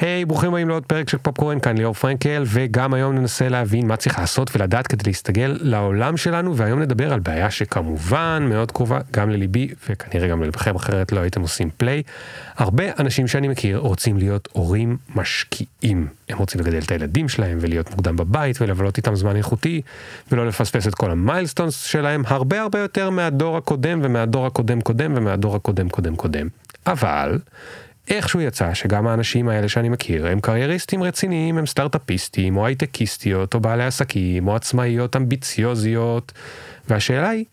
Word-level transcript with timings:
היי, 0.00 0.22
hey, 0.22 0.26
ברוכים 0.26 0.48
הבאים 0.48 0.68
לעוד 0.68 0.86
פרק 0.86 1.08
של 1.08 1.18
פופקורן, 1.18 1.60
כאן 1.60 1.78
ליאור 1.78 1.94
פרנקל, 1.94 2.42
וגם 2.46 2.94
היום 2.94 3.14
ננסה 3.14 3.48
להבין 3.48 3.86
מה 3.86 3.96
צריך 3.96 4.18
לעשות 4.18 4.56
ולדעת 4.56 4.86
כדי 4.86 5.02
להסתגל 5.06 5.58
לעולם 5.60 6.16
שלנו, 6.16 6.56
והיום 6.56 6.80
נדבר 6.80 7.12
על 7.12 7.20
בעיה 7.20 7.50
שכמובן 7.50 8.46
מאוד 8.48 8.72
קרובה 8.72 8.98
גם 9.12 9.30
לליבי, 9.30 9.68
וכנראה 9.88 10.28
גם 10.28 10.42
ללבכם, 10.42 10.74
אחרת 10.74 11.12
לא 11.12 11.20
הייתם 11.20 11.40
עושים 11.40 11.70
פליי. 11.76 12.02
הרבה 12.56 12.84
אנשים 12.98 13.28
שאני 13.28 13.48
מכיר 13.48 13.78
רוצים 13.78 14.16
להיות 14.16 14.48
הורים 14.52 14.96
משקיעים. 15.14 16.06
הם 16.28 16.38
רוצים 16.38 16.60
לגדל 16.60 16.78
את 16.78 16.90
הילדים 16.90 17.28
שלהם 17.28 17.58
ולהיות 17.60 17.90
מוקדם 17.90 18.16
בבית 18.16 18.62
ולבלות 18.62 18.96
איתם 18.96 19.14
זמן 19.14 19.36
איכותי, 19.36 19.82
ולא 20.32 20.46
לפספס 20.46 20.88
את 20.88 20.94
כל 20.94 21.10
המיילסטונס 21.10 21.82
שלהם, 21.84 22.22
הרבה 22.26 22.60
הרבה 22.60 22.78
יותר 22.78 23.10
מהדור 23.10 23.56
הקודם 23.56 24.00
ומהדור 24.02 24.46
הקודם 24.46 24.80
קודם 24.80 25.12
ומהדור 25.16 25.56
הקודם 25.56 25.88
קודם 25.88 26.16
קודם. 26.16 26.48
אבל... 26.86 27.38
איכשהו 28.10 28.40
יצא 28.40 28.74
שגם 28.74 29.06
האנשים 29.06 29.48
האלה 29.48 29.68
שאני 29.68 29.88
מכיר 29.88 30.26
הם 30.26 30.40
קרייריסטים 30.40 31.02
רציניים, 31.02 31.58
הם 31.58 31.66
סטארט-אפיסטים, 31.66 32.56
או 32.56 32.66
הייטקיסטיות, 32.66 33.54
או 33.54 33.60
בעלי 33.60 33.84
עסקים, 33.84 34.48
או 34.48 34.56
עצמאיות 34.56 35.16
אמביציוזיות, 35.16 36.32
והשאלה 36.88 37.28
היא, 37.28 37.44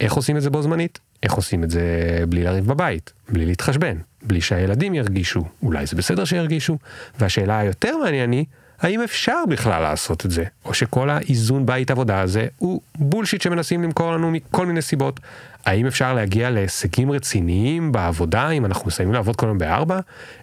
איך 0.00 0.12
עושים 0.12 0.36
את 0.36 0.42
זה 0.42 0.50
בו 0.50 0.62
זמנית? 0.62 0.98
איך 1.22 1.32
עושים 1.32 1.64
את 1.64 1.70
זה 1.70 1.84
בלי 2.28 2.44
לריב 2.44 2.66
בבית, 2.66 3.12
בלי 3.28 3.46
להתחשבן, 3.46 3.96
בלי 4.22 4.40
שהילדים 4.40 4.94
ירגישו, 4.94 5.44
אולי 5.62 5.86
זה 5.86 5.96
בסדר 5.96 6.24
שירגישו, 6.24 6.78
והשאלה 7.18 7.58
היותר 7.58 7.96
מעניין 7.96 8.32
היא, 8.32 8.44
האם 8.82 9.02
אפשר 9.02 9.38
בכלל 9.48 9.82
לעשות 9.82 10.26
את 10.26 10.30
זה, 10.30 10.44
או 10.64 10.74
שכל 10.74 11.10
האיזון 11.10 11.66
בית 11.66 11.90
עבודה 11.90 12.20
הזה 12.20 12.46
הוא 12.58 12.80
בולשיט 12.98 13.42
שמנסים 13.42 13.82
למכור 13.82 14.12
לנו 14.12 14.30
מכל 14.30 14.66
מיני 14.66 14.82
סיבות. 14.82 15.20
האם 15.66 15.86
אפשר 15.86 16.14
להגיע 16.14 16.50
להישגים 16.50 17.12
רציניים 17.12 17.92
בעבודה 17.92 18.50
אם 18.50 18.64
אנחנו 18.64 18.86
מסיימים 18.86 19.14
לעבוד 19.14 19.36
כל 19.36 19.46
יום 19.46 19.58
בארבע? 19.58 20.00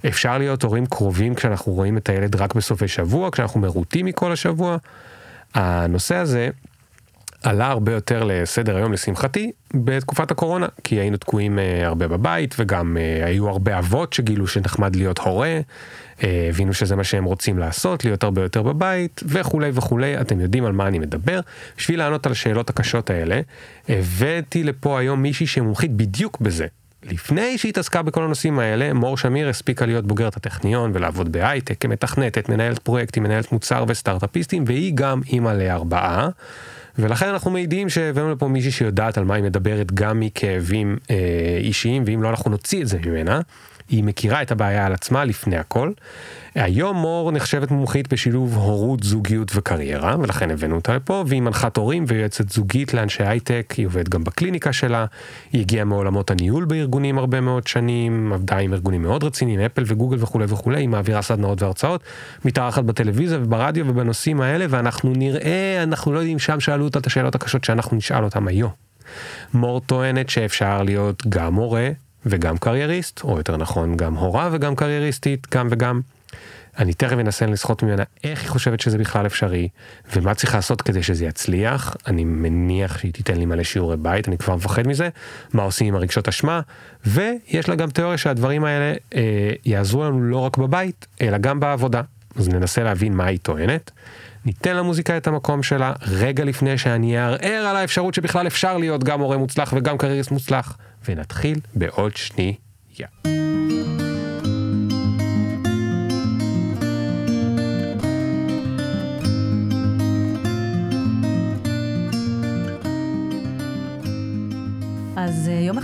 אפשר 0.07 0.37
להיות 0.37 0.63
הורים 0.63 0.85
קרובים 0.85 1.35
כשאנחנו 1.35 1.71
רואים 1.71 1.97
את 1.97 2.09
הילד 2.09 2.35
רק 2.35 2.55
בסופי 2.55 2.87
שבוע, 2.87 3.31
כשאנחנו 3.31 3.59
מרוטים 3.59 4.05
מכל 4.05 4.31
השבוע? 4.31 4.77
הנושא 5.53 6.15
הזה 6.15 6.49
עלה 7.43 7.67
הרבה 7.67 7.91
יותר 7.91 8.23
לסדר 8.23 8.75
היום 8.75 8.93
לשמחתי 8.93 9.51
בתקופת 9.73 10.31
הקורונה 10.31 10.67
כי 10.83 10.95
היינו 10.95 11.17
תקועים 11.17 11.59
uh, 11.59 11.85
הרבה 11.85 12.07
בבית 12.07 12.55
וגם 12.59 12.97
uh, 12.97 13.25
היו 13.25 13.49
הרבה 13.49 13.79
אבות 13.79 14.13
שגילו 14.13 14.47
שנחמד 14.47 14.95
להיות 14.95 15.19
הורה 15.19 15.59
uh, 16.19 16.23
הבינו 16.49 16.73
שזה 16.73 16.95
מה 16.95 17.03
שהם 17.03 17.23
רוצים 17.23 17.57
לעשות 17.57 18.05
להיות 18.05 18.23
הרבה 18.23 18.41
יותר 18.41 18.61
בבית 18.61 19.23
וכולי 19.25 19.69
וכולי 19.73 20.21
אתם 20.21 20.39
יודעים 20.39 20.65
על 20.65 20.71
מה 20.71 20.87
אני 20.87 20.99
מדבר 20.99 21.39
בשביל 21.77 21.99
לענות 21.99 22.25
על 22.25 22.31
השאלות 22.31 22.69
הקשות 22.69 23.09
האלה 23.09 23.41
הבאתי 23.89 24.63
לפה 24.63 24.99
היום 24.99 25.21
מישהי 25.21 25.47
שמומחית 25.47 25.91
בדיוק 25.91 26.41
בזה. 26.41 26.67
לפני 27.03 27.57
שהיא 27.57 27.69
התעסקה 27.69 28.01
בכל 28.01 28.23
הנושאים 28.23 28.59
האלה, 28.59 28.93
מור 28.93 29.17
שמיר 29.17 29.49
הספיקה 29.49 29.85
להיות 29.85 30.07
בוגרת 30.07 30.37
הטכניון 30.37 30.91
ולעבוד 30.93 31.31
בהייטק 31.31 31.75
כמתכנתת, 31.79 32.49
מנהלת 32.49 32.79
פרויקטים, 32.79 33.23
מנהלת 33.23 33.51
מוצר 33.51 33.85
וסטארט-אפיסטים, 33.87 34.63
והיא 34.67 34.91
גם 34.95 35.21
אימא 35.27 35.49
לארבעה. 35.49 36.29
ולכן 36.99 37.27
אנחנו 37.27 37.51
מעידים 37.51 37.89
שהבאנו 37.89 38.31
לפה 38.31 38.47
מישהי 38.47 38.71
שיודעת 38.71 39.17
על 39.17 39.23
מה 39.23 39.35
היא 39.35 39.43
מדברת 39.43 39.91
גם 39.91 40.19
מכאבים 40.19 40.97
אה, 41.09 41.15
אישיים, 41.59 42.03
ואם 42.05 42.23
לא 42.23 42.29
אנחנו 42.29 42.51
נוציא 42.51 42.81
את 42.81 42.87
זה 42.87 42.97
ממנה. 43.05 43.41
היא 43.89 44.03
מכירה 44.03 44.41
את 44.41 44.51
הבעיה 44.51 44.85
על 44.85 44.93
עצמה 44.93 45.25
לפני 45.25 45.57
הכל. 45.57 45.91
היום 46.55 46.97
מור 46.97 47.31
נחשבת 47.31 47.71
מומחית 47.71 48.13
בשילוב 48.13 48.55
הורות, 48.55 49.03
זוגיות 49.03 49.51
וקריירה, 49.55 50.15
ולכן 50.19 50.51
הבאנו 50.51 50.75
אותה 50.75 50.95
לפה, 50.95 51.23
והיא 51.27 51.41
מנחת 51.41 51.77
הורים 51.77 52.05
ויועצת 52.07 52.49
זוגית 52.49 52.93
לאנשי 52.93 53.23
הייטק, 53.23 53.73
היא 53.77 53.85
עובדת 53.85 54.09
גם 54.09 54.23
בקליניקה 54.23 54.73
שלה, 54.73 55.05
היא 55.51 55.61
הגיעה 55.61 55.85
מעולמות 55.85 56.31
הניהול 56.31 56.65
בארגונים 56.65 57.17
הרבה 57.17 57.41
מאוד 57.41 57.67
שנים, 57.67 58.33
עבדה 58.33 58.57
עם 58.57 58.73
ארגונים 58.73 59.01
מאוד 59.01 59.23
רציניים, 59.23 59.59
אפל 59.59 59.83
וגוגל 59.85 60.17
וכולי 60.19 60.45
וכולי, 60.49 60.79
היא 60.79 60.89
מעבירה 60.89 61.21
סדנאות 61.21 61.61
והרצאות, 61.61 62.03
מתארחת 62.45 62.83
בטלוויזיה 62.83 63.39
וברדיו 63.41 63.87
ובנושאים 63.87 64.41
האלה, 64.41 64.65
ואנחנו 64.69 65.13
נראה, 65.15 65.83
אנחנו 65.83 66.13
לא 66.13 66.19
יודעים, 66.19 66.39
שם 66.39 66.59
שאלו 66.59 66.85
אותה 66.85 66.99
את 66.99 67.07
השאלות 67.07 67.35
הקשות 67.35 67.63
שאנחנו 67.63 67.97
נשאל 67.97 68.23
אותם 68.23 68.47
היום. 68.47 68.71
מור 69.53 69.79
טוענת 69.79 70.29
שאפשר 70.29 70.83
להיות 70.83 71.27
גם 71.29 71.53
מורה 71.53 71.89
וגם 72.25 72.57
קרייריסט, 72.57 73.21
או 73.23 73.37
יותר 73.37 73.57
נכון 73.57 73.97
גם 73.97 74.15
הורה 74.15 74.49
וגם 74.51 74.75
קרייריסטית, 74.75 75.47
גם 75.51 75.67
וגם. 75.71 76.01
אני 76.79 76.93
תכף 76.93 77.13
אנסה 77.13 77.45
לסחוט 77.45 77.83
ממנה 77.83 78.03
איך 78.23 78.41
היא 78.41 78.49
חושבת 78.49 78.79
שזה 78.79 78.97
בכלל 78.97 79.25
אפשרי, 79.25 79.69
ומה 80.15 80.33
צריך 80.33 80.55
לעשות 80.55 80.81
כדי 80.81 81.03
שזה 81.03 81.25
יצליח. 81.25 81.95
אני 82.07 82.23
מניח 82.23 82.97
שהיא 82.97 83.13
תיתן 83.13 83.37
לי 83.37 83.45
מלא 83.45 83.63
שיעורי 83.63 83.97
בית, 83.97 84.27
אני 84.27 84.37
כבר 84.37 84.55
מפחד 84.55 84.87
מזה, 84.87 85.09
מה 85.53 85.63
עושים 85.63 85.87
עם 85.87 85.95
הרגשות 85.95 86.27
אשמה, 86.27 86.61
ויש 87.05 87.69
לה 87.69 87.75
גם 87.75 87.89
תיאוריה 87.89 88.17
שהדברים 88.17 88.63
האלה 88.63 88.93
אה, 89.15 89.51
יעזרו 89.65 90.03
לנו 90.03 90.21
לא 90.21 90.37
רק 90.37 90.57
בבית, 90.57 91.07
אלא 91.21 91.37
גם 91.37 91.59
בעבודה. 91.59 92.01
אז 92.35 92.49
ננסה 92.49 92.83
להבין 92.83 93.13
מה 93.13 93.25
היא 93.25 93.39
טוענת. 93.41 93.91
ניתן 94.45 94.75
למוזיקה 94.75 95.17
את 95.17 95.27
המקום 95.27 95.63
שלה 95.63 95.93
רגע 96.07 96.43
לפני 96.43 96.77
שאני 96.77 97.19
אערער 97.19 97.65
על 97.69 97.75
האפשרות 97.75 98.13
שבכלל 98.13 98.47
אפשר 98.47 98.77
להיות 98.77 99.03
גם 99.03 99.19
מורה 99.19 99.37
מוצלח 99.37 99.73
וגם 99.77 99.97
קרייריסט 99.97 100.31
מוצלח. 100.31 100.77
ונתחיל 101.07 101.59
בעוד 101.75 102.15
שנייה. 102.15 103.07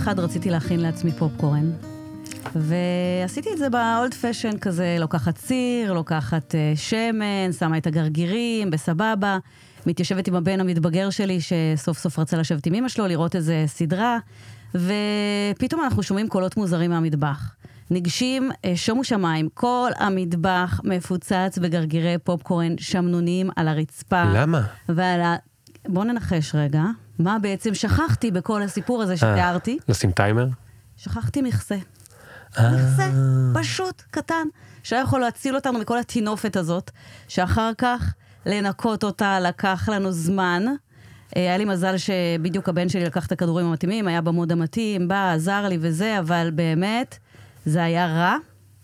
אחד 0.06 0.20
רציתי 0.20 0.50
להכין 0.50 0.80
לעצמי 0.80 1.12
פופקורן, 1.12 1.70
ועשיתי 2.54 3.48
את 3.52 3.58
זה 3.58 3.70
באולד 3.70 4.14
פשן 4.14 4.58
כזה, 4.58 4.96
לוקחת 5.00 5.38
סיר, 5.38 5.92
לוקחת 5.92 6.54
uh, 6.54 6.78
שמן, 6.78 7.52
שמה 7.58 7.78
את 7.78 7.86
הגרגירים, 7.86 8.70
בסבבה. 8.70 9.38
מתיישבת 9.86 10.28
עם 10.28 10.34
הבן 10.34 10.60
המתבגר 10.60 11.10
שלי, 11.10 11.38
שסוף 11.40 11.98
סוף 11.98 12.18
רצה 12.18 12.36
לשבת 12.36 12.66
עם 12.66 12.74
אמא 12.74 12.88
שלו, 12.88 13.06
לראות 13.06 13.36
איזה 13.36 13.64
סדרה, 13.66 14.18
ופתאום 14.74 15.80
אנחנו 15.84 16.02
שומעים 16.02 16.28
קולות 16.28 16.56
מוזרים 16.56 16.90
מהמטבח. 16.90 17.54
ניגשים, 17.90 18.50
אה, 18.64 18.76
שומו 18.76 19.04
שמיים, 19.04 19.48
כל 19.54 19.90
המטבח 19.98 20.80
מפוצץ 20.84 21.58
בגרגירי 21.62 22.18
פופקורן 22.24 22.78
שמנוניים 22.78 23.50
על 23.56 23.68
הרצפה. 23.68 24.24
למה? 24.24 24.62
ועל 24.88 25.20
ה... 25.20 25.36
בואו 25.88 26.04
ננחש 26.04 26.54
רגע, 26.54 26.82
מה 27.18 27.38
בעצם 27.38 27.74
שכחתי 27.74 28.30
בכל 28.30 28.62
הסיפור 28.62 29.02
הזה 29.02 29.16
שתיארתי? 29.16 29.78
לשים 29.88 30.12
טיימר? 30.12 30.46
שכחתי 30.96 31.42
מכסה. 31.42 31.76
מכסה, 32.50 33.10
פשוט, 33.54 34.02
קטן, 34.10 34.48
שהיה 34.82 35.02
יכול 35.02 35.20
להציל 35.20 35.56
אותנו 35.56 35.78
מכל 35.78 35.98
הטינופת 35.98 36.56
הזאת, 36.56 36.90
שאחר 37.28 37.70
כך 37.78 38.14
לנקות 38.46 39.04
אותה 39.04 39.40
לקח 39.40 39.88
לנו 39.88 40.12
זמן. 40.12 40.62
אה, 41.36 41.40
היה 41.42 41.58
לי 41.58 41.64
מזל 41.64 41.94
שבדיוק 41.96 42.68
הבן 42.68 42.88
שלי 42.88 43.04
לקח 43.04 43.26
את 43.26 43.32
הכדורים 43.32 43.66
המתאימים, 43.66 44.08
היה 44.08 44.20
במוד 44.20 44.52
המתאים, 44.52 45.08
בא, 45.08 45.32
עזר 45.32 45.68
לי 45.68 45.78
וזה, 45.80 46.18
אבל 46.18 46.50
באמת, 46.54 47.18
זה 47.66 47.84
היה 47.84 48.06
רע. 48.06 48.36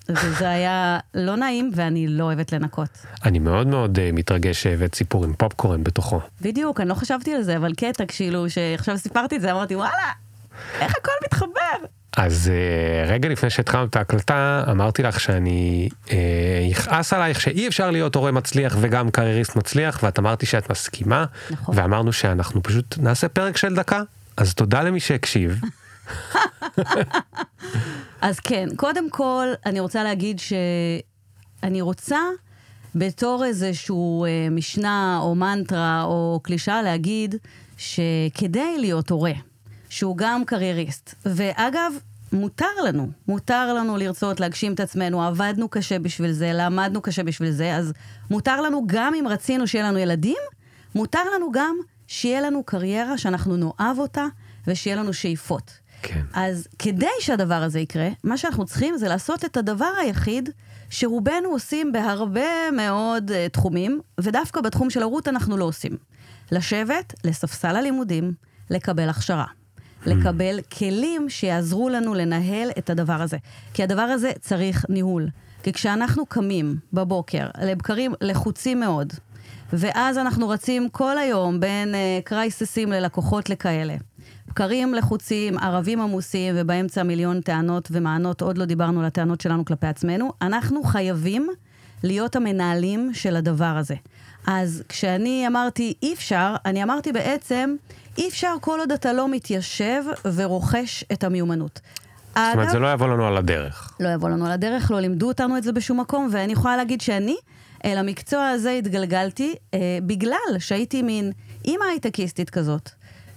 וזה 0.09 0.51
היה 0.51 0.99
לא 1.15 1.37
נעים, 1.37 1.71
ואני 1.75 2.09
לא 2.09 2.25
אוהבת 2.25 2.53
לנקות. 2.53 2.89
אני 3.25 3.39
מאוד 3.39 3.67
מאוד 3.67 3.99
uh, 3.99 4.01
מתרגש 4.13 4.63
שהבאת 4.63 4.95
סיפור 4.95 5.25
עם 5.25 5.35
פופקורן 5.35 5.85
בתוכו. 5.85 6.21
בדיוק, 6.41 6.81
אני 6.81 6.89
לא 6.89 6.95
חשבתי 6.95 7.35
על 7.35 7.43
זה, 7.43 7.57
אבל 7.57 7.73
קטע, 7.75 8.05
כאילו, 8.09 8.51
שעכשיו 8.51 8.99
סיפרתי 8.99 9.37
את 9.37 9.41
זה, 9.41 9.53
אמרתי, 9.53 9.77
וואלה, 9.77 10.13
איך 10.81 10.95
הכל 10.97 11.13
מתחבר? 11.25 11.87
אז 12.17 12.51
uh, 12.51 13.11
רגע 13.11 13.29
לפני 13.29 13.51
שהתחלנו 13.51 13.85
את 13.85 13.97
ההקלטה, 13.97 14.65
אמרתי 14.71 15.03
לך 15.03 15.21
שאני 15.21 15.89
אכעס 16.73 17.13
uh, 17.13 17.17
עלייך 17.17 17.41
שאי 17.41 17.69
אפשר 17.69 17.91
להיות 17.91 18.15
הורה 18.15 18.33
מצליח 18.33 18.77
וגם 18.81 19.11
קרייריסט 19.11 19.57
מצליח, 19.57 20.01
ואת 20.03 20.19
אמרתי 20.19 20.47
שאת 20.47 20.71
מסכימה, 20.71 21.25
נכון. 21.51 21.79
ואמרנו 21.79 22.13
שאנחנו 22.13 22.63
פשוט 22.63 22.99
נעשה 22.99 23.29
פרק 23.29 23.57
של 23.57 23.75
דקה, 23.75 24.03
אז 24.37 24.55
תודה 24.55 24.83
למי 24.83 25.01
שהקשיב. 25.01 25.61
אז 28.21 28.41
כן, 28.41 28.69
קודם 28.77 29.11
כל, 29.11 29.47
אני 29.67 29.81
רוצה 29.81 30.05
להגיד 30.05 30.39
שאני 30.39 31.81
רוצה, 31.81 32.19
בתור 32.95 33.45
איזשהו 33.45 34.25
אה, 34.25 34.49
משנה 34.51 35.19
או 35.23 35.35
מנטרה 35.35 36.03
או 36.03 36.41
קלישאה, 36.43 36.83
להגיד 36.83 37.35
שכדי 37.77 38.79
להיות 38.79 39.11
הורה, 39.11 39.33
שהוא 39.89 40.17
גם 40.17 40.45
קרייריסט, 40.45 41.15
ואגב, 41.27 41.93
מותר 42.33 42.83
לנו, 42.85 43.11
מותר 43.29 43.75
לנו 43.75 43.97
לרצות 43.97 44.41
להגשים 44.41 44.75
את 44.75 44.81
עצמנו, 44.81 45.23
עבדנו 45.23 45.69
קשה 45.69 45.99
בשביל 45.99 46.33
זה, 46.33 46.51
למדנו 46.55 47.03
קשה 47.03 47.23
בשביל 47.23 47.51
זה, 47.51 47.77
אז 47.77 47.93
מותר 48.31 48.61
לנו, 48.61 48.85
גם 48.87 49.15
אם 49.15 49.29
רצינו 49.29 49.67
שיהיה 49.67 49.89
לנו 49.89 49.99
ילדים, 49.99 50.43
מותר 50.95 51.31
לנו 51.35 51.53
גם 51.53 51.77
שיהיה 52.07 52.41
לנו 52.41 52.65
קריירה 52.65 53.19
שאנחנו 53.19 53.57
נאהב 53.57 53.99
אותה 53.99 54.27
ושיהיה 54.67 54.97
לנו 54.97 55.13
שאיפות. 55.13 55.82
כן. 56.03 56.23
אז 56.33 56.69
כדי 56.79 57.07
שהדבר 57.21 57.55
הזה 57.55 57.81
יקרה, 57.81 58.09
מה 58.25 58.37
שאנחנו 58.37 58.65
צריכים 58.65 58.97
זה 58.97 59.09
לעשות 59.09 59.45
את 59.45 59.57
הדבר 59.57 59.91
היחיד 60.03 60.51
שרובנו 60.91 61.49
עושים 61.49 61.93
בהרבה 61.93 62.71
מאוד 62.77 63.31
uh, 63.31 63.53
תחומים, 63.53 64.01
ודווקא 64.21 64.61
בתחום 64.61 64.91
של 64.91 65.03
הורות 65.03 65.29
אנחנו 65.29 65.57
לא 65.57 65.65
עושים. 65.65 65.93
לשבת 66.53 67.15
לספסל 67.25 67.77
הלימודים, 67.77 68.33
לקבל 68.71 69.09
הכשרה. 69.09 69.45
לקבל 70.07 70.61
כלים 70.79 71.29
שיעזרו 71.29 71.89
לנו 71.89 72.15
לנהל 72.15 72.71
את 72.79 72.91
הדבר 72.91 73.23
הזה. 73.23 73.37
כי 73.75 73.83
הדבר 73.83 74.03
הזה 74.03 74.31
צריך 74.41 74.87
ניהול. 74.89 75.29
כי 75.63 75.73
כשאנחנו 75.73 76.27
קמים 76.27 76.77
בבוקר 76.93 77.47
לבקרים 77.63 78.15
לחוצים 78.21 78.81
מאוד, 78.81 79.13
ואז 79.73 80.19
אנחנו 80.19 80.49
רצים 80.49 80.89
כל 80.89 81.19
היום 81.19 81.61
בין 81.61 81.95
uh, 81.95 82.25
קרייססים 82.25 82.93
ללקוחות 82.93 83.51
לכאלה. 83.51 83.95
בקרים 84.53 84.95
לחוצים, 84.95 85.59
ערבים 85.59 86.01
עמוסים, 86.01 86.55
ובאמצע 86.59 87.03
מיליון 87.03 87.41
טענות 87.41 87.89
ומענות, 87.91 88.41
עוד 88.41 88.59
לא 88.59 88.65
דיברנו 88.65 89.01
על 89.01 89.07
הטענות 89.07 89.41
שלנו 89.41 89.65
כלפי 89.65 89.87
עצמנו. 89.87 90.33
אנחנו 90.43 90.83
חייבים 90.83 91.49
להיות 92.03 92.37
המנהלים 92.37 93.11
של 93.15 93.37
הדבר 93.37 93.65
הזה. 93.65 93.95
אז 94.47 94.83
כשאני 94.89 95.45
אמרתי 95.47 95.95
אי 96.03 96.15
אפשר, 96.15 96.55
אני 96.67 96.83
אמרתי 96.83 97.13
בעצם, 97.13 97.77
אי 98.19 98.29
אפשר 98.29 98.55
כל 98.61 98.81
עוד 98.81 98.93
אתה 98.93 99.13
לא 99.13 99.29
מתיישב 99.29 100.03
ורוכש 100.35 101.05
את 101.13 101.25
המיומנות. 101.25 101.81
זאת 102.29 102.43
אומרת, 102.55 102.71
זה 102.71 102.79
לא 102.79 102.93
יבוא 102.93 103.09
לנו 103.09 103.27
על 103.27 103.37
הדרך. 103.37 103.93
לא 104.01 104.09
יבוא 104.09 104.29
לנו 104.29 104.47
על 104.47 104.53
הדרך, 104.53 104.91
לא 104.91 105.01
לימדו 105.01 105.29
אותנו 105.29 105.57
את 105.57 105.63
זה 105.63 105.73
בשום 105.73 106.01
מקום, 106.01 106.29
ואני 106.33 106.53
יכולה 106.53 106.77
להגיד 106.77 107.01
שאני, 107.01 107.37
אל 107.85 107.99
המקצוע 107.99 108.49
הזה 108.49 108.71
התגלגלתי 108.71 109.55
אה, 109.75 109.79
בגלל 110.07 110.59
שהייתי 110.59 111.03
מין 111.03 111.33
אימא 111.65 111.85
הייטקיסטית 111.85 112.51
כזאת, 112.51 112.91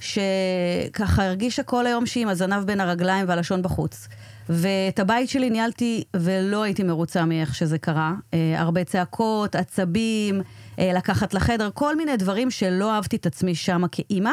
שככה 0.06 1.26
הרגישה 1.26 1.64
כל 1.64 1.88
היום 1.88 2.06
שהיא 2.06 2.24
עם 2.24 2.30
הזנב 2.30 2.64
בין 2.64 2.82
הרגליים 2.82 3.26
והלשון 3.28 3.62
בחוץ. 3.62 4.08
ואת 4.50 5.00
הבית 5.00 5.30
שלי 5.30 5.50
ניהלתי 5.50 6.04
ולא 6.16 6.64
הייתי 6.64 6.84
מרוצה 6.84 7.26
מאיך 7.26 7.56
שזה 7.56 7.78
קרה. 7.78 8.14
אה, 8.34 8.62
הרבה 8.62 8.84
צעקות, 8.84 9.56
עצבים, 9.56 10.42
אה, 10.80 10.92
לקחת 10.94 11.34
לחדר, 11.34 11.70
כל 11.74 11.96
מיני 11.96 12.18
דברים 12.18 12.52
שלא 12.52 12.92
אהבתי 12.92 13.16
את 13.16 13.26
עצמי 13.26 13.56
שמה 13.56 13.88
כאימא. 13.88 14.32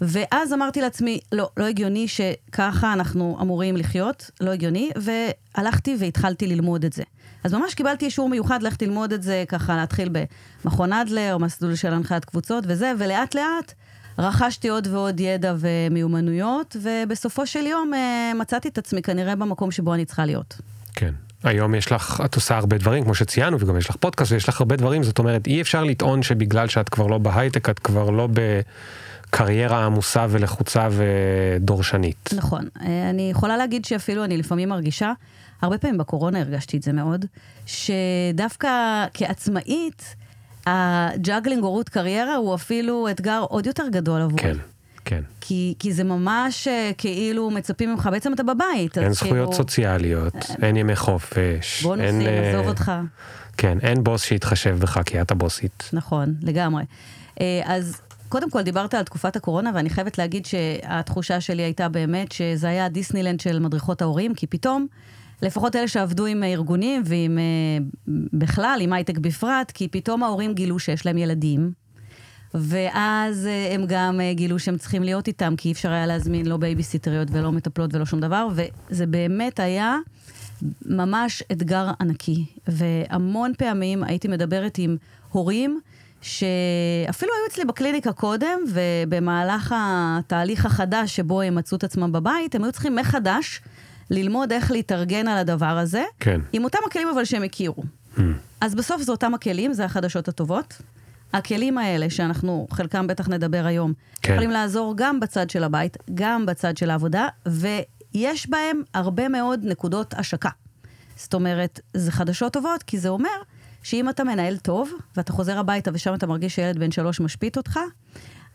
ואז 0.00 0.52
אמרתי 0.52 0.80
לעצמי, 0.80 1.20
לא, 1.32 1.50
לא 1.56 1.64
הגיוני 1.64 2.08
שככה 2.08 2.92
אנחנו 2.92 3.38
אמורים 3.40 3.76
לחיות, 3.76 4.30
לא 4.40 4.50
הגיוני, 4.50 4.90
והלכתי 4.96 5.96
והתחלתי 5.98 6.46
ללמוד 6.46 6.84
את 6.84 6.92
זה. 6.92 7.02
אז 7.44 7.54
ממש 7.54 7.74
קיבלתי 7.74 8.04
אישור 8.04 8.28
מיוחד 8.28 8.62
ללכת 8.62 8.82
ללמוד 8.82 9.12
את 9.12 9.22
זה, 9.22 9.44
ככה 9.48 9.76
להתחיל 9.76 10.08
במכון 10.64 10.92
אדלר, 10.92 11.38
מסלול 11.38 11.74
של 11.74 11.92
הנחיית 11.92 12.24
קבוצות 12.24 12.64
וזה, 12.66 12.92
ולאט 12.98 13.34
לאט 13.34 13.72
רכשתי 14.18 14.68
עוד 14.68 14.86
ועוד 14.86 15.20
ידע 15.20 15.54
ומיומנויות, 15.58 16.76
ובסופו 16.82 17.46
של 17.46 17.66
יום 17.66 17.94
אה, 17.94 18.32
מצאתי 18.34 18.68
את 18.68 18.78
עצמי 18.78 19.02
כנראה 19.02 19.36
במקום 19.36 19.70
שבו 19.70 19.94
אני 19.94 20.04
צריכה 20.04 20.26
להיות. 20.26 20.60
כן. 20.94 21.12
היום 21.44 21.74
יש 21.74 21.92
לך, 21.92 22.22
את 22.24 22.34
עושה 22.34 22.56
הרבה 22.56 22.78
דברים, 22.78 23.04
כמו 23.04 23.14
שציינו, 23.14 23.60
וגם 23.60 23.76
יש 23.76 23.90
לך 23.90 23.96
פודקאסט 23.96 24.32
ויש 24.32 24.48
לך 24.48 24.60
הרבה 24.60 24.76
דברים, 24.76 25.02
זאת 25.02 25.18
אומרת, 25.18 25.46
אי 25.46 25.60
אפשר 25.60 25.84
לטעון 25.84 26.22
שבגלל 26.22 26.68
שאת 26.68 26.88
כבר 26.88 27.06
לא 27.06 27.18
בהייטק, 27.18 27.68
את 27.68 27.78
כבר 27.78 28.10
לא 28.10 28.28
בקריירה 28.32 29.84
עמוסה 29.84 30.26
ולחוצה 30.30 30.88
ודורשנית. 30.90 32.30
נכון. 32.36 32.68
אה, 32.82 33.10
אני 33.10 33.30
יכולה 33.30 33.56
להגיד 33.56 33.84
שאפילו 33.84 34.24
אני 34.24 34.36
לפעמים 34.36 34.68
מרגישה, 34.68 35.12
הרבה 35.62 35.78
פעמים 35.78 35.98
בקורונה 35.98 36.40
הרגשתי 36.40 36.76
את 36.76 36.82
זה 36.82 36.92
מאוד, 36.92 37.24
שדווקא 37.66 38.68
כעצמאית, 39.14 40.16
ה 40.68 40.78
juggling 40.78 41.62
הורות 41.62 41.88
קריירה 41.88 42.34
הוא 42.34 42.54
אפילו 42.54 43.10
אתגר 43.10 43.44
עוד 43.48 43.66
יותר 43.66 43.88
גדול 43.88 44.20
עבורי. 44.20 44.42
כן. 44.42 44.56
כן. 45.04 45.22
כי, 45.40 45.74
כי 45.78 45.92
זה 45.92 46.04
ממש 46.04 46.68
אה, 46.68 46.90
כאילו 46.98 47.50
מצפים 47.50 47.90
ממך, 47.92 48.08
בעצם 48.12 48.32
אתה 48.32 48.42
בבית. 48.42 48.98
אין 48.98 49.12
זכויות 49.12 49.34
כאילו... 49.34 49.52
סוציאליות, 49.52 50.34
אין 50.62 50.76
ימי 50.76 50.96
חופש. 50.96 51.82
בונוסים, 51.82 52.20
אין, 52.20 52.54
עזוב 52.54 52.68
אותך. 52.68 52.92
כן, 53.56 53.78
אין 53.82 54.04
בוס 54.04 54.24
שיתחשב 54.24 54.78
בך 54.80 55.00
כי 55.06 55.20
את 55.20 55.30
הבוסית. 55.30 55.90
נכון, 55.92 56.34
לגמרי. 56.42 56.84
אה, 57.40 57.60
אז 57.64 58.00
קודם 58.28 58.50
כל 58.50 58.62
דיברת 58.62 58.94
על 58.94 59.02
תקופת 59.02 59.36
הקורונה, 59.36 59.70
ואני 59.74 59.90
חייבת 59.90 60.18
להגיד 60.18 60.46
שהתחושה 60.46 61.40
שלי 61.40 61.62
הייתה 61.62 61.88
באמת 61.88 62.32
שזה 62.32 62.68
היה 62.68 62.84
הדיסנילנד 62.84 63.40
של 63.40 63.58
מדריכות 63.58 64.02
ההורים, 64.02 64.34
כי 64.34 64.46
פתאום... 64.46 64.86
לפחות 65.42 65.76
אלה 65.76 65.88
שעבדו 65.88 66.26
עם 66.26 66.44
ארגונים 66.44 67.02
ועם 67.04 67.38
בכלל, 68.32 68.78
עם 68.82 68.92
הייטק 68.92 69.18
בפרט, 69.18 69.70
כי 69.70 69.88
פתאום 69.88 70.22
ההורים 70.22 70.54
גילו 70.54 70.78
שיש 70.78 71.06
להם 71.06 71.18
ילדים, 71.18 71.72
ואז 72.54 73.46
אה, 73.46 73.74
הם 73.74 73.84
גם 73.88 74.20
אה, 74.20 74.32
גילו 74.34 74.58
שהם 74.58 74.78
צריכים 74.78 75.02
להיות 75.02 75.26
איתם, 75.26 75.54
כי 75.56 75.68
אי 75.68 75.72
אפשר 75.72 75.92
היה 75.92 76.06
להזמין 76.06 76.46
לא 76.46 76.56
בייביסיטריות 76.56 77.28
ולא 77.30 77.52
מטפלות 77.52 77.94
ולא 77.94 78.04
שום 78.04 78.20
דבר, 78.20 78.48
וזה 78.54 79.06
באמת 79.06 79.60
היה 79.60 79.96
ממש 80.86 81.42
אתגר 81.52 81.90
ענקי. 82.00 82.44
והמון 82.66 83.52
פעמים 83.58 84.04
הייתי 84.04 84.28
מדברת 84.28 84.78
עם 84.78 84.96
הורים, 85.30 85.80
שאפילו 86.22 87.32
היו 87.32 87.52
אצלי 87.52 87.64
בקליניקה 87.64 88.12
קודם, 88.12 88.60
ובמהלך 88.68 89.74
התהליך 89.78 90.66
החדש 90.66 91.16
שבו 91.16 91.42
הם 91.42 91.54
מצאו 91.54 91.76
את 91.76 91.84
עצמם 91.84 92.12
בבית, 92.12 92.54
הם 92.54 92.64
היו 92.64 92.72
צריכים 92.72 92.96
מחדש 92.96 93.60
ללמוד 94.10 94.52
איך 94.52 94.70
להתארגן 94.70 95.28
על 95.28 95.38
הדבר 95.38 95.78
הזה, 95.78 96.04
כן. 96.20 96.40
עם 96.52 96.64
אותם 96.64 96.78
הכלים 96.86 97.08
אבל 97.08 97.24
שהם 97.24 97.42
הכירו. 97.42 97.82
Mm. 98.16 98.20
אז 98.60 98.74
בסוף 98.74 99.02
זה 99.02 99.12
אותם 99.12 99.34
הכלים, 99.34 99.72
זה 99.72 99.84
החדשות 99.84 100.28
הטובות. 100.28 100.82
הכלים 101.32 101.78
האלה, 101.78 102.10
שאנחנו 102.10 102.66
חלקם 102.70 103.06
בטח 103.06 103.28
נדבר 103.28 103.66
היום, 103.66 103.92
כן. 104.22 104.32
יכולים 104.32 104.50
לעזור 104.50 104.94
גם 104.96 105.20
בצד 105.20 105.50
של 105.50 105.64
הבית, 105.64 105.96
גם 106.14 106.46
בצד 106.46 106.76
של 106.76 106.90
העבודה, 106.90 107.28
ויש 107.46 108.50
בהם 108.50 108.82
הרבה 108.94 109.28
מאוד 109.28 109.60
נקודות 109.62 110.14
השקה. 110.14 110.50
זאת 111.16 111.34
אומרת, 111.34 111.80
זה 111.94 112.12
חדשות 112.12 112.52
טובות, 112.52 112.82
כי 112.82 112.98
זה 112.98 113.08
אומר 113.08 113.28
שאם 113.82 114.08
אתה 114.08 114.24
מנהל 114.24 114.56
טוב, 114.56 114.92
ואתה 115.16 115.32
חוזר 115.32 115.58
הביתה 115.58 115.90
ושם 115.94 116.14
אתה 116.14 116.26
מרגיש 116.26 116.54
שילד 116.54 116.78
בן 116.78 116.90
שלוש 116.90 117.20
משפיט 117.20 117.56
אותך, 117.56 117.78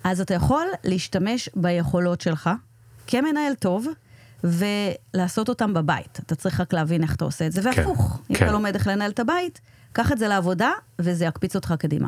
אז 0.04 0.22
אתה 0.22 0.34
יכול 0.34 0.68
להשתמש 0.84 1.50
ביכולות 1.56 2.22
שלך 2.22 2.50
כמנהל 3.08 3.54
טוב, 3.56 3.88
ולעשות 4.44 5.50
אותם 5.50 5.74
בבית. 5.74 6.20
אתה 6.26 6.36
צריך 6.36 6.62
רק 6.62 6.74
להבין 6.74 7.04
איך 7.04 7.16
אתה 7.16 7.26
עושה 7.26 7.46
את 7.46 7.52
זה, 7.52 7.62
כן, 7.62 7.68
והפוך. 7.68 8.20
כן, 8.28 8.34
אם 8.34 8.40
כן. 8.40 8.46
אתה 8.46 8.54
לומד 8.54 8.76
איך 8.76 8.88
לנהל 8.88 9.12
את 9.12 9.20
הבית, 9.20 9.62
קח 9.94 10.12
את 10.12 10.18
זה 10.18 10.28
לעבודה, 10.28 10.72
וזה 11.00 11.26
יקפיץ 11.26 11.56
אותך 11.56 11.74
קדימה. 11.80 12.08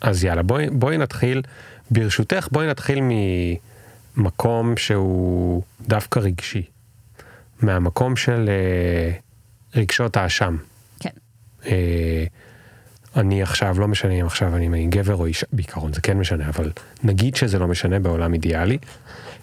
אז 0.00 0.24
יאללה, 0.24 0.42
בואי, 0.42 0.70
בואי 0.70 0.98
נתחיל, 0.98 1.42
ברשותך, 1.90 2.48
בואי 2.52 2.66
נתחיל 2.66 2.98
ממקום 4.16 4.76
שהוא 4.76 5.62
דווקא 5.88 6.18
רגשי. 6.18 6.62
מהמקום 7.62 8.16
של 8.16 8.48
אה, 8.48 9.12
רגשות 9.74 10.16
האשם. 10.16 10.56
כן. 11.00 11.10
אה, 11.66 12.24
אני 13.16 13.42
עכשיו, 13.42 13.80
לא 13.80 13.88
משנה 13.88 14.12
אם 14.12 14.26
עכשיו 14.26 14.56
אני 14.56 14.86
גבר 14.86 15.14
או 15.14 15.26
אישה, 15.26 15.46
בעיקרון 15.52 15.92
זה 15.92 16.00
כן 16.00 16.18
משנה, 16.18 16.48
אבל 16.48 16.70
נגיד 17.04 17.36
שזה 17.36 17.58
לא 17.58 17.68
משנה 17.68 17.98
בעולם 17.98 18.34
אידיאלי. 18.34 18.78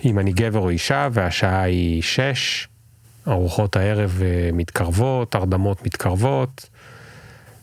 אם 0.06 0.19
אני 0.19 0.31
גבר 0.31 0.60
או 0.60 0.69
אישה 0.69 1.07
והשעה 1.12 1.62
היא 1.62 2.01
שש, 2.01 2.68
ארוחות 3.27 3.75
הערב 3.75 4.21
אה, 4.21 4.50
מתקרבות, 4.54 5.36
הרדמות 5.36 5.86
מתקרבות, 5.86 6.69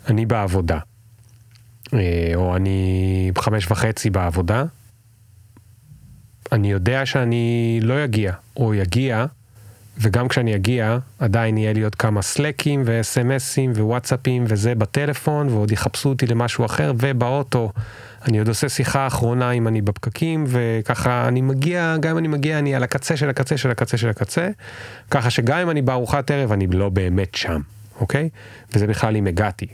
אני 0.09 0.27
בעבודה. 0.27 0.79
אה, 1.95 2.33
או 2.35 2.57
אני 2.57 3.33
חמש 3.39 3.71
וחצי 3.71 4.11
בעבודה, 4.11 4.65
אני 6.53 6.71
יודע 6.71 7.07
שאני 7.07 7.79
לא 7.83 8.05
אגיע, 8.05 8.33
או 8.57 8.75
יגיע, 8.75 9.27
וגם 9.99 10.29
כשאני 10.29 10.55
אגיע, 10.55 10.99
עדיין 11.19 11.59
יהיה 11.59 11.73
לי 11.73 11.83
עוד 11.83 11.95
כמה 11.95 12.23
סלקים 12.23 12.83
וסמסים 12.85 13.73
ווואטסאפים 13.73 14.45
וזה 14.49 14.75
בטלפון, 14.75 15.49
ועוד 15.49 15.73
יחפשו 15.73 16.09
אותי 16.09 16.27
למשהו 16.27 16.65
אחר, 16.65 16.93
ובאוטו 16.99 17.73
אני 18.29 18.39
עוד 18.39 18.49
עושה 18.49 18.69
שיחה 18.69 19.07
אחרונה 19.07 19.51
אם 19.51 19.69
אני 19.69 19.83
בפקקים, 19.83 20.45
וככה 20.49 21.29
אני 21.29 21.41
מגיע, 21.41 21.97
גם 22.01 22.11
אם 22.11 22.19
אני 22.19 22.29
מגיע, 22.29 22.59
אני 22.59 22.75
על 22.75 22.83
הקצה 22.83 23.17
של 23.17 23.29
הקצה 23.31 23.57
של 23.57 23.71
הקצה 23.71 23.97
של 23.97 24.09
הקצה, 24.09 24.49
ככה 25.11 25.31
שגם 25.31 25.59
אם 25.59 25.71
אני 25.71 25.83
בארוחת 25.83 26.31
ערב, 26.31 26.53
אני 26.53 26.67
לא 26.67 26.89
באמת 26.89 27.35
שם, 27.35 27.61
אוקיי? 28.01 28.29
וזה 28.75 28.87
בכלל 28.87 29.17
אם 29.17 29.27
הגעתי. 29.27 29.67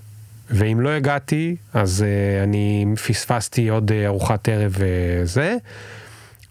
ואם 0.51 0.81
לא 0.81 0.89
הגעתי, 0.89 1.57
אז 1.75 2.05
uh, 2.05 2.45
אני 2.45 2.87
פספסתי 3.07 3.69
עוד 3.69 3.91
uh, 3.91 4.07
ארוחת 4.07 4.49
ערב 4.49 4.77
וזה. 4.79 5.57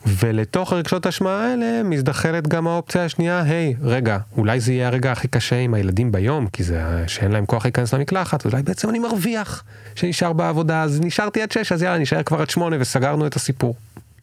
ולתוך 0.05 0.73
הרגשות 0.73 1.07
אשמה 1.07 1.43
האלה 1.43 1.83
מזדחלת 1.83 2.47
גם 2.47 2.67
האופציה 2.67 3.05
השנייה, 3.05 3.41
היי, 3.41 3.75
רגע, 3.81 4.17
אולי 4.37 4.59
זה 4.59 4.73
יהיה 4.73 4.87
הרגע 4.87 5.11
הכי 5.11 5.27
קשה 5.27 5.55
עם 5.55 5.73
הילדים 5.73 6.11
ביום, 6.11 6.47
כי 6.47 6.63
זה 6.63 7.03
שאין 7.07 7.31
להם 7.31 7.45
כוח 7.45 7.65
להיכנס 7.65 7.93
למקלחת, 7.93 8.45
אולי 8.45 8.63
בעצם 8.63 8.89
אני 8.89 8.99
מרוויח 8.99 9.63
שנשאר 9.95 10.33
בעבודה, 10.33 10.83
אז 10.83 11.01
נשארתי 11.01 11.41
עד 11.41 11.51
שש, 11.51 11.71
אז 11.71 11.81
יאללה, 11.83 11.97
נשאר 11.97 12.23
כבר 12.23 12.41
עד 12.41 12.49
שמונה 12.49 12.75
וסגרנו 12.79 13.27
את 13.27 13.35
הסיפור. 13.35 13.75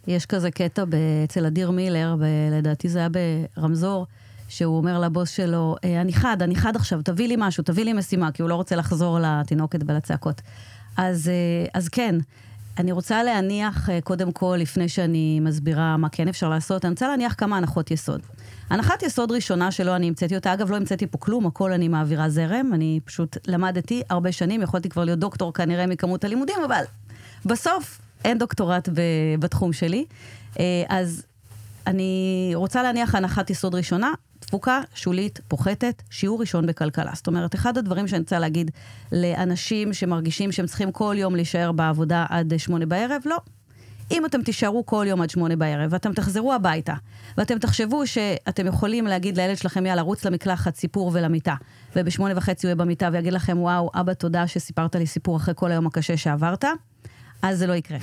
יש 0.07 0.27
כזה 0.27 0.51
קטע 0.51 0.85
אצל 1.25 1.47
אדיר 1.47 1.71
מילר, 1.71 2.17
ב- 2.21 2.25
לדעתי 2.59 2.89
זה 2.89 2.99
היה 2.99 3.09
ברמזור, 3.57 4.07
שהוא 4.49 4.77
אומר 4.77 4.99
לבוס 5.01 5.31
שלו, 5.31 5.77
אה, 5.85 6.01
אני 6.01 6.13
חד, 6.13 6.43
אני 6.43 6.57
חד 6.57 6.77
עכשיו, 6.77 7.01
תביא 7.03 7.29
לי 7.29 7.35
משהו, 7.39 7.65
תביא 7.65 7.85
לי 7.85 7.93
משימה, 7.93 8.33
כי 8.33 8.43
הוא 8.43 8.49
לא 8.51 8.55
רוצה 8.55 8.77
לחזור 8.77 9.19
לתינוקת 9.21 9.79
ולצעקות. 9.87 10.41
אז, 10.97 11.29
אה, 11.29 11.67
אז 11.75 11.89
כן, 11.89 12.15
אני 12.79 12.93
רוצה 12.93 13.23
להניח, 13.23 13.91
אה, 13.91 14.01
קודם 14.01 14.33
כל, 14.33 14.57
לפני 14.61 14.89
שאני 14.89 15.41
מסבירה 15.41 15.97
מה 15.97 16.09
כן 16.09 16.29
אפשר 16.29 16.49
לעשות, 16.49 16.85
אני 16.85 16.91
רוצה 16.91 17.09
להניח 17.09 17.35
כמה 17.39 17.57
הנחות 17.57 17.91
יסוד. 17.91 18.21
הנחת 18.71 19.03
יסוד 19.03 19.33
ראשונה 19.33 19.71
שלא 19.71 19.97
אני 19.97 20.09
המצאתי 20.09 20.37
אותה, 20.37 20.55
אגב, 20.55 20.71
לא 20.71 20.77
המצאתי 20.77 21.07
פה 21.07 21.19
כלום, 21.19 21.47
הכל 21.47 21.73
אני 21.73 21.89
מעבירה 21.89 22.29
זרם, 22.29 22.71
אני 22.75 23.01
פשוט 23.05 23.37
למדתי 23.47 24.03
הרבה 24.11 24.33
שנים, 24.33 24.63
יכולתי 24.63 24.89
כבר 24.89 25.05
להיות 25.05 25.19
דוקטור 25.19 25.55
כנראה 25.55 25.87
מכמות 25.87 26.25
הלימודים, 26.25 26.57
אבל 26.67 26.83
בסוף 27.45 28.01
אין 28.25 28.39
דוקטורט 28.39 28.89
בתחום 29.39 29.73
שלי. 29.73 30.05
אז 30.89 31.23
אני 31.87 32.51
רוצה 32.55 32.83
להניח 32.83 33.15
הנחת 33.15 33.51
יסוד 33.51 33.75
ראשונה, 33.75 34.13
תפוקה 34.39 34.81
שולית 34.95 35.41
פוחתת, 35.49 36.03
שיעור 36.11 36.41
ראשון 36.41 36.67
בכלכלה. 36.67 37.11
זאת 37.15 37.27
אומרת, 37.27 37.55
אחד 37.55 37.79
הדברים 37.79 38.09
שאני 38.09 38.21
רוצה 38.21 38.39
להגיד 38.39 38.71
לאנשים 39.13 39.93
שמרגישים 39.93 40.53
שהם 40.53 40.67
צריכים 40.67 40.93
כל 40.93 41.15
יום 41.19 41.37
להישאר 41.37 41.73
בעבודה 41.73 42.27
עד 42.29 42.55
שמונה 42.59 42.87
בערב, 42.87 43.23
לא. 43.25 43.37
אם 44.11 44.27
אתם 44.27 44.43
תישארו 44.43 44.87
כל 44.87 45.05
יום 45.09 45.23
עד 45.23 45.31
שמונה 45.31 45.57
בערב, 45.57 45.93
ואתם 45.93 46.13
תחזרו 46.13 46.55
הביתה, 46.55 46.95
ואתם 47.39 47.59
תחשבו 47.59 48.07
שאתם 48.07 48.67
יכולים 48.67 49.07
להגיד 49.07 49.37
לילד 49.37 49.57
שלכם, 49.57 49.87
יאללה, 49.87 50.03
רוץ 50.03 50.25
למקלחת, 50.25 50.77
סיפור 50.77 51.11
ולמיטה, 51.15 51.55
ובשמונה 51.97 52.35
וחצי 52.37 52.67
הוא 52.67 52.69
יהיה 52.69 52.77
במיטה 52.77 53.09
ויגיד 53.13 53.33
לכם, 53.33 53.59
וואו, 53.59 53.91
אבא, 53.95 54.13
תודה 54.13 54.47
שסיפרת 54.47 54.97
לי 54.97 55.07
סיפור 55.07 55.37
אחרי 55.37 55.55
כל 55.57 55.71
היום 55.71 55.87
הקשה 55.87 56.17
שעברת, 56.17 56.65
אז 57.43 57.59
זה 57.59 57.67
לא 57.67 57.73
יקרה. 57.73 57.99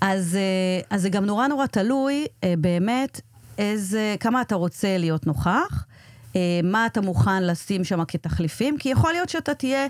אז, 0.00 0.36
אה, 0.36 0.96
אז 0.96 1.02
זה 1.02 1.08
גם 1.08 1.24
נורא 1.24 1.46
נורא 1.46 1.66
תלוי 1.66 2.26
אה, 2.44 2.54
באמת 2.58 3.20
איזה, 3.62 4.14
כמה 4.20 4.42
אתה 4.42 4.54
רוצה 4.54 4.98
להיות 4.98 5.26
נוכח, 5.26 5.84
אה, 6.36 6.60
מה 6.62 6.86
אתה 6.86 7.00
מוכן 7.00 7.42
לשים 7.42 7.84
שם 7.84 8.04
כתחליפים, 8.08 8.78
כי 8.78 8.88
יכול 8.88 9.12
להיות 9.12 9.28
שאתה 9.28 9.54
תהיה 9.54 9.86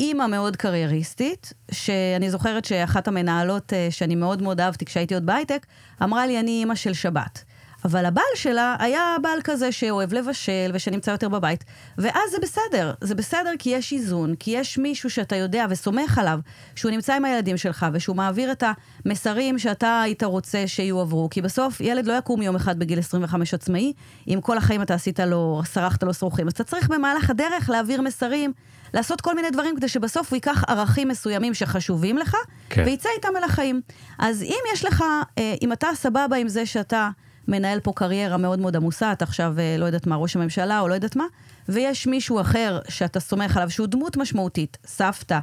אימא 0.00 0.26
מאוד 0.26 0.56
קרייריסטית, 0.56 1.52
שאני 1.70 2.30
זוכרת 2.30 2.64
שאחת 2.64 3.08
המנהלות 3.08 3.72
שאני 3.90 4.14
מאוד 4.14 4.42
מאוד 4.42 4.60
אהבתי 4.60 4.84
כשהייתי 4.84 5.14
עוד 5.14 5.26
בהייטק, 5.26 5.66
אמרה 6.02 6.26
לי, 6.26 6.40
אני 6.40 6.50
אימא 6.50 6.74
של 6.74 6.92
שבת. 6.92 7.44
אבל 7.84 8.06
הבעל 8.06 8.24
שלה 8.34 8.76
היה 8.78 9.16
בעל 9.22 9.38
כזה 9.44 9.72
שאוהב 9.72 10.12
לבשל 10.12 10.70
ושנמצא 10.74 11.10
יותר 11.10 11.28
בבית. 11.28 11.64
ואז 11.98 12.30
זה 12.30 12.36
בסדר, 12.42 12.92
זה 13.00 13.14
בסדר 13.14 13.50
כי 13.58 13.70
יש 13.70 13.92
איזון, 13.92 14.34
כי 14.34 14.50
יש 14.50 14.78
מישהו 14.78 15.10
שאתה 15.10 15.36
יודע 15.36 15.66
וסומך 15.70 16.18
עליו, 16.18 16.38
שהוא 16.74 16.90
נמצא 16.90 17.14
עם 17.14 17.24
הילדים 17.24 17.56
שלך 17.56 17.86
ושהוא 17.92 18.16
מעביר 18.16 18.52
את 18.52 18.64
המסרים 19.06 19.58
שאתה 19.58 20.00
היית 20.00 20.22
רוצה 20.22 20.66
שיועברו. 20.66 21.28
כי 21.30 21.42
בסוף 21.42 21.80
ילד 21.80 22.06
לא 22.06 22.12
יקום 22.12 22.42
יום 22.42 22.56
אחד 22.56 22.78
בגיל 22.78 22.98
25 22.98 23.54
עצמאי, 23.54 23.92
אם 24.28 24.38
כל 24.42 24.58
החיים 24.58 24.82
אתה 24.82 24.94
עשית 24.94 25.20
לו, 25.20 25.62
סרחת 25.64 26.02
לו 26.02 26.14
שרוכים. 26.14 26.46
אז 26.46 26.52
אתה 26.52 26.64
צריך 26.64 26.88
במהלך 26.88 27.30
הדרך 27.30 27.70
להעביר 27.70 28.02
מסרים. 28.02 28.52
לעשות 28.94 29.20
כל 29.20 29.34
מיני 29.34 29.50
דברים 29.50 29.76
כדי 29.76 29.88
שבסוף 29.88 30.30
הוא 30.30 30.36
ייקח 30.36 30.64
ערכים 30.68 31.08
מסוימים 31.08 31.54
שחשובים 31.54 32.18
לך, 32.18 32.36
כן. 32.68 32.82
ויצא 32.86 33.08
איתם 33.16 33.28
אל 33.36 33.44
החיים. 33.44 33.80
אז 34.18 34.42
אם 34.42 34.58
יש 34.72 34.84
לך, 34.84 35.04
אה, 35.38 35.54
אם 35.62 35.72
אתה 35.72 35.88
סבבה 35.94 36.36
עם 36.36 36.48
זה 36.48 36.66
שאתה 36.66 37.10
מנהל 37.48 37.80
פה 37.80 37.92
קריירה 37.96 38.36
מאוד 38.36 38.58
מאוד 38.58 38.76
עמוסה, 38.76 39.12
אתה 39.12 39.24
עכשיו, 39.24 39.54
אה, 39.58 39.76
לא 39.78 39.84
יודעת 39.84 40.06
מה, 40.06 40.16
ראש 40.16 40.36
הממשלה 40.36 40.80
או 40.80 40.88
לא 40.88 40.94
יודעת 40.94 41.16
מה, 41.16 41.24
ויש 41.68 42.06
מישהו 42.06 42.40
אחר 42.40 42.80
שאתה 42.88 43.20
סומך 43.20 43.56
עליו, 43.56 43.70
שהוא 43.70 43.86
דמות 43.86 44.16
משמעותית, 44.16 44.78
סבתא, 44.86 45.38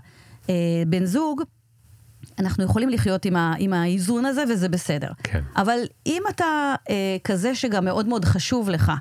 אה, 0.49 0.55
בן 0.87 1.05
זוג, 1.05 1.41
אנחנו 2.39 2.63
יכולים 2.63 2.89
לחיות 2.89 3.25
עם, 3.25 3.35
ה, 3.35 3.53
עם 3.57 3.73
האיזון 3.73 4.25
הזה, 4.25 4.43
וזה 4.49 4.69
בסדר. 4.69 5.09
כן. 5.23 5.41
אבל 5.55 5.79
אם 6.05 6.23
אתה 6.29 6.75
אה, 6.89 7.17
כזה 7.23 7.55
שגם 7.55 7.85
מאוד 7.85 8.07
מאוד 8.07 8.25
חשוב 8.25 8.69
לך 8.69 8.91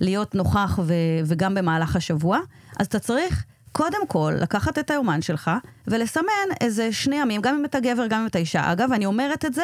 להיות 0.00 0.34
נוכח 0.34 0.78
ו, 0.82 0.94
וגם 1.26 1.54
במהלך 1.54 1.96
השבוע, 1.96 2.38
אז 2.78 2.86
אתה 2.86 2.98
צריך 2.98 3.44
קודם 3.72 4.06
כל, 4.08 4.32
לקחת 4.40 4.78
את 4.78 4.90
היומן 4.90 5.22
שלך 5.22 5.50
ולסמן 5.86 6.22
איזה 6.60 6.92
שני 6.92 7.16
ימים, 7.16 7.40
גם 7.40 7.54
אם 7.54 7.64
אתה 7.64 7.80
גבר, 7.80 8.06
גם 8.06 8.20
אם 8.20 8.26
אתה 8.26 8.38
אישה. 8.38 8.72
אגב, 8.72 8.92
אני 8.92 9.06
אומרת 9.06 9.44
את 9.44 9.54
זה 9.54 9.62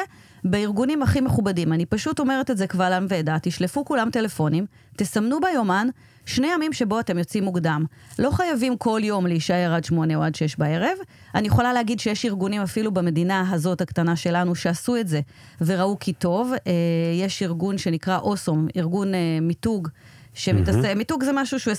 בארגונים 0.51 1.03
הכי 1.03 1.21
מכובדים. 1.21 1.73
אני 1.73 1.87
פשוט 1.87 2.21
אומרת 2.21 2.51
את 2.51 2.59
זה 2.59 2.67
קבל 2.67 2.93
עם 2.93 3.07
ועדה, 3.09 3.37
תשלפו 3.43 3.85
כולם 3.85 4.11
טלפונים, 4.11 4.67
תסמנו 4.97 5.41
ביומן 5.41 5.89
שני 6.27 6.47
ימים 6.55 6.73
שבו 6.73 7.01
אתם 7.01 7.19
יוצאים 7.19 7.45
מוקדם. 7.45 7.85
לא 8.19 8.31
חייבים 8.31 8.77
כל 8.77 9.01
יום 9.05 9.27
להישאר 9.27 9.75
עד 9.75 9.85
שמונה 9.85 10.15
או 10.15 10.23
עד 10.23 10.35
שש 10.35 10.57
בערב. 10.57 10.99
אני 11.35 11.47
יכולה 11.47 11.73
להגיד 11.73 12.01
שיש 12.01 12.25
ארגונים 12.25 12.63
אפילו 12.63 12.95
במדינה 12.95 13.51
הזאת 13.51 13.81
הקטנה 13.81 14.17
שלנו 14.17 14.55
שעשו 14.55 14.97
את 14.97 15.09
זה 15.09 15.21
וראו 15.61 15.99
כי 15.99 16.13
טוב. 16.13 16.53
אה, 16.53 16.73
יש 17.21 17.43
ארגון 17.43 17.79
שנקרא 17.79 18.19
אוסום, 18.19 18.67
ארגון 18.77 19.15
אה, 19.15 19.39
מיתוג. 19.43 19.89
שמתעסק, 20.35 20.79
mm-hmm. 20.85 20.95
מיתוג 20.95 21.25
זה 21.25 21.31
משהו 21.35 21.61
שהוא 21.61 21.75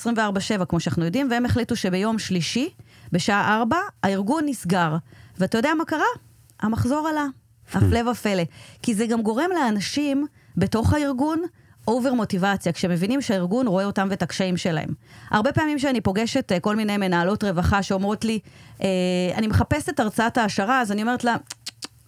24-7, 0.62 0.66
כמו 0.66 0.80
שאנחנו 0.80 1.06
יודעים, 1.06 1.28
והם 1.32 1.46
החליטו 1.46 1.76
שביום 1.76 2.20
שלישי, 2.20 2.70
בשעה 3.12 3.58
4, 3.60 3.78
הארגון 4.04 4.44
נסגר. 4.48 4.96
ואתה 5.40 5.58
יודע 5.58 5.74
מה 5.78 5.86
קרה? 5.86 6.06
המחזור 6.60 7.08
עלה. 7.08 7.26
הפלא 7.74 8.10
ופלא. 8.10 8.44
כי 8.82 8.96
זה 8.96 9.06
גם 9.06 9.22
גורם 9.22 9.50
לאנשים 9.56 10.26
בתוך 10.58 10.94
הארגון 10.94 11.42
אובר 11.88 12.14
מוטיבציה, 12.14 12.72
כשמבינים 12.72 13.22
שהארגון 13.22 13.68
רואה 13.68 13.86
אותם 13.86 14.08
ואת 14.12 14.22
הקשיים 14.22 14.58
שלהם. 14.58 14.90
הרבה 15.32 15.52
פעמים 15.52 15.80
שאני 15.80 16.02
פוגשת 16.02 16.52
אה, 16.52 16.60
כל 16.60 16.76
מיני 16.76 16.98
מנהלות 16.98 17.44
רווחה 17.44 17.84
שאומרות 17.84 18.26
לי, 18.26 18.40
אה, 18.82 18.88
אני 19.36 19.48
מחפשת 19.48 20.00
הרצאת 20.00 20.38
העשרה, 20.38 20.82
אז 20.82 20.92
אני 20.92 21.02
אומרת 21.02 21.24
לה, 21.24 21.36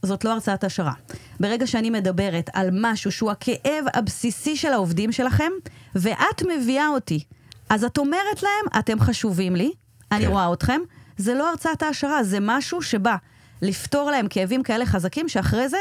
זאת 0.03 0.25
לא 0.25 0.33
הרצאת 0.33 0.63
השערה. 0.63 0.93
ברגע 1.39 1.67
שאני 1.67 1.89
מדברת 1.89 2.49
על 2.53 2.69
משהו 2.73 3.11
שהוא 3.11 3.31
הכאב 3.31 3.85
הבסיסי 3.93 4.55
של 4.55 4.73
העובדים 4.73 5.11
שלכם, 5.11 5.51
ואת 5.95 6.43
מביאה 6.49 6.87
אותי, 6.87 7.23
אז 7.69 7.83
את 7.83 7.97
אומרת 7.97 8.43
להם, 8.43 8.79
אתם 8.79 8.99
חשובים 8.99 9.55
לי, 9.55 9.71
אני 10.11 10.25
כן. 10.25 10.31
רואה 10.31 10.53
אתכם, 10.53 10.81
זה 11.17 11.33
לא 11.33 11.49
הרצאת 11.49 11.83
העשרה, 11.83 12.23
זה 12.23 12.37
משהו 12.41 12.81
שבא 12.81 13.15
לפתור 13.61 14.11
להם 14.11 14.27
כאבים 14.27 14.63
כאלה 14.63 14.85
חזקים, 14.85 15.29
שאחרי 15.29 15.69
זה, 15.69 15.77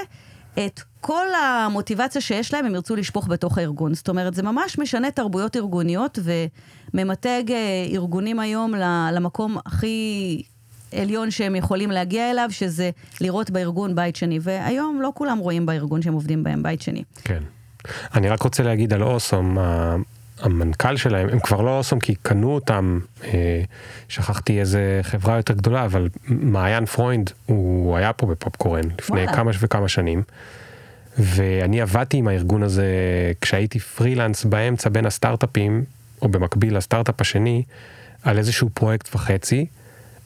את 0.66 0.80
כל 1.00 1.26
המוטיבציה 1.34 2.20
שיש 2.20 2.54
להם, 2.54 2.66
הם 2.66 2.74
ירצו 2.74 2.96
לשפוך 2.96 3.28
בתוך 3.28 3.58
הארגון. 3.58 3.94
זאת 3.94 4.08
אומרת, 4.08 4.34
זה 4.34 4.42
ממש 4.42 4.78
משנה 4.78 5.10
תרבויות 5.10 5.56
ארגוניות, 5.56 6.18
וממתג 6.94 7.42
אה, 7.50 7.86
ארגונים 7.92 8.40
היום 8.40 8.74
למקום 9.12 9.56
הכי 9.66 10.42
עליון 10.92 11.30
שהם 11.30 11.56
יכולים 11.56 11.90
להגיע 11.90 12.30
אליו, 12.30 12.48
שזה 12.50 12.90
לראות 13.20 13.50
בארגון 13.50 13.94
בית 13.94 14.16
שני. 14.16 14.38
והיום 14.42 15.00
לא 15.02 15.12
כולם 15.14 15.38
רואים 15.38 15.66
בארגון 15.66 16.02
שהם 16.02 16.14
עובדים 16.14 16.42
בהם 16.44 16.62
בית 16.62 16.82
שני. 16.82 17.02
כן. 17.24 17.42
אני 18.14 18.28
רק 18.28 18.42
רוצה 18.42 18.62
להגיד 18.62 18.92
על 18.92 19.02
אוסום, 19.02 19.58
המנכ"ל 20.40 20.96
שלהם, 20.96 21.28
הם 21.28 21.40
כבר 21.40 21.60
לא 21.60 21.78
אוסום 21.78 22.00
כי 22.00 22.14
קנו 22.14 22.54
אותם, 22.54 22.98
אה, 23.24 23.62
שכחתי 24.08 24.60
איזה 24.60 25.00
חברה 25.02 25.36
יותר 25.36 25.54
גדולה, 25.54 25.84
אבל 25.84 26.08
מעיין 26.28 26.86
פרוינד, 26.86 27.30
הוא 27.46 27.96
היה 27.96 28.12
פה 28.12 28.26
בפופקורן 28.26 28.84
לפני 28.98 29.20
וואלה. 29.20 29.36
כמה 29.36 29.50
וכמה 29.60 29.88
שנים. 29.88 30.22
ואני 31.18 31.80
עבדתי 31.80 32.16
עם 32.16 32.28
הארגון 32.28 32.62
הזה 32.62 32.86
כשהייתי 33.40 33.78
פרילנס 33.78 34.44
באמצע 34.44 34.90
בין 34.90 35.06
הסטארט-אפים, 35.06 35.84
או 36.22 36.28
במקביל 36.28 36.76
לסטארט-אפ 36.76 37.20
השני, 37.20 37.62
על 38.22 38.38
איזשהו 38.38 38.70
פרויקט 38.74 39.14
וחצי. 39.14 39.66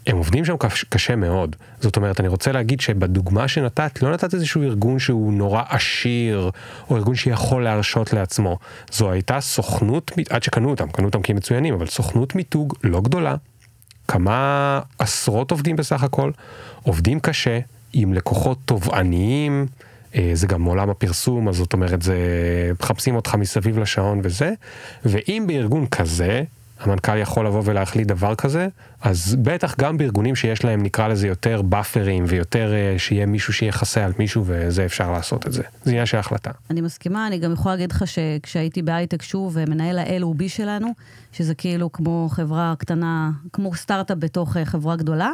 הם 0.06 0.16
עובדים 0.16 0.44
שם 0.44 0.54
קשה 0.88 1.16
מאוד. 1.16 1.56
זאת 1.80 1.96
אומרת, 1.96 2.20
אני 2.20 2.28
רוצה 2.28 2.52
להגיד 2.52 2.80
שבדוגמה 2.80 3.48
שנתת, 3.48 4.02
לא 4.02 4.12
נתת 4.12 4.34
איזשהו 4.34 4.62
ארגון 4.62 4.98
שהוא 4.98 5.32
נורא 5.32 5.62
עשיר, 5.68 6.50
או 6.90 6.96
ארגון 6.96 7.14
שיכול 7.14 7.64
להרשות 7.64 8.12
לעצמו. 8.12 8.58
זו 8.92 9.10
הייתה 9.10 9.40
סוכנות, 9.40 10.12
עד 10.30 10.42
שקנו 10.42 10.70
אותם, 10.70 10.88
קנו 10.88 11.06
אותם 11.06 11.22
כי 11.22 11.32
הם 11.32 11.36
מצוינים, 11.36 11.74
אבל 11.74 11.86
סוכנות 11.86 12.34
מיתוג 12.34 12.74
לא 12.84 13.00
גדולה, 13.00 13.34
כמה 14.08 14.80
עשרות 14.98 15.50
עובדים 15.50 15.76
בסך 15.76 16.02
הכל, 16.02 16.30
עובדים 16.82 17.20
קשה, 17.20 17.58
עם 17.92 18.12
לקוחות 18.12 18.58
תובעניים, 18.64 19.66
אה, 20.14 20.30
זה 20.34 20.46
גם 20.46 20.64
עולם 20.64 20.90
הפרסום, 20.90 21.48
אז 21.48 21.56
זאת 21.56 21.72
אומרת, 21.72 22.02
זה, 22.02 22.16
מחפשים 22.80 23.14
אותך 23.14 23.34
מסביב 23.34 23.78
לשעון 23.78 24.20
וזה, 24.22 24.52
ואם 25.04 25.44
בארגון 25.46 25.86
כזה, 25.86 26.42
המנכ"ל 26.82 27.16
יכול 27.16 27.46
לבוא 27.46 27.62
ולהחליט 27.64 28.08
דבר 28.08 28.34
כזה, 28.34 28.68
אז 29.00 29.36
בטח 29.42 29.74
גם 29.78 29.98
בארגונים 29.98 30.36
שיש 30.36 30.64
להם 30.64 30.82
נקרא 30.82 31.08
לזה 31.08 31.28
יותר 31.28 31.62
באפרים 31.62 32.24
ויותר 32.28 32.72
uh, 32.72 32.98
שיהיה 32.98 33.26
מישהו 33.26 33.52
שיחסה 33.52 34.04
על 34.04 34.12
מישהו 34.18 34.42
וזה 34.46 34.84
אפשר 34.84 35.12
לעשות 35.12 35.46
את 35.46 35.52
זה. 35.52 35.62
זה 35.84 35.90
עניין 35.90 36.06
של 36.06 36.18
החלטה. 36.18 36.50
אני 36.70 36.80
מסכימה, 36.80 37.26
אני 37.26 37.38
גם 37.38 37.52
יכולה 37.52 37.74
להגיד 37.74 37.92
לך 37.92 38.04
שכשהייתי 38.06 38.82
בהייטק 38.82 39.22
שוב, 39.22 39.58
מנהל 39.68 39.98
ה-LOB 39.98 40.48
שלנו, 40.48 40.88
שזה 41.32 41.54
כאילו 41.54 41.92
כמו 41.92 42.28
חברה 42.30 42.74
קטנה, 42.78 43.30
כמו 43.52 43.74
סטארט-אפ 43.74 44.18
בתוך 44.18 44.56
uh, 44.56 44.60
חברה 44.64 44.96
גדולה, 44.96 45.30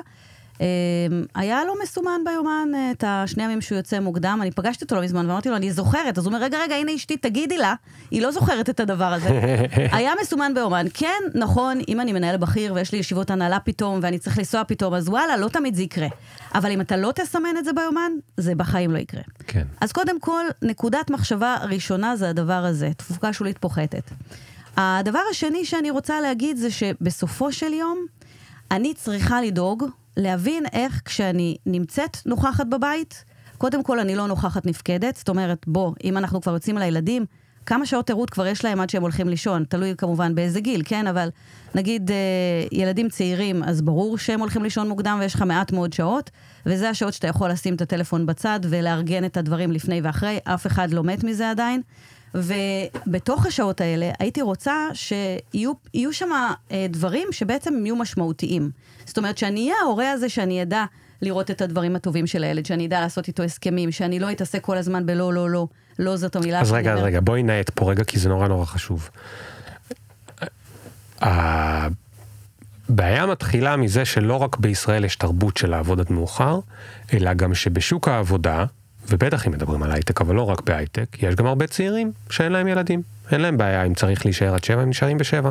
היה 1.35 1.65
לו 1.65 1.75
מסומן 1.83 2.21
ביומן 2.25 2.69
אה, 2.75 2.91
את 2.91 3.05
השני 3.07 3.45
ימים 3.45 3.61
שהוא 3.61 3.77
יוצא 3.77 4.01
מוקדם, 4.01 4.39
אני 4.43 4.51
פגשתי 4.51 4.85
אותו 4.85 4.97
לא 4.97 5.03
מזמן 5.03 5.31
ואמרתי 5.31 5.49
לו, 5.49 5.57
אני 5.57 5.73
זוכרת, 5.73 6.19
אז 6.19 6.27
הוא 6.27 6.35
אומר, 6.35 6.45
רגע, 6.45 6.59
רגע, 6.59 6.75
הנה 6.75 6.95
אשתי, 6.95 7.17
תגידי 7.17 7.59
לה, 7.59 7.75
היא 8.11 8.23
לא 8.23 8.31
זוכרת 8.31 8.71
את 8.71 8.81
הדבר 8.81 9.13
הזה. 9.13 9.29
היה 9.97 10.13
מסומן 10.23 10.53
ביומן, 10.55 10.87
כן, 10.95 11.23
נכון, 11.35 11.79
אם 11.89 12.01
אני 12.01 12.13
מנהל 12.13 12.37
בכיר 12.37 12.75
ויש 12.75 12.93
לי 12.93 12.99
ישיבות 12.99 13.31
הנהלה 13.31 13.61
פתאום 13.61 14.01
ואני 14.03 14.19
צריך 14.19 14.39
לנסוע 14.39 14.65
פתאום, 14.65 14.95
אז 14.95 15.09
וואלה, 15.09 15.37
לא 15.37 15.49
תמיד 15.49 15.75
זה 15.75 15.83
יקרה. 15.83 16.09
אבל 16.55 16.71
אם 16.71 16.81
אתה 16.81 16.97
לא 16.97 17.13
תסמן 17.15 17.57
את 17.59 17.65
זה 17.65 17.73
ביומן, 17.73 18.13
זה 18.37 18.55
בחיים 18.55 18.91
לא 18.91 18.99
יקרה. 18.99 19.23
כן. 19.47 19.65
אז 19.81 19.93
קודם 19.93 20.21
כל, 20.21 20.45
נקודת 20.63 21.11
מחשבה 21.11 21.57
ראשונה 21.63 22.17
זה 22.17 22.29
הדבר 22.29 22.65
הזה, 22.65 22.91
תפוקה 22.97 23.33
שולית 23.33 23.59
פוחתת. 23.59 24.11
הדבר 24.77 25.21
השני 25.31 25.65
שאני 25.65 25.91
רוצה 25.91 26.21
להגיד 26.21 26.57
זה 26.57 26.71
שבסופו 26.71 27.53
של 27.53 27.73
יום, 27.73 28.07
אני 28.71 28.95
צריכה 28.95 29.43
לדאוג 29.43 29.85
להבין 30.19 30.65
איך 30.73 31.03
כשאני 31.05 31.57
נמצאת 31.67 32.17
נוכחת 32.27 32.67
בבית, 32.67 33.25
קודם 33.59 33.83
כל 33.83 34.01
אני 34.01 34.17
לא 34.17 34.27
נוכחת 34.27 34.67
נפקדת, 34.67 35.17
זאת 35.17 35.29
אומרת, 35.29 35.65
בוא, 35.67 35.93
אם 36.05 36.17
אנחנו 36.17 36.41
כבר 36.41 36.53
יוצאים 36.53 36.79
לילדים, 36.79 37.27
כמה 37.67 37.87
שעות 37.87 38.11
ערות 38.11 38.31
כבר 38.31 38.47
יש 38.47 38.65
להם 38.65 38.81
עד 38.81 38.91
שהם 38.91 39.03
הולכים 39.03 39.29
לישון, 39.29 39.65
תלוי 39.65 39.95
כמובן 39.99 40.35
באיזה 40.35 40.61
גיל, 40.61 40.83
כן? 40.85 41.07
אבל 41.07 41.29
נגיד 41.75 42.11
אה, 42.11 42.17
ילדים 42.73 43.09
צעירים, 43.09 43.63
אז 43.63 43.83
ברור 43.83 44.19
שהם 44.19 44.41
הולכים 44.41 44.63
לישון 44.63 44.89
מוקדם 44.89 45.19
ויש 45.21 45.35
לך 45.35 45.43
מעט 45.43 45.73
מאוד 45.73 45.93
שעות, 45.93 46.31
וזה 46.67 46.89
השעות 46.89 47.15
שאתה 47.15 47.27
יכול 47.27 47.51
לשים 47.51 47.75
את 47.75 47.81
הטלפון 47.81 48.27
בצד 48.27 48.61
ולארגן 48.63 49.25
את 49.25 49.37
הדברים 49.37 49.73
לפני 49.73 50.01
ואחרי, 50.01 50.39
אף 50.45 50.67
אחד 50.67 50.91
לא 50.91 51.05
מת 51.05 51.25
מזה 51.25 51.51
עדיין. 51.51 51.83
ובתוך 52.35 53.47
השעות 53.47 53.81
האלה 53.81 54.11
הייתי 54.19 54.43
רוצה 54.43 54.75
שיהיו 54.93 56.13
שם 56.13 56.31
אה, 56.71 56.87
דברים 56.91 57.29
שבעצם 57.31 57.75
יהיו 57.85 57.97
משמעותיים. 57.97 58.71
זאת 59.05 59.19
אומרת, 59.19 59.39
שאני 59.39 59.61
אהיה 59.61 59.75
ההורה 59.83 60.11
הזה 60.11 60.29
שאני 60.29 60.63
אדע 60.63 60.85
לראות 61.23 61.51
את 61.51 61.63
הדברים 61.63 61.97
הטובים 61.97 62.27
של 62.27 62.45
הילד, 62.45 62.67
שאני 62.67 62.87
אדע 62.87 63.01
לעשות 63.01 63.29
איתו 63.29 63.43
הסכמים, 63.43 63.93
שאני 63.93 64.19
לא 64.19 64.33
אתעסק 64.33 64.63
כל 64.63 64.77
הזמן 64.77 65.07
בלא, 65.07 65.33
לא, 65.33 65.51
לא, 65.51 65.67
לא 65.99 66.17
זאת 66.17 66.37
המילה. 66.37 66.61
אז 66.61 66.73
רגע, 66.73 66.95
אז 66.95 67.01
רגע, 67.01 67.21
בואי 67.23 67.43
נאט 67.43 67.71
פה 67.71 67.91
רגע, 67.91 68.05
כי 68.05 68.19
זה 68.19 68.29
נורא 68.29 68.49
נורא 68.49 68.65
חשוב. 68.65 69.11
הבעיה 71.21 73.27
מתחילה 73.27 73.77
מזה 73.77 74.05
שלא 74.05 74.37
רק 74.37 74.57
בישראל 74.57 75.05
יש 75.05 75.17
תרבות 75.17 75.57
של 75.57 75.71
לעבוד 75.71 76.01
עד 76.01 76.13
מאוחר, 76.13 76.61
אלא 77.13 77.35
גם 77.35 77.55
שבשוק 77.55 78.09
העבודה, 78.09 78.65
ובטח 79.11 79.47
אם 79.47 79.53
מדברים 79.53 79.83
על 79.83 79.93
הייטק, 79.93 80.21
אבל 80.21 80.35
לא 80.35 80.43
רק 80.43 80.61
בהייטק, 80.61 81.23
יש 81.23 81.35
גם 81.35 81.47
הרבה 81.47 81.67
צעירים 81.67 82.13
שאין 82.31 82.53
להם 82.53 82.69
ילדים. 82.69 83.03
אין 83.33 83.41
להם 83.41 83.57
בעיה 83.57 83.85
אם 83.85 83.95
צריך 83.95 84.27
להישאר 84.27 84.55
עד 84.55 84.65
שבע, 84.65 84.83
הם 84.83 84.89
נשארים 84.91 85.19
בשבע. 85.19 85.51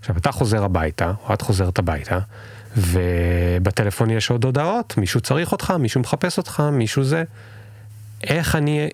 עכשיו, 0.00 0.16
אתה 0.16 0.32
חוזר 0.32 0.64
הביתה, 0.64 1.12
או 1.28 1.34
את 1.34 1.42
חוזרת 1.42 1.78
הביתה, 1.78 2.18
ובטלפון 2.76 4.10
יש 4.10 4.30
עוד 4.30 4.44
הודעות, 4.44 4.94
מישהו 4.98 5.20
צריך 5.20 5.52
אותך, 5.52 5.70
מישהו 5.70 6.00
מחפש 6.00 6.38
אותך, 6.38 6.62
מישהו 6.72 7.04
זה. 7.04 7.24
איך 8.24 8.56
אני 8.56 8.88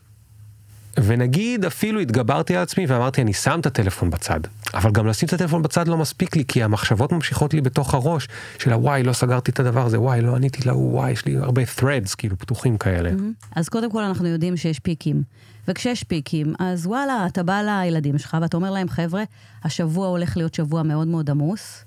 ונגיד 0.97 1.65
אפילו 1.65 2.01
התגברתי 2.01 2.57
על 2.57 2.63
עצמי 2.63 2.87
ואמרתי 2.87 3.23
אני 3.23 3.33
שם 3.33 3.61
את 3.61 3.67
הטלפון 3.67 4.11
בצד. 4.11 4.41
אבל 4.75 4.91
גם 4.91 5.07
לשים 5.07 5.27
את 5.27 5.33
הטלפון 5.33 5.63
בצד 5.63 5.89
לא 5.89 5.97
מספיק 5.97 6.37
לי 6.37 6.45
כי 6.49 6.63
המחשבות 6.63 7.13
ממשיכות 7.13 7.55
לי 7.55 7.61
בתוך 7.61 7.95
הראש 7.95 8.29
של 8.59 8.73
הוואי 8.73 9.03
לא 9.03 9.13
סגרתי 9.13 9.51
את 9.51 9.61
הדבר 9.61 9.87
הזה 9.87 10.01
וואי 10.01 10.21
לא 10.21 10.37
עניתי 10.37 10.69
להוא 10.69 10.93
וואי 10.93 11.11
יש 11.11 11.27
לי 11.27 11.37
הרבה 11.37 11.63
threads 11.79 12.15
כאילו 12.19 12.39
פתוחים 12.39 12.79
כאלה. 12.79 13.11
Mm-hmm. 13.11 13.47
אז 13.57 13.69
קודם 13.69 13.93
כל 13.93 14.03
אנחנו 14.03 14.29
יודעים 14.29 14.57
שיש 14.57 14.79
פיקים. 14.79 15.23
וכשיש 15.69 16.03
פיקים 16.03 16.55
אז 16.59 16.87
וואלה 16.87 17.27
אתה 17.27 17.43
בא 17.43 17.63
לילדים 17.63 18.19
שלך 18.19 18.37
ואתה 18.43 18.57
אומר 18.57 18.71
להם 18.71 18.89
חבר'ה 18.89 19.23
השבוע 19.65 20.07
הולך 20.07 20.37
להיות 20.37 20.55
שבוע 20.55 20.83
מאוד 20.83 21.09
מאוד 21.09 21.31
עמוס. 21.31 21.85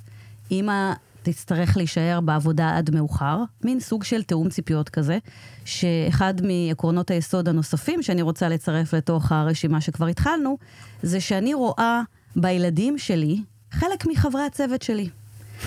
אמא 0.52 0.94
תצטרך 1.24 1.78
להישאר 1.78 2.20
בעבודה 2.22 2.78
עד 2.78 2.96
מאוחר, 2.96 3.38
מין 3.64 3.80
סוג 3.80 4.04
של 4.04 4.24
תיאום 4.24 4.50
ציפיות 4.50 4.90
כזה, 4.90 5.18
שאחד 5.66 6.34
מעקרונות 6.44 7.12
היסוד 7.12 7.50
הנוספים 7.50 8.02
שאני 8.04 8.22
רוצה 8.22 8.50
לצרף 8.50 8.94
לתוך 8.94 9.32
הרשימה 9.32 9.82
שכבר 9.82 10.08
התחלנו, 10.08 10.58
זה 11.04 11.20
שאני 11.22 11.54
רואה 11.54 12.02
בילדים 12.36 12.98
שלי 12.98 13.42
חלק 13.72 14.06
מחברי 14.06 14.44
הצוות 14.44 14.82
שלי. 14.82 15.10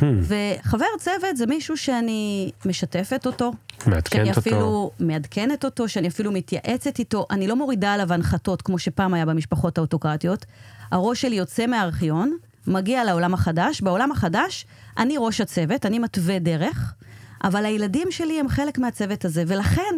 Hmm. 0.01 0.05
וחבר 0.23 0.87
צוות 0.99 1.37
זה 1.37 1.47
מישהו 1.47 1.77
שאני 1.77 2.51
משתפת 2.65 3.27
אותו. 3.27 3.53
מעדכנת 3.87 4.09
שאני 4.09 4.29
אותו. 4.29 4.41
אפילו 4.41 4.91
מעדכנת 5.01 5.65
אותו, 5.65 5.89
שאני 5.89 6.09
אפילו 6.09 6.33
מתייעצת 6.33 6.99
איתו. 6.99 7.27
אני 7.31 7.47
לא 7.47 7.57
מורידה 7.57 7.93
עליו 7.93 8.13
הנחתות 8.13 8.63
כמו 8.63 8.79
שפעם 8.79 9.15
היה 9.15 9.27
במשפחות 9.27 9.79
האוטוקרטיות. 9.79 10.47
הראש 10.91 11.23
שלי 11.23 11.37
יוצא 11.37 11.67
מהארכיון, 11.67 12.37
מגיע 12.67 13.05
לעולם 13.05 13.35
החדש. 13.35 13.81
בעולם 13.81 14.13
החדש 14.13 14.67
אני 14.99 15.15
ראש 15.19 15.41
הצוות, 15.41 15.87
אני 15.87 15.99
מתווה 15.99 16.39
דרך, 16.39 16.95
אבל 17.45 17.65
הילדים 17.65 18.09
שלי 18.11 18.41
הם 18.41 18.49
חלק 18.49 18.79
מהצוות 18.79 19.25
הזה, 19.25 19.45
ולכן 19.47 19.95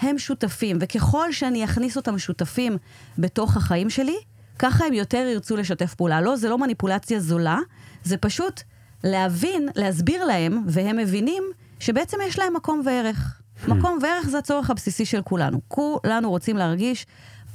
הם 0.00 0.18
שותפים, 0.18 0.76
וככל 0.80 1.32
שאני 1.32 1.64
אכניס 1.64 1.96
אותם 1.96 2.18
שותפים 2.18 2.76
בתוך 3.18 3.56
החיים 3.56 3.90
שלי, 3.90 4.16
ככה 4.58 4.84
הם 4.84 4.92
יותר 4.92 5.26
ירצו 5.32 5.56
לשתף 5.56 5.94
פעולה. 5.94 6.20
לא, 6.20 6.36
זה 6.36 6.48
לא 6.48 6.58
מניפולציה 6.58 7.20
זולה, 7.20 7.58
זה 8.04 8.16
פשוט 8.16 8.60
להבין, 9.04 9.68
להסביר 9.76 10.24
להם, 10.24 10.64
והם 10.66 10.96
מבינים 10.96 11.42
שבעצם 11.80 12.16
יש 12.26 12.38
להם 12.38 12.56
מקום 12.56 12.82
וערך. 12.84 13.40
Hmm. 13.64 13.70
מקום 13.70 13.98
וערך 14.02 14.28
זה 14.28 14.38
הצורך 14.38 14.70
הבסיסי 14.70 15.04
של 15.04 15.22
כולנו. 15.22 15.60
כולנו 15.68 16.30
רוצים 16.30 16.56
להרגיש 16.56 17.06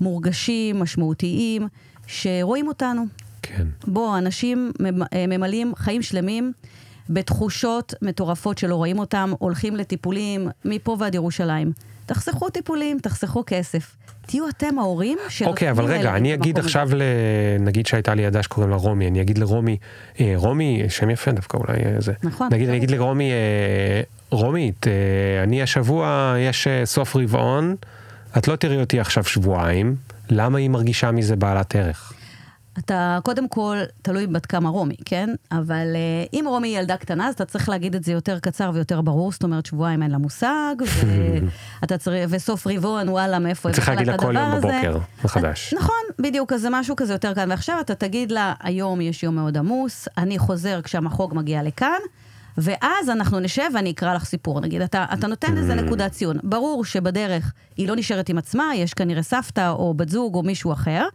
מורגשים, 0.01 0.79
משמעותיים, 0.79 1.67
שרואים 2.07 2.67
אותנו. 2.67 3.05
כן. 3.41 3.67
בוא, 3.87 4.17
אנשים 4.17 4.71
אה, 5.13 5.25
ממלאים 5.27 5.75
חיים 5.75 6.01
שלמים 6.01 6.51
בתחושות 7.09 7.93
מטורפות 8.01 8.57
שלא 8.57 8.75
רואים 8.75 8.99
אותם, 8.99 9.33
הולכים 9.39 9.75
לטיפולים 9.75 10.47
מפה 10.65 10.97
ועד 10.99 11.15
ירושלים. 11.15 11.71
תחסכו 12.05 12.49
טיפולים, 12.49 12.99
תחסכו 12.99 13.43
כסף. 13.47 13.95
תהיו 14.29 14.49
אתם 14.49 14.79
ההורים 14.79 15.17
של... 15.29 15.45
אוקיי, 15.45 15.71
אבל 15.71 15.85
רגע, 15.85 16.15
אני 16.15 16.33
אגיד 16.33 16.59
עכשיו, 16.59 16.89
ל... 16.95 17.01
נגיד 17.59 17.87
שהייתה 17.87 18.15
לי 18.15 18.21
ילדה 18.21 18.43
שקוראים 18.43 18.69
לה 18.69 18.75
רומי, 18.75 19.07
אני 19.07 19.21
אגיד 19.21 19.37
לרומי, 19.37 19.77
אה, 20.19 20.33
רומי, 20.35 20.83
שם 20.89 21.09
יפה 21.09 21.31
דווקא 21.31 21.57
אולי 21.57 21.85
אה, 21.85 22.01
זה. 22.01 22.13
נכון. 22.23 22.47
נגיד, 22.51 22.69
אני 22.69 22.77
אגיד 22.77 22.91
לרומי, 22.91 23.31
אה, 23.31 24.01
רומית, 24.29 24.87
אה, 24.87 25.43
אני 25.43 25.61
השבוע, 25.61 26.35
יש 26.39 26.67
אה, 26.67 26.85
סוף 26.85 27.15
רבעון, 27.15 27.75
את 28.37 28.47
לא 28.47 28.55
תראי 28.55 28.79
אותי 28.79 28.99
עכשיו 28.99 29.23
שבועיים, 29.23 29.95
למה 30.29 30.57
היא 30.57 30.69
מרגישה 30.69 31.11
מזה 31.11 31.35
בעלת 31.35 31.75
ערך? 31.75 32.13
אתה 32.79 33.19
קודם 33.23 33.47
כל, 33.47 33.77
תלוי 34.01 34.27
בת 34.27 34.45
כמה 34.45 34.69
רומי, 34.69 34.95
כן? 35.05 35.29
אבל 35.51 35.87
uh, 35.93 36.29
אם 36.33 36.45
רומי 36.47 36.67
היא 36.67 36.79
ילדה 36.79 36.97
קטנה, 36.97 37.27
אז 37.27 37.33
אתה 37.33 37.45
צריך 37.45 37.69
להגיד 37.69 37.95
את 37.95 38.03
זה 38.03 38.11
יותר 38.11 38.39
קצר 38.39 38.71
ויותר 38.73 39.01
ברור, 39.01 39.31
זאת 39.31 39.43
אומרת 39.43 39.65
שבועיים 39.65 40.03
אין 40.03 40.11
לה 40.11 40.17
מושג, 40.17 40.75
ואתה 41.81 41.97
צריך, 42.03 42.29
וסוף 42.29 42.67
רבעון, 42.67 43.09
וואלה, 43.09 43.39
מאיפה 43.39 43.71
צריך 43.71 43.89
להגיד 43.89 44.07
לה 44.07 44.17
כל 44.17 44.35
יום 44.35 44.57
בבוקר, 44.57 44.97
מחדש. 45.23 45.73
נכון, 45.77 45.95
בדיוק, 46.19 46.53
אז 46.53 46.61
זה 46.61 46.67
משהו 46.71 46.95
כזה 46.95 47.13
יותר 47.13 47.35
כאן. 47.35 47.49
ועכשיו 47.49 47.77
אתה 47.81 47.95
תגיד 47.95 48.31
לה, 48.31 48.53
היום 48.59 49.01
יש 49.01 49.23
יום 49.23 49.35
מאוד 49.35 49.57
עמוס, 49.57 50.07
אני 50.17 50.39
חוזר 50.39 50.81
כשהמחוג 50.81 51.35
מגיע 51.35 51.63
לכאן, 51.63 51.99
ואז 52.57 53.09
אנחנו 53.09 53.39
נשב 53.39 53.69
ואני 53.73 53.91
אקרא 53.91 54.13
לך 54.13 54.25
סיפור. 54.25 54.59
נגיד, 54.59 54.81
אתה, 54.81 55.05
אתה 55.13 55.27
נותן 55.27 55.55
לזה 55.55 55.73
mm. 55.73 55.75
נקודת 55.75 56.11
ציון. 56.11 56.37
ברור 56.43 56.85
שבדרך 56.85 57.51
היא 57.77 57.87
לא 57.87 57.95
נשארת 57.95 58.29
עם 58.29 58.37
עצמה, 58.37 58.71
יש 58.75 58.93
כנראה 58.93 59.23
סבתא 59.23 59.69
או 59.69 59.93
בת 59.93 60.09
זוג 60.09 60.35
או 60.35 60.43
מישהו 60.43 60.73
אחר, 60.73 61.07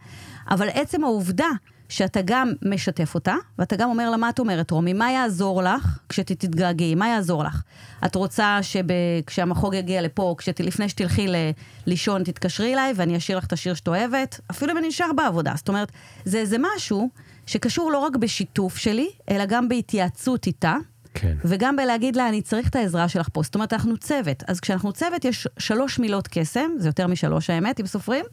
אבל 0.49 0.69
עצם 0.69 1.03
העובדה 1.03 1.47
שאתה 1.89 2.19
גם 2.25 2.51
משתף 2.61 3.15
אותה, 3.15 3.35
ואתה 3.59 3.75
גם 3.75 3.89
אומר 3.89 4.09
לה, 4.09 4.17
מה 4.17 4.29
את 4.29 4.39
אומרת, 4.39 4.71
רומי? 4.71 4.93
מה 4.93 5.11
יעזור 5.11 5.63
לך 5.63 5.99
כשתתגעגעי? 6.09 6.95
מה 6.95 7.07
יעזור 7.07 7.43
לך? 7.43 7.61
את 8.05 8.15
רוצה 8.15 8.59
שכשהמחוג 8.61 9.73
יגיע 9.73 10.01
לפה, 10.01 10.35
לפני 10.59 10.89
שתלכי 10.89 11.27
לישון, 11.85 12.23
תתקשרי 12.23 12.73
אליי 12.73 12.93
ואני 12.95 13.17
אשאיר 13.17 13.37
לך 13.37 13.45
את 13.45 13.53
השיר 13.53 13.73
שאת 13.73 13.87
אוהבת, 13.87 14.39
אפילו 14.51 14.71
אם 14.71 14.77
אני 14.77 14.87
נשאר 14.87 15.13
בעבודה. 15.15 15.53
זאת 15.55 15.67
אומרת, 15.67 15.91
זה 16.25 16.37
איזה 16.37 16.57
משהו 16.75 17.09
שקשור 17.45 17.91
לא 17.91 17.97
רק 17.97 18.15
בשיתוף 18.15 18.77
שלי, 18.77 19.09
אלא 19.29 19.45
גם 19.45 19.69
בהתייעצות 19.69 20.47
איתה. 20.47 20.75
כן. 21.13 21.37
וגם 21.45 21.75
בלהגיד 21.75 22.15
לה, 22.15 22.29
אני 22.29 22.41
צריך 22.41 22.69
את 22.69 22.75
העזרה 22.75 23.09
שלך 23.09 23.29
פה. 23.33 23.43
זאת 23.43 23.55
אומרת, 23.55 23.73
אנחנו 23.73 23.97
צוות. 23.97 24.43
אז 24.47 24.59
כשאנחנו 24.59 24.93
צוות, 24.93 25.25
יש 25.25 25.47
שלוש 25.59 25.99
מילות 25.99 26.27
קסם, 26.27 26.71
זה 26.77 26.89
יותר 26.89 27.07
משלוש 27.07 27.49
האמת, 27.49 27.79
אם 27.79 27.87
סופרים, 27.87 28.25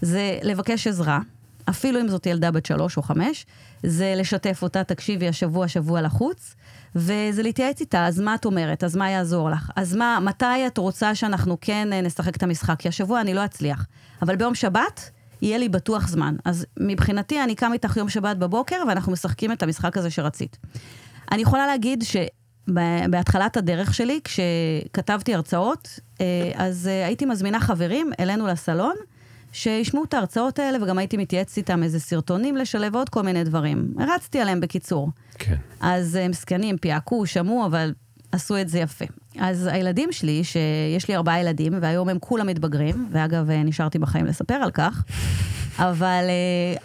זה 0.00 0.38
לבקש 0.42 0.86
עזרה, 0.86 1.20
אפילו 1.68 2.00
אם 2.00 2.08
זאת 2.08 2.26
ילדה 2.26 2.50
בת 2.50 2.66
שלוש 2.66 2.96
או 2.96 3.02
חמש, 3.02 3.46
זה 3.82 4.14
לשתף 4.16 4.62
אותה, 4.62 4.84
תקשיבי, 4.84 5.28
השבוע, 5.28 5.68
שבוע 5.68 6.02
לחוץ, 6.02 6.54
וזה 6.94 7.42
להתייעץ 7.42 7.80
איתה, 7.80 8.06
אז 8.06 8.20
מה 8.20 8.34
את 8.34 8.44
אומרת? 8.44 8.84
אז 8.84 8.96
מה 8.96 9.10
יעזור 9.10 9.50
לך? 9.50 9.70
אז 9.76 9.96
מה, 9.96 10.18
מתי 10.22 10.66
את 10.66 10.78
רוצה 10.78 11.14
שאנחנו 11.14 11.56
כן 11.60 11.92
אה, 11.92 12.00
נשחק 12.00 12.36
את 12.36 12.42
המשחק? 12.42 12.76
כי 12.78 12.88
השבוע 12.88 13.20
אני 13.20 13.34
לא 13.34 13.44
אצליח. 13.44 13.86
אבל 14.22 14.36
ביום 14.36 14.54
שבת, 14.54 15.10
יהיה 15.42 15.58
לי 15.58 15.68
בטוח 15.68 16.08
זמן. 16.08 16.36
אז 16.44 16.66
מבחינתי, 16.80 17.42
אני 17.42 17.54
קם 17.54 17.72
איתך 17.72 17.96
יום 17.96 18.08
שבת 18.08 18.36
בבוקר, 18.36 18.82
ואנחנו 18.88 19.12
משחקים 19.12 19.52
את 19.52 19.62
המשחק 19.62 19.96
הזה 19.96 20.10
שרצית. 20.10 20.56
אני 21.32 21.42
יכולה 21.42 21.66
להגיד 21.66 22.04
שבהתחלת 22.68 23.56
הדרך 23.56 23.94
שלי, 23.94 24.20
כשכתבתי 24.24 25.34
הרצאות, 25.34 26.00
אה, 26.20 26.26
אז 26.54 26.88
אה, 26.88 27.06
הייתי 27.06 27.24
מזמינה 27.24 27.60
חברים 27.60 28.10
אלינו 28.20 28.46
לסלון, 28.46 28.94
שישמעו 29.52 30.04
את 30.04 30.14
ההרצאות 30.14 30.58
האלה, 30.58 30.84
וגם 30.84 30.98
הייתי 30.98 31.16
מתייעצת 31.16 31.56
איתם 31.56 31.82
איזה 31.82 32.00
סרטונים 32.00 32.56
לשלב 32.56 32.94
ועוד 32.94 33.08
כל 33.08 33.22
מיני 33.22 33.44
דברים. 33.44 33.94
הרצתי 33.98 34.40
עליהם 34.40 34.60
בקיצור. 34.60 35.10
כן. 35.38 35.56
אז 35.80 36.14
הם 36.14 36.32
זקנים, 36.32 36.78
פיעקו, 36.78 37.26
שמעו, 37.26 37.66
אבל 37.66 37.92
עשו 38.32 38.60
את 38.60 38.68
זה 38.68 38.78
יפה. 38.78 39.04
אז 39.38 39.66
הילדים 39.72 40.12
שלי, 40.12 40.44
שיש 40.44 41.08
לי 41.08 41.16
ארבעה 41.16 41.40
ילדים, 41.40 41.72
והיום 41.80 42.08
הם 42.08 42.18
כולם 42.18 42.46
מתבגרים, 42.46 43.08
ואגב, 43.10 43.50
נשארתי 43.50 43.98
בחיים 43.98 44.26
לספר 44.26 44.54
על 44.54 44.70
כך, 44.70 45.02
אבל 45.78 46.24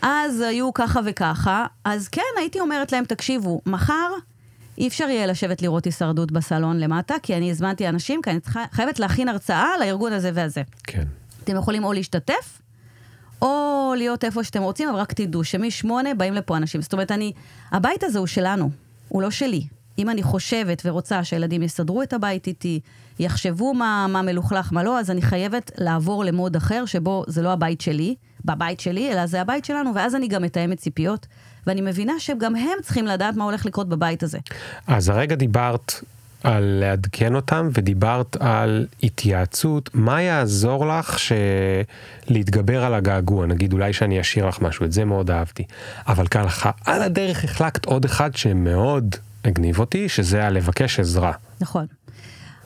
אז 0.02 0.41
היו 0.41 0.73
ככה 0.73 0.99
וככה, 1.06 1.65
אז 1.86 2.08
כן, 2.08 2.21
הייתי 2.39 2.60
אומרת 2.60 2.91
להם, 2.91 3.06
תקשיבו, 3.06 3.62
מחר 3.65 4.10
אי 4.78 4.88
אפשר 4.88 5.10
יהיה 5.10 5.28
לשבת 5.28 5.62
לראות 5.62 5.86
הישרדות 5.86 6.32
בסלון 6.32 6.80
למטה, 6.80 7.15
כי 7.23 7.38
אני 7.38 7.52
הזמנתי 7.52 7.89
אנשים, 7.89 8.21
כי 8.21 8.30
אני 8.30 8.39
חייבת 8.71 8.99
להכין 8.99 9.30
הרצאה 9.30 9.69
לארגון 9.80 10.13
הזה 10.13 10.32
והזה. 10.34 10.62
כן. 10.84 11.04
אתם 11.43 11.56
יכולים 11.56 11.84
או 11.84 11.93
להשתתף, 11.93 12.62
או 13.41 13.93
להיות 13.97 14.23
איפה 14.23 14.43
שאתם 14.43 14.62
רוצים, 14.62 14.89
אבל 14.89 14.97
רק 14.97 15.13
תדעו 15.13 15.43
שמשמונה 15.43 16.13
באים 16.13 16.34
לפה 16.34 16.58
אנשים. 16.58 16.82
זאת 16.82 16.93
אומרת, 16.93 17.12
אני, 17.12 17.32
הבית 17.71 18.03
הזה 18.03 18.19
הוא 18.19 18.27
שלנו, 18.27 18.69
הוא 19.10 19.21
לא 19.21 19.32
שלי. 19.32 19.67
אם 19.99 20.10
אני 20.10 20.23
חושבת 20.23 20.82
ורוצה 20.86 21.23
שהילדים 21.23 21.63
יסדרו 21.63 22.03
את 22.03 22.13
הבית 22.13 22.47
איתי, 22.47 22.79
יחשבו 23.19 23.73
מה, 23.73 24.08
מה 24.10 24.21
מלוכלך, 24.21 24.73
מה 24.73 24.84
לא, 24.84 24.99
אז 24.99 25.12
אני 25.12 25.21
חייבת 25.21 25.71
לעבור 25.77 26.23
למוד 26.23 26.56
אחר, 26.56 26.86
שבו 26.86 27.23
זה 27.27 27.41
לא 27.41 27.53
הבית 27.53 27.82
שלי, 27.82 28.15
בבית 28.45 28.79
שלי, 28.79 29.12
אלא 29.12 29.25
זה 29.25 29.41
הבית 29.41 29.65
שלנו, 29.65 29.95
ואז 29.95 30.15
אני 30.15 30.27
גם 30.27 30.41
מתאמת 30.41 30.77
ציפיות. 30.77 31.27
ואני 31.67 31.82
מבינה 31.82 32.13
שגם 32.19 32.56
הם 32.56 32.77
צריכים 32.82 33.08
לדעת 33.08 33.36
מה 33.36 33.43
הולך 33.43 33.65
לקרות 33.65 33.89
בבית 33.89 34.23
הזה. 34.23 34.38
אז 34.88 35.10
הרגע 35.10 35.36
דיברת 35.36 35.93
על 36.43 36.63
לעדכן 36.63 37.36
אותם 37.36 37.69
ודיברת 37.73 38.38
על 38.39 38.88
התייעצות, 39.03 39.89
מה 39.93 40.21
יעזור 40.21 40.88
לך 40.88 41.19
ש... 41.19 41.32
להתגבר 42.27 42.84
על 42.84 42.93
הגעגוע, 42.93 43.45
נגיד 43.45 43.73
אולי 43.73 43.93
שאני 43.93 44.21
אשאיר 44.21 44.47
לך 44.47 44.62
משהו, 44.62 44.86
את 44.86 44.91
זה 44.91 45.06
מאוד 45.06 45.32
אהבתי. 45.32 45.63
אבל 46.08 46.27
ככה, 46.27 46.71
על 46.86 47.01
הדרך 47.01 47.43
החלקת 47.43 47.86
עוד 47.86 48.06
אחד 48.06 48.36
שמאוד 48.36 49.15
הגניב 49.45 49.79
אותי, 49.79 50.10
שזה 50.10 50.45
הלבקש 50.45 50.99
עזרה. 50.99 51.32
נכון. 51.62 51.86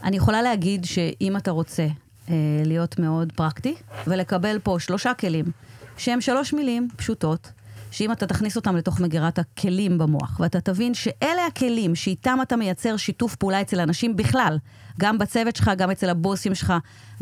אני 0.04 0.18
יכולה 0.18 0.42
להגיד 0.42 0.86
שאם 0.86 1.38
אתה 1.38 1.52
רוצה 1.52 1.88
אה, 2.30 2.36
להיות 2.66 3.00
מאוד 3.00 3.32
פרקטי, 3.36 3.76
ולקבל 4.08 4.60
פה 4.64 4.78
שלושה 4.80 5.14
כלים, 5.14 5.46
שהם 5.98 6.22
שלוש 6.22 6.54
מילים 6.54 6.88
פשוטות, 6.96 7.52
שאם 7.98 8.12
אתה 8.12 8.28
תכניס 8.28 8.56
אותם 8.56 8.76
לתוך 8.76 9.00
מגירת 9.00 9.40
הכלים 9.40 9.98
במוח, 9.98 10.40
ואתה 10.40 10.62
תבין 10.62 10.94
שאלה 10.94 11.46
הכלים 11.48 11.96
שאיתם 11.96 12.40
אתה 12.42 12.56
מייצר 12.56 12.98
שיתוף 12.98 13.36
פעולה 13.36 13.62
אצל 13.62 13.80
אנשים 13.80 14.16
בכלל, 14.16 14.58
גם 15.00 15.18
בצוות 15.18 15.56
שלך, 15.56 15.72
גם 15.78 15.92
אצל 15.92 16.10
הבוסים 16.10 16.56
שלך, 16.56 16.74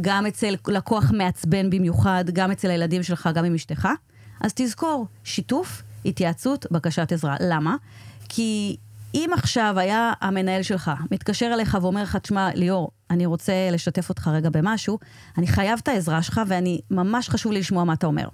גם 0.01 0.25
אצל 0.25 0.55
לקוח 0.67 1.11
מעצבן 1.11 1.69
במיוחד, 1.69 2.25
גם 2.33 2.51
אצל 2.51 2.69
הילדים 2.69 3.03
שלך, 3.03 3.29
גם 3.33 3.45
עם 3.45 3.53
אשתך, 3.55 3.87
אז 4.41 4.51
תזכור, 4.55 5.07
שיתוף, 5.23 5.83
התייעצות, 6.05 6.65
בקשת 6.71 7.11
עזרה. 7.11 7.35
למה? 7.39 7.75
כי 8.29 8.77
אם 9.13 9.29
עכשיו 9.33 9.75
היה 9.77 10.13
המנהל 10.21 10.61
שלך 10.61 10.91
מתקשר 11.11 11.51
אליך 11.53 11.77
ואומר 11.81 12.03
לך, 12.03 12.15
תשמע, 12.15 12.49
ליאור, 12.53 12.91
אני 13.09 13.25
רוצה 13.25 13.53
לשתף 13.71 14.09
אותך 14.09 14.27
רגע 14.27 14.49
במשהו, 14.49 14.99
אני 15.37 15.47
חייב 15.47 15.79
את 15.83 15.87
העזרה 15.87 16.21
שלך 16.21 16.41
ואני, 16.47 16.79
ממש 16.91 17.29
חשוב 17.29 17.51
לי 17.51 17.59
לשמוע 17.59 17.83
מה 17.83 17.93
אתה 17.93 18.07
אומר. 18.07 18.27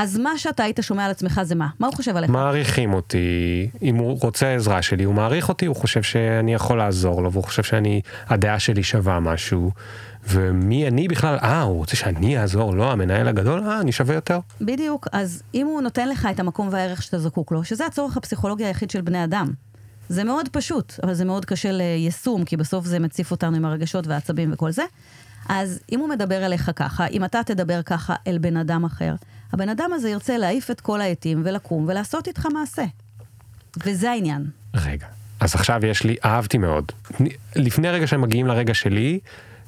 אז 0.00 0.18
מה 0.18 0.38
שאתה 0.38 0.62
היית 0.62 0.78
שומע 0.80 1.04
על 1.04 1.10
עצמך 1.10 1.40
זה 1.42 1.54
מה? 1.54 1.68
מה 1.78 1.86
הוא 1.86 1.94
חושב 1.94 2.16
עליך? 2.16 2.30
מעריכים 2.30 2.92
אותי, 2.92 3.68
אם 3.82 3.96
הוא 3.96 4.18
רוצה 4.22 4.54
עזרה 4.54 4.82
שלי, 4.82 5.04
הוא 5.04 5.14
מעריך 5.14 5.48
אותי, 5.48 5.66
הוא 5.66 5.76
חושב 5.76 6.02
שאני 6.02 6.54
יכול 6.54 6.78
לעזור 6.78 7.22
לו, 7.22 7.32
והוא 7.32 7.44
חושב 7.44 7.62
שאני, 7.62 8.00
הדעה 8.26 8.58
שלי 8.58 8.82
שווה 8.82 9.20
משהו. 9.20 9.70
ומי 10.28 10.88
אני 10.88 11.08
בכלל, 11.08 11.38
אה, 11.42 11.62
הוא 11.62 11.76
רוצה 11.76 11.96
שאני 11.96 12.38
אעזור 12.38 12.74
לו, 12.74 12.90
המנהל 12.90 13.28
הגדול, 13.28 13.62
אה, 13.64 13.80
אני 13.80 13.92
שווה 13.92 14.14
יותר. 14.14 14.38
בדיוק, 14.60 15.08
אז 15.12 15.42
אם 15.54 15.66
הוא 15.66 15.80
נותן 15.80 16.08
לך 16.08 16.28
את 16.30 16.40
המקום 16.40 16.68
והערך 16.70 17.02
שאתה 17.02 17.18
זקוק 17.18 17.52
לו, 17.52 17.64
שזה 17.64 17.86
הצורך 17.86 18.16
הפסיכולוגי 18.16 18.64
היחיד 18.64 18.90
של 18.90 19.00
בני 19.00 19.24
אדם. 19.24 19.50
זה 20.08 20.24
מאוד 20.24 20.48
פשוט, 20.48 20.92
אבל 21.02 21.14
זה 21.14 21.24
מאוד 21.24 21.44
קשה 21.44 21.72
ליישום, 21.72 22.44
כי 22.44 22.56
בסוף 22.56 22.86
זה 22.86 22.98
מציף 22.98 23.30
אותנו 23.30 23.56
עם 23.56 23.64
הרגשות 23.64 24.06
והעצבים 24.06 24.52
וכל 24.52 24.70
זה. 24.70 24.84
אז 25.48 25.80
אם 25.92 26.00
הוא 26.00 26.08
מדבר 26.08 26.46
אליך 26.46 26.70
ככה, 26.76 27.06
אם 27.06 27.24
אתה 27.24 27.40
תדבר 27.46 27.82
ככה 27.82 28.14
אל 28.26 28.38
בן 28.38 28.56
אדם 28.56 28.84
אחר, 28.84 29.14
הבן 29.52 29.68
אדם 29.68 29.90
הזה 29.94 30.10
ירצה 30.10 30.38
להעיף 30.38 30.70
את 30.70 30.80
כל 30.80 31.00
העטים 31.00 31.42
ולקום 31.44 31.84
ולעשות 31.88 32.28
איתך 32.28 32.46
מעשה. 32.46 32.84
וזה 33.84 34.10
העניין. 34.10 34.46
רגע, 34.74 35.06
אז 35.40 35.54
עכשיו 35.54 35.86
יש 35.86 36.04
לי, 36.04 36.16
אהבתי 36.24 36.58
מאוד. 36.58 36.92
לפני 37.56 37.90
רגע 37.90 38.06
שהם 38.06 38.20
מגיעים 38.20 38.46
לרגע 38.46 38.74
שלי, 38.74 39.18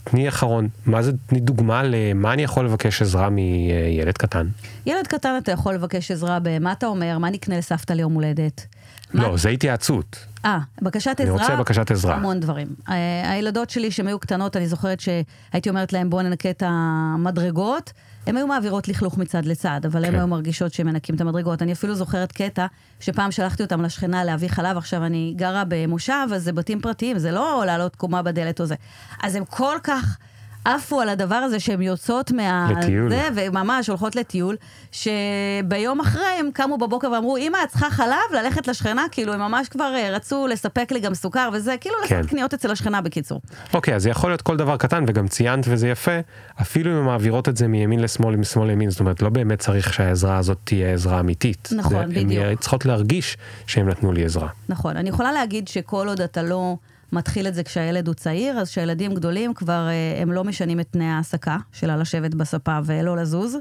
תני 0.05 0.29
אחרון, 0.29 0.69
מה 0.87 1.03
זה, 1.03 1.13
תני 1.27 1.41
דוגמה 1.41 1.83
למה 1.83 2.33
אני 2.33 2.43
יכול 2.43 2.65
לבקש 2.65 3.03
עזרה 3.03 3.29
מילד 3.31 4.19
קטן. 4.19 4.47
ילד 4.87 5.07
קטן 5.07 5.39
אתה 5.43 5.53
יכול 5.53 5.75
לבקש 5.75 6.11
עזרה 6.11 6.39
במה 6.43 6.73
אתה 6.73 6.87
אומר, 6.87 7.19
מה 7.19 7.31
נקנה 7.31 7.59
לסבתא 7.59 7.93
ליום 7.93 8.13
הולדת. 8.13 8.67
לא, 9.15 9.31
מה... 9.31 9.37
זה 9.37 9.49
התייעצות. 9.49 10.27
אה, 10.45 10.59
בקשת 10.83 11.21
עזרה. 11.21 11.35
אני 11.35 11.43
רוצה 11.43 11.57
בקשת 11.57 11.91
עזרה. 11.91 12.15
המון 12.15 12.41
דברים. 12.41 12.69
אה, 12.89 13.33
הילדות 13.33 13.71
שלי, 13.71 13.91
שהן 13.91 14.07
היו 14.07 14.19
קטנות, 14.19 14.57
אני 14.57 14.69
זוכרת 14.69 15.01
שהייתי 15.01 15.69
אומרת 15.69 15.93
להן, 15.93 16.11
בואו 16.11 16.23
ננקה 16.23 16.51
את 16.51 16.63
המדרגות. 16.67 17.93
הן 18.27 18.37
היו 18.37 18.47
מעבירות 18.47 18.89
לכלוך 18.89 19.19
מצד 19.19 19.45
לצד, 19.45 19.81
אבל 19.87 20.05
הן 20.05 20.11
כן. 20.11 20.19
היו 20.19 20.27
מרגישות 20.27 20.73
שהן 20.73 20.87
מנקים 20.87 21.15
את 21.15 21.21
המדרגות. 21.21 21.63
אני 21.63 21.73
אפילו 21.73 21.95
זוכרת 21.95 22.33
קטע 22.33 22.67
שפעם 23.01 23.31
שלחתי 23.31 23.63
אותם 23.63 23.83
לשכנה 23.83 24.25
להביא 24.25 24.49
חלב, 24.49 24.77
עכשיו 24.77 25.05
אני 25.05 25.35
גרה 25.37 25.63
במושב, 25.69 26.27
אז 26.35 26.45
זה 26.45 26.53
בתים 26.53 26.81
פרטיים, 26.81 27.19
זה 27.19 27.31
לא 27.31 27.63
לעלות 27.67 27.97
קומה 27.97 28.23
בדלת 28.23 28.61
או 28.61 28.67
זה. 28.67 28.75
אז 29.23 29.35
הם 29.35 29.45
כל 29.45 29.77
כך... 29.83 30.19
עפו 30.65 31.01
על 31.01 31.09
הדבר 31.09 31.35
הזה 31.35 31.61
שהן 31.61 31.83
יוצאות 31.83 32.31
מה... 32.31 32.71
לטיול. 32.77 33.11
זה, 33.11 33.29
וממש 33.35 33.89
הולכות 33.89 34.17
לטיול, 34.17 34.57
שביום 34.93 36.01
אחרי 36.01 36.35
הם 36.39 36.51
קמו 36.53 36.79
בבוקר 36.79 37.11
ואמרו, 37.11 37.37
אמא, 37.37 37.59
את 37.65 37.69
צריכה 37.69 37.91
חלב? 37.91 38.17
ללכת 38.33 38.69
לשכנה? 38.69 39.05
כאילו, 39.11 39.33
הם 39.33 39.41
ממש 39.41 39.69
כבר 39.69 39.95
אה, 39.97 40.11
רצו 40.11 40.47
לספק 40.47 40.93
לי 40.93 41.01
גם 41.01 41.15
סוכר 41.15 41.51
וזה, 41.53 41.75
כאילו 41.81 41.95
כן. 42.07 42.17
לעשות 42.17 42.31
קניות 42.31 42.55
אצל 42.55 42.71
השכנה 42.71 43.01
בקיצור. 43.01 43.41
אוקיי, 43.75 43.95
אז 43.95 44.03
זה 44.03 44.11
יכול 44.11 44.31
להיות 44.31 44.43
כל 44.43 44.57
דבר 44.57 44.77
קטן, 44.77 45.05
וגם 45.09 45.29
ציינת 45.29 45.65
וזה 45.69 45.89
יפה, 45.89 46.19
אפילו 46.61 46.93
אם 46.93 46.97
הן 46.97 47.05
מעבירות 47.05 47.49
את 47.49 47.57
זה 47.57 47.69
מימין 47.69 48.01
לשמאל, 48.01 48.37
משמאל 48.37 48.67
לימין, 48.67 48.91
זאת 48.91 49.01
אומרת, 49.01 49.23
לא 49.23 49.29
באמת 49.29 49.59
צריך 49.59 49.93
שהעזרה 49.93 50.39
הזאת 50.39 50.59
תהיה 50.65 50.93
עזרה 50.93 51.21
אמיתית. 51.21 51.69
נכון, 51.77 52.07
זה, 52.07 52.15
בדיוק. 52.15 52.45
הן 52.45 52.57
צריכות 52.57 52.87
להרגיש 52.87 53.37
שהם 53.67 53.89
נתנו 53.89 54.13
לי 54.13 54.25
עזרה. 54.25 54.49
נכון, 54.69 54.97
אני 54.97 55.09
יכולה 55.09 55.33
להגיד 55.33 55.69
שכל 55.69 56.09
עוד 56.09 56.21
אתה 56.21 56.43
לא... 56.43 56.77
מתחיל 57.13 57.49
את 57.49 57.55
זה 57.55 57.63
כשהילד 57.63 58.07
הוא 58.07 58.15
צעיר, 58.15 58.59
אז 58.59 58.71
כשהילדים 58.71 59.15
גדולים 59.15 59.55
כבר 59.55 59.89
אה, 59.89 60.23
הם 60.23 60.33
לא 60.33 60.45
משנים 60.45 60.81
את 60.81 60.87
תנאי 60.91 61.07
ההעסקה 61.07 61.57
שלה 61.73 61.97
לשבת 61.97 62.35
בספה 62.35 62.79
ולא 62.85 63.17
לזוז. 63.17 63.57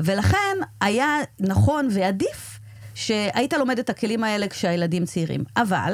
ולכן 0.00 0.56
היה 0.80 1.06
נכון 1.40 1.88
ועדיף 1.90 2.58
שהיית 2.94 3.52
לומד 3.52 3.78
את 3.78 3.90
הכלים 3.90 4.24
האלה 4.24 4.48
כשהילדים 4.48 5.04
צעירים. 5.04 5.44
אבל, 5.56 5.92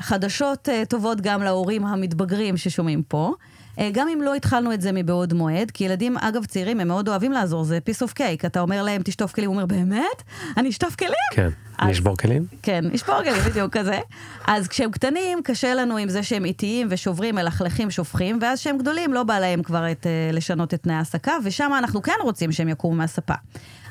חדשות 0.00 0.68
אה, 0.68 0.82
טובות 0.88 1.20
גם 1.20 1.42
להורים 1.42 1.86
המתבגרים 1.86 2.56
ששומעים 2.56 3.02
פה. 3.02 3.32
אה, 3.78 3.90
גם 3.92 4.08
אם 4.08 4.22
לא 4.22 4.34
התחלנו 4.34 4.72
את 4.72 4.80
זה 4.80 4.92
מבעוד 4.92 5.32
מועד, 5.32 5.70
כי 5.70 5.84
ילדים, 5.84 6.16
אגב, 6.18 6.44
צעירים, 6.44 6.80
הם 6.80 6.88
מאוד 6.88 7.08
אוהבים 7.08 7.32
לעזור, 7.32 7.64
זה 7.64 7.78
piece 7.80 8.02
of 8.02 8.12
cake. 8.12 8.44
אתה 8.44 8.60
אומר 8.60 8.82
להם, 8.82 9.02
תשטוף 9.04 9.32
כלים, 9.32 9.50
הוא 9.50 9.54
אומר, 9.56 9.66
באמת? 9.66 10.22
אני 10.56 10.68
אשטוף 10.68 10.94
כלים? 10.94 11.12
כן. 11.32 11.48
אז, 11.78 11.90
לשבור 11.90 12.16
כלים? 12.16 12.46
כן, 12.62 12.84
לשבור 12.92 13.22
כלים, 13.22 13.42
בדיוק 13.46 13.76
כזה. 13.76 14.00
אז 14.46 14.68
כשהם 14.68 14.90
קטנים, 14.90 15.42
קשה 15.44 15.74
לנו 15.74 15.96
עם 15.96 16.08
זה 16.08 16.22
שהם 16.22 16.44
איטיים 16.44 16.86
ושוברים, 16.90 17.34
מלכלכים, 17.34 17.90
שופכים, 17.90 18.38
ואז 18.42 18.60
כשהם 18.60 18.78
גדולים, 18.78 19.12
לא 19.12 19.22
בא 19.22 19.38
להם 19.38 19.62
כבר 19.62 19.90
את, 19.90 20.06
אה, 20.06 20.30
לשנות 20.32 20.74
את 20.74 20.82
תנאי 20.82 20.94
ההעסקה, 20.94 21.32
ושם 21.44 21.72
אנחנו 21.78 22.02
כן 22.02 22.12
רוצים 22.22 22.52
שהם 22.52 22.68
יקומו 22.68 22.94
מהספה. 22.94 23.34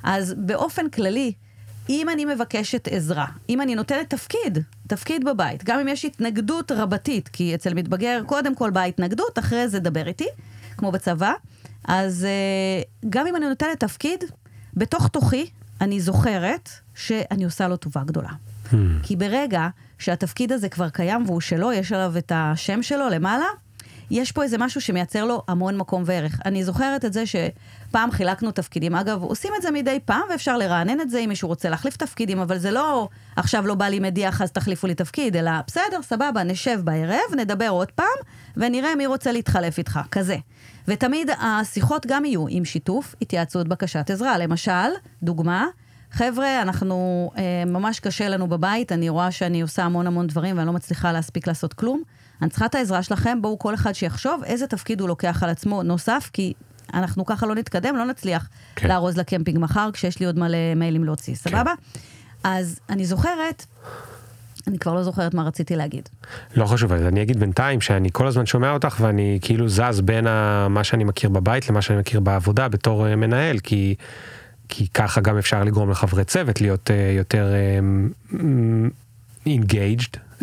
אז 0.03 0.35
באופן 0.37 0.89
כללי, 0.89 1.33
אם 1.89 2.09
אני 2.09 2.25
מבקשת 2.25 2.87
עזרה, 2.91 3.25
אם 3.49 3.61
אני 3.61 3.75
נותנת 3.75 4.09
תפקיד, 4.09 4.57
תפקיד 4.87 5.25
בבית, 5.25 5.63
גם 5.63 5.79
אם 5.79 5.87
יש 5.87 6.05
התנגדות 6.05 6.71
רבתית, 6.71 7.27
כי 7.27 7.55
אצל 7.55 7.73
מתבגר 7.73 8.21
קודם 8.25 8.55
כל 8.55 8.69
באה 8.69 8.83
התנגדות, 8.83 9.39
אחרי 9.39 9.67
זה 9.67 9.79
דבר 9.79 10.07
איתי, 10.07 10.27
כמו 10.77 10.91
בצבא, 10.91 11.33
אז 11.83 12.27
uh, 12.27 13.07
גם 13.09 13.27
אם 13.27 13.35
אני 13.35 13.45
נותנת 13.49 13.79
תפקיד, 13.79 14.23
בתוך 14.73 15.07
תוכי 15.07 15.49
אני 15.81 15.99
זוכרת 15.99 16.69
שאני 16.95 17.43
עושה 17.43 17.67
לו 17.67 17.77
טובה 17.77 18.03
גדולה. 18.03 18.29
Hmm. 18.29 18.75
כי 19.03 19.15
ברגע 19.15 19.67
שהתפקיד 19.99 20.51
הזה 20.51 20.69
כבר 20.69 20.89
קיים 20.89 21.23
והוא 21.25 21.41
שלו, 21.41 21.73
יש 21.73 21.91
עליו 21.91 22.17
את 22.17 22.31
השם 22.35 22.83
שלו 22.83 23.09
למעלה, 23.09 23.45
יש 24.11 24.31
פה 24.31 24.43
איזה 24.43 24.57
משהו 24.57 24.81
שמייצר 24.81 25.25
לו 25.25 25.43
המון 25.47 25.77
מקום 25.77 26.03
וערך. 26.05 26.39
אני 26.45 26.63
זוכרת 26.63 27.05
את 27.05 27.13
זה 27.13 27.23
שפעם 27.93 28.11
חילקנו 28.11 28.51
תפקידים. 28.51 28.95
אגב, 28.95 29.23
עושים 29.23 29.53
את 29.57 29.61
זה 29.61 29.71
מדי 29.71 29.99
פעם, 30.05 30.21
ואפשר 30.31 30.57
לרענן 30.57 31.01
את 31.01 31.09
זה 31.09 31.19
אם 31.19 31.29
מישהו 31.29 31.47
רוצה 31.47 31.69
להחליף 31.69 31.97
תפקידים, 31.97 32.39
אבל 32.39 32.57
זה 32.57 32.71
לא 32.71 33.09
עכשיו 33.35 33.67
לא 33.67 33.75
בא 33.75 33.85
לי 33.85 33.99
מדיח 33.99 34.41
אז 34.41 34.51
תחליפו 34.51 34.87
לי 34.87 34.95
תפקיד, 34.95 35.35
אלא 35.35 35.51
בסדר, 35.67 36.01
סבבה, 36.01 36.43
נשב 36.43 36.79
בערב, 36.83 37.35
נדבר 37.37 37.69
עוד 37.69 37.91
פעם, 37.91 38.17
ונראה 38.57 38.95
מי 38.95 39.05
רוצה 39.05 39.31
להתחלף 39.31 39.77
איתך, 39.77 39.99
כזה. 40.11 40.37
ותמיד 40.87 41.29
השיחות 41.39 42.05
גם 42.05 42.25
יהיו 42.25 42.45
עם 42.49 42.65
שיתוף, 42.65 43.15
התייעצות, 43.21 43.67
בקשת 43.67 44.09
עזרה. 44.09 44.37
למשל, 44.37 44.89
דוגמה, 45.23 45.65
חבר'ה, 46.11 46.61
אנחנו, 46.61 47.31
אה, 47.37 47.63
ממש 47.65 47.99
קשה 47.99 48.29
לנו 48.29 48.47
בבית, 48.47 48.91
אני 48.91 49.09
רואה 49.09 49.31
שאני 49.31 49.61
עושה 49.61 49.83
המון 49.83 50.07
המון 50.07 50.27
דברים 50.27 50.57
ואני 50.57 50.67
לא 50.67 50.73
מצליחה 50.73 51.11
להספיק 51.11 51.47
לעשות 51.47 51.73
כלום. 51.73 52.01
אני 52.41 52.49
צריכה 52.49 52.65
את 52.65 52.75
העזרה 52.75 53.03
שלכם, 53.03 53.41
בואו 53.41 53.59
כל 53.59 53.73
אחד 53.73 53.93
שיחשוב 53.93 54.43
איזה 54.43 54.67
תפקיד 54.67 55.01
הוא 55.01 55.07
לוקח 55.07 55.43
על 55.43 55.49
עצמו 55.49 55.83
נוסף, 55.83 56.29
כי 56.33 56.53
אנחנו 56.93 57.25
ככה 57.25 57.45
לא 57.45 57.55
נתקדם, 57.55 57.95
לא 57.95 58.05
נצליח 58.05 58.49
כן. 58.75 58.87
לארוז 58.87 59.17
לקמפינג 59.17 59.59
מחר, 59.59 59.89
כשיש 59.93 60.19
לי 60.19 60.25
עוד 60.25 60.39
מלא 60.39 60.75
מיילים 60.75 61.03
להוציא, 61.03 61.35
כן. 61.35 61.49
סבבה? 61.49 61.73
אז 62.43 62.79
אני 62.89 63.05
זוכרת, 63.05 63.65
אני 64.67 64.79
כבר 64.79 64.93
לא 64.93 65.03
זוכרת 65.03 65.33
מה 65.33 65.43
רציתי 65.43 65.75
להגיד. 65.75 66.09
לא 66.55 66.65
חשוב, 66.65 66.93
אז 66.93 67.01
אני 67.01 67.21
אגיד 67.21 67.39
בינתיים 67.39 67.81
שאני 67.81 68.09
כל 68.11 68.27
הזמן 68.27 68.45
שומע 68.45 68.71
אותך 68.71 68.97
ואני 68.99 69.39
כאילו 69.41 69.69
זז 69.69 70.01
בין 70.03 70.25
מה 70.69 70.83
שאני 70.83 71.03
מכיר 71.03 71.29
בבית 71.29 71.69
למה 71.69 71.81
שאני 71.81 71.99
מכיר 71.99 72.19
בעבודה 72.19 72.67
בתור 72.67 73.07
אה, 73.07 73.15
מנהל, 73.15 73.59
כי, 73.59 73.95
כי 74.69 74.87
ככה 74.87 75.21
גם 75.21 75.37
אפשר 75.37 75.63
לגרום 75.63 75.91
לחברי 75.91 76.23
צוות 76.23 76.61
להיות 76.61 76.89
uh, 76.89 77.17
יותר 77.17 77.53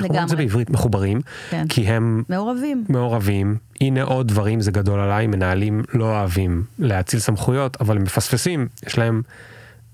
engaged, 0.01 0.13
לגמרי. 0.13 0.29
זה 0.29 0.37
בעברית 0.37 0.71
מחוברים, 0.71 1.21
כן. 1.51 1.69
כי 1.69 1.87
הם 1.87 2.23
מעורבים. 2.29 2.85
מעורבים. 2.89 3.57
הנה 3.81 4.03
עוד 4.03 4.29
דברים, 4.29 4.61
זה 4.61 4.71
גדול 4.71 5.01
עליי, 5.01 5.27
מנהלים 5.27 5.83
לא 5.95 6.05
אוהבים 6.05 6.65
להציל 6.79 7.21
סמכויות, 7.21 7.77
אבל 7.81 7.97
הם 7.97 8.03
מפספסים, 8.03 8.69
יש 8.87 8.99
להם 8.99 9.23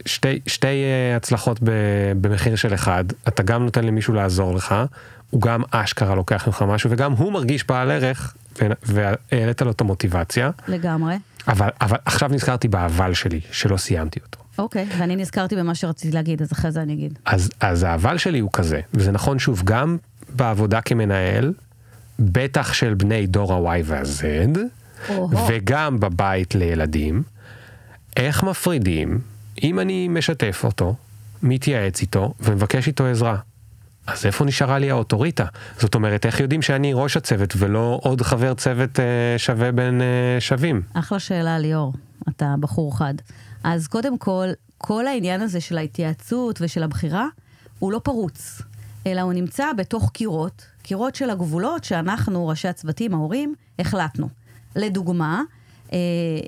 שתי, 0.06 0.40
שתי 0.46 0.66
uh, 0.66 1.16
הצלחות 1.16 1.58
ב, 1.62 1.70
במחיר 2.20 2.56
של 2.56 2.74
אחד, 2.74 3.04
אתה 3.28 3.42
גם 3.42 3.64
נותן 3.64 3.84
למישהו 3.84 4.14
לעזור 4.14 4.54
לך, 4.54 4.74
הוא 5.30 5.40
גם 5.40 5.62
אשכרה 5.70 6.14
לוקח 6.14 6.46
ממך 6.46 6.62
משהו, 6.68 6.90
וגם 6.90 7.12
הוא 7.12 7.32
מרגיש 7.32 7.66
בעל 7.66 7.90
ערך, 7.90 8.34
והעלית 8.82 9.62
לו 9.62 9.70
את 9.70 9.80
המוטיבציה. 9.80 10.50
לגמרי. 10.68 11.14
אבל, 11.48 11.68
אבל 11.80 11.96
עכשיו 12.04 12.30
נזכרתי 12.32 12.68
באבל 12.68 13.14
שלי, 13.14 13.40
שלא 13.52 13.76
סיימתי 13.76 14.20
אותו. 14.26 14.45
אוקיי, 14.58 14.86
okay, 14.90 14.94
ואני 14.98 15.16
נזכרתי 15.16 15.56
במה 15.56 15.74
שרציתי 15.74 16.14
להגיד, 16.14 16.42
אז 16.42 16.52
אחרי 16.52 16.70
זה 16.70 16.82
אני 16.82 16.92
אגיד. 16.92 17.18
אז, 17.24 17.50
אז 17.60 17.82
האבל 17.82 18.18
שלי 18.18 18.38
הוא 18.38 18.50
כזה, 18.52 18.80
וזה 18.94 19.12
נכון 19.12 19.38
שוב, 19.38 19.62
גם 19.64 19.96
בעבודה 20.28 20.80
כמנהל, 20.80 21.52
בטח 22.18 22.72
של 22.72 22.94
בני 22.94 23.26
דור 23.26 23.70
ה-Y 23.70 23.82
וה-Z. 23.84 24.58
וגם 25.48 26.00
בבית 26.00 26.54
לילדים, 26.54 27.22
איך 28.16 28.42
מפרידים 28.42 29.20
אם 29.62 29.80
אני 29.80 30.08
משתף 30.08 30.60
אותו, 30.64 30.94
מתייעץ 31.42 32.00
איתו 32.00 32.34
ומבקש 32.40 32.86
איתו 32.86 33.06
עזרה. 33.06 33.36
אז 34.06 34.26
איפה 34.26 34.44
נשארה 34.44 34.78
לי 34.78 34.90
האוטוריטה? 34.90 35.44
זאת 35.78 35.94
אומרת, 35.94 36.26
איך 36.26 36.40
יודעים 36.40 36.62
שאני 36.62 36.92
ראש 36.94 37.16
הצוות 37.16 37.54
ולא 37.56 37.98
עוד 38.02 38.22
חבר 38.22 38.54
צוות 38.54 39.00
אה, 39.00 39.04
שווה 39.38 39.72
בין 39.72 40.00
אה, 40.00 40.36
שווים? 40.40 40.82
אחלה 40.92 41.18
שאלה, 41.18 41.58
ליאור. 41.58 41.92
אתה 42.28 42.54
בחור 42.60 42.98
חד. 42.98 43.14
אז 43.66 43.88
קודם 43.88 44.18
כל, 44.18 44.46
כל 44.78 45.06
העניין 45.06 45.40
הזה 45.40 45.60
של 45.60 45.78
ההתייעצות 45.78 46.58
ושל 46.60 46.82
הבחירה, 46.82 47.26
הוא 47.78 47.92
לא 47.92 47.98
פרוץ, 47.98 48.62
אלא 49.06 49.20
הוא 49.20 49.32
נמצא 49.32 49.72
בתוך 49.72 50.10
קירות, 50.10 50.66
קירות 50.82 51.14
של 51.14 51.30
הגבולות 51.30 51.84
שאנחנו, 51.84 52.48
ראשי 52.48 52.68
הצוותים, 52.68 53.14
ההורים, 53.14 53.54
החלטנו. 53.78 54.28
לדוגמה, 54.76 55.42
אה, 55.92 55.98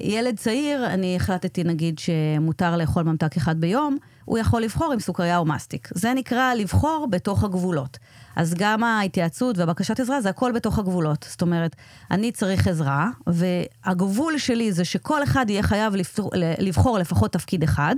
ילד 0.00 0.36
צעיר, 0.36 0.86
אני 0.86 1.16
החלטתי 1.16 1.64
נגיד 1.64 1.98
שמותר 1.98 2.76
לאכול 2.76 3.02
ממתק 3.02 3.36
אחד 3.36 3.60
ביום, 3.60 3.96
הוא 4.28 4.38
יכול 4.38 4.62
לבחור 4.62 4.92
עם 4.92 5.00
סוכריה 5.00 5.38
או 5.38 5.44
מסטיק. 5.44 5.88
זה 5.94 6.14
נקרא 6.14 6.54
לבחור 6.54 7.06
בתוך 7.10 7.44
הגבולות. 7.44 7.98
אז 8.36 8.54
גם 8.54 8.84
ההתייעצות 8.84 9.58
והבקשת 9.58 10.00
עזרה 10.00 10.20
זה 10.20 10.28
הכל 10.28 10.52
בתוך 10.52 10.78
הגבולות. 10.78 11.26
זאת 11.30 11.42
אומרת, 11.42 11.76
אני 12.10 12.32
צריך 12.32 12.68
עזרה, 12.68 13.10
והגבול 13.26 14.38
שלי 14.38 14.72
זה 14.72 14.84
שכל 14.84 15.22
אחד 15.22 15.50
יהיה 15.50 15.62
חייב 15.62 15.94
לבחור, 15.94 16.30
לבחור 16.58 16.98
לפחות 16.98 17.32
תפקיד 17.32 17.62
אחד. 17.62 17.94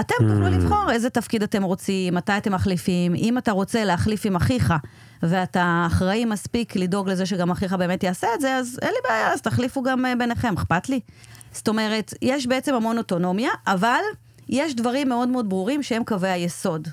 אתם 0.00 0.14
תוכלו 0.18 0.48
לבחור 0.48 0.90
איזה 0.90 1.10
תפקיד 1.10 1.42
אתם 1.42 1.62
רוצים, 1.62 2.14
מתי 2.14 2.36
אתם 2.36 2.52
מחליפים. 2.52 3.14
אם 3.14 3.38
אתה 3.38 3.52
רוצה 3.52 3.84
להחליף 3.84 4.26
עם 4.26 4.36
אחיך, 4.36 4.74
ואתה 5.22 5.84
אחראי 5.86 6.24
מספיק 6.24 6.76
לדאוג 6.76 7.08
לזה 7.08 7.26
שגם 7.26 7.50
אחיך 7.50 7.72
באמת 7.72 8.02
יעשה 8.02 8.26
את 8.34 8.40
זה, 8.40 8.56
אז 8.56 8.78
אין 8.82 8.90
לי 8.90 9.08
בעיה, 9.08 9.32
אז 9.32 9.42
תחליפו 9.42 9.82
גם 9.82 10.06
אה, 10.06 10.12
ביניכם, 10.18 10.54
אכפת 10.54 10.88
לי? 10.88 11.00
זאת 11.52 11.68
אומרת, 11.68 12.14
יש 12.22 12.46
בעצם 12.46 12.74
המון 12.74 12.98
אוטונומיה, 12.98 13.50
אבל 13.66 14.00
יש 14.48 14.74
דברים 14.74 15.08
מאוד 15.08 15.28
מאוד 15.28 15.48
ברורים 15.48 15.82
שהם 15.82 16.04
קווי 16.04 16.28
היסוד. 16.28 16.88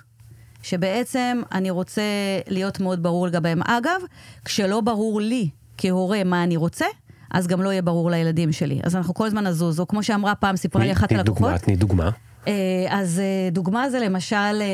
שבעצם 0.63 1.41
אני 1.51 1.69
רוצה 1.69 2.01
להיות 2.47 2.79
מאוד 2.79 3.03
ברור 3.03 3.27
לגביהם. 3.27 3.61
אגב, 3.63 4.01
כשלא 4.45 4.81
ברור 4.81 5.21
לי 5.21 5.49
כהורה 5.77 6.23
מה 6.23 6.43
אני 6.43 6.57
רוצה, 6.57 6.85
אז 7.31 7.47
גם 7.47 7.61
לא 7.61 7.69
יהיה 7.69 7.81
ברור 7.81 8.11
לילדים 8.11 8.51
שלי. 8.51 8.79
אז 8.83 8.95
אנחנו 8.95 9.13
כל 9.13 9.27
הזמן 9.27 9.47
נזוז, 9.47 9.79
או 9.79 9.87
כמו 9.87 10.03
שאמרה 10.03 10.35
פעם, 10.35 10.55
סיפרה 10.55 10.83
לי 10.83 10.91
אחת 10.91 11.11
הלקוחות. 11.11 11.41
דוגמה, 11.41 11.57
תני 11.57 11.75
דוגמה. 11.75 12.09
אה, 12.47 12.53
אז 12.89 13.19
אה, 13.19 13.49
דוגמה 13.51 13.89
זה 13.89 13.99
למשל 13.99 14.35
אה, 14.35 14.67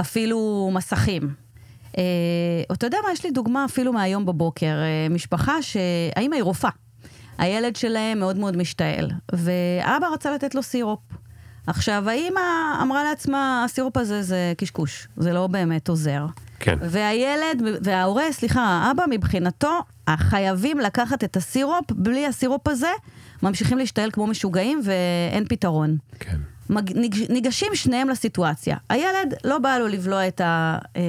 אפילו 0.00 0.70
מסכים. 0.72 1.34
אתה 2.72 2.86
יודע 2.86 2.98
מה, 3.06 3.12
יש 3.12 3.24
לי 3.24 3.30
דוגמה 3.30 3.64
אפילו 3.64 3.92
מהיום 3.92 4.26
בבוקר. 4.26 4.76
משפחה 5.10 5.62
שהאמא 5.62 6.34
היא 6.34 6.42
רופאה. 6.42 6.70
הילד 7.38 7.76
שלהם 7.76 8.18
מאוד 8.18 8.36
מאוד 8.36 8.56
משתעל, 8.56 9.10
ואבא 9.32 10.06
רצה 10.14 10.34
לתת 10.34 10.54
לו 10.54 10.62
סירופ. 10.62 11.00
עכשיו, 11.66 12.08
האמא 12.08 12.40
אמרה 12.82 13.04
לעצמה, 13.04 13.64
הסירופ 13.64 13.96
הזה 13.96 14.22
זה 14.22 14.52
קשקוש, 14.56 15.08
זה 15.16 15.32
לא 15.32 15.46
באמת 15.46 15.88
עוזר. 15.88 16.26
כן. 16.60 16.78
והילד, 16.80 17.62
וההורה, 17.82 18.32
סליחה, 18.32 18.60
האבא 18.60 19.04
מבחינתו, 19.10 19.80
חייבים 20.10 20.80
לקחת 20.80 21.24
את 21.24 21.36
הסירופ, 21.36 21.92
בלי 21.92 22.26
הסירופ 22.26 22.68
הזה, 22.68 22.90
ממשיכים 23.42 23.78
להשתעל 23.78 24.10
כמו 24.10 24.26
משוגעים 24.26 24.80
ואין 24.84 25.44
פתרון. 25.48 25.96
כן. 26.20 26.36
ניגשים 27.28 27.74
שניהם 27.74 28.08
לסיטואציה. 28.08 28.76
הילד, 28.88 29.34
לא 29.44 29.58
בא 29.58 29.78
לו 29.78 29.88
לבלוע 29.88 30.28
את, 30.28 30.40
ה, 30.40 30.78
אה, 30.96 31.02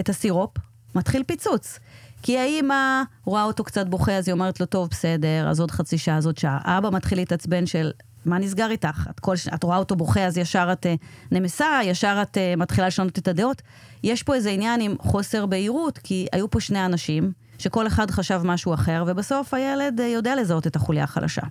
את 0.00 0.08
הסירופ, 0.08 0.50
מתחיל 0.94 1.22
פיצוץ. 1.22 1.78
כי 2.22 2.38
האימא 2.38 3.02
רואה 3.24 3.42
אותו 3.42 3.64
קצת 3.64 3.86
בוכה, 3.86 4.12
אז 4.12 4.28
היא 4.28 4.32
אומרת 4.32 4.60
לו, 4.60 4.66
טוב, 4.66 4.88
בסדר, 4.90 5.48
אז 5.48 5.60
עוד 5.60 5.70
חצי 5.70 5.98
שעה, 5.98 6.16
אז 6.16 6.26
עוד 6.26 6.38
שעה. 6.38 6.58
האבא 6.62 6.90
מתחיל 6.90 7.18
להתעצבן 7.18 7.66
של, 7.66 7.90
מה 8.24 8.38
נסגר 8.38 8.70
איתך? 8.70 9.06
את, 9.10 9.20
כל, 9.20 9.34
את 9.54 9.62
רואה 9.62 9.76
אותו 9.76 9.96
בוכה, 9.96 10.24
אז 10.26 10.38
ישר 10.38 10.68
את 10.72 10.86
אה, 10.86 10.94
נמסה, 11.32 11.80
ישר 11.84 12.18
את 12.22 12.38
אה, 12.38 12.56
מתחילה 12.56 12.86
לשנות 12.86 13.18
את 13.18 13.28
הדעות. 13.28 13.62
יש 14.04 14.22
פה 14.22 14.34
איזה 14.34 14.50
עניין 14.50 14.80
עם 14.80 14.94
חוסר 15.00 15.46
בהירות, 15.46 15.98
כי 15.98 16.26
היו 16.32 16.50
פה 16.50 16.60
שני 16.60 16.84
אנשים, 16.84 17.32
שכל 17.58 17.86
אחד 17.86 18.10
חשב 18.10 18.40
משהו 18.44 18.74
אחר, 18.74 19.04
ובסוף 19.06 19.54
הילד 19.54 20.00
אה, 20.00 20.06
יודע 20.06 20.36
לזהות 20.36 20.66
את 20.66 20.76
החוליה 20.76 21.04
החלשה. 21.04 21.42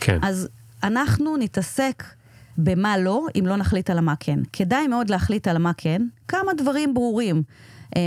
כן. 0.00 0.18
אז 0.22 0.48
אנחנו 0.82 1.36
נתעסק 1.36 2.04
במה 2.58 2.98
לא, 2.98 3.26
אם 3.38 3.46
לא 3.46 3.56
נחליט 3.56 3.90
על 3.90 3.98
המה 3.98 4.14
כן. 4.20 4.38
כדאי 4.52 4.88
מאוד 4.88 5.10
להחליט 5.10 5.48
על 5.48 5.58
מה 5.58 5.72
כן, 5.76 6.02
כמה 6.28 6.52
דברים 6.56 6.94
ברורים. 6.94 7.42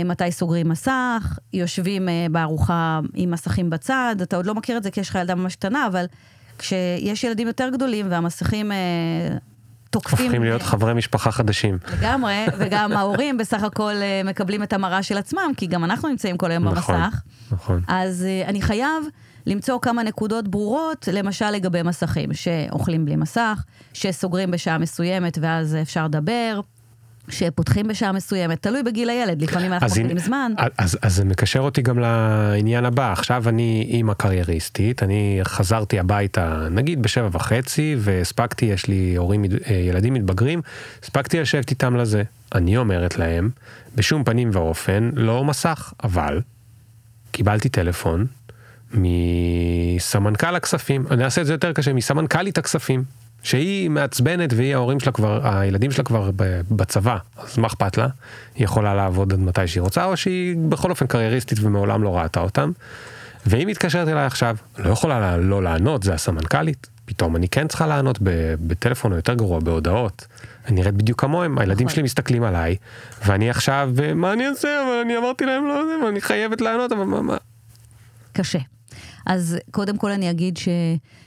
מתי 0.04 0.32
סוגרים 0.32 0.68
מסך, 0.68 1.38
יושבים 1.52 2.08
בארוחה 2.30 3.00
עם 3.14 3.30
מסכים 3.30 3.70
בצד, 3.70 4.16
אתה 4.22 4.36
עוד 4.36 4.46
לא 4.46 4.54
מכיר 4.54 4.76
את 4.76 4.82
זה 4.82 4.90
כי 4.90 5.00
יש 5.00 5.08
לך 5.08 5.14
ילדה 5.14 5.34
ממש 5.34 5.56
קטנה, 5.56 5.86
אבל 5.86 6.06
כשיש 6.58 7.24
ילדים 7.24 7.46
יותר 7.46 7.68
גדולים 7.68 8.06
והמסכים 8.10 8.72
אה, 8.72 8.76
תוקפים... 9.90 10.26
הופכים 10.26 10.42
להיות 10.42 10.62
חברי 10.62 10.94
משפחה 10.94 11.30
חדשים. 11.30 11.78
לגמרי, 11.92 12.46
וגם 12.58 12.92
ההורים 12.96 13.38
בסך 13.38 13.62
הכל 13.62 13.92
אה, 13.94 14.20
מקבלים 14.24 14.62
את 14.62 14.72
המראה 14.72 15.02
של 15.02 15.18
עצמם, 15.18 15.52
כי 15.56 15.66
גם 15.66 15.84
אנחנו 15.84 16.08
נמצאים 16.08 16.36
כל 16.36 16.50
היום 16.50 16.64
נכון, 16.68 16.94
במסך. 16.94 17.20
נכון. 17.52 17.82
אז 17.88 18.26
uh, 18.26 18.48
אני 18.48 18.62
חייב 18.62 19.04
למצוא 19.46 19.78
כמה 19.82 20.02
נקודות 20.02 20.48
ברורות, 20.48 21.08
למשל 21.12 21.50
לגבי 21.50 21.82
מסכים, 21.82 22.34
שאוכלים 22.34 23.04
בלי 23.04 23.16
מסך, 23.16 23.64
שסוגרים 23.92 24.50
בשעה 24.50 24.78
מסוימת 24.78 25.38
ואז 25.40 25.76
אפשר 25.82 26.04
לדבר, 26.04 26.60
שפותחים 27.28 27.88
בשעה 27.88 28.12
מסוימת, 28.12 28.62
תלוי 28.62 28.82
בגיל 28.82 29.10
הילד, 29.10 29.42
לפעמים 29.42 29.72
אנחנו 29.72 29.86
אז, 29.86 29.92
מפעילים 29.92 30.18
זמן. 30.18 30.52
אז, 30.78 30.98
אז 31.02 31.14
זה 31.16 31.24
מקשר 31.24 31.60
אותי 31.60 31.82
גם 31.82 31.98
לעניין 31.98 32.84
הבא. 32.84 33.12
עכשיו 33.12 33.48
אני 33.48 33.86
אימא 33.90 34.14
קרייריסטית, 34.14 35.02
אני 35.02 35.40
חזרתי 35.42 35.98
הביתה 35.98 36.66
נגיד 36.70 37.02
בשבע 37.02 37.28
וחצי, 37.32 37.96
והספקתי, 37.98 38.66
יש 38.66 38.86
לי 38.86 39.14
הורים, 39.16 39.44
אה, 39.44 39.74
ילדים 39.74 40.14
מתבגרים, 40.14 40.62
הספקתי 41.02 41.40
לשבת 41.40 41.70
איתם 41.70 41.96
לזה. 41.96 42.22
אני 42.54 42.76
אומרת 42.76 43.18
להם, 43.18 43.50
בשום 43.94 44.24
פנים 44.24 44.50
ואופן, 44.52 45.10
לא 45.14 45.44
מסך, 45.44 45.92
אבל 46.04 46.40
קיבלתי 47.30 47.68
טלפון 47.68 48.26
מסמנכ"ל 48.94 50.56
הכספים, 50.56 51.04
אני 51.10 51.24
אעשה 51.24 51.40
את 51.40 51.46
זה 51.46 51.52
יותר 51.52 51.72
קשה, 51.72 51.92
מסמנכ"לית 51.92 52.58
הכספים, 52.58 53.04
שהיא 53.44 53.90
מעצבנת 53.90 54.52
והיא 54.52 54.74
ההורים 54.74 55.00
שלה 55.00 55.12
כבר, 55.12 55.40
הילדים 55.48 55.90
שלה 55.90 56.04
כבר 56.04 56.30
בצבא, 56.70 57.16
אז 57.36 57.58
מה 57.58 57.66
אכפת 57.66 57.98
לה? 57.98 58.06
היא 58.54 58.64
יכולה 58.64 58.94
לעבוד 58.94 59.32
עד 59.32 59.38
מתי 59.38 59.66
שהיא 59.66 59.80
רוצה, 59.80 60.04
או 60.04 60.16
שהיא 60.16 60.56
בכל 60.68 60.90
אופן 60.90 61.06
קרייריסטית 61.06 61.58
ומעולם 61.62 62.02
לא 62.02 62.18
ראתה 62.18 62.40
אותם. 62.40 62.72
והיא 63.46 63.66
מתקשרת 63.66 64.08
אליי 64.08 64.24
עכשיו, 64.24 64.56
לא 64.78 64.90
יכולה 64.90 65.20
לה- 65.20 65.36
לא 65.36 65.62
לענות, 65.62 66.02
זה 66.02 66.14
הסמנכ"לית, 66.14 66.86
פתאום 67.04 67.36
אני 67.36 67.48
כן 67.48 67.68
צריכה 67.68 67.86
לענות 67.86 68.18
בטלפון 68.66 69.12
או 69.12 69.16
יותר 69.16 69.34
גרוע, 69.34 69.60
בהודעות. 69.60 70.26
אני 70.66 70.74
נראית 70.80 70.94
בדיוק 70.94 71.20
כמוהם, 71.20 71.58
הילדים 71.58 71.86
נכון. 71.86 71.94
שלי 71.94 72.02
מסתכלים 72.02 72.42
עליי, 72.42 72.76
ואני 73.26 73.50
עכשיו, 73.50 73.90
מה 74.14 74.32
אני 74.32 74.48
אעשה, 74.48 74.68
אבל 74.82 75.00
אני 75.04 75.16
אמרתי 75.18 75.44
להם 75.46 75.68
לא 75.68 75.72
יודע, 75.72 76.08
אני 76.08 76.20
חייבת 76.20 76.60
לענות, 76.60 76.92
אבל 76.92 77.04
מה, 77.04 77.22
מה, 77.22 77.36
קשה. 78.32 78.58
אז 79.26 79.58
קודם 79.70 79.96
כל 79.96 80.10
אני 80.10 80.30
אגיד 80.30 80.58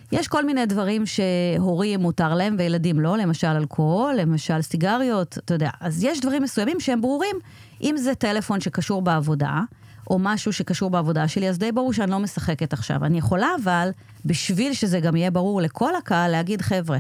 שיש 0.10 0.28
כל 0.28 0.46
מיני 0.46 0.66
דברים 0.66 1.04
שהורים 1.06 2.00
מותר 2.00 2.34
להם 2.34 2.56
וילדים 2.60 3.00
לא, 3.00 3.18
למשל 3.18 3.48
אלכוהול, 3.48 4.16
למשל 4.16 4.62
סיגריות, 4.62 5.38
אתה 5.38 5.54
יודע. 5.54 5.70
אז 5.80 6.04
יש 6.04 6.20
דברים 6.20 6.44
מסוימים 6.44 6.80
שהם 6.80 7.02
ברורים. 7.02 7.36
אם 7.82 7.96
זה 7.98 8.16
טלפון 8.16 8.62
שקשור 8.62 9.02
בעבודה, 9.02 9.62
או 10.10 10.20
משהו 10.20 10.54
שקשור 10.54 10.90
בעבודה 10.90 11.28
שלי, 11.28 11.50
אז 11.50 11.58
די 11.58 11.72
ברור 11.72 11.94
שאני 11.94 12.12
לא 12.12 12.20
משחקת 12.20 12.74
עכשיו. 12.74 13.06
אני 13.06 13.18
יכולה 13.18 13.48
אבל, 13.64 13.90
בשביל 14.26 14.74
שזה 14.74 15.00
גם 15.00 15.16
יהיה 15.16 15.32
ברור 15.32 15.62
לכל 15.62 15.96
הקהל, 15.96 16.32
להגיד, 16.32 16.62
חבר'ה, 16.62 16.98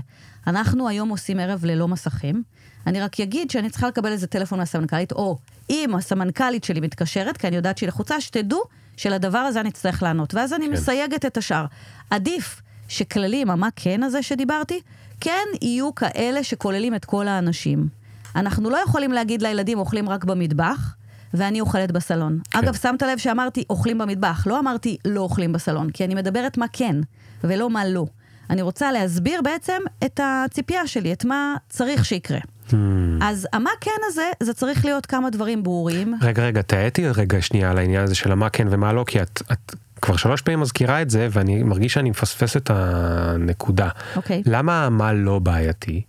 אנחנו 0.48 0.88
היום 0.88 1.10
עושים 1.10 1.39
ערב 1.39 1.65
ללא 1.65 1.88
מסכים. 1.88 2.43
אני 2.88 3.02
רק 3.02 3.20
אגיד 3.20 3.52
שאני 3.52 3.70
צריכה 3.70 3.88
לקבל 3.88 4.12
איזה 4.12 4.28
טלפון 4.28 4.60
מהסמנכ"לית, 4.60 5.12
או 5.12 5.38
אם 5.70 5.96
הסמנכ"לית 5.96 6.63
שלי 6.63 6.80
מתקשרת, 6.80 7.38
כי 7.38 7.48
אני 7.48 7.56
יודעת 7.56 7.78
שהיא 7.78 7.88
לחוצה, 7.88 8.22
שתדעו 8.22 8.62
שלדבר 8.98 9.38
הזה 9.38 9.60
אני 9.60 9.70
אצטרך 9.70 10.04
לענות. 10.04 10.34
ואז 10.34 10.54
אני 10.54 10.65
כן. 10.65 10.74
מסייגת 10.74 11.26
את 11.26 11.38
השאר. 11.38 11.65
עדיף 12.10 12.62
שכללים, 12.88 13.50
המה 13.50 13.67
כן 13.76 14.04
הזה 14.04 14.23
שדיברתי, 14.23 14.80
כן 15.21 15.45
יהיו 15.62 15.95
כאלה 15.95 16.43
שכוללים 16.43 16.95
את 16.95 17.06
כל 17.06 17.28
האנשים. 17.28 17.88
אנחנו 18.36 18.69
לא 18.69 18.78
יכולים 18.78 19.12
להגיד 19.12 19.41
לילדים 19.41 19.80
אוכלים 19.80 20.10
רק 20.10 20.23
במטבח, 20.23 20.95
ואני 21.34 21.62
אוכלת 21.62 21.91
בסלון. 21.91 22.39
כן. 22.52 22.60
אגב, 22.60 22.76
שמת 22.76 23.02
לב 23.02 23.17
שאמרתי 23.17 23.63
אוכלים 23.69 23.97
במטבח, 23.97 24.47
לא 24.47 24.60
אמרתי 24.60 24.97
לא 25.06 25.21
אוכלים 25.21 25.54
בסלון, 25.54 25.89
כי 25.89 26.06
אני 26.06 26.15
מדברת 26.15 26.58
מה 26.58 26.65
כן, 26.73 26.95
ולא 27.43 27.69
מה 27.69 27.86
לא. 27.86 28.06
אני 28.50 28.62
רוצה 28.62 28.91
להסביר 28.91 29.41
בעצם 29.41 29.82
את 30.06 30.19
הציפייה 30.23 30.88
שלי, 30.88 31.13
את 31.13 31.26
מה 31.26 31.56
צריך 31.69 32.06
שיקרה. 32.06 32.39
Hmm. 32.69 32.73
אז 33.21 33.47
המה 33.54 33.69
כן 33.82 34.02
הזה, 34.08 34.32
זה 34.43 34.54
צריך 34.54 34.86
להיות 34.86 35.06
כמה 35.06 35.30
דברים 35.30 35.63
ברורים. 35.63 36.15
רגע, 36.21 36.43
רגע, 36.43 36.62
תהיתי 36.62 37.08
רגע 37.08 37.41
שנייה 37.41 37.71
על 37.71 37.78
העניין 37.78 38.04
הזה 38.04 38.15
של 38.15 38.34
מה 38.34 38.50
כן 38.50 38.67
ומה 38.71 38.93
לא, 38.93 39.04
כי 39.08 39.21
את, 39.21 39.41
את 39.52 39.76
כבר 40.01 40.15
שלוש 40.15 40.41
פעמים 40.41 40.60
מזכירה 40.60 41.01
את 41.01 41.10
זה, 41.10 41.27
ואני 41.31 41.63
מרגיש 41.63 41.93
שאני 41.93 42.10
מפספס 42.10 42.57
את 42.57 42.69
הנקודה. 42.73 43.89
אוקיי. 44.15 44.43
למה 44.45 44.89
מה 44.89 45.13
לא 45.13 45.39
בעייתי? 45.39 46.01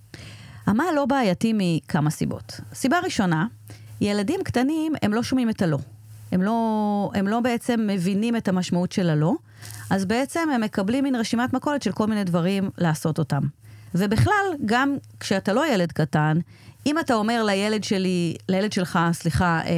המה 0.66 0.84
לא 0.96 1.06
בעייתי 1.06 1.52
מכמה 1.56 2.10
סיבות. 2.10 2.60
סיבה 2.74 2.96
ראשונה, 3.04 3.46
ילדים 4.00 4.40
קטנים, 4.44 4.92
הם 5.02 5.14
לא 5.14 5.22
שומעים 5.22 5.50
את 5.50 5.62
הלא. 5.62 5.78
הם 6.32 6.42
לא, 6.42 7.10
הם 7.14 7.28
לא 7.28 7.40
בעצם 7.40 7.80
מבינים 7.86 8.36
את 8.36 8.48
המשמעות 8.48 8.92
של 8.92 9.10
הלא, 9.10 9.34
אז 9.90 10.04
בעצם 10.04 10.48
הם 10.54 10.60
מקבלים 10.60 11.04
מין 11.04 11.14
רשימת 11.14 11.52
מכולת 11.52 11.82
של 11.82 11.92
כל 11.92 12.06
מיני 12.06 12.24
דברים 12.24 12.70
לעשות 12.78 13.18
אותם. 13.18 13.42
ובכלל, 13.94 14.46
גם 14.64 14.96
כשאתה 15.20 15.52
לא 15.52 15.72
ילד 15.74 15.92
קטן, 15.92 16.38
אם 16.86 16.98
אתה 16.98 17.14
אומר 17.14 17.44
לילד 17.44 17.84
שלי, 17.84 18.36
לילד 18.48 18.72
שלך, 18.72 18.98
סליחה, 19.12 19.60
אה, 19.64 19.72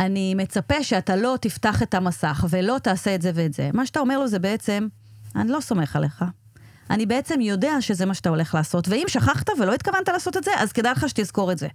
אני 0.00 0.34
מצפה 0.34 0.82
שאתה 0.82 1.16
לא 1.16 1.36
תפתח 1.40 1.82
את 1.82 1.94
המסך 1.94 2.44
ולא 2.50 2.78
תעשה 2.82 3.14
את 3.14 3.22
זה 3.22 3.30
ואת 3.34 3.52
זה, 3.52 3.70
מה 3.72 3.86
שאתה 3.86 4.00
אומר 4.00 4.18
לו 4.18 4.28
זה 4.28 4.38
בעצם, 4.38 4.88
אני 5.36 5.50
לא 5.50 5.60
סומך 5.60 5.96
עליך. 5.96 6.24
אני 6.90 7.06
בעצם 7.06 7.40
יודע 7.40 7.80
שזה 7.80 8.06
מה 8.06 8.14
שאתה 8.14 8.28
הולך 8.28 8.54
לעשות, 8.54 8.88
ואם 8.88 9.04
שכחת 9.08 9.50
ולא 9.58 9.74
התכוונת 9.74 10.08
לעשות 10.08 10.36
את 10.36 10.44
זה, 10.44 10.50
אז 10.56 10.72
כדאי 10.72 10.92
לך 10.92 11.08
שתזכור 11.08 11.52
את 11.52 11.58
זה. 11.58 11.68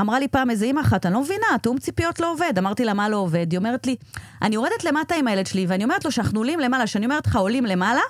אמרה 0.00 0.18
לי 0.18 0.28
פעם 0.28 0.50
איזה 0.50 0.64
אימא 0.64 0.80
אחת, 0.80 1.06
אני 1.06 1.14
לא 1.14 1.20
מבינה, 1.20 1.46
תיאום 1.62 1.78
ציפיות 1.78 2.20
לא 2.20 2.32
עובד. 2.32 2.52
אמרתי 2.58 2.84
לה, 2.84 2.94
מה 2.94 3.08
לא 3.08 3.16
עובד? 3.16 3.46
היא 3.50 3.58
אומרת 3.58 3.86
לי, 3.86 3.96
אני 4.42 4.54
יורדת 4.54 4.84
למטה 4.84 5.14
עם 5.14 5.28
הילד 5.28 5.46
שלי, 5.46 5.66
ואני 5.68 5.84
אומרת 5.84 6.04
לו 6.04 6.12
שאנחנו 6.12 6.40
עולים 6.40 6.60
למעלה, 6.60 6.86
שאני 6.86 7.04
אומרת 7.04 7.26
לך, 7.26 7.36
עולים 7.36 7.66
למעלה, 7.66 8.00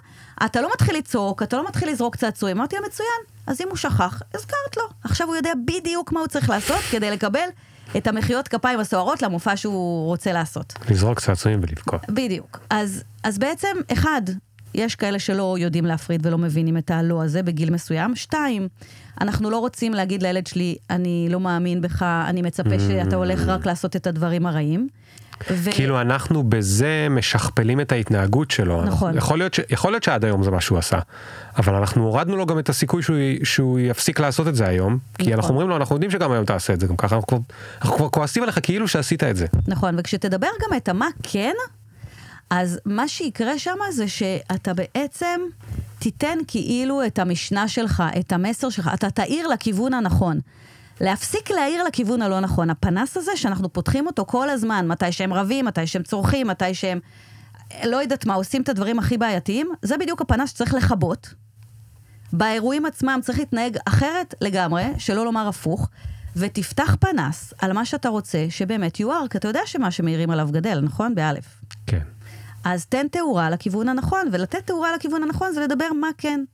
אתה 0.44 0.60
לא 0.60 0.70
מתחיל 0.72 0.96
לצעוק, 0.96 1.42
אתה 1.42 1.56
לא 1.56 1.68
מתחיל 1.68 1.88
לזרוק 1.88 2.16
צעצועים. 2.16 2.56
אמרתי 2.56 2.76
לה, 2.76 2.82
מצוין. 2.86 3.08
אז 3.46 3.60
אם 3.60 3.68
הוא 3.68 3.76
שכח, 3.76 4.22
הזכרת 4.34 4.76
לו. 4.76 4.82
עכשיו 5.04 5.26
הוא 5.26 5.36
יודע 5.36 5.52
בדיוק 5.64 6.12
מה 6.12 6.20
הוא 6.20 6.28
צריך 6.28 6.50
לעשות 6.50 6.80
כדי 6.90 7.10
לקבל 7.10 7.48
את 7.96 8.06
המחיאות 8.06 8.48
כפיים 8.48 8.80
הסוערות 8.80 9.22
למופע 9.22 9.56
שהוא 9.56 10.06
רוצה 10.06 10.32
לעשות. 10.32 10.74
לזרוק 10.90 11.20
צעצועים 11.20 11.60
ולבכות. 11.62 12.00
בדיוק. 12.08 12.60
אז, 12.70 13.02
אז 13.22 13.38
בעצם, 13.38 13.76
אחד, 13.92 14.22
יש 14.74 14.94
כאלה 14.94 15.18
שלא 15.18 15.56
יודעים 15.58 15.84
להפריד 15.84 16.26
ולא 16.26 16.38
מבינים 16.38 16.76
את 16.76 16.90
הלא 16.90 17.22
הזה 17.22 17.42
בגיל 17.42 17.70
מסוים. 17.70 18.16
שתיים, 18.16 18.68
אנחנו 19.20 19.50
לא 19.50 19.58
רוצים 19.58 19.94
להגיד 19.94 20.22
לילד 20.22 20.46
שלי, 20.46 20.76
אני 20.90 21.26
לא 21.30 21.40
מאמין 21.40 21.80
בך, 21.80 22.02
אני 22.02 22.42
מצפה 22.42 22.78
שאתה 22.78 23.16
הולך 23.16 23.40
רק 23.46 23.66
לעשות 23.66 23.96
את 23.96 24.06
הדברים 24.06 24.46
הרעים. 24.46 24.88
ו... 25.50 25.70
כאילו 25.72 26.00
אנחנו 26.00 26.42
בזה 26.42 27.06
משכפלים 27.10 27.80
את 27.80 27.92
ההתנהגות 27.92 28.50
שלו. 28.50 28.84
נכון. 28.84 29.16
יכול 29.16 29.38
להיות, 29.38 29.54
ש... 29.54 29.60
יכול 29.70 29.92
להיות 29.92 30.02
שעד 30.02 30.24
היום 30.24 30.42
זה 30.42 30.50
מה 30.50 30.60
שהוא 30.60 30.78
עשה, 30.78 30.98
אבל 31.56 31.74
אנחנו 31.74 32.04
הורדנו 32.04 32.36
לו 32.36 32.46
גם 32.46 32.58
את 32.58 32.68
הסיכוי 32.68 33.02
שהוא, 33.02 33.16
שהוא 33.44 33.78
יפסיק 33.78 34.20
לעשות 34.20 34.48
את 34.48 34.56
זה 34.56 34.68
היום, 34.68 34.98
כי 35.18 35.22
נכון. 35.22 35.32
אנחנו 35.32 35.50
אומרים 35.50 35.68
לו, 35.68 35.76
אנחנו 35.76 35.96
יודעים 35.96 36.10
שגם 36.10 36.32
היום 36.32 36.44
תעשה 36.44 36.72
את 36.72 36.80
זה, 36.80 36.86
גם 36.86 36.96
ככה 36.96 37.16
אנחנו 37.16 37.26
כבר, 37.26 37.38
אנחנו 37.82 37.96
כבר 37.96 38.08
כועסים 38.08 38.42
עליך 38.42 38.58
כאילו 38.62 38.88
שעשית 38.88 39.22
את 39.22 39.36
זה. 39.36 39.46
נכון, 39.68 39.94
וכשתדבר 39.98 40.48
גם 40.62 40.76
את 40.76 40.88
המה 40.88 41.08
כן, 41.22 41.54
אז 42.50 42.78
מה 42.86 43.08
שיקרה 43.08 43.58
שם 43.58 43.76
זה 43.90 44.08
שאתה 44.08 44.74
בעצם 44.74 45.40
תיתן 45.98 46.38
כאילו 46.46 47.06
את 47.06 47.18
המשנה 47.18 47.68
שלך, 47.68 48.02
את 48.20 48.32
המסר 48.32 48.70
שלך, 48.70 48.90
אתה 48.94 49.10
תאיר 49.10 49.48
לכיוון 49.48 49.94
הנכון. 49.94 50.40
להפסיק 51.00 51.50
להעיר 51.50 51.84
לכיוון 51.84 52.22
הלא 52.22 52.40
נכון. 52.40 52.70
הפנס 52.70 53.16
הזה 53.16 53.32
שאנחנו 53.36 53.72
פותחים 53.72 54.06
אותו 54.06 54.24
כל 54.26 54.50
הזמן, 54.50 54.88
מתי 54.88 55.12
שהם 55.12 55.32
רבים, 55.32 55.64
מתי 55.64 55.86
שהם 55.86 56.02
צורכים, 56.02 56.46
מתי 56.46 56.74
שהם, 56.74 56.98
לא 57.84 57.96
יודעת 57.96 58.26
מה, 58.26 58.34
עושים 58.34 58.62
את 58.62 58.68
הדברים 58.68 58.98
הכי 58.98 59.18
בעייתיים, 59.18 59.70
זה 59.82 59.98
בדיוק 59.98 60.20
הפנס 60.20 60.50
שצריך 60.50 60.74
לכבות. 60.74 61.34
באירועים 62.32 62.86
עצמם 62.86 63.20
צריך 63.22 63.38
להתנהג 63.38 63.76
אחרת 63.84 64.34
לגמרי, 64.40 64.84
שלא 64.98 65.24
לומר 65.24 65.48
הפוך, 65.48 65.88
ותפתח 66.36 66.96
פנס 67.00 67.54
על 67.58 67.72
מה 67.72 67.84
שאתה 67.84 68.08
רוצה 68.08 68.46
שבאמת 68.50 69.00
יואר, 69.00 69.24
כי 69.30 69.38
אתה 69.38 69.48
יודע 69.48 69.60
שמה 69.66 69.90
שמאירים 69.90 70.30
עליו 70.30 70.48
גדל, 70.52 70.80
נכון? 70.80 71.14
באלף. 71.14 71.60
כן. 71.86 72.02
אז 72.64 72.86
תן 72.86 73.08
תאורה 73.08 73.50
לכיוון 73.50 73.88
הנכון, 73.88 74.28
ולתת 74.32 74.66
תאורה 74.66 74.94
לכיוון 74.96 75.22
הנכון 75.22 75.52
זה 75.52 75.60
לדבר 75.60 75.92
מה 76.00 76.08
כן. 76.18 76.44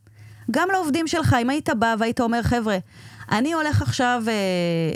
גם 0.51 0.69
לעובדים 0.73 1.07
שלך, 1.07 1.37
אם 1.43 1.51
היית 1.51 1.69
בא 1.79 1.95
והיית 1.99 2.21
אומר, 2.21 2.43
חבר'ה, 2.43 2.79
אני 3.31 3.53
הולך 3.53 3.83
עכשיו 3.83 4.23
אה, 4.29 4.33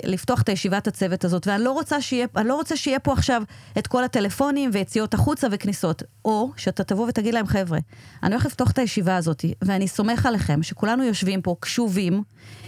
לפתוח 0.09 0.41
את 0.41 0.49
הישיבת 0.49 0.87
הצוות 0.87 1.25
הזאת, 1.25 1.47
ואני 1.47 1.63
לא 1.63 1.71
רוצה 1.71 2.01
שיהיה, 2.01 2.27
אני 2.35 2.47
לא 2.47 2.55
רוצה 2.55 2.75
שיהיה 2.75 2.99
פה 2.99 3.13
עכשיו 3.13 3.43
את 3.77 3.87
כל 3.87 4.03
הטלפונים 4.03 4.69
ויציאות 4.73 5.13
החוצה 5.13 5.47
וכניסות. 5.51 6.03
או 6.25 6.51
שאתה 6.57 6.83
תבוא 6.83 7.07
ותגיד 7.07 7.33
להם, 7.33 7.47
חבר'ה, 7.47 7.79
אני 8.23 8.33
הולך 8.33 8.45
לפתוח 8.45 8.71
את 8.71 8.77
הישיבה 8.77 9.15
הזאת, 9.15 9.45
ואני 9.61 9.87
סומך 9.87 10.25
עליכם 10.25 10.63
שכולנו 10.63 11.03
יושבים 11.03 11.41
פה 11.41 11.55
קשובים, 11.59 12.23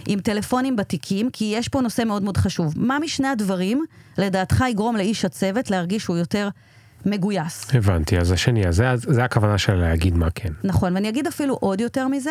עם 0.06 0.20
טלפונים 0.20 0.76
בתיקים, 0.76 1.30
כי 1.30 1.54
יש 1.56 1.68
פה 1.68 1.80
נושא 1.80 2.02
מאוד 2.02 2.22
מאוד 2.22 2.36
חשוב. 2.36 2.74
מה 2.76 2.98
משני 2.98 3.28
הדברים, 3.28 3.84
לדעתך, 4.18 4.64
יגרום 4.70 4.96
לאיש 4.96 5.24
הצוות 5.24 5.70
להרגיש 5.70 6.02
שהוא 6.02 6.16
יותר... 6.16 6.48
מגויס. 7.06 7.74
הבנתי, 7.74 8.18
אז 8.18 8.32
השני, 8.32 8.68
אז 8.68 8.76
זה, 8.76 8.84
זה 8.96 9.24
הכוונה 9.24 9.58
של 9.58 9.74
להגיד 9.74 10.16
מה 10.16 10.30
כן. 10.34 10.52
נכון, 10.64 10.94
ואני 10.94 11.08
אגיד 11.08 11.26
אפילו 11.26 11.54
עוד 11.54 11.80
יותר 11.80 12.08
מזה, 12.08 12.30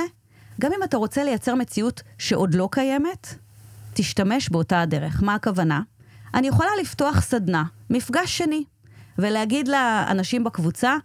גם 0.61 0.71
אם 0.77 0.83
אתה 0.83 0.97
רוצה 0.97 1.23
לייצר 1.23 1.55
מציאות 1.55 2.01
שעוד 2.17 2.53
לא 2.53 2.69
קיימת, 2.71 3.35
תשתמש 3.93 4.49
באותה 4.49 4.81
הדרך. 4.81 5.23
מה 5.23 5.35
הכוונה? 5.35 5.81
אני 6.33 6.47
יכולה 6.47 6.69
לפתוח 6.81 7.21
סדנה, 7.21 7.63
מפגש 7.89 8.37
שני, 8.37 8.63
ולהגיד 9.17 9.67
לאנשים 9.67 10.43
בקבוצה, 10.43 10.95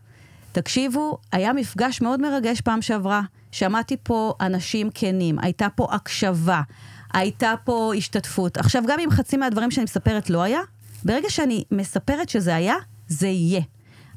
תקשיבו, 0.53 1.19
היה 1.33 1.53
מפגש 1.53 2.01
מאוד 2.01 2.21
מרגש 2.21 2.61
פעם 2.61 2.83
שעברה. 2.83 3.23
שמעתי 3.53 3.97
פה 4.03 4.35
אנשים 4.41 4.91
כנים, 4.95 5.39
הייתה 5.39 5.69
פה 5.69 5.89
הקשבה, 5.91 6.63
הייתה 7.13 7.55
פה 7.65 7.93
השתתפות. 7.97 8.57
עכשיו, 8.57 8.83
גם 8.89 8.99
אם 9.01 9.11
חצי 9.11 9.37
מהדברים 9.37 9.71
שאני 9.71 9.85
מספרת 9.85 10.31
לא 10.31 10.43
היה, 10.43 10.61
ברגע 11.05 11.31
שאני 11.31 11.65
מספרת 11.71 12.29
שזה 12.29 12.55
היה, 12.55 12.75
זה 13.09 13.29
יהיה. 13.29 13.61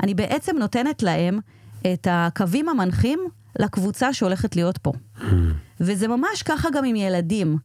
אני 0.04 0.14
בעצם 0.14 0.58
נותנת 0.58 1.04
להם 1.04 1.40
את 1.94 2.08
הקווים 2.12 2.70
המנחים 2.70 3.20
לקבוצה 3.60 4.14
שהולכת 4.14 4.56
להיות 4.56 4.78
פה. 4.78 4.92
וזה 5.80 6.08
ממש 6.08 6.44
ככה 6.44 6.70
גם 6.70 6.86
עם 6.86 6.96
ילדים. 6.96 7.58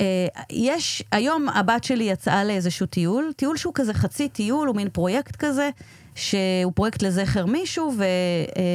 אה, 0.00 0.26
יש, 0.50 1.02
היום 1.12 1.48
הבת 1.48 1.84
שלי 1.84 2.04
יצאה 2.04 2.44
לאיזשהו 2.44 2.86
טיול, 2.86 3.32
טיול 3.36 3.56
שהוא 3.56 3.74
כזה 3.74 3.94
חצי 3.94 4.28
טיול, 4.28 4.68
הוא 4.68 4.76
מין 4.76 4.88
פרויקט 4.88 5.36
כזה, 5.36 5.70
שהוא 6.14 6.72
פרויקט 6.74 7.02
לזכר 7.02 7.46
מישהו, 7.46 7.94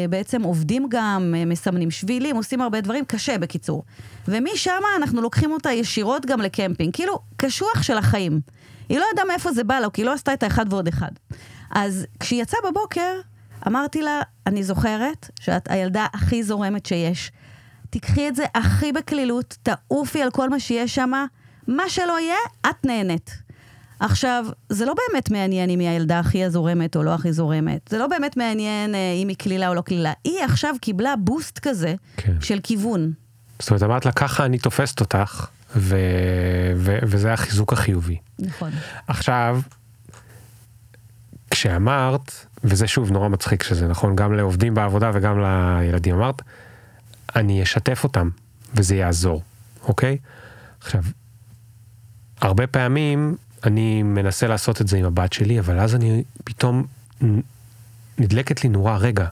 ובעצם 0.07 0.43
עובדים 0.43 0.87
גם, 0.89 1.35
אה, 1.37 1.45
מסמנים 1.45 1.91
שבילים, 1.91 2.35
עושים 2.35 2.61
הרבה 2.61 2.81
דברים, 2.81 3.05
קשה 3.05 3.37
בקיצור. 3.37 3.83
ומשם 4.27 4.81
אנחנו 4.97 5.21
לוקחים 5.21 5.51
אותה 5.51 5.71
ישירות 5.71 6.25
גם 6.25 6.41
לקמפינג, 6.41 6.93
כאילו, 6.93 7.19
קשוח 7.37 7.81
של 7.81 7.97
החיים. 7.97 8.41
היא 8.89 8.99
לא 8.99 9.05
ידעה 9.13 9.25
מאיפה 9.25 9.51
זה 9.51 9.63
בא 9.63 9.79
לה, 9.79 9.89
כי 9.89 10.01
היא 10.01 10.05
לא 10.05 10.13
עשתה 10.13 10.33
את 10.33 10.43
האחד 10.43 10.73
ועוד 10.73 10.87
אחד. 10.87 11.11
אז 11.71 12.05
כשהיא 12.19 12.41
יצאה 12.41 12.59
בבוקר, 12.71 13.19
אמרתי 13.67 14.01
לה, 14.01 14.21
אני 14.47 14.63
זוכרת 14.63 15.29
שאת 15.39 15.71
הילדה 15.71 16.07
הכי 16.13 16.43
זורמת 16.43 16.85
שיש. 16.85 17.31
תיקחי 17.89 18.27
את 18.27 18.35
זה 18.35 18.45
הכי 18.55 18.91
בקלילות, 18.91 19.57
תעופי 19.63 20.21
על 20.21 20.31
כל 20.31 20.49
מה 20.49 20.59
שיש 20.59 20.95
שם, 20.95 21.11
מה 21.67 21.89
שלא 21.89 22.19
יהיה, 22.19 22.37
את 22.69 22.85
נהנית. 22.85 23.37
עכשיו, 23.99 24.45
זה 24.69 24.85
לא 24.85 24.93
באמת 24.93 25.31
מעניין 25.31 25.69
אם 25.69 25.79
היא 25.79 25.89
הילדה 25.89 26.19
הכי 26.19 26.43
הזורמת 26.43 26.95
או 26.95 27.03
לא 27.03 27.13
הכי 27.13 27.33
זורמת. 27.33 27.87
זה 27.89 27.97
לא 27.97 28.07
באמת 28.07 28.37
מעניין 28.37 28.95
אה, 28.95 29.13
אם 29.23 29.27
היא 29.27 29.35
קלילה 29.37 29.69
או 29.69 29.73
לא 29.73 29.81
קלילה. 29.81 30.13
היא 30.23 30.43
עכשיו 30.43 30.75
קיבלה 30.81 31.15
בוסט 31.15 31.59
כזה 31.59 31.95
כן. 32.17 32.41
של 32.41 32.59
כיוון. 32.63 33.13
זאת 33.59 33.69
אומרת, 33.69 33.83
אמרת 33.83 34.05
לה, 34.05 34.11
ככה 34.11 34.45
אני 34.45 34.57
תופסת 34.57 34.99
אותך, 34.99 35.47
ו... 35.75 35.97
ו... 36.75 36.97
וזה 37.01 37.33
החיזוק 37.33 37.73
החיובי. 37.73 38.17
נכון. 38.39 38.71
עכשיו, 39.07 39.61
כשאמרת, 41.51 42.31
וזה 42.63 42.87
שוב 42.87 43.11
נורא 43.11 43.27
מצחיק 43.27 43.63
שזה 43.63 43.87
נכון 43.87 44.15
גם 44.15 44.33
לעובדים 44.33 44.73
בעבודה 44.73 45.11
וגם 45.13 45.41
לילדים, 45.41 46.15
אמרת, 46.15 46.41
אני 47.35 47.63
אשתף 47.63 48.03
אותם 48.03 48.29
וזה 48.73 48.95
יעזור, 48.95 49.43
אוקיי? 49.83 50.17
עכשיו, 50.81 51.03
הרבה 52.41 52.67
פעמים 52.67 53.37
אני 53.63 54.03
מנסה 54.03 54.47
לעשות 54.47 54.81
את 54.81 54.87
זה 54.87 54.97
עם 54.97 55.05
הבת 55.05 55.33
שלי, 55.33 55.59
אבל 55.59 55.79
אז 55.79 55.95
אני 55.95 56.23
פתאום 56.43 56.85
נדלקת 58.17 58.63
לי 58.63 58.69
נורה, 58.69 58.97
רגע, 58.97 59.27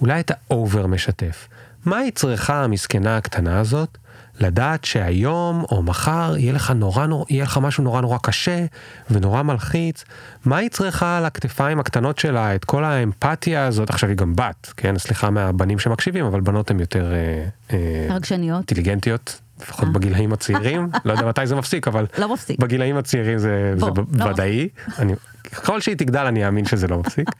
אולי 0.00 0.20
אתה 0.20 0.34
אובר 0.50 0.86
משתף. 0.86 1.48
מה 1.84 1.98
היא 1.98 2.12
צריכה, 2.12 2.64
המסכנה 2.64 3.16
הקטנה 3.16 3.60
הזאת, 3.60 3.98
לדעת 4.40 4.84
שהיום 4.84 5.64
או 5.70 5.82
מחר 5.82 6.34
יהיה 6.36 6.52
לך 6.52 6.70
נורא 6.70 7.06
נורא, 7.06 7.24
יהיה 7.30 7.44
לך 7.44 7.58
משהו 7.58 7.84
נורא 7.84 8.00
נורא 8.00 8.18
קשה 8.22 8.64
ונורא 9.10 9.42
מלחיץ, 9.42 10.04
מה 10.44 10.56
היא 10.56 10.70
צריכה 10.70 11.18
על 11.18 11.24
הכתפיים 11.24 11.80
הקטנות 11.80 12.18
שלה, 12.18 12.54
את 12.54 12.64
כל 12.64 12.84
האמפתיה 12.84 13.66
הזאת, 13.66 13.90
עכשיו 13.90 14.08
היא 14.08 14.16
גם 14.16 14.36
בת, 14.36 14.72
כן, 14.76 14.98
סליחה 14.98 15.30
מהבנים 15.30 15.78
שמקשיבים, 15.78 16.24
אבל 16.24 16.40
בנות 16.40 16.70
הן 16.70 16.80
יותר 16.80 17.12
אה, 17.12 17.44
אה, 17.72 18.14
רגשניות. 18.14 18.58
אינטליגנטיות, 18.58 19.40
לפחות 19.62 19.88
אה. 19.88 19.92
בגילאים 19.92 20.32
הצעירים, 20.32 20.88
לא 21.04 21.12
יודע 21.12 21.26
מתי 21.26 21.46
זה 21.46 21.56
מפסיק, 21.56 21.88
אבל 21.88 22.06
לא 22.18 22.32
מפסיק. 22.32 22.60
בגילאים 22.60 22.96
הצעירים 22.96 23.38
זה, 23.38 23.74
בוא, 23.78 23.90
זה 24.10 24.24
לא 24.24 24.30
ודאי, 24.30 24.68
אני, 24.98 25.14
ככל 25.52 25.80
שהיא 25.80 25.96
תגדל 25.96 26.26
אני 26.26 26.46
אאמין 26.46 26.64
שזה 26.64 26.88
לא 26.88 26.98
מפסיק. 26.98 27.28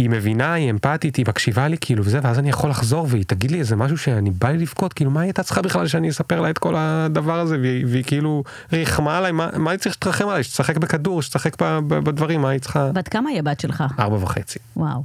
היא 0.00 0.10
מבינה, 0.10 0.52
היא 0.52 0.70
אמפתית, 0.70 1.16
היא 1.16 1.26
מקשיבה 1.28 1.68
לי 1.68 1.76
כאילו 1.80 2.04
וזה, 2.04 2.20
ואז 2.22 2.38
אני 2.38 2.48
יכול 2.48 2.70
לחזור 2.70 3.06
והיא 3.10 3.24
תגיד 3.24 3.50
לי 3.50 3.58
איזה 3.58 3.76
משהו 3.76 3.98
שאני 3.98 4.30
בא 4.30 4.48
לי 4.48 4.58
לבכות, 4.58 4.92
כאילו 4.92 5.10
מה 5.10 5.20
היא 5.20 5.28
הייתה 5.28 5.42
צריכה 5.42 5.62
בכלל 5.62 5.86
שאני 5.86 6.10
אספר 6.10 6.40
לה 6.40 6.50
את 6.50 6.58
כל 6.58 6.74
הדבר 6.76 7.38
הזה, 7.38 7.58
והיא, 7.60 7.86
והיא 7.88 8.04
כאילו 8.04 8.44
ריחמה 8.72 9.18
עליי, 9.18 9.32
מה, 9.32 9.48
מה 9.56 9.70
היא 9.70 9.78
צריכה 9.78 9.94
שתרחם 9.94 10.28
עליי, 10.28 10.42
שתשחק 10.42 10.76
בכדור, 10.76 11.22
שתשחק 11.22 11.62
ב- 11.62 11.78
ב- 11.78 11.98
בדברים, 11.98 12.40
מה 12.40 12.48
היא 12.48 12.60
צריכה? 12.60 12.92
בת 12.92 13.08
כמה 13.08 13.30
היא 13.30 13.38
הבת 13.38 13.60
שלך? 13.60 13.84
ארבע 13.98 14.16
וחצי. 14.16 14.58
וואו, 14.76 15.02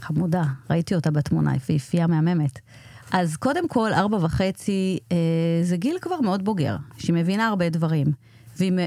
חמודה, 0.00 0.42
ראיתי 0.70 0.94
אותה 0.94 1.10
בתמונה, 1.10 1.56
יפהפייה 1.56 2.06
מהממת. 2.06 2.58
אז 3.12 3.36
קודם 3.36 3.68
כל, 3.68 3.92
ארבע 3.92 4.16
וחצי 4.16 4.98
אה, 5.12 5.16
זה 5.62 5.76
גיל 5.76 5.96
כבר 6.00 6.20
מאוד 6.20 6.44
בוגר, 6.44 6.76
שהיא 6.98 7.14
מבינה 7.14 7.48
הרבה 7.48 7.68
דברים. 7.68 8.06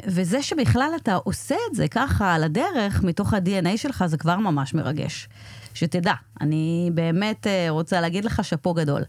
וזה 0.08 0.42
שבכלל 0.42 0.92
אתה 1.02 1.16
עושה 1.16 1.56
את 1.70 1.76
זה 1.76 1.88
ככה 1.88 2.34
על 2.34 2.44
הדרך, 2.44 3.04
מתוך 3.04 3.34
ה-DNA 3.34 3.78
שלך, 3.78 4.04
זה 4.08 4.18
כבר 4.18 4.38
ממש 4.38 4.74
מרגש. 4.74 5.30
שתדע, 5.74 6.14
אני 6.42 6.92
באמת 6.94 7.48
אה, 7.48 7.66
רוצה 7.70 8.02
להגיד 8.02 8.26
לך 8.26 8.44
שאפו 8.44 8.74
גדול. 8.74 9.02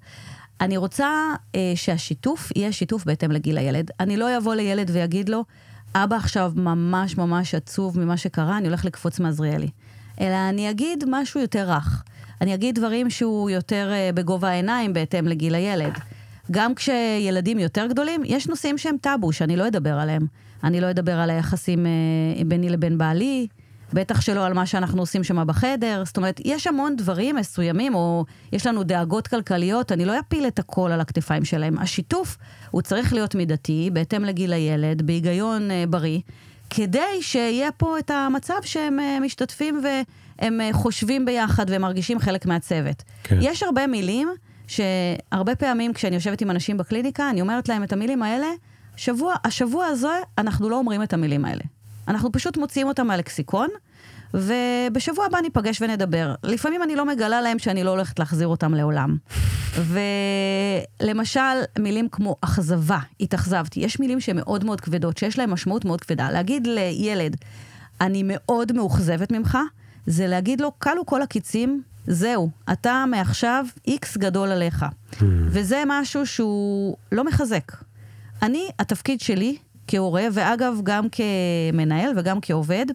אני 0.60 0.76
רוצה 0.76 1.08
אה, 1.54 1.72
שהשיתוף 1.74 2.52
יהיה 2.56 2.72
שיתוף 2.72 3.04
בהתאם 3.04 3.32
לגיל 3.32 3.58
הילד. 3.58 3.90
אני 4.00 4.16
לא 4.16 4.38
אבוא 4.38 4.54
לילד 4.54 4.90
ויגיד 4.92 5.28
לו, 5.28 5.44
אבא 5.94 6.16
עכשיו 6.16 6.52
ממש 6.56 7.18
ממש 7.18 7.54
עצוב 7.54 7.98
ממה 8.00 8.16
שקרה, 8.16 8.58
אני 8.58 8.66
הולך 8.66 8.84
לקפוץ 8.84 9.20
מעזריאלי. 9.20 9.68
אלא 10.20 10.48
אני 10.48 10.70
אגיד 10.70 11.04
משהו 11.08 11.40
יותר 11.40 11.70
רך. 11.70 12.02
אני 12.40 12.54
אגיד 12.54 12.74
דברים 12.74 13.10
שהוא 13.10 13.50
יותר 13.50 13.90
אה, 13.92 14.10
בגובה 14.14 14.48
העיניים 14.48 14.92
בהתאם 14.92 15.28
לגיל 15.28 15.54
הילד. 15.54 15.92
גם 16.50 16.74
כשילדים 16.74 17.58
יותר 17.58 17.86
גדולים, 17.86 18.22
יש 18.24 18.46
נושאים 18.48 18.78
שהם 18.78 18.96
טאבו, 19.00 19.32
שאני 19.32 19.56
לא 19.56 19.68
אדבר 19.68 19.94
עליהם. 19.98 20.26
אני 20.66 20.80
לא 20.80 20.90
אדבר 20.90 21.18
על 21.18 21.30
היחסים 21.30 21.86
אה, 21.86 22.44
ביני 22.46 22.68
לבין 22.68 22.98
בעלי, 22.98 23.46
בטח 23.92 24.20
שלא 24.20 24.46
על 24.46 24.52
מה 24.52 24.66
שאנחנו 24.66 25.02
עושים 25.02 25.24
שם 25.24 25.46
בחדר. 25.46 26.02
זאת 26.06 26.16
אומרת, 26.16 26.40
יש 26.44 26.66
המון 26.66 26.96
דברים 26.96 27.36
מסוימים, 27.36 27.94
או 27.94 28.24
יש 28.52 28.66
לנו 28.66 28.82
דאגות 28.82 29.28
כלכליות, 29.28 29.92
אני 29.92 30.04
לא 30.04 30.18
אפיל 30.18 30.46
את 30.46 30.58
הכל 30.58 30.92
על 30.92 31.00
הכתפיים 31.00 31.44
שלהם. 31.44 31.78
השיתוף, 31.78 32.36
הוא 32.70 32.82
צריך 32.82 33.12
להיות 33.12 33.34
מידתי, 33.34 33.90
בהתאם 33.92 34.24
לגיל 34.24 34.52
הילד, 34.52 35.02
בהיגיון 35.02 35.70
אה, 35.70 35.84
בריא, 35.88 36.20
כדי 36.70 37.22
שיהיה 37.22 37.72
פה 37.72 37.98
את 37.98 38.10
המצב 38.10 38.54
שהם 38.62 39.00
אה, 39.00 39.20
משתתפים 39.20 39.82
והם 40.38 40.60
חושבים 40.72 41.24
ביחד 41.24 41.66
ומרגישים 41.68 42.18
חלק 42.18 42.46
מהצוות. 42.46 43.02
כן. 43.22 43.38
יש 43.40 43.62
הרבה 43.62 43.86
מילים 43.86 44.28
שהרבה 44.66 45.54
פעמים 45.54 45.92
כשאני 45.92 46.14
יושבת 46.14 46.40
עם 46.40 46.50
אנשים 46.50 46.76
בקליניקה, 46.76 47.30
אני 47.30 47.40
אומרת 47.40 47.68
להם 47.68 47.82
את 47.82 47.92
המילים 47.92 48.22
האלה, 48.22 48.46
שבוע, 48.96 49.34
השבוע 49.44 49.86
הזה 49.86 50.20
אנחנו 50.38 50.68
לא 50.70 50.78
אומרים 50.78 51.02
את 51.02 51.12
המילים 51.12 51.44
האלה. 51.44 51.62
אנחנו 52.08 52.32
פשוט 52.32 52.56
מוציאים 52.56 52.88
אותם 52.88 53.06
מהלקסיקון, 53.06 53.68
ובשבוע 54.34 55.24
הבא 55.26 55.40
ניפגש 55.40 55.82
ונדבר. 55.82 56.34
לפעמים 56.42 56.82
אני 56.82 56.96
לא 56.96 57.04
מגלה 57.04 57.40
להם 57.40 57.58
שאני 57.58 57.84
לא 57.84 57.90
הולכת 57.90 58.18
להחזיר 58.18 58.48
אותם 58.48 58.74
לעולם. 58.74 59.16
ולמשל, 61.02 61.40
מילים 61.78 62.08
כמו 62.08 62.36
אכזבה, 62.40 62.98
התאכזבתי, 63.20 63.80
יש 63.80 64.00
מילים 64.00 64.20
שהן 64.20 64.36
מאוד 64.36 64.64
מאוד 64.64 64.80
כבדות, 64.80 65.18
שיש 65.18 65.38
להן 65.38 65.50
משמעות 65.50 65.84
מאוד 65.84 66.00
כבדה. 66.00 66.30
להגיד 66.30 66.66
לילד, 66.66 67.36
אני 68.00 68.22
מאוד 68.24 68.72
מאוכזבת 68.72 69.32
ממך, 69.32 69.58
זה 70.06 70.26
להגיד 70.26 70.60
לו, 70.60 70.72
כלו 70.78 71.06
כל 71.06 71.22
הקיצים, 71.22 71.82
זהו, 72.06 72.50
אתה 72.72 73.04
מעכשיו 73.10 73.66
איקס 73.86 74.16
גדול 74.16 74.48
עליך. 74.48 74.82
Hmm. 74.82 75.24
וזה 75.46 75.82
משהו 75.86 76.26
שהוא 76.26 76.96
לא 77.12 77.24
מחזק. 77.24 77.72
אני, 78.42 78.68
התפקיד 78.78 79.20
שלי 79.20 79.56
כהורה, 79.86 80.26
ואגב, 80.32 80.74
גם 80.82 81.06
כמנהל 81.08 82.10
וגם 82.16 82.38
כעובד, 82.42 82.86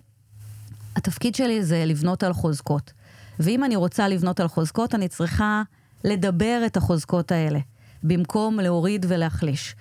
התפקיד 0.96 1.36
שלי 1.36 1.64
זה 1.64 1.84
לבנות 1.86 2.24
על 2.24 2.34
חוזקות. 2.34 2.94
ואם 3.40 3.64
אני 3.64 3.76
רוצה 3.76 4.08
לבנות 4.08 4.40
על 4.40 4.48
חוזקות, 4.48 4.96
אני 4.96 5.08
צריכה 5.08 5.64
לדבר 6.04 6.62
את 6.66 6.78
החוזקות 6.78 7.32
האלה, 7.32 7.60
במקום 8.04 8.60
להוריד 8.60 9.06
ולהחליש. 9.10 9.76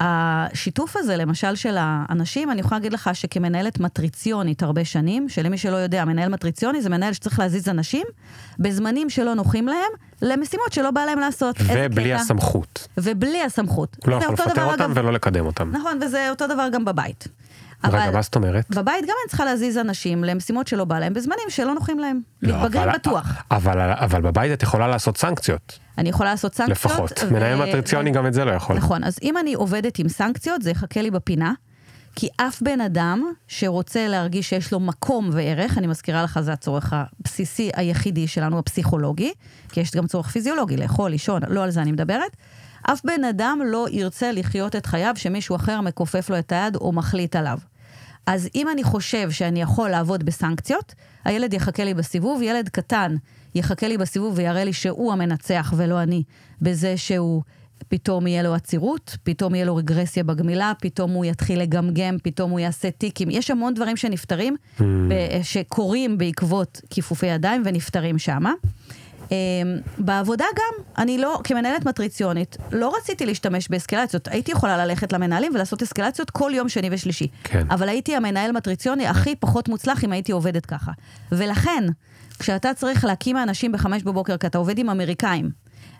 השיתוף 0.00 0.96
הזה, 0.96 1.16
למשל, 1.16 1.54
של 1.54 1.76
האנשים, 1.78 2.50
אני 2.50 2.60
יכולה 2.60 2.78
להגיד 2.78 2.92
לך 2.92 3.10
שכמנהלת 3.12 3.80
מטריציונית 3.80 4.62
הרבה 4.62 4.84
שנים, 4.84 5.28
שלמי 5.28 5.58
שלא 5.58 5.76
יודע, 5.76 6.04
מנהל 6.04 6.28
מטריציוני 6.28 6.82
זה 6.82 6.90
מנהל 6.90 7.12
שצריך 7.12 7.38
להזיז 7.38 7.68
אנשים 7.68 8.06
בזמנים 8.58 9.10
שלא 9.10 9.34
נוחים 9.34 9.68
להם, 9.68 9.90
למשימות 10.22 10.72
שלא 10.72 10.90
בא 10.90 11.04
להם 11.04 11.18
לעשות. 11.18 11.56
ובלי 11.74 12.14
הסמכות. 12.14 12.88
ובלי 12.98 13.42
הסמכות. 13.42 13.96
לא 14.06 14.16
יכול 14.16 14.34
לפטר 14.34 14.64
אותם 14.64 14.82
אגב... 14.82 14.90
ולא 14.94 15.12
לקדם 15.12 15.46
אותם. 15.46 15.70
נכון, 15.70 15.98
וזה 16.02 16.30
אותו 16.30 16.46
דבר 16.46 16.68
גם 16.72 16.84
בבית. 16.84 17.28
רגע, 17.92 18.10
מה 18.10 18.22
זאת 18.22 18.36
אומרת? 18.36 18.70
בבית 18.70 19.04
גם 19.04 19.14
אני 19.22 19.28
צריכה 19.28 19.44
להזיז 19.44 19.78
אנשים 19.78 20.24
למשימות 20.24 20.66
שלא 20.66 20.84
בא 20.84 20.98
להם, 20.98 21.14
בזמנים 21.14 21.46
שלא 21.48 21.74
נוחים 21.74 21.98
להם. 21.98 22.20
לא, 22.42 22.56
מתבגרים 22.56 22.92
בטוח. 22.94 23.42
אבל, 23.50 23.80
אבל 23.80 24.20
בבית 24.22 24.52
את 24.52 24.62
יכולה 24.62 24.88
לעשות 24.88 25.16
סנקציות. 25.16 25.78
אני 25.98 26.08
יכולה 26.08 26.30
לעשות 26.30 26.54
סנקציות. 26.54 26.78
לפחות. 26.78 27.12
ו... 27.22 27.34
מנהל 27.34 27.68
מטריציוני 27.68 28.10
ו... 28.10 28.12
גם 28.12 28.26
את 28.26 28.34
זה 28.34 28.44
לא 28.44 28.50
יכול. 28.50 28.76
נכון, 28.76 29.04
אז 29.04 29.18
אם 29.22 29.38
אני 29.38 29.54
עובדת 29.54 29.98
עם 29.98 30.08
סנקציות, 30.08 30.62
זה 30.62 30.70
יחכה 30.70 31.02
לי 31.02 31.10
בפינה. 31.10 31.52
כי 32.16 32.28
אף 32.36 32.62
בן 32.62 32.80
אדם 32.80 33.32
שרוצה 33.48 34.08
להרגיש 34.08 34.48
שיש 34.48 34.72
לו 34.72 34.80
מקום 34.80 35.30
וערך, 35.32 35.78
אני 35.78 35.86
מזכירה 35.86 36.22
לך, 36.22 36.40
זה 36.40 36.52
הצורך 36.52 36.92
הבסיסי 36.92 37.70
היחידי 37.76 38.26
שלנו, 38.26 38.58
הפסיכולוגי, 38.58 39.32
כי 39.68 39.80
יש 39.80 39.90
גם 39.90 40.06
צורך 40.06 40.26
פיזיולוגי, 40.26 40.76
לאכול, 40.76 41.10
לישון, 41.10 41.42
לא 41.48 41.64
על 41.64 41.70
זה 41.70 41.82
אני 41.82 41.92
מדברת. 41.92 42.36
אף 42.82 43.00
בן 43.04 43.24
אדם 43.24 43.60
לא 43.66 43.86
ירצה 43.90 44.32
לחיות 44.32 44.76
את 44.76 44.86
חייו 44.86 45.14
שמישהו 45.16 45.56
אחר 45.56 45.80
מכופף 45.80 46.30
לו 46.30 46.38
את 46.38 46.52
היד 46.52 46.76
או 46.76 46.92
מחליט 46.92 47.36
עליו. 47.36 47.58
אז 48.26 48.48
אם 48.54 48.68
אני 48.68 48.84
חושב 48.84 49.30
שאני 49.30 49.62
יכול 49.62 49.90
לעבוד 49.90 50.22
בסנקציות, 50.22 50.94
הילד 51.24 51.54
יחכה 51.54 51.84
לי 51.84 51.94
בסיבוב, 51.94 52.42
ילד 52.42 52.68
קטן 52.68 53.16
יחכה 53.54 53.88
לי 53.88 53.98
בסיבוב 53.98 54.34
ויראה 54.36 54.64
לי 54.64 54.72
שהוא 54.72 55.12
המנצח 55.12 55.74
ולא 55.76 56.02
אני, 56.02 56.22
בזה 56.62 56.96
שהוא 56.96 57.42
פתאום 57.88 58.26
יהיה 58.26 58.42
לו 58.42 58.54
עצירות, 58.54 59.16
פתאום 59.22 59.54
יהיה 59.54 59.64
לו 59.64 59.76
רגרסיה 59.76 60.24
בגמילה, 60.24 60.72
פתאום 60.80 61.10
הוא 61.10 61.24
יתחיל 61.24 61.60
לגמגם, 61.60 62.16
פתאום 62.22 62.50
הוא 62.50 62.60
יעשה 62.60 62.90
טיקים. 62.90 63.30
יש 63.30 63.50
המון 63.50 63.74
דברים 63.74 63.96
שנפתרים, 63.96 64.56
mm. 64.78 64.82
שקורים 65.42 66.18
בעקבות 66.18 66.80
כיפופי 66.90 67.26
ידיים 67.26 67.62
ונפתרים 67.64 68.18
שמה. 68.18 68.52
אמ, 69.30 69.36
בעבודה 69.98 70.44
גם, 70.56 70.84
אני 70.98 71.18
לא, 71.18 71.40
כמנהלת 71.44 71.84
מטריציונית, 71.84 72.56
לא 72.72 72.92
רציתי 72.96 73.26
להשתמש 73.26 73.68
באסקלציות. 73.68 74.28
הייתי 74.28 74.52
יכולה 74.52 74.86
ללכת 74.86 75.12
למנהלים 75.12 75.52
ולעשות 75.54 75.82
אסקלציות 75.82 76.30
כל 76.30 76.50
יום 76.54 76.68
שני 76.68 76.88
ושלישי. 76.92 77.28
כן. 77.44 77.66
אבל 77.70 77.88
הייתי 77.88 78.16
המנהל 78.16 78.52
מטריציוני 78.52 79.06
הכי 79.06 79.36
פחות 79.36 79.68
מוצלח 79.68 80.04
אם 80.04 80.12
הייתי 80.12 80.32
עובדת 80.32 80.66
ככה. 80.66 80.92
ולכן, 81.32 81.84
כשאתה 82.38 82.74
צריך 82.74 83.04
להקים 83.04 83.36
אנשים 83.36 83.72
בחמש 83.72 84.02
בבוקר, 84.02 84.36
כי 84.36 84.46
אתה 84.46 84.58
עובד 84.58 84.78
עם 84.78 84.90
אמריקאים, 84.90 85.50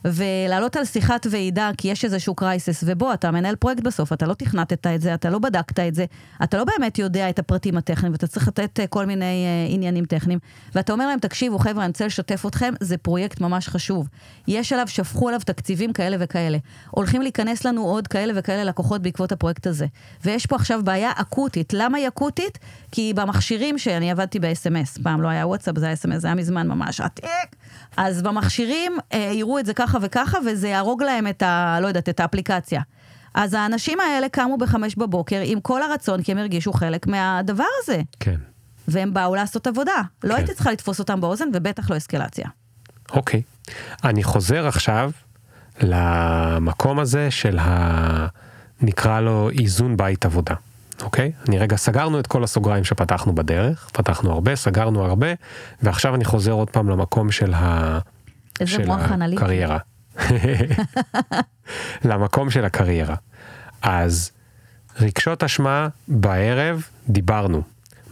ולעלות 0.04 0.76
על 0.76 0.84
שיחת 0.84 1.26
ועידה 1.30 1.70
כי 1.78 1.88
יש 1.88 2.04
איזשהו 2.04 2.34
קרייסס, 2.34 2.84
ובוא, 2.86 3.14
אתה 3.14 3.30
מנהל 3.30 3.56
פרויקט 3.56 3.82
בסוף, 3.82 4.12
אתה 4.12 4.26
לא 4.26 4.34
תכנתת 4.34 4.86
את 4.86 5.00
זה, 5.00 5.14
אתה 5.14 5.30
לא 5.30 5.38
בדקת 5.38 5.78
את 5.78 5.94
זה, 5.94 6.04
אתה 6.42 6.56
לא 6.56 6.64
באמת 6.64 6.98
יודע 6.98 7.30
את 7.30 7.38
הפרטים 7.38 7.76
הטכניים, 7.76 8.12
ואתה 8.12 8.26
צריך 8.26 8.48
לתת 8.48 8.80
אה, 8.80 8.86
כל 8.86 9.06
מיני 9.06 9.24
uh, 9.24 9.74
עניינים 9.74 10.04
טכניים, 10.04 10.38
ואתה 10.74 10.92
אומר 10.92 11.06
להם, 11.06 11.18
תקשיבו, 11.18 11.58
חבר'ה, 11.58 11.84
אני 11.84 11.88
רוצה 11.88 12.06
לשתף 12.06 12.46
אתכם, 12.46 12.74
זה 12.80 12.96
פרויקט 12.96 13.40
ממש 13.40 13.68
חשוב. 13.68 14.08
יש 14.48 14.72
עליו, 14.72 14.88
שפכו 14.88 15.28
עליו 15.28 15.40
תקציבים 15.40 15.92
כאלה 15.92 16.16
וכאלה. 16.20 16.58
הולכים 16.90 17.22
להיכנס 17.22 17.64
לנו 17.64 17.84
עוד 17.84 18.08
כאלה 18.08 18.32
וכאלה 18.36 18.64
לקוחות 18.64 19.02
בעקבות 19.02 19.32
הפרויקט 19.32 19.66
הזה. 19.66 19.86
ויש 20.24 20.46
פה 20.46 20.56
עכשיו 20.56 20.80
בעיה 20.84 21.12
אקוטית. 21.16 21.72
למה 21.72 21.98
היא 21.98 22.08
אקוטית? 22.08 22.58
כי 22.92 23.12
במכשירים 23.16 23.78
שאני 23.78 24.10
עבדתי 24.10 24.38
ב-SMS, 24.38 25.02
פעם 25.02 25.22
לא 25.22 25.28
היה 25.28 25.46
וואטסאפ, 25.46 25.78
זה 25.78 25.86
היה 25.86 25.94
SMS, 25.94 26.18
זה 26.18 26.26
היה 26.26 26.34
מזמן 26.34 26.68
ממש 26.68 27.00
עתיק. 27.00 27.56
אז 27.96 28.22
במכשירים 28.22 28.98
אה, 29.12 29.30
יראו 29.34 29.58
את 29.58 29.66
זה 29.66 29.74
ככה 29.74 29.98
וככה, 30.00 30.38
וזה 30.46 30.68
יהרוג 30.68 31.02
להם 31.02 31.26
את 31.26 31.42
ה... 31.42 31.78
לא 31.82 31.86
יודעת, 31.86 32.08
את 32.08 32.20
האפליקציה. 32.20 32.80
אז 33.34 33.54
האנשים 33.54 34.00
האלה 34.00 34.28
קמו 34.28 34.58
בחמש 34.58 34.94
בבוקר 34.94 35.40
עם 35.44 35.60
כל 35.60 35.82
הרצון, 35.82 36.22
כי 36.22 36.32
הם 36.32 36.38
הרגישו 36.38 36.72
חלק 36.72 37.06
מהדבר 37.06 37.64
הזה. 37.82 38.02
כן. 38.20 38.36
והם 38.88 39.14
באו 39.14 39.34
לעשות 39.34 39.66
עבודה. 39.66 39.92
לא 39.96 40.02
כן. 40.20 40.28
לא 40.28 40.34
הייתי 40.34 40.54
צריכה 40.54 40.72
לתפוס 40.72 40.98
אותם 40.98 41.20
באוזן, 41.20 41.48
ובטח 41.54 41.90
לא 41.90 41.96
אסקלציה. 41.96 42.48
אוקיי. 43.12 43.42
אני 44.04 44.22
חוזר 44.22 44.66
עכשיו 44.66 45.10
למקום 45.80 46.98
הזה 46.98 47.30
של 47.30 47.58
ה... 47.58 48.26
נקרא 48.80 49.20
לו 49.20 49.50
איזון 49.50 49.96
בית 49.96 50.24
עבודה. 50.24 50.54
אוקיי? 51.02 51.32
אני 51.48 51.58
רגע 51.58 51.76
סגרנו 51.76 52.20
את 52.20 52.26
כל 52.26 52.44
הסוגריים 52.44 52.84
שפתחנו 52.84 53.34
בדרך, 53.34 53.90
פתחנו 53.92 54.32
הרבה, 54.32 54.56
סגרנו 54.56 55.04
הרבה, 55.04 55.26
ועכשיו 55.82 56.14
אני 56.14 56.24
חוזר 56.24 56.52
עוד 56.52 56.70
פעם 56.70 56.88
למקום 56.88 57.30
של, 57.30 57.52
ה... 57.54 57.98
של 58.64 58.90
הקריירה. 58.90 59.78
למקום 62.04 62.50
של 62.50 62.64
הקריירה. 62.64 63.14
אז 63.82 64.30
רגשות 65.00 65.44
אשמה 65.44 65.88
בערב 66.08 66.82
דיברנו. 67.08 67.62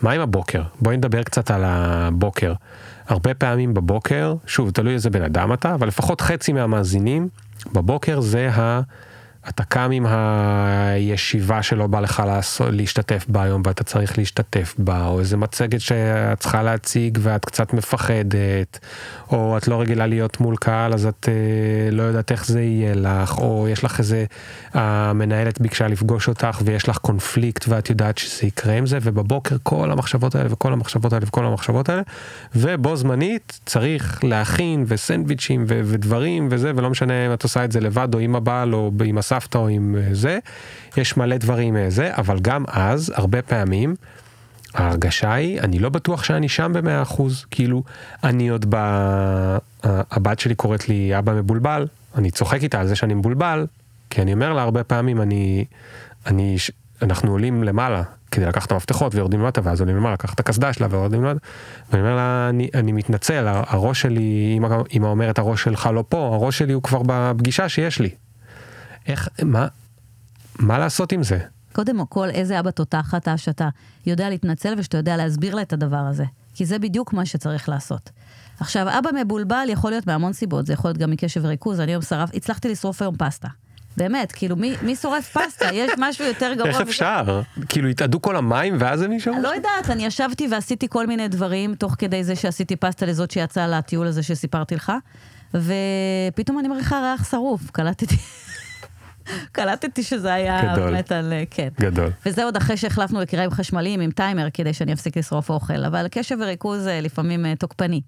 מה 0.03 0.13
עם 0.13 0.21
הבוקר? 0.21 0.63
בואי 0.81 0.97
נדבר 0.97 1.23
קצת 1.23 1.51
על 1.51 1.63
הבוקר. 1.65 2.53
הרבה 3.09 3.35
פעמים 3.35 3.75
בבוקר, 3.75 4.35
שוב, 4.47 4.71
תלוי 4.71 4.95
איזה 4.95 5.11
בן 5.11 5.23
אדם 5.23 5.53
אתה, 5.53 5.75
אבל 5.75 5.89
לפחות 5.89 6.21
חצי 6.21 6.53
מהמאזינים, 6.53 7.29
בבוקר 7.73 8.21
זה 8.21 8.51
ה... 8.53 8.81
אתה 9.49 9.65
קם 9.65 9.91
עם 9.93 10.07
הישיבה 10.07 11.63
שלא 11.63 11.87
בא 11.87 12.01
לך 12.01 12.23
לעשות, 12.27 12.69
להשתתף 12.73 13.27
בה 13.29 13.43
היום 13.43 13.63
ואתה 13.65 13.85
צריך 13.85 14.19
להשתתף 14.19 14.75
בה, 14.79 15.07
או 15.07 15.21
איזה 15.21 15.37
מצגת 15.37 15.81
שאת 15.81 16.41
צריכה 16.41 16.63
להציג 16.63 17.19
ואת 17.23 17.45
קצת 17.45 17.73
מפחדת, 17.73 18.79
או 19.33 19.57
את 19.57 19.69
לא 19.69 19.81
רגילה 19.81 20.07
להיות 20.07 20.41
מול 20.41 20.57
קהל 20.57 20.95
אז 20.95 21.07
את 21.07 21.29
אה, 21.29 21.91
לא 21.91 22.03
יודעת 22.03 22.33
איך 22.33 22.47
זה 22.47 22.63
יהיה 22.63 22.95
לך, 22.95 23.39
או 23.39 23.67
יש 23.69 23.85
לך 23.85 23.99
איזה, 23.99 24.25
המנהלת 24.75 25.61
ביקשה 25.61 25.89
לפגוש 25.89 26.29
אותך 26.29 26.61
ויש 26.65 26.89
לך 26.89 26.99
קונפליקט 26.99 27.65
ואת 27.69 27.91
יודעת 27.91 28.19
שזה 28.19 28.47
יקרה 28.47 28.75
עם 28.75 28.87
זה, 28.87 28.99
ובבוקר 29.03 29.57
כל 29.63 29.91
המחשבות 29.91 30.35
האלה 30.35 30.49
וכל 30.53 30.73
המחשבות 30.73 31.13
האלה 31.13 31.27
וכל 31.29 31.45
המחשבות 31.45 31.89
האלה, 31.89 32.03
ובו 32.57 32.97
זמנית 32.97 33.61
צריך 33.67 34.25
להכין 34.25 34.85
וסנדוויצ'ים 34.89 35.65
ודברים 35.67 36.49
וזה, 36.51 36.73
ולא 36.77 36.91
משנה 36.91 37.27
אם 37.27 37.33
את 37.33 37.43
עושה 37.43 37.65
את 37.65 37.73
זה 37.73 37.81
לבד 37.81 38.15
או 38.15 38.19
עם 38.19 38.37
הבעל 38.37 38.75
או 38.75 38.91
עם 39.05 39.19
הסבא. 39.19 39.32
סבתא 39.33 39.59
או 39.59 39.69
עם 39.69 39.97
אה, 39.99 40.15
זה, 40.15 40.39
יש 40.97 41.17
מלא 41.17 41.37
דברים 41.37 41.77
אה, 41.77 41.91
זה, 41.91 42.11
אבל 42.17 42.39
גם 42.39 42.65
אז, 42.69 43.13
הרבה 43.15 43.43
פעמים, 43.43 43.95
ההרגשה 44.75 45.33
היא, 45.33 45.61
אני 45.61 45.79
לא 45.79 45.89
בטוח 45.89 46.25
שאני 46.25 46.49
שם 46.49 46.73
במאה 46.75 47.03
אחוז, 47.03 47.45
כאילו, 47.51 47.83
אני 48.25 48.49
עוד 48.49 48.67
ב... 48.69 48.77
הבת 49.85 50.39
שלי 50.39 50.55
קוראת 50.55 50.89
לי 50.89 51.19
אבא 51.19 51.33
מבולבל, 51.35 51.87
אני 52.15 52.31
צוחק 52.31 52.63
איתה 52.63 52.81
על 52.81 52.87
זה 52.87 52.97
שאני 52.97 53.15
מבולבל, 53.15 53.67
כי 54.11 54.23
אני 54.23 54.33
אומר 54.33 54.53
לה 54.53 54.63
הרבה 54.63 54.85
פעמים, 54.85 55.21
אני, 55.21 55.65
אני, 56.27 56.57
אנחנו 57.03 57.33
עולים 57.33 57.65
למעלה 57.65 58.03
כדי 58.31 58.47
לקחת 58.47 58.67
את 58.67 58.73
המפתחות 58.73 59.15
ויורדים 59.15 59.41
למטה, 59.41 59.61
ואז 59.65 59.81
עולים 59.81 59.97
למעלה, 59.97 60.15
לקחת 60.15 60.35
את 60.35 60.41
הקסדה 60.41 60.73
שלה 60.73 60.87
ויורדים 60.91 61.25
למטה, 61.25 61.39
ואני 61.91 62.03
אומר 62.03 62.17
לה, 62.17 62.47
אני, 62.49 62.69
אני 62.75 62.93
מתנצל, 62.93 63.45
הראש 63.49 64.01
שלי, 64.01 64.59
אמא 64.93 65.07
אומרת 65.07 65.39
הראש 65.39 65.65
שלך 65.65 65.91
לא 65.95 66.05
פה, 66.09 66.31
הראש 66.35 66.59
שלי 66.59 66.73
הוא 66.73 66.83
כבר 66.83 67.03
בפגישה 67.07 67.69
שיש 67.69 68.01
לי. 68.01 68.11
איך, 69.07 69.29
מה, 69.43 69.67
מה 70.59 70.79
לעשות 70.79 71.13
עם 71.13 71.23
זה? 71.23 71.39
קודם 71.73 72.07
כל, 72.07 72.31
איזה 72.31 72.61
אבא 72.61 72.71
תותח 72.71 73.15
אתה 73.17 73.37
שאתה 73.37 73.69
יודע 74.07 74.31
להתנצל 74.31 74.75
ושאתה 74.79 74.97
יודע 74.97 75.17
להסביר 75.17 75.55
לה 75.55 75.63
את 75.63 75.73
הדבר 75.73 75.97
הזה. 75.97 76.25
כי 76.55 76.67
זה 76.67 76.79
בדיוק 76.79 77.13
מה 77.13 77.27
שצריך 77.27 77.69
לעשות. 77.69 78.11
עכשיו, 78.61 78.99
אבא 78.99 79.11
מבולבל 79.23 79.67
יכול 79.69 79.91
להיות 79.91 80.07
מהמון 80.07 80.33
סיבות, 80.33 80.67
זה 80.67 80.73
יכול 80.73 80.89
להיות 80.89 80.99
גם 80.99 81.11
מקשב 81.11 81.41
וריכוז, 81.45 81.81
אני 81.81 81.93
היום 81.93 82.03
שרף, 82.03 82.31
הצלחתי 82.35 82.69
לשרוף 82.69 83.03
היום 83.03 83.17
פסטה. 83.17 83.49
באמת, 83.97 84.33
כאילו, 84.33 84.57
מי, 84.57 84.75
מי 84.83 84.97
שורף 84.97 85.37
פסטה? 85.37 85.69
יש 85.75 85.91
משהו 85.99 86.25
יותר 86.25 86.55
גרוע. 86.55 86.71
איך 86.71 86.81
אפשר? 86.81 87.43
כאילו, 87.69 87.89
התאדו 87.89 88.23
כל 88.23 88.37
המים 88.37 88.77
ואז 88.79 89.03
הם 89.03 89.13
נשארו? 89.13 89.37
לא 89.43 89.49
יודעת, 89.49 89.91
אני 89.91 90.07
ישבתי 90.07 90.49
ועשיתי 90.51 90.89
כל 90.89 91.07
מיני 91.07 91.29
דברים, 91.29 91.75
תוך 91.75 91.95
כדי 91.99 92.25
זה 92.25 92.37
שעשיתי 92.37 92.77
פסטה 92.77 93.07
לזאת 93.07 93.31
שיצאה 93.31 93.69
לטיול 93.69 94.07
הזה 94.07 94.23
שסיפרתי 94.23 94.75
לך, 94.75 94.93
ופתאום 95.55 96.59
אני 96.59 96.69
מריחה 96.69 97.01
ריח 97.01 97.31
שרוף, 97.31 97.71
קלטתי. 97.71 98.17
קלטתי 99.53 100.03
שזה 100.03 100.35
היה 100.35 100.73
גדול. 100.73 100.91
באמת 100.91 101.13
על... 101.13 101.33
כן. 101.51 101.69
גדול. 101.81 102.11
וזה 102.27 102.45
עוד 102.45 102.57
אחרי 102.57 102.77
שהחלפנו 102.77 103.21
לקיריים 103.21 103.51
חשמליים 103.51 104.01
עם 104.01 104.11
טיימר, 104.11 104.49
כדי 104.55 104.73
שאני 104.73 104.93
אפסיק 104.93 105.17
לשרוף 105.17 105.51
אוכל, 105.51 105.85
אבל 105.85 106.07
קשב 106.11 106.37
וריכוז 106.41 106.87
אה, 106.87 107.01
לפעמים 107.01 107.47
אה, 107.47 107.57
תוקפני. 107.57 108.01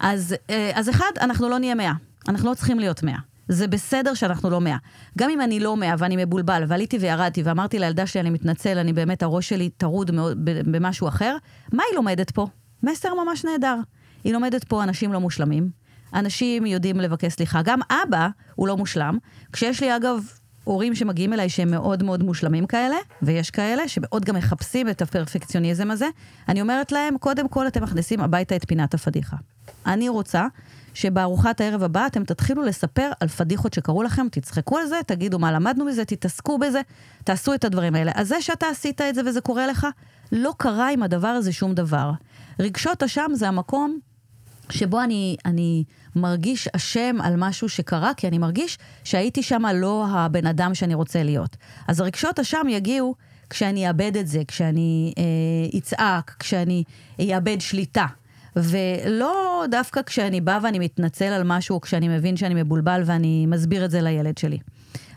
אז, 0.00 0.34
אה, 0.50 0.70
אז 0.74 0.90
אחד, 0.90 1.10
אנחנו 1.20 1.48
לא 1.48 1.58
נהיה 1.58 1.74
מאה. 1.74 1.92
אנחנו 2.28 2.50
לא 2.50 2.54
צריכים 2.54 2.78
להיות 2.78 3.02
מאה. 3.02 3.18
זה 3.48 3.68
בסדר 3.68 4.14
שאנחנו 4.14 4.50
לא 4.50 4.60
מאה. 4.60 4.76
גם 5.18 5.30
אם 5.30 5.40
אני 5.40 5.60
לא 5.60 5.76
מאה 5.76 5.94
ואני 5.98 6.24
מבולבל, 6.24 6.64
ועליתי 6.68 6.98
וירדתי 6.98 7.42
ואמרתי 7.42 7.78
לילדה 7.78 8.06
שלי, 8.06 8.20
אני 8.20 8.30
מתנצל, 8.30 8.78
אני 8.78 8.92
באמת, 8.92 9.22
הראש 9.22 9.48
שלי 9.48 9.70
טרוד 9.70 10.10
מאוד 10.10 10.38
במשהו 10.44 11.08
אחר, 11.08 11.36
מה 11.72 11.82
היא 11.90 11.96
לומדת 11.96 12.30
פה? 12.30 12.46
מסר 12.82 13.08
ממש 13.24 13.44
נהדר. 13.44 13.76
היא 14.24 14.32
לומדת 14.32 14.64
פה 14.64 14.82
אנשים 14.82 15.12
לא 15.12 15.20
מושלמים, 15.20 15.70
אנשים 16.14 16.66
יודעים 16.66 17.00
לבקש 17.00 17.32
סליחה. 17.32 17.62
גם 17.62 17.80
אבא 17.90 18.28
הוא 18.54 18.68
לא 18.68 18.76
מושלם. 18.76 19.18
כשיש 19.52 19.82
לי, 19.82 19.96
אגב, 19.96 20.32
הורים 20.64 20.94
שמגיעים 20.94 21.32
אליי 21.32 21.48
שהם 21.48 21.70
מאוד 21.70 22.02
מאוד 22.02 22.22
מושלמים 22.22 22.66
כאלה, 22.66 22.96
ויש 23.22 23.50
כאלה 23.50 23.88
שמאוד 23.88 24.24
גם 24.24 24.34
מחפשים 24.34 24.88
את 24.88 25.02
הפרפקציוניזם 25.02 25.90
הזה, 25.90 26.06
אני 26.48 26.60
אומרת 26.60 26.92
להם, 26.92 27.18
קודם 27.18 27.48
כל 27.48 27.66
אתם 27.66 27.82
מכניסים 27.82 28.20
הביתה 28.20 28.56
את 28.56 28.64
פינת 28.68 28.94
הפדיחה. 28.94 29.36
אני 29.86 30.08
רוצה 30.08 30.46
שבארוחת 30.94 31.60
הערב 31.60 31.82
הבאה 31.82 32.06
אתם 32.06 32.24
תתחילו 32.24 32.62
לספר 32.62 33.10
על 33.20 33.28
פדיחות 33.28 33.72
שקרו 33.72 34.02
לכם, 34.02 34.26
תצחקו 34.30 34.78
על 34.78 34.86
זה, 34.86 35.00
תגידו 35.06 35.38
מה 35.38 35.52
למדנו 35.52 35.84
מזה, 35.84 36.04
תתעסקו 36.04 36.58
בזה, 36.58 36.80
תעשו 37.24 37.54
את 37.54 37.64
הדברים 37.64 37.94
האלה. 37.94 38.12
אז 38.14 38.28
זה 38.28 38.40
שאתה 38.40 38.66
עשית 38.66 39.00
את 39.00 39.14
זה 39.14 39.20
וזה 39.26 39.40
קורה 39.40 39.66
לך, 39.66 39.86
לא 40.32 40.54
קרה 40.56 40.90
עם 40.90 41.02
הדבר 41.02 41.28
הזה 41.28 41.52
שום 41.52 41.74
דבר. 41.74 42.10
רגשות 42.60 43.02
אשם 43.02 43.30
זה 43.34 43.48
המקום 43.48 43.98
שבו 44.72 45.02
אני, 45.02 45.36
אני 45.44 45.84
מרגיש 46.16 46.68
אשם 46.68 47.16
על 47.22 47.34
משהו 47.36 47.68
שקרה, 47.68 48.14
כי 48.14 48.28
אני 48.28 48.38
מרגיש 48.38 48.78
שהייתי 49.04 49.42
שם 49.42 49.62
לא 49.74 50.06
הבן 50.08 50.46
אדם 50.46 50.74
שאני 50.74 50.94
רוצה 50.94 51.22
להיות. 51.22 51.56
אז 51.88 52.00
הרגשות 52.00 52.38
אשם 52.38 52.66
יגיעו 52.70 53.14
כשאני 53.50 53.88
אאבד 53.88 54.16
את 54.16 54.26
זה, 54.26 54.42
כשאני 54.48 55.12
אה, 55.18 55.78
אצעק, 55.78 56.36
כשאני 56.38 56.84
אאבד 57.20 57.60
שליטה. 57.60 58.06
ולא 58.56 59.64
דווקא 59.70 60.02
כשאני 60.02 60.40
באה 60.40 60.58
ואני 60.62 60.78
מתנצל 60.78 61.24
על 61.24 61.42
משהו, 61.44 61.74
או 61.76 61.80
כשאני 61.80 62.08
מבין 62.08 62.36
שאני 62.36 62.62
מבולבל 62.62 63.02
ואני 63.06 63.46
מסביר 63.46 63.84
את 63.84 63.90
זה 63.90 64.00
לילד 64.00 64.38
שלי. 64.38 64.58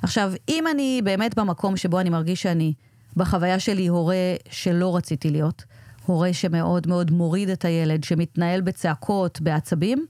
עכשיו, 0.02 0.32
אם 0.50 0.68
אני 0.68 1.02
באמת 1.04 1.36
במקום 1.40 1.78
שבו 1.78 2.00
אני 2.00 2.10
מרגיש 2.10 2.42
שאני, 2.42 2.74
בחוויה 3.18 3.60
שלי, 3.60 3.88
הורה 3.88 4.16
שלא 4.50 4.96
רציתי 4.96 5.30
להיות, 5.30 5.64
הורה 6.06 6.34
שמאוד 6.34 6.88
מאוד 6.88 7.12
מוריד 7.12 7.50
את 7.50 7.66
הילד, 7.66 8.04
שמתנהל 8.04 8.62
בצעקות, 8.62 9.42
בעצבים, 9.42 10.06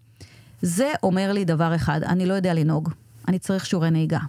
זה 0.62 0.92
אומר 1.04 1.32
לי 1.32 1.46
דבר 1.46 1.76
אחד, 1.76 2.04
אני 2.04 2.26
לא 2.26 2.34
יודע 2.34 2.54
לנהוג, 2.54 2.90
אני 3.28 3.40
צריך 3.40 3.66
שיעורי 3.66 3.92
נהיגה. 3.92 4.20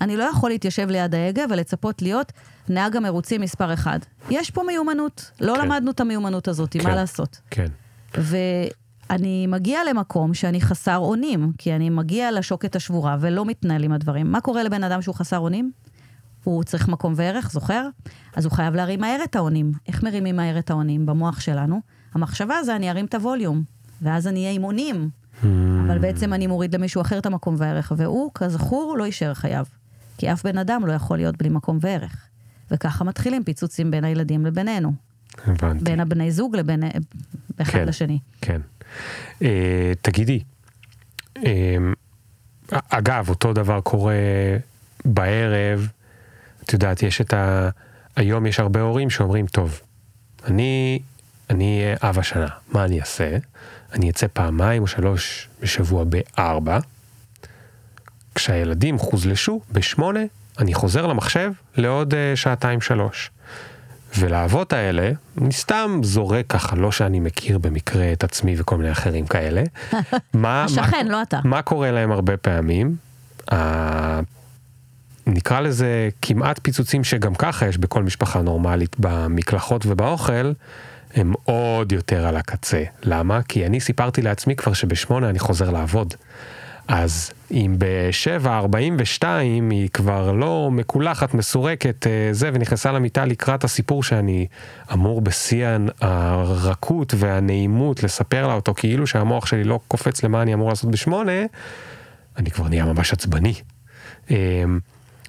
אני 0.00 0.16
לא 0.16 0.24
יכול 0.24 0.50
להתיישב 0.50 0.88
ליד 0.90 1.14
ההגה 1.14 1.44
ולצפות 1.50 2.02
להיות 2.02 2.32
נהג 2.68 2.96
המרוצים 2.96 3.40
מספר 3.40 3.74
אחד. 3.74 3.98
יש 4.30 4.50
פה 4.50 4.62
מיומנות, 4.66 5.30
לא 5.40 5.54
כן. 5.54 5.64
למדנו 5.64 5.90
את 5.90 6.00
המיומנות 6.00 6.48
הזאת, 6.48 6.72
כן. 6.72 6.82
מה 6.82 6.94
לעשות? 6.94 7.40
כן. 7.50 7.66
ואני 8.14 9.46
מגיע 9.46 9.80
למקום 9.90 10.34
שאני 10.34 10.60
חסר 10.60 10.98
אונים, 10.98 11.52
כי 11.58 11.74
אני 11.74 11.90
מגיע 11.90 12.32
לשוקת 12.32 12.76
השבורה 12.76 13.16
ולא 13.20 13.44
מתנהל 13.44 13.84
עם 13.84 13.92
הדברים. 13.92 14.32
מה 14.32 14.40
קורה 14.40 14.62
לבן 14.62 14.84
אדם 14.84 15.02
שהוא 15.02 15.14
חסר 15.14 15.38
אונים? 15.38 15.72
הוא 16.44 16.64
צריך 16.64 16.88
מקום 16.88 17.12
וערך, 17.16 17.50
זוכר? 17.52 17.88
אז 18.36 18.44
הוא 18.44 18.52
חייב 18.52 18.74
להרים 18.74 19.00
מהר 19.00 19.20
את 19.24 19.36
האונים. 19.36 19.72
איך 19.88 20.02
מרימים 20.02 20.36
מהר 20.36 20.58
את 20.58 20.70
האונים? 20.70 21.06
במוח 21.06 21.40
שלנו. 21.40 21.80
המחשבה 22.14 22.54
זה 22.64 22.76
אני 22.76 22.90
ארים 22.90 23.04
את 23.04 23.14
הווליום, 23.14 23.62
ואז 24.02 24.26
אני 24.26 24.40
אהיה 24.40 24.52
עם 24.52 24.64
אונים. 24.64 25.10
Hmm. 25.42 25.46
אבל 25.86 25.98
בעצם 25.98 26.32
אני 26.32 26.46
מוריד 26.46 26.74
למישהו 26.74 27.00
אחר 27.00 27.18
את 27.18 27.26
המקום 27.26 27.54
והערך, 27.58 27.92
והוא, 27.96 28.30
כזכור, 28.34 28.96
לא 28.98 29.04
יישאר 29.04 29.34
חייו. 29.34 29.64
כי 30.18 30.32
אף 30.32 30.46
בן 30.46 30.58
אדם 30.58 30.86
לא 30.86 30.92
יכול 30.92 31.16
להיות 31.16 31.36
בלי 31.36 31.48
מקום 31.48 31.78
וערך. 31.80 32.28
וככה 32.70 33.04
מתחילים 33.04 33.44
פיצוצים 33.44 33.90
בין 33.90 34.04
הילדים 34.04 34.46
לבינינו. 34.46 34.92
הבנתי. 35.46 35.84
בין 35.84 36.00
הבני 36.00 36.30
זוג 36.30 36.56
לבין 36.56 36.82
אחד 37.58 37.72
כן, 37.72 37.88
לשני. 37.88 38.18
כן. 38.40 38.60
Uh, 39.38 39.44
תגידי, 40.02 40.40
uh, 41.38 41.42
אגב, 42.70 43.28
אותו 43.28 43.52
דבר 43.52 43.80
קורה 43.80 44.14
בערב, 45.04 45.88
את 46.68 46.72
יודעת, 46.72 47.02
יש 47.02 47.20
את 47.20 47.34
ה... 47.34 47.68
היום 48.16 48.46
יש 48.46 48.60
הרבה 48.60 48.80
הורים 48.80 49.10
שאומרים, 49.10 49.46
טוב, 49.46 49.80
אני, 50.44 50.98
אני 51.50 51.84
אב 52.02 52.18
השנה, 52.18 52.46
מה 52.72 52.84
אני 52.84 53.00
אעשה? 53.00 53.36
אני 53.92 54.10
אצא 54.10 54.26
פעמיים 54.32 54.82
או 54.82 54.86
שלוש 54.86 55.48
בשבוע 55.60 56.04
בארבע. 56.04 56.78
כשהילדים 58.34 58.98
חוזלשו 58.98 59.60
בשמונה, 59.72 60.20
אני 60.58 60.74
חוזר 60.74 61.06
למחשב 61.06 61.52
לעוד 61.76 62.14
uh, 62.14 62.16
שעתיים 62.36 62.80
שלוש. 62.80 63.30
ולאבות 64.18 64.72
האלה, 64.72 65.10
אני 65.40 65.52
סתם 65.52 66.00
זורק 66.02 66.46
ככה, 66.48 66.76
לא 66.76 66.92
שאני 66.92 67.20
מכיר 67.20 67.58
במקרה 67.58 68.12
את 68.12 68.24
עצמי 68.24 68.54
וכל 68.58 68.76
מיני 68.76 68.92
אחרים 68.92 69.26
כאלה. 69.26 69.62
מה, 70.34 70.64
השכן, 70.64 71.06
מה, 71.06 71.12
לא 71.12 71.22
אתה. 71.22 71.40
מה 71.44 71.62
קורה 71.62 71.90
להם 71.90 72.12
הרבה 72.12 72.36
פעמים? 72.36 72.96
נקרא 75.28 75.60
לזה 75.60 76.08
כמעט 76.22 76.60
פיצוצים 76.62 77.04
שגם 77.04 77.34
ככה 77.34 77.66
יש 77.66 77.78
בכל 77.78 78.02
משפחה 78.02 78.42
נורמלית 78.42 78.96
במקלחות 78.98 79.86
ובאוכל, 79.86 80.52
הם 81.14 81.32
עוד 81.44 81.92
יותר 81.92 82.26
על 82.26 82.36
הקצה. 82.36 82.82
למה? 83.02 83.42
כי 83.42 83.66
אני 83.66 83.80
סיפרתי 83.80 84.22
לעצמי 84.22 84.56
כבר 84.56 84.72
שבשמונה 84.72 85.30
אני 85.30 85.38
חוזר 85.38 85.70
לעבוד. 85.70 86.14
אז 86.88 87.30
אם 87.50 87.74
ב-7.42 87.78 89.24
היא 89.70 89.88
כבר 89.88 90.32
לא 90.32 90.70
מקולחת, 90.72 91.34
מסורקת, 91.34 92.06
אה, 92.06 92.28
זה, 92.32 92.50
ונכנסה 92.52 92.92
למיטה 92.92 93.24
לקראת 93.24 93.64
הסיפור 93.64 94.02
שאני 94.02 94.46
אמור 94.92 95.20
בשיא 95.20 95.66
הרכות 96.00 97.14
והנעימות 97.16 98.02
לספר 98.02 98.46
לה 98.46 98.54
אותו, 98.54 98.74
כאילו 98.74 99.06
שהמוח 99.06 99.46
שלי 99.46 99.64
לא 99.64 99.80
קופץ 99.88 100.22
למה 100.22 100.42
אני 100.42 100.54
אמור 100.54 100.68
לעשות 100.68 100.90
בשמונה, 100.90 101.42
אני 102.36 102.50
כבר 102.50 102.68
נהיה 102.68 102.84
ממש 102.84 103.12
עצבני. 103.12 103.54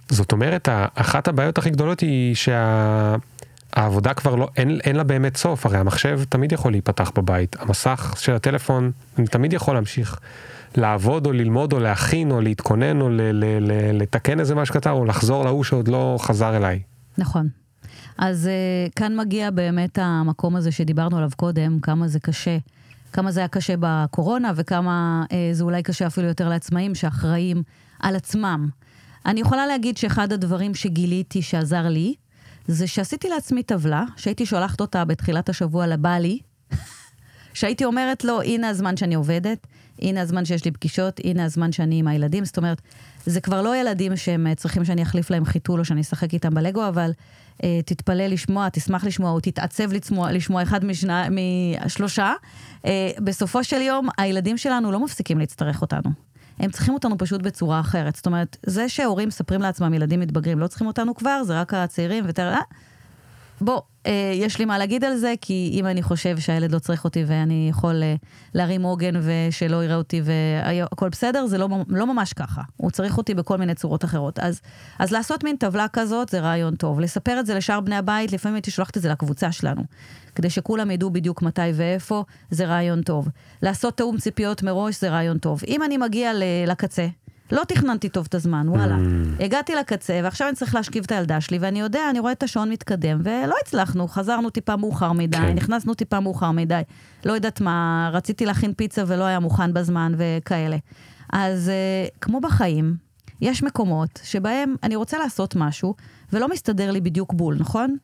זאת 0.09 0.31
אומרת, 0.31 0.69
אחת 0.95 1.27
הבעיות 1.27 1.57
הכי 1.57 1.69
גדולות 1.69 1.99
היא 1.99 2.35
שהעבודה 2.35 4.13
כבר 4.13 4.35
לא, 4.35 4.47
אין, 4.57 4.79
אין 4.83 4.95
לה 4.95 5.03
באמת 5.03 5.37
סוף, 5.37 5.65
הרי 5.65 5.77
המחשב 5.77 6.21
תמיד 6.29 6.51
יכול 6.51 6.71
להיפתח 6.71 7.11
בבית, 7.15 7.55
המסך 7.59 8.13
של 8.17 8.35
הטלפון, 8.35 8.91
תמיד 9.29 9.53
יכול 9.53 9.73
להמשיך. 9.73 10.19
לעבוד 10.75 11.25
או 11.25 11.31
ללמוד 11.31 11.73
או 11.73 11.79
להכין 11.79 12.31
או 12.31 12.41
להתכונן 12.41 13.01
או 13.01 13.09
ל- 13.09 13.21
ל- 13.21 13.71
ל- 13.71 14.01
לתקן 14.01 14.39
איזה 14.39 14.55
משהו 14.55 14.75
קטן 14.75 14.89
או 14.89 15.05
לחזור 15.05 15.45
להוא 15.45 15.63
שעוד 15.63 15.87
לא 15.87 16.17
חזר 16.21 16.57
אליי. 16.57 16.81
נכון. 17.17 17.49
אז 18.17 18.49
uh, 18.49 18.91
כאן 18.95 19.17
מגיע 19.17 19.51
באמת 19.51 19.99
המקום 20.01 20.55
הזה 20.55 20.71
שדיברנו 20.71 21.17
עליו 21.17 21.29
קודם, 21.35 21.79
כמה 21.79 22.07
זה 22.07 22.19
קשה. 22.19 22.57
כמה 23.13 23.31
זה 23.31 23.39
היה 23.39 23.47
קשה 23.47 23.73
בקורונה 23.79 24.51
וכמה 24.55 25.23
uh, 25.25 25.33
זה 25.51 25.63
אולי 25.63 25.83
קשה 25.83 26.07
אפילו 26.07 26.27
יותר 26.27 26.49
לעצמאים 26.49 26.95
שאחראים 26.95 27.63
על 27.99 28.15
עצמם. 28.15 28.69
אני 29.25 29.41
יכולה 29.41 29.67
להגיד 29.67 29.97
שאחד 29.97 30.33
הדברים 30.33 30.75
שגיליתי 30.75 31.41
שעזר 31.41 31.87
לי, 31.87 32.13
זה 32.67 32.87
שעשיתי 32.87 33.29
לעצמי 33.29 33.63
טבלה, 33.63 34.03
שהייתי 34.17 34.45
שולחת 34.45 34.81
אותה 34.81 35.05
בתחילת 35.05 35.49
השבוע 35.49 35.87
לבעלי, 35.87 36.39
שהייתי 37.53 37.85
אומרת 37.85 38.23
לו, 38.23 38.41
הנה 38.41 38.69
הזמן 38.69 38.97
שאני 38.97 39.15
עובדת, 39.15 39.67
הנה 40.01 40.21
הזמן 40.21 40.45
שיש 40.45 40.65
לי 40.65 40.71
פגישות, 40.71 41.19
הנה 41.23 41.45
הזמן 41.45 41.71
שאני 41.71 41.99
עם 41.99 42.07
הילדים. 42.07 42.45
זאת 42.45 42.57
אומרת, 42.57 42.81
זה 43.25 43.41
כבר 43.41 43.61
לא 43.61 43.75
ילדים 43.75 44.17
שהם 44.17 44.47
אה, 44.47 44.55
צריכים 44.55 44.85
שאני 44.85 45.03
אחליף 45.03 45.29
להם 45.29 45.45
חיתול 45.45 45.79
או 45.79 45.85
שאני 45.85 46.01
אשחק 46.01 46.33
איתם 46.33 46.53
בלגו, 46.53 46.87
אבל 46.87 47.11
אה, 47.63 47.79
תתפלא 47.85 48.27
לשמוע, 48.27 48.69
תשמח 48.69 49.03
לשמוע, 49.03 49.31
או 49.31 49.39
תתעצב 49.39 49.93
לשמוע, 49.93 50.31
לשמוע 50.31 50.63
אחד 50.63 50.85
משנה, 50.85 51.27
משלושה. 51.85 52.33
אה, 52.85 53.11
בסופו 53.23 53.63
של 53.63 53.81
יום, 53.81 54.07
הילדים 54.17 54.57
שלנו 54.57 54.91
לא 54.91 54.99
מפסיקים 54.99 55.39
להצטרך 55.39 55.81
אותנו. 55.81 56.28
הם 56.59 56.71
צריכים 56.71 56.93
אותנו 56.93 57.17
פשוט 57.17 57.41
בצורה 57.41 57.79
אחרת. 57.79 58.15
זאת 58.15 58.25
אומרת, 58.25 58.57
זה 58.65 58.89
שהורים 58.89 59.27
מספרים 59.27 59.61
לעצמם, 59.61 59.93
ילדים 59.93 60.19
מתבגרים, 60.19 60.59
לא 60.59 60.67
צריכים 60.67 60.87
אותנו 60.87 61.15
כבר, 61.15 61.43
זה 61.43 61.59
רק 61.61 61.73
הצעירים, 61.73 62.23
ותר... 62.27 62.53
בוא, 63.61 63.81
אה, 64.05 64.31
יש 64.35 64.59
לי 64.59 64.65
מה 64.65 64.77
להגיד 64.77 65.03
על 65.03 65.17
זה, 65.17 65.33
כי 65.41 65.71
אם 65.73 65.85
אני 65.85 66.01
חושב 66.01 66.39
שהילד 66.39 66.71
לא 66.71 66.79
צריך 66.79 67.03
אותי 67.03 67.23
ואני 67.27 67.67
יכול 67.69 68.03
אה, 68.03 68.15
להרים 68.53 68.81
עוגן 68.81 69.13
ושלא 69.21 69.83
יראה 69.83 69.95
אותי 69.95 70.21
והכל 70.23 71.09
בסדר, 71.09 71.45
זה 71.45 71.57
לא, 71.57 71.69
לא 71.87 72.13
ממש 72.13 72.33
ככה. 72.33 72.61
הוא 72.77 72.91
צריך 72.91 73.17
אותי 73.17 73.33
בכל 73.33 73.57
מיני 73.57 73.75
צורות 73.75 74.05
אחרות. 74.05 74.39
אז, 74.39 74.61
אז 74.99 75.11
לעשות 75.11 75.43
מין 75.43 75.55
טבלה 75.55 75.87
כזאת 75.87 76.29
זה 76.29 76.39
רעיון 76.39 76.75
טוב. 76.75 76.99
לספר 76.99 77.39
את 77.39 77.45
זה 77.45 77.55
לשאר 77.55 77.79
בני 77.79 77.95
הבית, 77.95 78.31
לפעמים 78.31 78.55
הייתי 78.55 78.71
שולחת 78.71 78.97
את 78.97 79.01
זה 79.01 79.09
לקבוצה 79.09 79.51
שלנו. 79.51 79.83
כדי 80.35 80.49
שכולם 80.49 80.91
ידעו 80.91 81.09
בדיוק 81.09 81.41
מתי 81.41 81.61
ואיפה, 81.73 82.23
זה 82.51 82.65
רעיון 82.65 83.01
טוב. 83.01 83.27
לעשות 83.61 83.97
תאום 83.97 84.17
ציפיות 84.17 84.63
מראש 84.63 85.01
זה 85.01 85.09
רעיון 85.09 85.37
טוב. 85.37 85.61
אם 85.67 85.83
אני 85.83 85.97
מגיע 85.97 86.31
לקצה, 86.67 87.07
לא 87.51 87.63
תכננתי 87.67 88.09
טוב 88.09 88.25
את 88.29 88.35
הזמן, 88.35 88.69
וואלה. 88.69 88.95
Mm. 88.95 89.43
הגעתי 89.43 89.75
לקצה, 89.75 90.19
ועכשיו 90.23 90.47
אני 90.47 90.55
צריך 90.55 90.75
להשכיב 90.75 91.03
את 91.03 91.11
הילדה 91.11 91.41
שלי, 91.41 91.57
ואני 91.57 91.79
יודע, 91.79 92.09
אני 92.09 92.19
רואה 92.19 92.31
את 92.31 92.43
השעון 92.43 92.69
מתקדם, 92.69 93.21
ולא 93.23 93.55
הצלחנו, 93.63 94.07
חזרנו 94.07 94.49
טיפה 94.49 94.75
מאוחר 94.75 95.11
מדי, 95.11 95.37
כן. 95.37 95.55
נכנסנו 95.55 95.93
טיפה 95.93 96.19
מאוחר 96.19 96.51
מדי. 96.51 96.81
לא 97.25 97.33
יודעת 97.33 97.61
מה, 97.61 98.09
רציתי 98.13 98.45
להכין 98.45 98.73
פיצה 98.73 99.03
ולא 99.07 99.23
היה 99.23 99.39
מוכן 99.39 99.73
בזמן 99.73 100.13
וכאלה. 100.17 100.77
אז 101.33 101.71
uh, 101.71 102.17
כמו 102.21 102.41
בחיים, 102.41 102.95
יש 103.41 103.63
מקומות 103.63 104.19
שבהם 104.23 104.75
אני 104.83 104.95
רוצה 104.95 105.17
לעשות 105.17 105.55
משהו, 105.55 105.95
ולא 106.33 106.49
מסתדר 106.49 106.91
לי 106.91 107.01
בדיוק 107.01 107.33
בול, 107.33 107.55
נכון? 107.59 107.97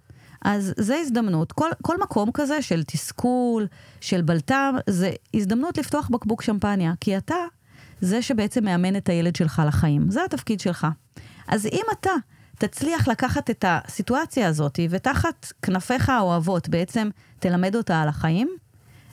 אז 0.46 0.74
זה 0.78 0.96
הזדמנות. 0.96 1.52
כל, 1.52 1.70
כל 1.82 1.98
מקום 2.02 2.30
כזה 2.34 2.62
של 2.62 2.84
תסכול, 2.84 3.68
של 4.02 4.22
בלטם, 4.22 4.76
זה 4.90 5.12
הזדמנות 5.34 5.78
לפתוח 5.78 6.10
בקבוק 6.12 6.42
שמפניה, 6.42 6.94
כי 7.00 7.18
אתה 7.18 7.36
זה 8.02 8.22
שבעצם 8.22 8.66
מאמן 8.66 8.96
את 8.96 9.10
הילד 9.10 9.36
שלך 9.36 9.62
לחיים. 9.68 10.12
זה 10.12 10.24
התפקיד 10.24 10.60
שלך. 10.60 10.88
אז 11.48 11.66
אם 11.66 11.84
אתה 12.00 12.12
תצליח 12.58 13.08
לקחת 13.08 13.50
את 13.50 13.66
הסיטואציה 13.68 14.48
הזאת 14.48 14.80
ותחת 14.90 15.52
כנפיך 15.62 16.10
האוהבות 16.10 16.70
בעצם 16.70 17.10
תלמד 17.40 17.76
אותה 17.76 18.02
על 18.02 18.08
החיים, 18.08 18.50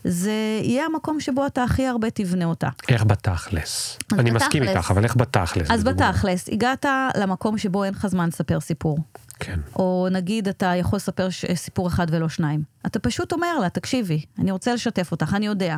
זה 0.05 0.61
יהיה 0.63 0.87
המקום 0.87 1.21
שבו 1.21 1.47
אתה 1.47 1.65
הכי 1.65 1.87
הרבה 1.87 2.11
תבנה 2.11 2.45
אותה. 2.45 2.69
איך 2.89 3.05
בתכלס? 3.05 3.99
אני 4.13 4.31
בתכלס, 4.31 4.43
מסכים 4.43 4.63
איתך, 4.63 4.91
אבל 4.91 5.05
איך 5.05 5.17
בתכלס? 5.17 5.71
אז 5.71 5.85
בתכלס, 5.85 6.49
הגעת 6.49 6.87
למקום 7.17 7.59
שבו 7.59 7.85
אין 7.85 7.95
לך 7.95 8.07
זמן 8.07 8.29
לספר 8.29 8.61
סיפור. 8.61 8.99
כן. 9.41 9.61
או 9.77 10.09
נגיד 10.11 10.49
אתה 10.49 10.67
יכול 10.77 10.97
לספר 10.97 11.29
סיפור 11.55 11.89
אחד 11.89 12.07
ולא 12.11 12.29
שניים. 12.29 12.63
אתה 12.87 12.99
פשוט 12.99 13.33
אומר 13.33 13.59
לה, 13.59 13.69
תקשיבי, 13.69 14.25
אני 14.39 14.51
רוצה 14.51 14.75
לשתף 14.75 15.13
אותך, 15.13 15.35
אני 15.35 15.47
יודע. 15.47 15.77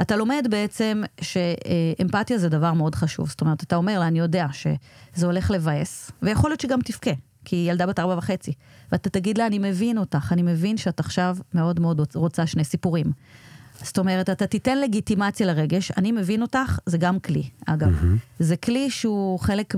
אתה 0.00 0.16
לומד 0.16 0.46
בעצם 0.50 1.02
שאמפתיה 1.20 2.38
זה 2.38 2.48
דבר 2.48 2.72
מאוד 2.72 2.94
חשוב. 2.94 3.28
זאת 3.28 3.40
אומרת, 3.40 3.62
אתה 3.62 3.76
אומר 3.76 3.98
לה, 3.98 4.06
אני 4.06 4.18
יודע 4.18 4.46
שזה 4.52 5.26
הולך 5.26 5.50
לבאס, 5.50 6.10
ויכול 6.22 6.50
להיות 6.50 6.60
שגם 6.60 6.80
תבכה, 6.80 7.10
כי 7.44 7.56
היא 7.56 7.70
ילדה 7.70 7.86
בת 7.86 7.98
ארבע 7.98 8.14
וחצי. 8.18 8.52
ואתה 8.92 9.10
תגיד 9.10 9.38
לה, 9.38 9.46
אני 9.46 9.58
מבין 9.58 9.98
אותך, 9.98 10.32
אני 10.32 10.42
מבין 10.42 10.76
שאת 10.76 11.00
עכשיו 11.00 11.36
מאוד 11.54 11.80
מאוד 11.80 12.00
רוצה 12.14 12.46
שני 12.46 12.64
סיפורים. 12.64 13.06
זאת 13.82 13.98
אומרת, 13.98 14.30
אתה 14.30 14.46
תיתן 14.46 14.78
לגיטימציה 14.80 15.46
לרגש, 15.46 15.92
אני 15.96 16.12
מבין 16.12 16.42
אותך, 16.42 16.78
זה 16.86 16.98
גם 16.98 17.20
כלי, 17.20 17.42
אגב. 17.66 17.88
Mm-hmm. 17.88 18.16
זה 18.38 18.56
כלי 18.56 18.90
שהוא 18.90 19.40
חלק 19.40 19.74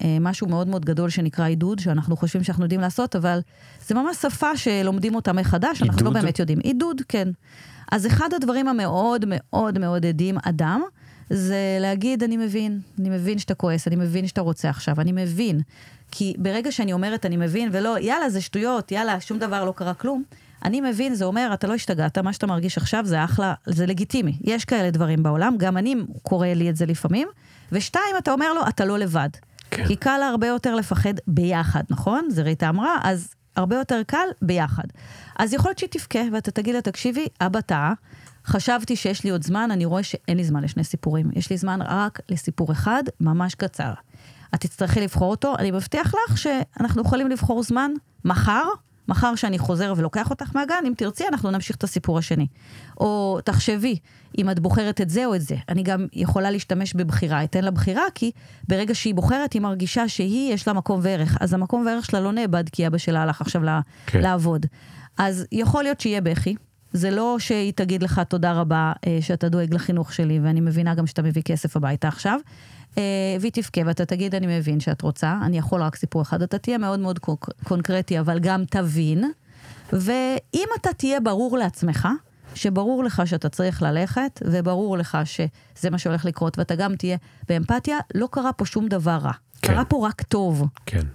ממשהו 0.00 0.48
מאוד 0.48 0.68
מאוד 0.68 0.84
גדול 0.84 1.10
שנקרא 1.10 1.46
עידוד, 1.46 1.78
שאנחנו 1.78 2.16
חושבים 2.16 2.44
שאנחנו 2.44 2.64
יודעים 2.64 2.80
לעשות, 2.80 3.16
אבל 3.16 3.40
זה 3.86 3.94
ממש 3.94 4.16
שפה 4.16 4.56
שלומדים 4.56 5.14
אותה 5.14 5.32
מחדש, 5.32 5.82
אנחנו 5.82 6.04
לא 6.04 6.10
באמת 6.10 6.38
יודעים. 6.38 6.58
עידוד, 6.58 7.00
כן. 7.08 7.28
אז 7.90 8.06
אחד 8.06 8.34
הדברים 8.34 8.68
המאוד 8.68 9.24
מאוד 9.28 9.78
מעודדים 9.78 10.36
אדם, 10.42 10.82
זה 11.30 11.78
להגיד, 11.80 12.22
אני 12.22 12.36
מבין, 12.36 12.80
אני 12.98 13.10
מבין 13.10 13.38
שאתה 13.38 13.54
כועס, 13.54 13.88
אני 13.88 13.96
מבין 13.96 14.26
שאתה 14.26 14.40
רוצה 14.40 14.70
עכשיו, 14.70 15.00
אני 15.00 15.12
מבין. 15.12 15.60
כי 16.10 16.34
ברגע 16.38 16.72
שאני 16.72 16.92
אומרת, 16.92 17.26
אני 17.26 17.36
מבין, 17.36 17.68
ולא, 17.72 17.98
יאללה, 17.98 18.30
זה 18.30 18.40
שטויות, 18.40 18.92
יאללה, 18.92 19.20
שום 19.20 19.38
דבר 19.38 19.64
לא 19.64 19.72
קרה 19.76 19.94
כלום, 19.94 20.22
אני 20.64 20.80
מבין, 20.80 21.14
זה 21.14 21.24
אומר, 21.24 21.50
אתה 21.54 21.66
לא 21.66 21.74
השתגעת, 21.74 22.18
מה 22.18 22.32
שאתה 22.32 22.46
מרגיש 22.46 22.78
עכשיו 22.78 23.04
זה 23.06 23.24
אחלה, 23.24 23.54
זה 23.66 23.86
לגיטימי. 23.86 24.38
יש 24.40 24.64
כאלה 24.64 24.90
דברים 24.90 25.22
בעולם, 25.22 25.54
גם 25.58 25.76
אני 25.76 25.94
קורא 26.22 26.46
לי 26.46 26.70
את 26.70 26.76
זה 26.76 26.86
לפעמים. 26.86 27.28
ושתיים, 27.72 28.16
אתה 28.18 28.32
אומר 28.32 28.52
לו, 28.52 28.60
אתה 28.68 28.84
לא 28.84 28.98
לבד. 28.98 29.28
כן. 29.70 29.86
כי 29.86 29.96
קל 29.96 30.20
הרבה 30.30 30.46
יותר 30.46 30.74
לפחד 30.74 31.14
ביחד, 31.26 31.82
נכון? 31.90 32.28
זה 32.30 32.42
ריטה 32.42 32.68
אמרה, 32.68 32.96
אז 33.02 33.34
הרבה 33.56 33.76
יותר 33.76 34.02
קל 34.06 34.26
ביחד. 34.42 34.84
אז 35.38 35.54
יכול 35.54 35.68
להיות 35.68 35.78
שהיא 35.78 35.90
תבכה, 35.90 36.18
ואתה 36.32 36.50
תגיד 36.50 36.74
לה, 36.74 36.82
תקשיבי, 36.82 37.26
אבא 37.40 37.60
טעה, 37.60 37.92
חשבתי 38.46 38.96
שיש 38.96 39.24
לי 39.24 39.30
עוד 39.30 39.42
זמן, 39.42 39.70
אני 39.70 39.84
רואה 39.84 40.02
שאין 40.02 40.36
לי 40.36 40.44
זמן 40.44 40.64
לשני 40.64 40.84
סיפורים. 40.84 41.30
יש 41.32 41.50
לי 41.50 41.56
זמן 41.56 41.82
רק 41.82 42.20
לסיפור 42.28 42.72
אחד, 42.72 43.02
ממש 43.20 43.54
קצר. 43.54 43.92
את 44.54 44.60
תצטרכי 44.60 45.00
לבחור 45.00 45.30
אותו, 45.30 45.54
אני 45.58 45.70
מבטיח 45.70 46.14
לך 46.14 46.38
שאנחנו 46.38 47.02
יכולים 47.02 47.28
לבחור 47.28 47.62
זמן 47.62 47.90
מחר, 48.24 48.64
מחר 49.10 49.34
שאני 49.34 49.58
חוזר 49.58 49.94
ולוקח 49.96 50.30
אותך 50.30 50.50
מהגן, 50.54 50.84
אם 50.86 50.92
תרצי, 50.96 51.24
אנחנו 51.28 51.50
נמשיך 51.50 51.76
את 51.76 51.84
הסיפור 51.84 52.18
השני. 52.18 52.46
או 53.00 53.38
תחשבי, 53.44 53.98
אם 54.38 54.50
את 54.50 54.60
בוחרת 54.60 55.00
את 55.00 55.10
זה 55.10 55.26
או 55.26 55.34
את 55.34 55.40
זה. 55.40 55.56
אני 55.68 55.82
גם 55.82 56.06
יכולה 56.12 56.50
להשתמש 56.50 56.94
בבחירה, 56.94 57.44
אתן 57.44 57.64
לה 57.64 57.70
בחירה, 57.70 58.02
כי 58.14 58.30
ברגע 58.68 58.94
שהיא 58.94 59.14
בוחרת, 59.14 59.52
היא 59.52 59.62
מרגישה 59.62 60.08
שהיא, 60.08 60.54
יש 60.54 60.68
לה 60.68 60.74
מקום 60.74 61.00
וערך. 61.02 61.36
אז 61.40 61.54
המקום 61.54 61.86
וערך 61.86 62.04
שלה 62.04 62.20
לא 62.20 62.32
נאבד, 62.32 62.68
כי 62.68 62.86
אבא 62.86 62.98
שלה 62.98 63.22
הלך 63.22 63.40
עכשיו 63.40 63.62
כן. 64.06 64.20
לעבוד. 64.20 64.66
אז 65.18 65.46
יכול 65.52 65.82
להיות 65.82 66.00
שיהיה 66.00 66.20
בכי. 66.20 66.54
זה 66.92 67.10
לא 67.10 67.36
שהיא 67.38 67.72
תגיד 67.76 68.02
לך 68.02 68.20
תודה 68.28 68.52
רבה 68.52 68.92
אה, 69.06 69.18
שאתה 69.20 69.48
דואג 69.48 69.74
לחינוך 69.74 70.12
שלי, 70.12 70.40
ואני 70.40 70.60
מבינה 70.60 70.94
גם 70.94 71.06
שאתה 71.06 71.22
מביא 71.22 71.42
כסף 71.42 71.76
הביתה 71.76 72.08
עכשיו. 72.08 72.38
אה, 72.98 73.02
והיא 73.40 73.52
תבכה 73.52 73.80
ואתה 73.86 74.04
תגיד, 74.04 74.34
אני 74.34 74.58
מבין 74.58 74.80
שאת 74.80 75.02
רוצה, 75.02 75.38
אני 75.42 75.58
יכול 75.58 75.82
רק 75.82 75.96
סיפור 75.96 76.22
אחד, 76.22 76.42
אתה 76.42 76.58
תהיה 76.58 76.78
מאוד 76.78 77.00
מאוד 77.00 77.18
קונקרטי, 77.64 78.20
אבל 78.20 78.38
גם 78.38 78.64
תבין. 78.64 79.24
ואם 79.92 80.68
אתה 80.80 80.92
תהיה 80.92 81.20
ברור 81.20 81.58
לעצמך, 81.58 82.08
שברור 82.54 83.04
לך 83.04 83.22
שאתה 83.26 83.48
צריך 83.48 83.82
ללכת, 83.82 84.42
וברור 84.44 84.98
לך 84.98 85.18
שזה 85.24 85.90
מה 85.90 85.98
שהולך 85.98 86.24
לקרות, 86.24 86.58
ואתה 86.58 86.74
גם 86.74 86.96
תהיה 86.96 87.16
באמפתיה, 87.48 87.96
לא 88.14 88.28
קרה 88.30 88.52
פה 88.52 88.66
שום 88.66 88.88
דבר 88.88 89.18
רע. 89.22 89.32
כן. 89.62 89.72
קרה 89.72 89.84
פה 89.84 90.06
רק 90.08 90.22
טוב. 90.22 90.68
כן. 90.86 91.06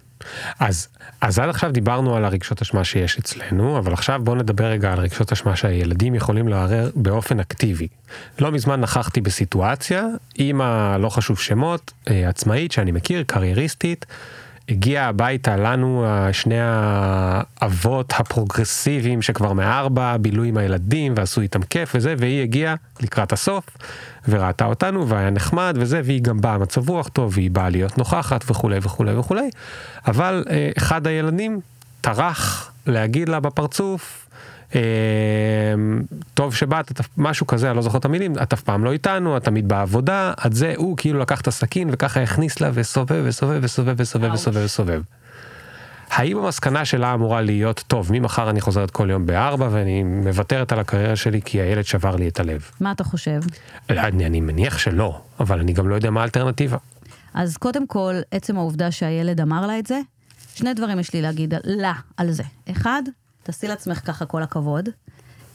אז, 0.59 0.87
אז 1.21 1.39
עד 1.39 1.49
עכשיו 1.49 1.71
דיברנו 1.71 2.15
על 2.15 2.25
הרגשות 2.25 2.61
אשמה 2.61 2.83
שיש 2.83 3.17
אצלנו, 3.19 3.77
אבל 3.77 3.93
עכשיו 3.93 4.21
בואו 4.23 4.35
נדבר 4.35 4.65
רגע 4.65 4.93
על 4.93 4.99
רגשות 4.99 5.31
אשמה 5.31 5.55
שהילדים 5.55 6.15
יכולים 6.15 6.47
לערער 6.47 6.89
באופן 6.95 7.39
אקטיבי. 7.39 7.87
לא 8.39 8.51
מזמן 8.51 8.81
נכחתי 8.81 9.21
בסיטואציה, 9.21 10.05
אימא, 10.39 10.97
לא 10.97 11.09
חשוב 11.09 11.39
שמות, 11.39 11.91
אה, 12.09 12.29
עצמאית 12.29 12.71
שאני 12.71 12.91
מכיר, 12.91 13.23
קרייריסטית, 13.27 14.05
הגיע 14.69 15.03
הביתה 15.03 15.55
לנו 15.55 16.05
שני 16.31 16.59
האבות 16.59 18.13
הפרוגרסיביים 18.17 19.21
שכבר 19.21 19.53
מארבע 19.53 20.17
בילו 20.17 20.43
עם 20.43 20.57
הילדים 20.57 21.13
ועשו 21.15 21.41
איתם 21.41 21.61
כיף 21.61 21.91
וזה 21.95 22.15
והיא 22.17 22.41
הגיעה 22.41 22.75
לקראת 23.01 23.33
הסוף 23.33 23.65
וראתה 24.29 24.65
אותנו 24.65 25.09
והיה 25.09 25.29
נחמד 25.29 25.75
וזה 25.79 26.01
והיא 26.03 26.21
גם 26.21 26.41
באה 26.41 26.57
מצב 26.57 26.89
רוח 26.89 27.07
טוב 27.07 27.31
והיא 27.35 27.51
באה 27.51 27.69
להיות 27.69 27.97
נוכחת 27.97 28.51
וכולי 28.51 28.79
וכולי 28.81 29.15
וכולי. 29.15 29.49
אבל 30.07 30.43
אה, 30.49 30.69
אחד 30.77 31.07
הילדים 31.07 31.59
טרח 32.01 32.71
להגיד 32.87 33.29
לה 33.29 33.39
בפרצוף 33.39 34.24
טוב 36.33 36.55
שבאת, 36.55 37.01
משהו 37.17 37.47
כזה, 37.47 37.69
אני 37.69 37.75
לא 37.75 37.81
זוכר 37.81 37.97
את 37.97 38.05
המילים, 38.05 38.33
את 38.43 38.53
אף 38.53 38.61
פעם 38.61 38.83
לא 38.83 38.91
איתנו, 38.91 39.37
את 39.37 39.43
תמיד 39.43 39.67
בעבודה, 39.67 40.33
את 40.45 40.53
זה, 40.53 40.73
הוא 40.77 40.97
כאילו 40.97 41.19
לקח 41.19 41.41
את 41.41 41.47
הסכין 41.47 41.89
וככה 41.91 42.21
הכניס 42.21 42.61
לה 42.61 42.69
וסובב 42.73 43.23
וסובב 43.25 43.59
וסובב 43.63 43.95
וסובב 43.97 44.33
וסובב 44.33 44.61
וסובב. 44.65 45.01
האם 46.09 46.37
המסקנה 46.37 46.85
שלה 46.85 47.13
אמורה 47.13 47.41
להיות, 47.41 47.83
טוב, 47.87 48.07
ממחר 48.11 48.49
אני 48.49 48.61
חוזרת 48.61 48.91
כל 48.91 49.09
יום 49.09 49.25
בארבע 49.25 49.67
ואני 49.71 50.03
מוותרת 50.03 50.71
על 50.71 50.79
הקריירה 50.79 51.15
שלי 51.15 51.41
כי 51.41 51.61
הילד 51.61 51.85
שבר 51.85 52.15
לי 52.15 52.27
את 52.27 52.39
הלב. 52.39 52.69
מה 52.79 52.91
אתה 52.91 53.03
חושב? 53.03 53.39
אני, 53.89 54.25
אני 54.25 54.41
מניח 54.41 54.77
שלא, 54.77 55.21
אבל 55.39 55.59
אני 55.59 55.73
גם 55.73 55.89
לא 55.89 55.95
יודע 55.95 56.09
מה 56.09 56.21
האלטרנטיבה. 56.21 56.77
אז 57.33 57.57
קודם 57.57 57.87
כל, 57.87 58.15
עצם 58.31 58.57
העובדה 58.57 58.91
שהילד 58.91 59.41
אמר 59.41 59.67
לה 59.67 59.79
את 59.79 59.87
זה, 59.87 59.99
שני 60.55 60.73
דברים 60.73 60.99
יש 60.99 61.13
לי 61.13 61.21
להגיד 61.21 61.53
לה 61.63 61.93
על 62.17 62.31
זה. 62.31 62.43
אחד, 62.71 63.03
תעשי 63.45 63.67
לעצמך 63.67 63.99
ככה 64.05 64.25
כל 64.25 64.43
הכבוד, 64.43 64.89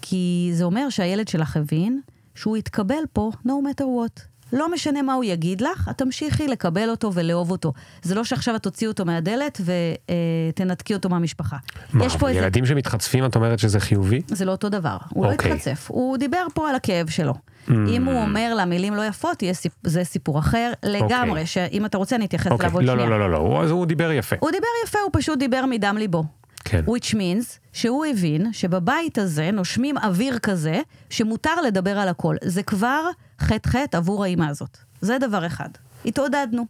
כי 0.02 0.50
זה 0.54 0.64
אומר 0.64 0.88
שהילד 0.90 1.28
שלך 1.28 1.56
הבין 1.56 2.00
שהוא 2.34 2.56
יתקבל 2.56 3.02
פה 3.12 3.30
no 3.46 3.50
matter 3.50 3.82
what. 3.84 4.20
לא 4.52 4.72
משנה 4.72 5.02
מה 5.02 5.14
הוא 5.14 5.24
יגיד 5.24 5.60
לך, 5.60 5.88
את 5.90 5.98
תמשיכי 5.98 6.48
לקבל 6.48 6.90
אותו 6.90 7.10
ולאהוב 7.14 7.50
אותו. 7.50 7.72
זה 8.02 8.14
לא 8.14 8.24
שעכשיו 8.24 8.56
את 8.56 8.62
תוציאי 8.62 8.88
אותו 8.88 9.04
מהדלת 9.04 9.60
ותנתקי 9.64 10.94
אותו 10.94 11.08
מהמשפחה. 11.08 11.56
מה, 11.92 12.04
יש 12.04 12.16
פה 12.16 12.30
ילדים 12.30 12.64
איזה... 12.64 12.74
שמתחצפים, 12.74 13.24
את 13.24 13.36
אומרת 13.36 13.58
שזה 13.58 13.80
חיובי? 13.80 14.20
זה 14.26 14.44
לא 14.44 14.52
אותו 14.52 14.68
דבר. 14.68 14.96
הוא 15.08 15.24
okay. 15.24 15.28
לא 15.28 15.32
אוקיי. 15.32 15.52
התחצף, 15.52 15.86
הוא 15.90 16.16
דיבר 16.16 16.46
פה 16.54 16.68
על 16.68 16.74
הכאב 16.74 17.10
שלו. 17.10 17.34
Mm. 17.34 17.72
אם 17.88 18.04
הוא 18.04 18.22
אומר 18.22 18.54
לה 18.54 18.64
מילים 18.64 18.94
לא 18.94 19.02
יפות, 19.06 19.42
סיפ... 19.52 19.72
זה 19.82 20.04
סיפור 20.04 20.38
אחר 20.38 20.72
לגמרי, 20.82 21.46
שאם 21.46 21.86
אתה 21.86 21.98
רוצה 21.98 22.16
אני 22.16 22.24
אתייחס 22.24 22.50
אוקיי, 22.52 22.66
אליו 22.66 22.76
עוד 22.76 22.84
לא, 22.84 22.92
שנייה. 22.92 23.08
לא, 23.08 23.18
לא, 23.20 23.30
לא, 23.30 23.32
לא, 23.32 23.38
הוא- 23.38 23.70
הוא 23.70 23.86
דיבר 23.86 24.12
יפה. 24.12 24.36
הוא 24.40 24.50
דיבר 24.50 24.66
יפה, 24.84 24.98
הוא 25.04 25.10
פשוט 25.12 25.38
דיבר 25.38 25.64
מדם 25.70 25.96
ליבו. 25.98 26.24
כן. 26.70 26.84
which 26.86 27.14
means 27.14 27.58
שהוא 27.72 28.06
הבין 28.06 28.52
שבבית 28.52 29.18
הזה 29.18 29.50
נושמים 29.50 29.98
אוויר 29.98 30.38
כזה, 30.38 30.80
שמותר 31.10 31.60
לדבר 31.60 31.98
על 31.98 32.08
הכל. 32.08 32.36
זה 32.44 32.62
כבר 32.62 33.04
חטא-חטא 33.40 33.96
עבור 33.96 34.24
האימא 34.24 34.44
הזאת. 34.44 34.78
זה 35.00 35.18
דבר 35.18 35.46
אחד. 35.46 35.68
התעודדנו. 36.04 36.66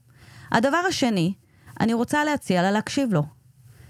הדבר 0.52 0.76
השני, 0.88 1.32
אני 1.80 1.94
רוצה 1.94 2.24
להציע 2.24 2.62
לה 2.62 2.70
להקשיב 2.70 3.12
לו. 3.12 3.22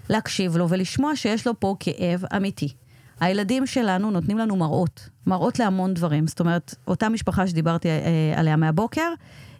להקשיב 0.09 0.57
לו 0.57 0.69
ולשמוע 0.69 1.15
שיש 1.15 1.47
לו 1.47 1.59
פה 1.59 1.75
כאב 1.79 2.23
אמיתי. 2.35 2.73
הילדים 3.19 3.65
שלנו 3.65 4.11
נותנים 4.11 4.37
לנו 4.37 4.55
מראות, 4.55 5.09
מראות 5.27 5.59
להמון 5.59 5.93
דברים. 5.93 6.27
זאת 6.27 6.39
אומרת, 6.39 6.75
אותה 6.87 7.09
משפחה 7.09 7.47
שדיברתי 7.47 7.89
אה, 7.89 8.33
עליה 8.35 8.55
מהבוקר, 8.55 9.13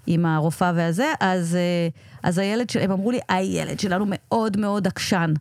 עם 0.07 0.25
הרופאה 0.25 0.71
והזה, 0.75 1.13
אז, 1.19 1.55
אה, 1.55 1.87
אז 2.23 2.37
הילד, 2.37 2.69
של, 2.69 2.79
הם 2.79 2.91
אמרו 2.91 3.11
לי, 3.11 3.19
הילד 3.29 3.79
שלנו 3.79 4.05
מאוד 4.07 4.57
מאוד 4.57 4.87
עקשן. 4.87 5.33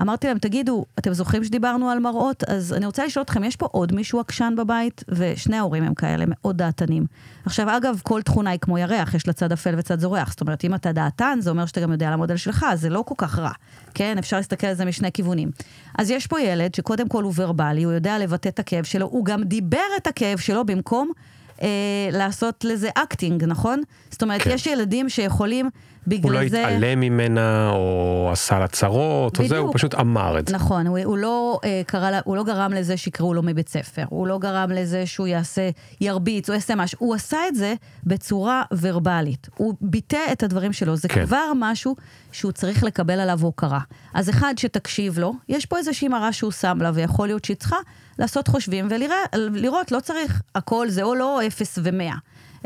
אמרתי 0.00 0.26
להם, 0.26 0.38
תגידו, 0.38 0.84
אתם 0.98 1.12
זוכרים 1.12 1.44
שדיברנו 1.44 1.90
על 1.90 1.98
מראות? 1.98 2.44
אז 2.44 2.72
אני 2.72 2.86
רוצה 2.86 3.06
לשאול 3.06 3.22
אתכם, 3.22 3.44
יש 3.44 3.56
פה 3.56 3.66
עוד 3.72 3.94
מישהו 3.94 4.20
עקשן 4.20 4.54
בבית? 4.58 5.04
ושני 5.08 5.56
ההורים 5.56 5.84
הם 5.84 5.94
כאלה, 5.94 6.24
מאוד 6.28 6.56
דעתנים. 6.56 7.06
עכשיו, 7.46 7.76
אגב, 7.76 8.00
כל 8.02 8.22
תכונה 8.22 8.50
היא 8.50 8.58
כמו 8.60 8.78
ירח, 8.78 9.14
יש 9.14 9.26
לה 9.26 9.32
צד 9.32 9.52
אפל 9.52 9.74
וצד 9.78 10.00
זורח. 10.00 10.30
זאת 10.30 10.40
אומרת, 10.40 10.64
אם 10.64 10.74
אתה 10.74 10.92
דעתן, 10.92 11.38
זה 11.40 11.50
אומר 11.50 11.66
שאתה 11.66 11.80
גם 11.80 11.92
יודע 11.92 12.10
לעמוד 12.10 12.30
על 12.30 12.36
שלך, 12.36 12.66
אז 12.68 12.80
זה 12.80 12.88
לא 12.88 13.04
כל 13.06 13.14
כך 13.18 13.38
רע. 13.38 13.50
כן, 13.94 14.18
אפשר 14.18 14.36
להסתכל 14.36 14.66
על 14.66 14.74
זה 14.74 14.84
משני 14.84 15.12
כיוונים. 15.12 15.50
אז 15.98 16.10
יש 16.10 16.26
פה 16.26 16.40
ילד 16.40 16.74
שקודם 16.74 17.08
כל 17.08 17.22
הוא 17.22 17.32
ורבלי, 17.36 17.82
הוא 17.82 17.92
יודע 17.92 18.18
לבטא 18.18 18.48
את 18.48 18.58
הכאב 18.58 18.84
שלו, 18.84 19.06
הוא 19.06 19.24
גם 19.24 19.42
דיבר 19.42 19.78
את 19.96 20.06
הכאב 20.06 20.38
שלו 20.38 20.66
במקום 20.66 21.10
אה, 21.62 22.08
לעשות 22.12 22.64
לזה 22.64 22.88
acting, 22.94 23.44
נכון? 23.44 23.82
זאת 24.10 24.22
אומרת, 24.22 24.42
כן. 24.42 24.50
יש 24.50 24.66
ילדים 24.66 25.08
שיכולים 25.08 25.70
הוא 26.22 26.32
לא 26.32 26.48
זה... 26.48 26.66
התעלם 26.66 27.00
ממנה, 27.00 27.70
או 27.70 28.28
עשה 28.32 28.58
לה 28.58 28.68
צרות, 28.68 29.38
או 29.38 29.48
זה, 29.48 29.58
הוא. 29.58 29.74
פשוט 29.74 29.94
אמר 29.94 30.38
את 30.38 30.48
זה. 30.48 30.54
נכון, 30.54 30.86
הוא, 30.86 30.98
הוא, 31.04 31.18
לא, 31.18 31.60
אה, 31.64 31.82
קרא, 31.86 32.10
הוא 32.24 32.36
לא 32.36 32.44
גרם 32.44 32.72
לזה 32.72 32.96
שיקראו 32.96 33.34
לו 33.34 33.42
מבית 33.42 33.68
ספר, 33.68 34.04
הוא 34.08 34.26
לא 34.26 34.38
גרם 34.38 34.70
לזה 34.70 35.06
שהוא 35.06 35.26
יעשה, 35.26 35.70
ירביץ, 36.00 36.48
הוא 36.48 36.54
יעשה 36.54 36.74
משהו, 36.74 36.98
הוא 37.00 37.14
עשה 37.14 37.38
את 37.48 37.54
זה 37.54 37.74
בצורה 38.06 38.62
ורבלית. 38.80 39.48
הוא 39.56 39.74
ביטא 39.80 40.18
את 40.32 40.42
הדברים 40.42 40.72
שלו, 40.72 40.96
זה. 40.96 41.08
כן. 41.08 41.26
כבר 41.26 41.52
משהו 41.56 41.96
שהוא 42.32 42.52
צריך 42.52 42.84
לקבל 42.84 43.20
עליו 43.20 43.40
הוקרה. 43.42 43.80
אז 44.14 44.30
אחד, 44.30 44.54
שתקשיב 44.56 45.18
לו, 45.18 45.32
יש 45.48 45.66
פה 45.66 45.78
איזושהי 45.78 46.08
מראה 46.08 46.32
שהוא 46.32 46.52
שם 46.52 46.78
לה, 46.80 46.90
ויכול 46.94 47.26
להיות 47.26 47.44
שהיא 47.44 47.56
צריכה 47.56 47.76
לעשות 48.18 48.48
חושבים 48.48 48.88
ולראות, 48.90 49.92
לא 49.92 50.00
צריך 50.00 50.42
הכל, 50.54 50.88
זה 50.88 51.02
או 51.02 51.14
לא 51.14 51.46
אפס 51.46 51.78
ומאה. 51.82 52.16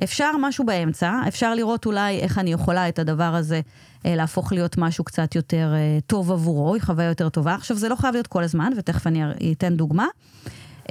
אפשר 0.05 0.31
משהו 0.41 0.65
באמצע, 0.65 1.21
אפשר 1.29 1.55
לראות 1.55 1.87
אולי 1.87 2.19
איך 2.19 2.39
אני 2.39 2.53
יכולה 2.53 2.89
את 2.89 2.99
הדבר 2.99 3.35
הזה 3.35 3.61
אה, 4.07 4.15
להפוך 4.15 4.53
להיות 4.53 4.79
משהו 4.79 5.05
קצת 5.05 5.35
יותר 5.35 5.73
אה, 5.75 5.99
טוב 6.07 6.33
עבורו, 6.33 6.75
היא 6.75 6.83
חוויה 6.83 7.09
יותר 7.09 7.29
טובה. 7.29 7.55
עכשיו, 7.55 7.77
זה 7.77 7.89
לא 7.89 7.95
חייב 7.95 8.15
להיות 8.15 8.27
כל 8.27 8.43
הזמן, 8.43 8.73
ותכף 8.77 9.07
אני 9.07 9.23
אתן 9.53 9.77
דוגמה. 9.77 10.07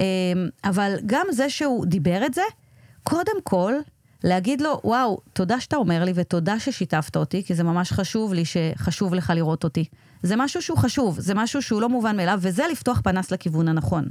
אה, 0.00 0.04
אבל 0.64 0.94
גם 1.06 1.26
זה 1.30 1.50
שהוא 1.50 1.86
דיבר 1.86 2.26
את 2.26 2.34
זה, 2.34 2.42
קודם 3.02 3.42
כל, 3.44 3.72
להגיד 4.24 4.60
לו, 4.60 4.80
וואו, 4.84 5.18
תודה 5.32 5.60
שאתה 5.60 5.76
אומר 5.76 6.04
לי 6.04 6.12
ותודה 6.14 6.58
ששיתפת 6.58 7.16
אותי, 7.16 7.42
כי 7.44 7.54
זה 7.54 7.62
ממש 7.62 7.92
חשוב 7.92 8.34
לי 8.34 8.42
שחשוב 8.44 9.14
לך 9.14 9.32
לראות 9.34 9.64
אותי. 9.64 9.84
זה 10.22 10.36
משהו 10.36 10.62
שהוא 10.62 10.78
חשוב, 10.78 11.20
זה 11.20 11.34
משהו 11.34 11.62
שהוא 11.62 11.80
לא 11.80 11.88
מובן 11.88 12.16
מאליו, 12.16 12.38
וזה 12.42 12.64
לפתוח 12.70 13.00
פנס 13.00 13.30
לכיוון 13.30 13.68
הנכון. 13.68 14.04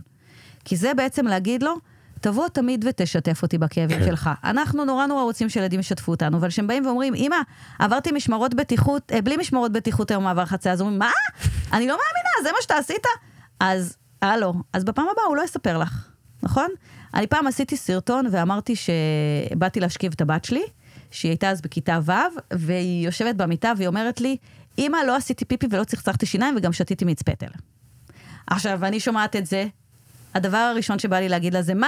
כי 0.66 0.76
זה 0.76 0.94
בעצם 0.94 1.28
להגיד 1.28 1.64
לו, 1.64 1.76
תבוא 2.22 2.48
תמיד 2.48 2.86
ותשתף 2.88 3.44
אותי 3.44 3.58
בכאבים 3.58 4.00
כן. 4.00 4.06
שלך. 4.06 4.30
אנחנו 4.44 4.86
נורא 4.86 5.06
נורא 5.06 5.24
רוצים 5.24 5.50
שילדים 5.50 5.80
ישתפו 5.80 6.12
אותנו, 6.12 6.38
אבל 6.38 6.50
כשהם 6.50 6.68
באים 6.68 6.86
ואומרים, 6.86 7.16
אמא, 7.16 7.36
עברתי 7.80 8.12
משמרות 8.12 8.54
בטיחות, 8.54 9.12
אה, 9.12 9.22
בלי 9.22 9.38
משמרות 9.38 9.72
בטיחות 9.72 10.12
היום 10.12 10.24
מעבר 10.24 10.46
חצייה, 10.46 10.74
אז 10.74 10.82
אומרים, 10.82 11.00
מה? 11.00 11.12
אני 11.74 11.88
לא 11.88 11.94
מאמינה, 11.94 12.44
זה 12.44 12.50
מה 12.52 12.58
שאתה 12.62 12.78
עשית? 12.78 13.04
אז, 13.60 13.98
הלו, 14.22 14.54
אז 14.74 14.84
בפעם 14.84 15.06
הבאה 15.12 15.26
הוא 15.28 15.38
לא 15.38 15.42
יספר 15.42 15.78
לך, 15.78 16.08
נכון? 16.44 16.68
אני 17.14 17.28
פעם 17.28 17.48
עשיתי 17.48 17.78
סרטון 17.78 18.26
ואמרתי 18.32 18.74
שבאתי 18.76 19.80
להשכיב 19.80 20.14
את 20.16 20.22
הבת 20.22 20.46
שלי, 20.46 20.64
שהיא 21.12 21.30
הייתה 21.30 21.50
אז 21.50 21.62
בכיתה 21.62 22.00
ו', 22.06 22.12
והיא 22.54 23.06
יושבת 23.06 23.36
במיטה 23.36 23.72
והיא 23.78 23.88
אומרת 23.88 24.22
לי, 24.22 24.38
אמא, 24.78 24.98
לא 25.08 25.16
עשיתי 25.16 25.46
פיפי 25.46 25.68
ולא 25.70 25.84
צחצחתי 25.84 26.26
שיניים 26.26 26.56
וגם 26.58 26.74
שתיתי 26.74 27.06
מיץ 27.06 27.22
פטל. 27.22 27.48
עכשיו, 28.48 28.86
אני 28.86 29.00
שומעת 29.00 29.36
את 29.36 29.46
זה, 29.46 29.66
הדבר 30.34 30.58
הראשון 30.58 31.00
שבא 31.00 31.20
לי 31.20 31.30
להגיד 31.30 31.54
לה 31.54 31.62
זה, 31.62 31.74
מה? 31.74 31.88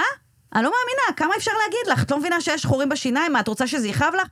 אני 0.54 0.64
לא 0.64 0.70
מאמינה, 0.70 1.16
כמה 1.16 1.34
אפשר 1.38 1.50
להגיד 1.64 1.92
לך? 1.92 2.02
את 2.02 2.10
לא 2.10 2.18
מבינה 2.18 2.40
שיש 2.40 2.66
חורים 2.66 2.88
בשיניים? 2.88 3.32
מה, 3.32 3.40
את 3.40 3.48
רוצה 3.48 3.66
שזה 3.66 3.88
יכאב 3.88 4.14
לך? 4.22 4.28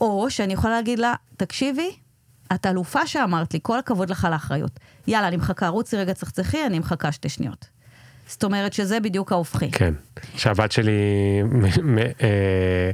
או 0.00 0.30
שאני 0.30 0.52
יכולה 0.52 0.74
להגיד 0.74 0.98
לה, 0.98 1.14
תקשיבי, 1.36 1.96
את 2.54 2.66
אלופה 2.66 3.06
שאמרת 3.06 3.54
לי, 3.54 3.60
כל 3.62 3.78
הכבוד 3.78 4.10
לך 4.10 4.24
על 4.24 4.32
האחריות. 4.32 4.80
יאללה, 5.06 5.28
אני 5.28 5.36
מחכה, 5.36 5.68
רוצי 5.68 5.96
רגע 5.96 6.14
צחצחי, 6.14 6.66
אני 6.66 6.78
מחכה 6.78 7.12
שתי 7.12 7.28
שניות. 7.28 7.68
זאת 8.28 8.44
אומרת 8.44 8.72
שזה 8.72 9.00
בדיוק 9.00 9.32
ההופכי. 9.32 9.70
כן. 9.70 9.94
שהבת 10.36 10.72
שלי 10.72 10.92
אה, 12.20 12.90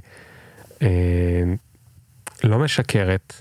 אה, 0.83 0.89
לא 2.45 2.59
משקרת. 2.59 3.33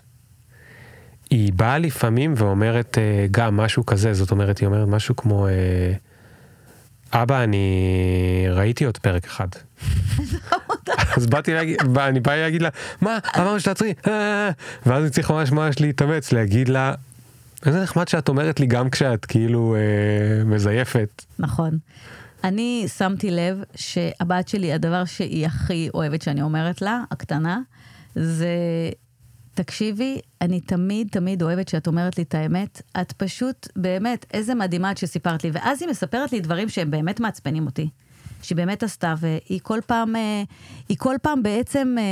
היא 1.30 1.53
באה 1.53 1.78
לפעמים 1.78 2.34
ואומרת 2.38 2.97
אה, 2.97 3.26
גם 3.32 3.57
משהו 3.57 3.86
כזה, 3.86 4.13
זאת 4.13 4.32
אומרת, 4.32 4.57
היא 4.57 4.67
אומרת 4.67 4.88
משהו 4.88 5.15
כמו, 5.15 5.47
אבא, 7.14 7.43
אני 7.43 8.47
ראיתי 8.49 8.86
עוד 8.86 8.97
פרק 8.97 9.26
אחד. 9.26 9.47
אז 11.18 11.28
באתי 11.28 11.53
להגיד, 11.53 11.78
אני 11.97 12.20
בא 12.20 12.36
להגיד 12.36 12.61
לה, 12.61 12.70
מה, 13.01 13.18
אמרנו 13.38 13.59
שתעצרי, 13.59 13.93
אה", 14.07 14.49
ואז 14.86 15.03
אני 15.03 15.09
צריך 15.11 15.32
ממש 15.32 15.51
ממש 15.51 15.80
להתאמץ, 15.80 16.32
להגיד 16.32 16.70
לה, 16.70 16.93
איזה 17.66 17.84
נחמד 17.84 18.07
שאת 18.07 18.30
אומרת 18.30 18.59
לי 18.59 18.66
גם 18.66 18.89
כשאת 18.89 19.26
כאילו 19.26 19.76
אה, 19.76 20.43
מזייפת. 20.43 21.26
נכון. 21.39 21.78
אני 22.43 22.86
שמתי 22.97 23.32
לב 23.32 23.64
שהבת 23.76 24.47
שלי, 24.47 24.74
הדבר 24.74 25.05
שהיא 25.05 25.45
הכי 25.45 25.89
אוהבת 25.93 26.22
שאני 26.22 26.41
אומרת 26.41 26.82
לה, 26.82 27.01
הקטנה, 27.11 27.59
זה, 28.16 28.47
תקשיבי, 29.54 30.20
אני 30.41 30.62
תמיד 30.62 31.08
תמיד 31.12 31.43
אוהבת 31.43 31.68
שאת 31.68 31.88
אומרת 31.88 32.18
לי 32.18 32.24
את 32.24 32.36
האמת. 32.36 32.82
את 33.01 33.12
פשוט, 33.12 33.68
באמת, 33.76 34.26
איזה 34.34 34.56
מדהימה 34.56 34.91
את 34.91 34.97
שסיפרת 34.97 35.43
לי. 35.43 35.49
ואז 35.54 35.82
היא 35.82 35.89
מספרת 35.89 36.32
לי 36.32 36.39
דברים 36.39 36.70
שהם 36.70 36.91
באמת 36.91 37.20
מעצבנים 37.20 37.66
אותי. 37.66 37.89
שהיא 38.41 38.56
באמת 38.56 38.84
עשתה, 38.84 39.14
והיא 39.18 39.60
כל 39.64 39.80
פעם, 39.86 40.16
אה, 40.16 40.43
היא 40.89 40.97
כל 40.97 41.16
פעם 41.22 41.43
בעצם, 41.43 41.95
אה, 41.99 42.04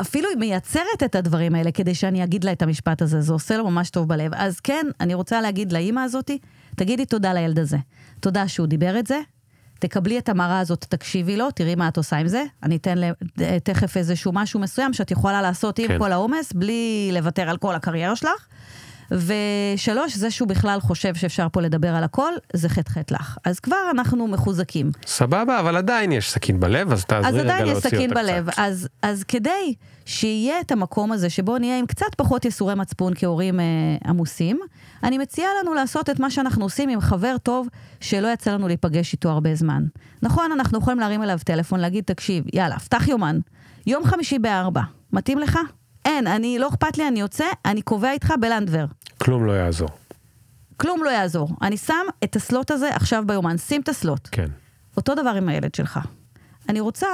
אפילו 0.00 0.28
היא 0.28 0.38
מייצרת 0.38 1.02
את 1.04 1.14
הדברים 1.14 1.54
האלה 1.54 1.72
כדי 1.72 1.94
שאני 1.94 2.24
אגיד 2.24 2.44
לה 2.44 2.52
את 2.52 2.62
המשפט 2.62 3.02
הזה, 3.02 3.20
זה 3.20 3.32
עושה 3.32 3.56
לו 3.56 3.70
ממש 3.70 3.90
טוב 3.90 4.08
בלב. 4.08 4.34
אז 4.34 4.60
כן, 4.60 4.86
אני 5.00 5.14
רוצה 5.14 5.40
להגיד 5.40 5.72
לאימא 5.72 6.00
הזאתי, 6.00 6.38
תגידי 6.76 7.06
תודה 7.06 7.32
לילד 7.32 7.58
הזה. 7.58 7.76
תודה 8.20 8.48
שהוא 8.48 8.66
דיבר 8.66 8.98
את 8.98 9.06
זה, 9.06 9.20
תקבלי 9.80 10.18
את 10.18 10.28
המראה 10.28 10.60
הזאת, 10.60 10.84
תקשיבי 10.88 11.36
לו, 11.36 11.50
תראי 11.50 11.74
מה 11.74 11.88
את 11.88 11.96
עושה 11.96 12.16
עם 12.16 12.28
זה. 12.28 12.42
אני 12.62 12.76
אתן 12.76 12.98
ל- 12.98 13.10
תכף 13.64 13.96
איזשהו 13.96 14.32
משהו 14.34 14.60
מסוים 14.60 14.92
שאת 14.92 15.10
יכולה 15.10 15.42
לעשות 15.42 15.78
עם 15.78 15.88
כן. 15.88 15.98
כל 15.98 16.12
העומס, 16.12 16.52
בלי 16.52 17.10
לוותר 17.12 17.50
על 17.50 17.56
כל 17.56 17.74
הקריירה 17.74 18.16
שלך. 18.16 18.30
ושלוש, 19.10 20.16
זה 20.16 20.30
שהוא 20.30 20.48
בכלל 20.48 20.80
חושב 20.80 21.14
שאפשר 21.14 21.46
פה 21.52 21.60
לדבר 21.60 21.88
על 21.94 22.04
הכל, 22.04 22.32
זה 22.52 22.68
חטא-חטא 22.68 23.14
לך. 23.14 23.38
אז 23.44 23.60
כבר 23.60 23.76
אנחנו 23.90 24.28
מחוזקים. 24.28 24.90
סבבה, 25.06 25.60
אבל 25.60 25.76
עדיין 25.76 26.12
יש 26.12 26.30
סכין 26.30 26.60
בלב, 26.60 26.92
אז 26.92 27.04
תעזרי 27.04 27.28
אז 27.28 27.34
רגע 27.34 27.42
עדיין 27.44 27.66
יש 27.66 27.72
להוציא 27.72 27.90
סכין 27.90 28.10
אותה 28.10 28.22
בלב. 28.22 28.50
קצת. 28.50 28.58
אז, 28.62 28.88
אז 29.02 29.24
כדי 29.24 29.74
שיהיה 30.10 30.60
את 30.60 30.72
המקום 30.72 31.12
הזה 31.12 31.30
שבו 31.30 31.58
נהיה 31.58 31.78
עם 31.78 31.86
קצת 31.86 32.14
פחות 32.16 32.44
ייסורי 32.44 32.74
מצפון 32.74 33.12
כהורים 33.16 33.60
אה, 33.60 33.64
עמוסים, 34.04 34.60
אני 35.04 35.18
מציעה 35.18 35.50
לנו 35.62 35.74
לעשות 35.74 36.10
את 36.10 36.20
מה 36.20 36.30
שאנחנו 36.30 36.64
עושים 36.64 36.88
עם 36.88 37.00
חבר 37.00 37.36
טוב 37.42 37.68
שלא 38.00 38.28
יצא 38.28 38.54
לנו 38.54 38.68
להיפגש 38.68 39.12
איתו 39.12 39.28
הרבה 39.28 39.54
זמן. 39.54 39.84
נכון, 40.22 40.52
אנחנו 40.52 40.78
יכולים 40.78 41.00
להרים 41.00 41.22
אליו 41.22 41.38
טלפון, 41.44 41.80
להגיד, 41.80 42.04
תקשיב, 42.04 42.44
יאללה, 42.52 42.78
פתח 42.78 43.08
יומן, 43.08 43.38
יום 43.86 44.04
חמישי 44.04 44.38
בארבע, 44.38 44.82
מתאים 45.12 45.38
לך? 45.38 45.58
אין, 46.04 46.26
אני, 46.26 46.58
לא 46.58 46.68
אכפת 46.68 46.98
לי, 46.98 47.08
אני 47.08 47.20
יוצא, 47.20 47.46
אני 47.64 47.82
קובע 47.82 48.12
איתך 48.12 48.34
בלנדבר. 48.40 48.84
כלום 49.18 49.44
לא 49.44 49.52
יעזור. 49.52 49.88
כלום 50.76 51.04
לא 51.04 51.10
יעזור. 51.10 51.48
אני 51.62 51.76
שם 51.76 52.06
את 52.24 52.36
הסלוט 52.36 52.70
הזה 52.70 52.94
עכשיו 52.94 53.22
ביומן, 53.26 53.58
שים 53.58 53.80
את 53.80 53.88
הסלוט. 53.88 54.28
כן. 54.32 54.48
אותו 54.96 55.14
דבר 55.14 55.30
עם 55.30 55.48
הילד 55.48 55.74
שלך. 55.74 56.00
אני 56.68 56.80
רוצה 56.80 57.08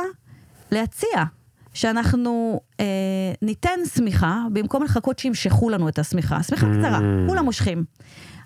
להציע 0.71 1.25
שאנחנו 1.77 2.61
אה, 2.81 2.85
ניתן 3.43 3.81
שמיכה, 3.95 4.43
במקום 4.53 4.83
לחכות 4.83 5.19
שימשכו 5.19 5.71
לנו 5.71 5.89
את 5.89 5.99
השמיכה. 5.99 6.37
השמיכה 6.37 6.67
קצרה, 6.79 7.01
כולם 7.29 7.45
מושכים. 7.45 7.85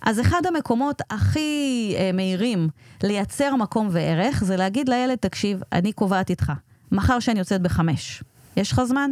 אז 0.03 0.21
אחד 0.21 0.43
המקומות 0.47 1.03
הכי 1.11 1.95
אה, 1.99 2.11
מהירים 2.13 2.69
לייצר 3.03 3.57
מקום 3.57 3.89
וערך, 3.91 4.45
זה 4.45 4.57
להגיד 4.57 4.89
לילד, 4.89 5.19
תקשיב, 5.19 5.61
אני 5.73 5.93
קובעת 5.93 6.31
איתך, 6.31 6.53
מחר 6.93 7.21
שאני 7.21 7.39
יוצאת 7.39 7.63
בחמש, 7.63 8.23
יש 8.57 8.73
לך 8.73 8.83
זמן? 8.85 9.11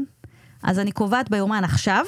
אז 0.62 0.78
אני 0.78 0.92
קובעת 0.92 1.30
ביומן 1.30 1.64
עכשיו, 1.64 2.04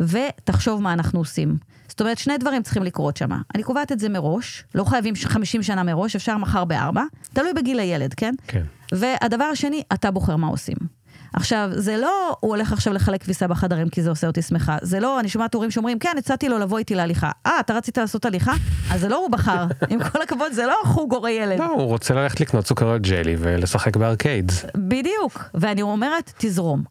ותחשוב 0.00 0.82
מה 0.82 0.92
אנחנו 0.92 1.18
עושים. 1.18 1.56
זאת 1.88 2.00
אומרת, 2.00 2.18
שני 2.18 2.38
דברים 2.38 2.62
צריכים 2.62 2.82
לקרות 2.82 3.16
שם. 3.16 3.28
אני 3.54 3.62
קובעת 3.62 3.92
את 3.92 3.98
זה 3.98 4.08
מראש, 4.08 4.64
לא 4.74 4.84
חייבים 4.84 5.14
50 5.24 5.62
שנה 5.62 5.82
מראש, 5.82 6.16
אפשר 6.16 6.36
מחר 6.36 6.64
בארבע, 6.64 7.02
תלוי 7.32 7.52
בגיל 7.52 7.80
הילד, 7.80 8.14
כן? 8.14 8.34
כן. 8.46 8.62
והדבר 8.92 9.44
השני, 9.44 9.82
אתה 9.92 10.10
בוחר 10.10 10.36
מה 10.36 10.46
עושים. 10.46 10.97
עכשיו, 11.32 11.68
זה 11.72 11.96
לא, 11.96 12.36
הוא 12.40 12.50
הולך 12.50 12.72
עכשיו 12.72 12.92
לחלק 12.92 13.22
כביסה 13.22 13.46
בחדרים 13.46 13.88
כי 13.88 14.02
זה 14.02 14.10
עושה 14.10 14.26
אותי 14.26 14.42
שמחה. 14.42 14.76
זה 14.82 15.00
לא, 15.00 15.20
אני 15.20 15.28
שומעת 15.28 15.54
הורים 15.54 15.70
שאומרים, 15.70 15.98
כן, 15.98 16.14
הצעתי 16.18 16.48
לו 16.48 16.58
לבוא 16.58 16.78
איתי 16.78 16.94
להליכה. 16.94 17.30
אה, 17.46 17.60
אתה 17.60 17.74
רצית 17.74 17.98
לעשות 17.98 18.24
הליכה? 18.24 18.52
אז 18.90 19.00
זה 19.00 19.08
לא 19.08 19.16
הוא 19.16 19.30
בחר. 19.30 19.66
עם 19.90 20.04
כל 20.04 20.22
הכבוד, 20.22 20.52
זה 20.52 20.66
לא 20.66 20.76
חוג 20.84 21.14
הורי 21.14 21.32
ילד. 21.32 21.58
לא, 21.58 21.64
הוא 21.64 21.82
רוצה 21.82 22.14
ללכת 22.14 22.40
לקנות 22.40 22.66
סוכריות 22.66 23.02
ג'לי 23.02 23.36
ולשחק 23.38 23.96
בארקיידס. 23.96 24.64
בדיוק. 24.76 25.44
ואני 25.54 25.82
אומרת, 25.82 26.32
תזרום. 26.38 26.82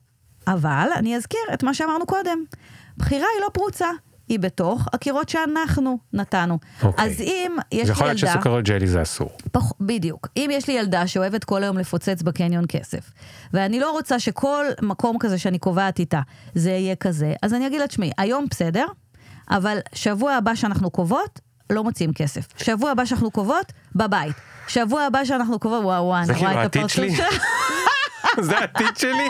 אבל 0.48 0.88
אני 0.96 1.16
אזכיר 1.16 1.40
את 1.54 1.64
מה 1.64 1.74
שאמרנו 1.74 2.06
קודם. 2.06 2.44
בחירה 2.98 3.28
היא 3.36 3.42
לא 3.42 3.50
פרוצה. 3.54 3.88
היא 4.28 4.40
בתוך 4.40 4.88
הקירות 4.94 5.30
שאנחנו 5.30 5.98
נתנו. 6.14 6.58
אוקיי. 6.84 7.06
אז 7.06 7.22
אם 7.22 7.56
יש 7.72 7.86
לי 7.88 7.92
יכול 7.92 8.08
להיות 8.08 8.20
ילדה... 8.20 8.34
שסוכריות 8.34 8.66
ג'לי 8.66 8.88
זה 8.88 9.02
אסור. 9.02 9.30
פח, 9.52 9.72
בדיוק. 9.82 10.28
אם 10.38 10.50
יש 10.54 10.68
לי 10.68 10.74
ילדה 10.74 11.08
שאוהבת 11.08 11.44
כל 11.44 11.64
היום 11.64 11.78
לפוצץ 11.78 12.22
בקניון 12.22 12.66
כסף, 12.68 13.12
ואני 13.54 13.80
לא 13.80 13.92
רוצה 13.92 14.20
שכל 14.20 14.66
מקום 14.82 15.18
כזה 15.20 15.38
שאני 15.38 15.60
קובעת 15.60 16.00
איתה, 16.00 16.22
זה 16.56 16.70
יהיה 16.70 16.96
כזה, 16.96 17.34
אז 17.42 17.54
אני 17.54 17.68
אגיד 17.68 17.80
לה, 17.80 17.88
תשמעי, 17.88 18.12
היום 18.18 18.46
בסדר, 18.50 18.86
אבל 19.52 19.78
שבוע 19.94 20.34
הבא 20.34 20.56
שאנחנו 20.56 20.90
קובעות, 20.90 21.40
לא 21.70 21.84
מוציאים 21.84 22.14
כסף. 22.14 22.48
שבוע 22.58 22.92
הבא 22.92 23.06
שאנחנו 23.06 23.32
קובעות, 23.32 23.74
בבית. 23.96 24.36
שבוע 24.68 25.02
הבא 25.02 25.26
שאנחנו 25.26 25.60
קובעות, 25.60 25.84
וואו 25.84 26.04
וואו, 26.04 26.26
זה 26.26 26.34
אני 26.34 26.42
רואה 26.42 26.52
כאילו 26.52 26.62
את 26.62 26.76
העתיד 26.76 26.82
הפרצוף 26.82 27.28
שלי. 27.30 27.38
זה 28.42 28.58
העתיד 28.58 28.98
שלי? 28.98 29.28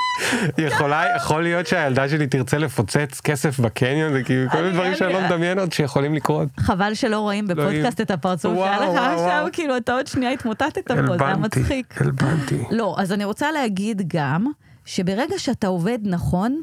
יכולה, 0.57 1.03
יכול 1.15 1.43
להיות 1.43 1.67
שהילדה 1.67 2.09
שלי 2.09 2.27
תרצה 2.27 2.57
לפוצץ 2.57 3.21
כסף 3.21 3.59
בקניון, 3.59 4.13
זה 4.13 4.23
כאילו 4.23 4.49
כל 4.49 4.57
מיני 4.57 4.71
דברים 4.73 4.95
שאני 4.95 5.13
לא 5.13 5.21
מדמיין 5.21 5.59
עוד 5.59 5.73
שיכולים 5.73 6.13
לקרות. 6.13 6.49
חבל 6.59 6.93
שלא 6.93 7.19
רואים 7.19 7.47
בפודקאסט 7.47 8.01
את 8.01 8.11
הפרצוף 8.11 8.57
שהיה 8.57 8.77
לך 8.79 8.95
עכשיו. 8.95 9.47
כאילו 9.53 9.77
אתה 9.77 9.93
עוד 9.93 10.07
שנייה 10.07 10.31
התמוטטת 10.31 10.87
פה, 10.87 11.17
זה 11.17 11.25
היה 11.25 11.35
מצחיק. 11.35 12.01
הלבנתי. 12.01 12.63
לא, 12.71 12.95
אז 12.99 13.13
אני 13.13 13.25
רוצה 13.25 13.51
להגיד 13.51 14.01
גם, 14.07 14.45
שברגע 14.85 15.35
שאתה 15.37 15.67
עובד 15.67 15.99
נכון, 16.03 16.61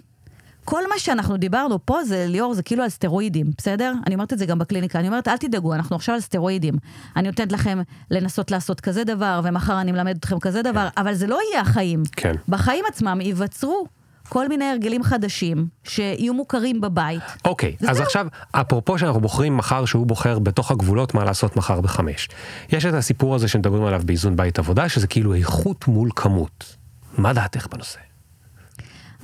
כל 0.64 0.82
מה 0.88 0.98
שאנחנו 0.98 1.36
דיברנו 1.36 1.86
פה 1.86 2.04
זה, 2.04 2.26
ליאור, 2.28 2.54
זה 2.54 2.62
כאילו 2.62 2.82
על 2.82 2.88
סטרואידים, 2.88 3.50
בסדר? 3.58 3.92
אני 4.06 4.14
אומרת 4.14 4.32
את 4.32 4.38
זה 4.38 4.46
גם 4.46 4.58
בקליניקה, 4.58 4.98
אני 4.98 5.08
אומרת, 5.08 5.28
אל 5.28 5.36
תדאגו, 5.36 5.74
אנחנו 5.74 5.96
עכשיו 5.96 6.14
על 6.14 6.20
סטרואידים. 6.20 6.74
אני 7.16 7.28
נותנת 7.28 7.52
לכם 7.52 7.78
לנסות 8.10 8.50
לעשות 8.50 8.80
כזה 8.80 9.04
דבר, 9.04 9.40
ומחר 9.44 9.80
אני 9.80 9.92
מלמדת 9.92 10.16
אתכם 10.16 10.38
כזה 10.38 10.62
דבר, 10.62 10.88
אבל 10.96 11.14
זה 11.14 11.26
לא 11.26 11.38
יהיה 11.50 11.60
החיים. 11.60 12.02
כן. 12.12 12.34
בחיים 12.48 12.84
עצמם 12.88 13.20
ייווצרו 13.20 13.86
כל 14.28 14.48
מיני 14.48 14.64
הרגלים 14.64 15.02
חדשים, 15.02 15.66
שיהיו 15.84 16.34
מוכרים 16.34 16.80
בבית. 16.80 17.22
אוקיי, 17.44 17.76
אז 17.80 17.88
וזהו. 17.90 18.04
עכשיו, 18.04 18.26
אפרופו 18.52 18.98
שאנחנו 18.98 19.20
בוחרים 19.20 19.56
מחר 19.56 19.84
שהוא 19.84 20.06
בוחר 20.06 20.38
בתוך 20.38 20.70
הגבולות 20.70 21.14
מה 21.14 21.24
לעשות 21.24 21.56
מחר 21.56 21.80
בחמש. 21.80 22.28
יש 22.68 22.86
את 22.86 22.94
הסיפור 22.94 23.34
הזה 23.34 23.48
שמדברים 23.48 23.84
עליו 23.84 24.02
באיזון 24.04 24.36
בית 24.36 24.58
עבודה, 24.58 24.88
שזה 24.88 25.06
כאילו 25.06 25.34
איכות 25.34 25.88
מול 25.88 26.10
כמות. 26.16 26.76
מה 27.18 27.32
דעתך 27.32 27.66
בנושא? 27.66 27.98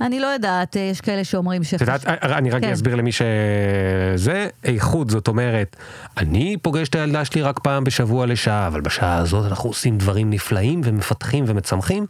אני 0.01 0.19
לא 0.19 0.27
יודעת, 0.27 0.77
אה, 0.77 0.81
יש 0.81 1.01
כאלה 1.01 1.23
שאומרים 1.23 1.63
ש... 1.63 1.73
את 1.73 1.81
יודעת, 1.81 2.05
אני 2.07 2.49
רק 2.49 2.61
כן. 2.61 2.71
אסביר 2.71 2.95
למי 2.95 3.11
שזה, 3.11 4.47
איכות 4.63 5.09
זאת 5.09 5.27
אומרת, 5.27 5.75
אני 6.17 6.57
פוגש 6.61 6.89
את 6.89 6.95
הילדה 6.95 7.25
שלי 7.25 7.41
רק 7.41 7.59
פעם 7.59 7.83
בשבוע 7.83 8.25
לשעה, 8.25 8.67
אבל 8.67 8.81
בשעה 8.81 9.17
הזאת 9.17 9.45
אנחנו 9.45 9.69
עושים 9.69 9.97
דברים 9.97 10.29
נפלאים 10.29 10.81
ומפתחים 10.83 11.43
ומצמחים, 11.47 12.05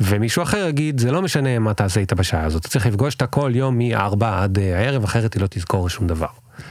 ומישהו 0.00 0.42
אחר 0.42 0.66
יגיד, 0.68 1.00
זה 1.00 1.10
לא 1.10 1.22
משנה 1.22 1.58
מה 1.58 1.74
תעשה 1.74 2.00
איתה 2.00 2.14
בשעה 2.14 2.44
הזאת, 2.44 2.60
אתה 2.60 2.68
צריך 2.68 2.86
לפגוש 2.86 3.14
אותה 3.14 3.26
כל 3.26 3.52
יום 3.54 3.78
מ-4 3.78 4.24
עד 4.24 4.58
אה, 4.58 4.78
הערב, 4.78 5.04
אחרת 5.04 5.34
היא 5.34 5.42
לא 5.42 5.46
תזכור 5.50 5.88
שום 5.88 6.06
דבר. 6.06 6.26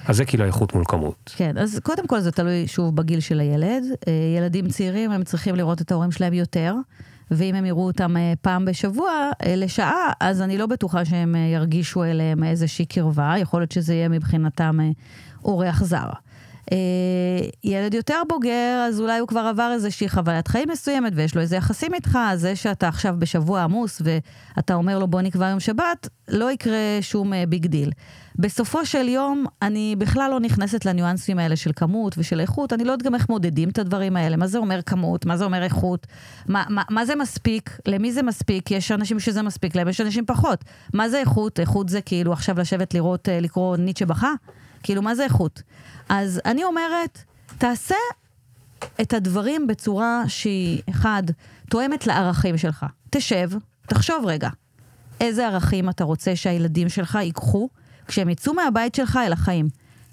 אז 0.08 0.18
זה 0.18 0.26
כאילו 0.26 0.44
האיכות 0.44 0.76
מול 0.76 0.84
כמות. 0.88 1.34
כן, 1.36 1.58
אז 1.58 1.80
קודם 1.84 2.08
כל 2.08 2.20
זה 2.20 2.32
תלוי 2.32 2.68
שוב 2.68 2.96
בגיל 2.96 3.20
של 3.20 3.40
הילד. 3.40 3.84
אה, 4.08 4.14
ילדים 4.38 4.68
צעירים, 4.68 5.12
הם 5.12 5.24
צריכים 5.24 5.56
לראות 5.56 5.82
את 5.82 5.92
ההורים 5.92 6.12
שלהם 6.12 6.34
יותר, 6.34 6.74
ואם 7.38 7.56
הם 7.56 7.66
יראו 7.66 7.86
אותם 7.86 8.18
אה, 8.18 8.34
פעם 8.42 8.66
בשבוע, 8.66 9.12
אה, 9.46 9.56
לשעה, 9.56 10.12
אז 10.20 10.42
אני 10.42 10.58
לא 10.58 10.66
בטוחה 10.66 11.06
שהם 11.06 11.36
אה, 11.36 11.40
ירגישו 11.40 12.04
אליהם 12.04 12.44
איזושהי 12.44 12.86
קרבה, 12.86 13.34
יכול 13.38 13.62
להיות 13.62 13.72
שזה 13.72 13.94
יהיה 13.94 14.10
מבחינתם 14.10 14.78
אורח 15.44 15.84
זר. 15.84 16.10
אה, 16.72 16.78
ילד 17.64 17.94
יותר 17.94 18.22
בוגר, 18.30 18.86
אז 18.88 19.00
אולי 19.02 19.20
הוא 19.20 19.28
כבר 19.28 19.40
עבר 19.40 19.72
איזושהי 19.74 20.10
חוויית 20.10 20.48
חיים 20.48 20.70
מסוימת 20.70 21.14
ויש 21.16 21.36
לו 21.36 21.42
איזה 21.42 21.56
יחסים 21.56 21.94
איתך, 21.94 22.20
אז 22.22 22.42
זה 22.42 22.56
שאתה 22.56 22.88
עכשיו 22.88 23.16
בשבוע 23.20 23.62
עמוס 23.62 24.02
ואתה 24.06 24.74
אומר 24.74 25.00
לו 25.00 25.08
בוא 25.08 25.22
נקבע 25.22 25.50
יום 25.50 25.60
שבת, 25.60 26.10
לא 26.28 26.52
יקרה 26.52 26.98
שום 27.02 27.34
אה, 27.34 27.44
big 27.46 27.66
deal. 27.66 27.92
בסופו 28.40 28.86
של 28.86 29.08
יום, 29.08 29.46
אני 29.62 29.96
בכלל 29.98 30.32
לא 30.32 30.40
נכנסת 30.40 30.86
לניואנסים 30.86 31.40
האלה 31.40 31.56
של 31.56 31.72
כמות 31.76 32.16
ושל 32.18 32.40
איכות, 32.40 32.74
אני 32.74 32.84
לא 32.84 32.92
יודעת 32.92 33.06
גם 33.06 33.16
איך 33.16 33.30
מודדים 33.30 33.70
את 33.70 33.80
הדברים 33.80 34.18
האלה, 34.18 34.38
מה 34.38 34.48
זה 34.48 34.58
אומר 34.58 34.82
כמות, 34.82 35.26
מה 35.26 35.38
זה 35.38 35.46
אומר 35.46 35.64
איכות, 35.64 36.08
מה, 36.48 36.64
מה, 36.70 36.82
מה 36.90 37.06
זה 37.06 37.16
מספיק, 37.16 37.80
למי 37.86 38.12
זה 38.12 38.24
מספיק, 38.24 38.72
יש 38.72 38.92
אנשים 38.92 39.20
שזה 39.20 39.42
מספיק 39.42 39.76
להם, 39.76 39.88
יש 39.88 40.02
אנשים 40.02 40.26
פחות. 40.26 40.64
מה 40.94 41.10
זה 41.10 41.20
איכות? 41.20 41.60
איכות 41.60 41.90
זה 41.90 42.02
כאילו 42.02 42.34
עכשיו 42.34 42.60
לשבת 42.60 42.94
לראות, 42.94 43.30
אה, 43.30 43.40
לקרוא 43.40 43.78
ניטשה 43.78 44.06
בכה? 44.06 44.32
כאילו, 44.84 45.02
מה 45.02 45.16
זה 45.16 45.24
איכות? 45.24 45.62
אז 46.10 46.42
אני 46.46 46.64
אומרת, 46.64 47.24
תעשה 47.58 47.96
את 49.02 49.14
הדברים 49.14 49.68
בצורה 49.68 50.24
שהיא, 50.28 50.82
אחד, 50.90 51.24
תואמת 51.70 52.08
לערכים 52.08 52.58
שלך. 52.58 52.86
תשב, 53.10 53.50
תחשוב 53.88 54.26
רגע, 54.26 54.50
איזה 55.22 55.48
ערכים 55.48 55.90
אתה 55.90 56.04
רוצה 56.04 56.36
שהילדים 56.36 56.90
שלך 56.90 57.16
ייקחו 57.16 57.70
כשהם 58.08 58.30
יצאו 58.30 58.54
מהבית 58.54 58.96
שלך 58.96 59.20
אל 59.26 59.34
החיים. 59.34 59.68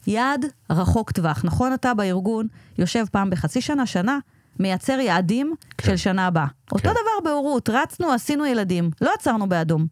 יעד 0.07 0.47
רחוק 0.71 1.11
טווח. 1.11 1.45
נכון, 1.45 1.75
אתה 1.75 1.95
בארגון 1.95 2.47
יושב 2.79 3.05
פעם 3.13 3.31
בחצי 3.31 3.61
שנה, 3.61 3.87
שנה, 3.87 4.19
מייצר 4.59 4.93
יעדים 5.01 5.55
כן. 5.79 5.87
של 5.87 5.97
שנה 5.97 6.27
הבאה. 6.27 6.47
אותו 6.73 6.91
דבר 6.91 7.31
בהורות, 7.31 7.69
רצנו, 7.69 8.13
עשינו 8.13 8.47
ילדים, 8.47 8.91
לא 9.01 9.11
עצרנו 9.19 9.49
באדום. 9.49 9.87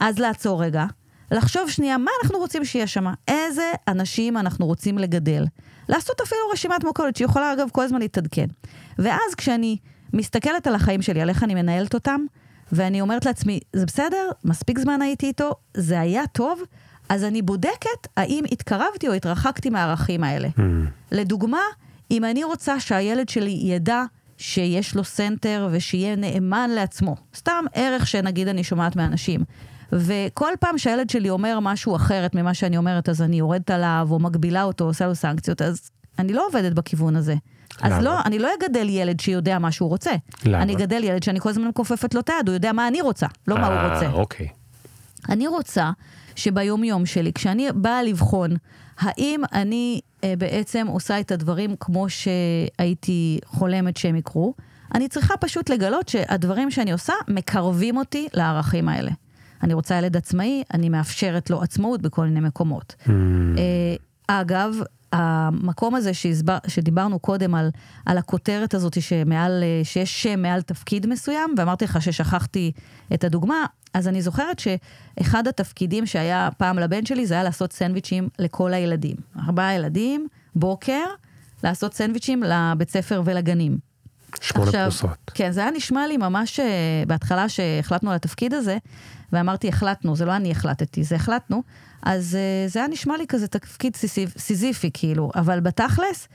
אז 0.00 0.18
לעצור 0.18 0.62
רגע, 0.62 0.84
לחשוב 1.30 1.70
שנייה, 1.70 1.98
מה 1.98 2.10
אנחנו 2.22 2.38
רוצים 2.38 2.64
שיהיה 2.64 2.86
שם? 2.86 3.06
איזה 3.28 3.72
אנשים 3.88 4.36
אנחנו 4.36 4.66
רוצים 4.66 4.98
לגדל? 4.98 5.44
לעשות 5.88 6.20
אפילו 6.20 6.40
רשימת 6.52 6.84
מכולת, 6.84 7.16
שיכולה 7.16 7.52
אגב 7.52 7.68
כל 7.72 7.82
הזמן 7.82 7.98
להתעדכן. 7.98 8.46
ואז 8.98 9.34
כשאני 9.36 9.76
מסתכלת 10.12 10.66
על 10.66 10.74
החיים 10.74 11.02
שלי, 11.02 11.20
על 11.20 11.28
איך 11.28 11.42
אני 11.42 11.54
מנהלת 11.54 11.94
אותם, 11.94 12.20
ואני 12.72 13.00
אומרת 13.00 13.26
לעצמי, 13.26 13.60
זה 13.72 13.86
בסדר, 13.86 14.30
מספיק 14.44 14.78
זמן 14.78 15.02
הייתי 15.02 15.26
איתו, 15.26 15.52
זה 15.74 16.00
היה 16.00 16.26
טוב, 16.26 16.62
אז 17.08 17.24
אני 17.24 17.42
בודקת 17.42 18.06
האם 18.16 18.44
התקרבתי 18.52 19.08
או 19.08 19.12
התרחקתי 19.12 19.70
מהערכים 19.70 20.24
האלה. 20.24 20.48
Hmm. 20.48 20.60
לדוגמה, 21.12 21.60
אם 22.10 22.24
אני 22.24 22.44
רוצה 22.44 22.80
שהילד 22.80 23.28
שלי 23.28 23.60
ידע 23.62 24.02
שיש 24.36 24.94
לו 24.94 25.04
סנטר 25.04 25.68
ושיהיה 25.72 26.16
נאמן 26.16 26.70
לעצמו, 26.70 27.16
סתם 27.36 27.64
ערך 27.72 28.06
שנגיד 28.06 28.48
אני 28.48 28.64
שומעת 28.64 28.96
מאנשים, 28.96 29.40
וכל 29.92 30.52
פעם 30.60 30.78
שהילד 30.78 31.10
שלי 31.10 31.30
אומר 31.30 31.58
משהו 31.60 31.96
אחרת 31.96 32.34
ממה 32.34 32.54
שאני 32.54 32.76
אומרת, 32.76 33.08
אז 33.08 33.22
אני 33.22 33.38
יורדת 33.38 33.70
עליו 33.70 34.08
או 34.10 34.18
מגבילה 34.18 34.62
אותו, 34.62 34.84
עושה 34.84 35.06
לו 35.06 35.14
סנקציות, 35.14 35.62
אז 35.62 35.90
אני 36.18 36.32
לא 36.32 36.46
עובדת 36.46 36.72
בכיוון 36.72 37.16
הזה. 37.16 37.34
אז 37.82 37.92
למה? 37.92 38.02
לא, 38.02 38.20
אני 38.24 38.38
לא 38.38 38.50
אגדל 38.58 38.88
ילד 38.88 39.20
שיודע 39.20 39.58
מה 39.58 39.72
שהוא 39.72 39.88
רוצה. 39.88 40.10
למה? 40.44 40.62
אני 40.62 40.74
אגדל 40.74 41.04
ילד 41.04 41.22
שאני 41.22 41.40
כל 41.40 41.48
הזמן 41.48 41.68
מכופפת 41.68 42.14
לו 42.14 42.20
את 42.20 42.28
היד, 42.28 42.48
הוא 42.48 42.54
יודע 42.54 42.72
מה 42.72 42.88
אני 42.88 43.00
רוצה, 43.00 43.26
לא 43.48 43.58
מה 43.58 43.66
הוא 43.66 43.74
אה, 43.74 43.94
רוצה. 43.94 44.10
אוקיי. 44.10 44.48
אני 45.28 45.46
רוצה 45.46 45.90
שביום-יום 46.36 47.06
שלי, 47.06 47.32
כשאני 47.32 47.68
באה 47.74 48.02
לבחון 48.02 48.50
האם 48.98 49.42
אני 49.52 50.00
אה, 50.24 50.34
בעצם 50.38 50.86
עושה 50.86 51.20
את 51.20 51.32
הדברים 51.32 51.74
כמו 51.80 52.06
שהייתי 52.08 53.38
חולמת 53.46 53.96
שהם 53.96 54.16
יקרו, 54.16 54.54
אני 54.94 55.08
צריכה 55.08 55.36
פשוט 55.36 55.70
לגלות 55.70 56.08
שהדברים 56.08 56.70
שאני 56.70 56.92
עושה 56.92 57.12
מקרבים 57.28 57.96
אותי 57.96 58.28
לערכים 58.34 58.88
האלה. 58.88 59.10
אני 59.62 59.74
רוצה 59.74 59.94
ילד 59.94 60.16
עצמאי, 60.16 60.62
אני 60.74 60.88
מאפשרת 60.88 61.50
לו 61.50 61.62
עצמאות 61.62 62.02
בכל 62.02 62.26
מיני 62.26 62.40
מקומות. 62.40 62.94
Hmm. 63.04 63.10
אה, 63.58 64.40
אגב, 64.40 64.74
המקום 65.12 65.94
הזה 65.94 66.14
שהסבר, 66.14 66.58
שדיברנו 66.66 67.18
קודם 67.18 67.54
על, 67.54 67.70
על 68.06 68.18
הכותרת 68.18 68.74
הזאת 68.74 69.02
שמעל, 69.02 69.62
אה, 69.62 69.84
שיש 69.84 70.22
שם 70.22 70.42
מעל 70.42 70.62
תפקיד 70.62 71.06
מסוים, 71.06 71.54
ואמרתי 71.56 71.84
לך 71.84 72.02
ששכחתי 72.02 72.72
את 73.14 73.24
הדוגמה, 73.24 73.66
אז 73.94 74.08
אני 74.08 74.22
זוכרת 74.22 74.58
שאחד 74.58 75.48
התפקידים 75.48 76.06
שהיה 76.06 76.48
פעם 76.58 76.78
לבן 76.78 77.06
שלי 77.06 77.26
זה 77.26 77.34
היה 77.34 77.42
לעשות 77.42 77.72
סנדוויצ'ים 77.72 78.28
לכל 78.38 78.74
הילדים. 78.74 79.16
ארבעה 79.46 79.74
ילדים, 79.74 80.28
בוקר, 80.54 81.04
לעשות 81.64 81.94
סנדוויצ'ים 81.94 82.42
לבית 82.42 82.90
ספר 82.90 83.22
ולגנים. 83.24 83.87
שמונה 84.40 84.70
פרוסות. 84.72 85.30
כן, 85.34 85.50
זה 85.52 85.60
היה 85.60 85.70
נשמע 85.70 86.06
לי 86.06 86.16
ממש 86.16 86.60
אה, 86.60 86.66
בהתחלה 87.06 87.48
שהחלטנו 87.48 88.10
על 88.10 88.16
התפקיד 88.16 88.54
הזה, 88.54 88.78
ואמרתי 89.32 89.68
החלטנו, 89.68 90.16
זה 90.16 90.24
לא 90.24 90.36
אני 90.36 90.50
החלטתי, 90.50 91.04
זה 91.04 91.16
החלטנו, 91.16 91.62
אז 92.02 92.34
אה, 92.36 92.68
זה 92.68 92.78
היה 92.78 92.88
נשמע 92.88 93.16
לי 93.16 93.24
כזה 93.28 93.48
תפקיד 93.48 93.96
סיזיפ- 93.96 94.38
סיזיפי 94.38 94.90
כאילו, 94.94 95.30
אבל 95.34 95.60
בתכלס, 95.60 96.28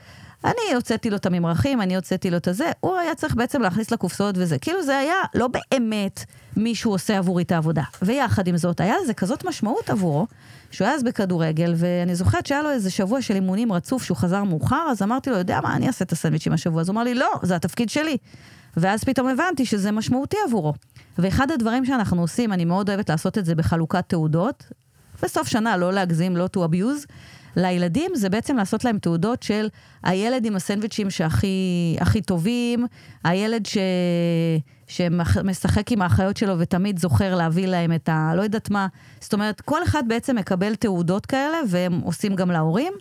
אני 0.44 0.74
הוצאתי 0.74 1.10
לו 1.10 1.16
את 1.16 1.26
הממרחים, 1.26 1.80
אני 1.80 1.96
הוצאתי 1.96 2.30
לו 2.30 2.36
את 2.36 2.48
הזה, 2.48 2.70
הוא 2.80 2.96
היה 2.96 3.14
צריך 3.14 3.34
בעצם 3.34 3.62
להכניס 3.62 3.90
לקופסאות 3.90 4.34
וזה. 4.38 4.58
כאילו 4.58 4.82
זה 4.82 4.98
היה 4.98 5.14
לא 5.34 5.48
באמת 5.48 6.24
מישהו 6.56 6.90
עושה 6.90 7.18
עבורי 7.18 7.42
את 7.42 7.52
העבודה. 7.52 7.82
ויחד 8.02 8.46
עם 8.46 8.56
זאת, 8.56 8.80
היה 8.80 8.94
לזה 9.02 9.14
כזאת 9.14 9.44
משמעות 9.44 9.90
עבורו, 9.90 10.26
שהוא 10.70 10.86
היה 10.86 10.94
אז 10.94 11.02
בכדורגל, 11.02 11.74
ואני 11.76 12.14
זוכרת 12.14 12.46
שהיה 12.46 12.62
לו 12.62 12.70
איזה 12.70 12.90
שבוע 12.90 13.22
של 13.22 13.34
אימונים 13.34 13.72
רצוף 13.72 14.04
שהוא 14.04 14.16
חזר 14.16 14.44
מאוחר, 14.44 14.86
אז 14.90 15.02
אמרתי 15.02 15.30
לו, 15.30 15.36
יודע 15.36 15.60
מה, 15.60 15.76
אני 15.76 15.86
אעשה 15.86 16.04
את 16.04 16.12
הסנדוויצ'ים 16.12 16.52
השבוע. 16.52 16.80
אז 16.80 16.88
הוא 16.88 16.94
אמר 16.94 17.02
לי, 17.02 17.14
לא, 17.14 17.30
זה 17.42 17.56
התפקיד 17.56 17.90
שלי. 17.90 18.16
ואז 18.76 19.04
פתאום 19.04 19.28
הבנתי 19.28 19.66
שזה 19.66 19.92
משמעותי 19.92 20.36
עבורו. 20.48 20.74
ואחד 21.18 21.50
הדברים 21.50 21.84
שאנחנו 21.84 22.20
עושים, 22.20 22.52
אני 22.52 22.64
מאוד 22.64 22.88
אוהבת 22.88 23.10
לעשות 23.10 23.38
את 23.38 23.44
זה 23.44 23.54
בחלוקת 23.54 24.04
תעודות, 24.08 24.64
בסוף 25.22 25.48
שנה, 25.48 25.76
לא 25.76 25.92
להגזים, 25.92 26.36
לא 26.36 26.48
to 26.56 26.60
abuse, 26.60 27.06
לילדים 27.56 28.10
זה 28.14 28.28
בעצם 28.28 28.56
לעשות 28.56 28.84
להם 28.84 28.98
תעודות 28.98 29.42
של 29.42 29.68
הילד 30.02 30.46
עם 30.46 30.56
הסנדוויצ'ים 30.56 31.10
שהכי 31.10 31.96
הכי 32.00 32.22
טובים, 32.22 32.86
הילד 33.24 33.66
ש... 33.66 33.78
שמשחק 34.86 35.92
עם 35.92 36.02
האחיות 36.02 36.36
שלו 36.36 36.58
ותמיד 36.58 36.98
זוכר 36.98 37.34
להביא 37.34 37.66
להם 37.66 37.92
את 37.92 38.08
ה... 38.08 38.32
לא 38.36 38.42
יודעת 38.42 38.70
מה. 38.70 38.86
זאת 39.20 39.32
אומרת, 39.32 39.60
כל 39.60 39.82
אחד 39.82 40.02
בעצם 40.08 40.36
מקבל 40.36 40.74
תעודות 40.74 41.26
כאלה, 41.26 41.58
והם 41.68 42.00
עושים 42.00 42.34
גם 42.34 42.50
להורים, 42.50 42.92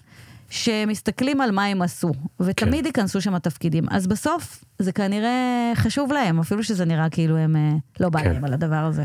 שמסתכלים 0.49 1.41
על 1.41 1.51
מה 1.51 1.65
הם 1.65 1.81
עשו, 1.81 2.11
ותמיד 2.39 2.79
כן. 2.79 2.85
ייכנסו 2.85 3.21
שם 3.21 3.35
התפקידים. 3.35 3.85
אז 3.91 4.07
בסוף 4.07 4.63
זה 4.79 4.91
כנראה 4.91 5.71
חשוב 5.75 6.11
להם, 6.11 6.39
אפילו 6.39 6.63
שזה 6.63 6.85
נראה 6.85 7.09
כאילו 7.09 7.37
הם 7.37 7.55
אה, 7.55 7.71
לא 7.99 8.09
באים 8.09 8.33
כן. 8.33 8.45
על 8.45 8.53
הדבר 8.53 8.75
הזה. 8.75 9.03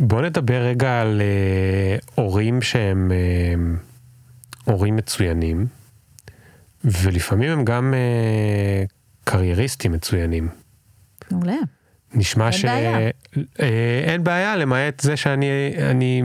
בוא 0.00 0.22
נדבר 0.22 0.62
רגע 0.62 1.00
על 1.00 1.20
uh, 1.20 2.12
הורים 2.14 2.62
שהם 2.62 3.10
uh, 3.10 3.91
הורים 4.64 4.96
מצוינים, 4.96 5.66
ולפעמים 6.84 7.50
הם 7.50 7.64
גם 7.64 7.94
uh, 7.94 8.92
קרייריסטים 9.24 9.92
מצוינים. 9.92 10.48
מעולה. 11.30 11.56
נשמע 12.14 12.52
ש... 12.52 12.64
בעיה. 12.64 12.98
אה, 13.60 14.02
אין 14.04 14.24
בעיה, 14.24 14.56
למעט 14.56 15.00
זה 15.00 15.16
שאני... 15.16 15.74
אני... 15.90 16.22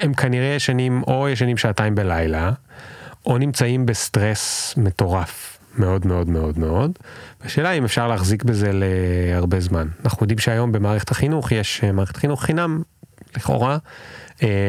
הם 0.00 0.14
כנראה 0.14 0.54
ישנים 0.54 1.02
או 1.02 1.28
ישנים 1.28 1.56
שעתיים 1.56 1.94
בלילה, 1.94 2.52
או 3.26 3.38
נמצאים 3.38 3.86
בסטרס 3.86 4.74
מטורף 4.76 5.58
מאוד 5.78 6.06
מאוד 6.06 6.28
מאוד 6.28 6.58
מאוד. 6.58 6.92
השאלה 7.44 7.72
אם 7.72 7.84
אפשר 7.84 8.08
להחזיק 8.08 8.42
בזה 8.42 8.70
להרבה 8.72 9.60
זמן. 9.60 9.88
אנחנו 10.04 10.24
יודעים 10.24 10.38
שהיום 10.38 10.72
במערכת 10.72 11.10
החינוך 11.10 11.52
יש 11.52 11.80
אה, 11.84 11.92
מערכת 11.92 12.16
חינוך 12.16 12.42
חינם, 12.42 12.82
לכאורה, 13.36 13.72
אה, 13.72 13.78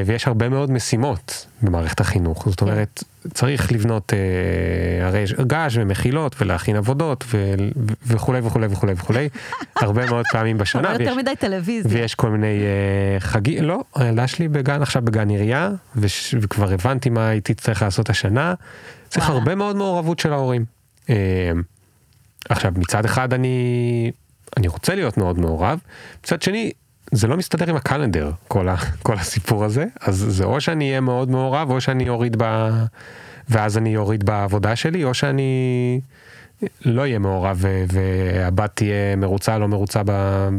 ויש 0.05 0.27
הרבה 0.27 0.49
מאוד 0.49 0.71
משימות 0.71 1.45
במערכת 1.61 1.99
החינוך. 1.99 2.49
זאת 2.49 2.61
אומרת, 2.61 3.03
צריך 3.33 3.71
לבנות 3.71 4.13
אה, 4.13 5.07
הרי 5.07 5.23
געש 5.47 5.77
ומחילות 5.77 6.35
ולהכין 6.41 6.75
עבודות 6.75 7.25
וכולי 8.07 8.39
וכולי 8.43 8.67
וכולי 8.69 8.93
וכולי, 8.97 9.29
הרבה 9.81 10.05
מאוד 10.05 10.25
פעמים 10.31 10.57
בשנה. 10.57 10.91
אבל 10.91 11.01
יותר 11.01 11.15
מדי 11.15 11.35
טלוויזיה. 11.39 11.91
ויש 11.93 12.15
כל 12.15 12.29
מיני 12.29 12.59
חגים, 13.19 13.63
לא, 13.63 13.83
הילדה 13.95 14.27
שלי 14.27 14.47
בגן, 14.47 14.81
עכשיו 14.81 15.01
בגן 15.01 15.29
עירייה, 15.29 15.71
וכבר 15.95 16.71
הבנתי 16.71 17.09
מה 17.09 17.27
הייתי 17.27 17.53
צריך 17.53 17.81
לעשות 17.81 18.09
השנה. 18.09 18.53
צריך 19.09 19.29
הרבה 19.29 19.55
מאוד 19.55 19.75
מעורבות 19.75 20.19
של 20.19 20.33
ההורים. 20.33 20.65
עכשיו 22.49 22.71
מצד 22.75 23.05
אחד 23.05 23.33
אני 23.33 24.11
אני 24.57 24.67
רוצה 24.67 24.95
להיות 24.95 25.17
מאוד 25.17 25.39
מעורב, 25.39 25.79
מצד 26.23 26.41
שני 26.41 26.71
זה 27.15 27.27
לא 27.27 27.37
מסתדר 27.37 27.69
עם 27.69 27.75
הקלנדר 27.75 28.31
כל, 28.47 28.69
ה, 28.69 28.75
כל 29.05 29.13
הסיפור 29.13 29.65
הזה 29.65 29.85
אז 30.01 30.15
זה 30.29 30.43
או 30.43 30.61
שאני 30.61 30.89
אהיה 30.89 31.01
מאוד 31.01 31.29
מעורב 31.29 31.71
או 31.71 31.81
שאני 31.81 32.09
אוריד 32.09 32.35
ב... 32.43 32.69
ואז 33.49 33.77
אני 33.77 33.97
אוריד 33.97 34.25
בעבודה 34.25 34.75
שלי 34.75 35.03
או 35.03 35.13
שאני 35.13 35.99
לא 36.85 37.01
אהיה 37.01 37.19
מעורב 37.19 37.65
והבת 37.87 38.75
תהיה 38.75 39.15
מרוצה 39.15 39.57
לא 39.57 39.67
מרוצה 39.67 40.01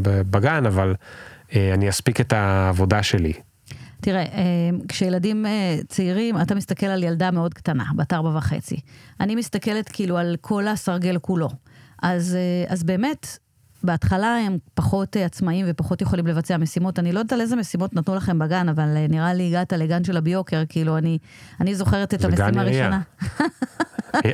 בגן 0.01 0.65
אבל 0.65 0.95
אה, 1.55 1.73
אני 1.73 1.89
אספיק 1.89 2.21
את 2.21 2.33
העבודה 2.33 3.03
שלי. 3.03 3.33
תראה, 4.01 4.21
אה, 4.21 4.69
כשילדים 4.87 5.45
אה, 5.45 5.77
צעירים, 5.87 6.41
אתה 6.41 6.55
מסתכל 6.55 6.85
על 6.85 7.03
ילדה 7.03 7.31
מאוד 7.31 7.53
קטנה, 7.53 7.83
בת 7.95 8.13
ארבע 8.13 8.37
וחצי. 8.37 8.79
אני 9.19 9.35
מסתכלת 9.35 9.89
כאילו 9.89 10.17
על 10.17 10.35
כל 10.41 10.67
הסרגל 10.67 11.17
כולו. 11.17 11.49
אז, 12.03 12.37
אז 12.67 12.83
באמת, 12.83 13.37
בהתחלה 13.83 14.37
הם 14.45 14.57
פחות 14.73 15.17
אה, 15.17 15.25
עצמאים 15.25 15.65
ופחות 15.69 16.01
יכולים 16.01 16.27
לבצע 16.27 16.57
משימות. 16.57 16.99
אני 16.99 17.11
לא 17.11 17.19
יודעת 17.19 17.33
על 17.33 17.41
איזה 17.41 17.55
משימות 17.55 17.93
נתנו 17.93 18.15
לכם 18.15 18.39
בגן, 18.39 18.69
אבל 18.69 18.97
אה, 18.97 19.05
נראה 19.09 19.33
לי 19.33 19.47
הגעת 19.47 19.73
לגן 19.73 20.03
של 20.03 20.17
הביוקר, 20.17 20.63
כאילו, 20.69 20.97
אני, 20.97 21.17
אני 21.61 21.75
זוכרת 21.75 22.13
את 22.13 22.25
המשימה 22.25 22.61
הראשונה. 22.61 23.01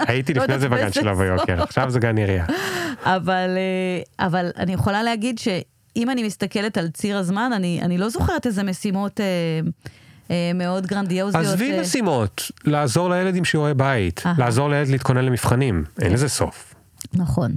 הייתי 0.08 0.34
לא 0.34 0.44
לפני 0.44 0.60
זה 0.60 0.70
בגן 0.70 0.91
של 0.91 1.08
הביוקר, 1.08 1.64
עכשיו 1.64 1.89
זה 1.89 2.00
גן 2.00 2.18
עירייה. 2.18 2.46
אבל, 3.04 3.50
אה, 3.58 4.26
אבל 4.28 4.52
אני 4.58 4.74
יכולה 4.74 5.04
להגיד 5.04 5.39
שאם 5.39 6.10
אני 6.10 6.24
מסתכלת 6.24 6.78
על 6.78 6.89
ציר 6.89 7.18
הזמן, 7.18 7.52
אני, 7.56 7.80
אני 7.82 7.98
לא 7.98 8.10
זוכרת 8.10 8.46
איזה 8.48 8.64
משימות... 8.64 9.20
מאוד 10.56 10.88
גרנדיוזיות. 10.88 11.46
עזבי 11.46 11.82
משימות, 11.82 12.52
לעזור 12.66 13.10
לילד 13.10 13.36
עם 13.36 13.46
שיעורי 13.46 13.74
בית, 13.74 14.24
לעזור 14.38 14.70
לילד 14.70 14.88
להתכונן 14.88 15.26
למבחנים, 15.26 15.84
אין 16.02 16.14
לזה 16.14 16.30
סוף. 16.30 16.76
נכון. 17.14 17.52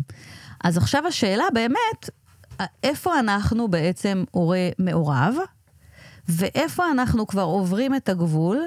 אז 0.66 0.76
עכשיו 0.76 1.06
השאלה 1.06 1.44
באמת, 1.54 2.10
איפה 2.82 3.18
אנחנו 3.18 3.68
בעצם 3.68 4.24
הורה 4.30 4.68
מעורב, 4.78 5.34
ואיפה 6.28 6.90
אנחנו 6.90 7.26
כבר 7.26 7.42
עוברים 7.42 7.94
את 7.94 8.08
הגבול 8.08 8.58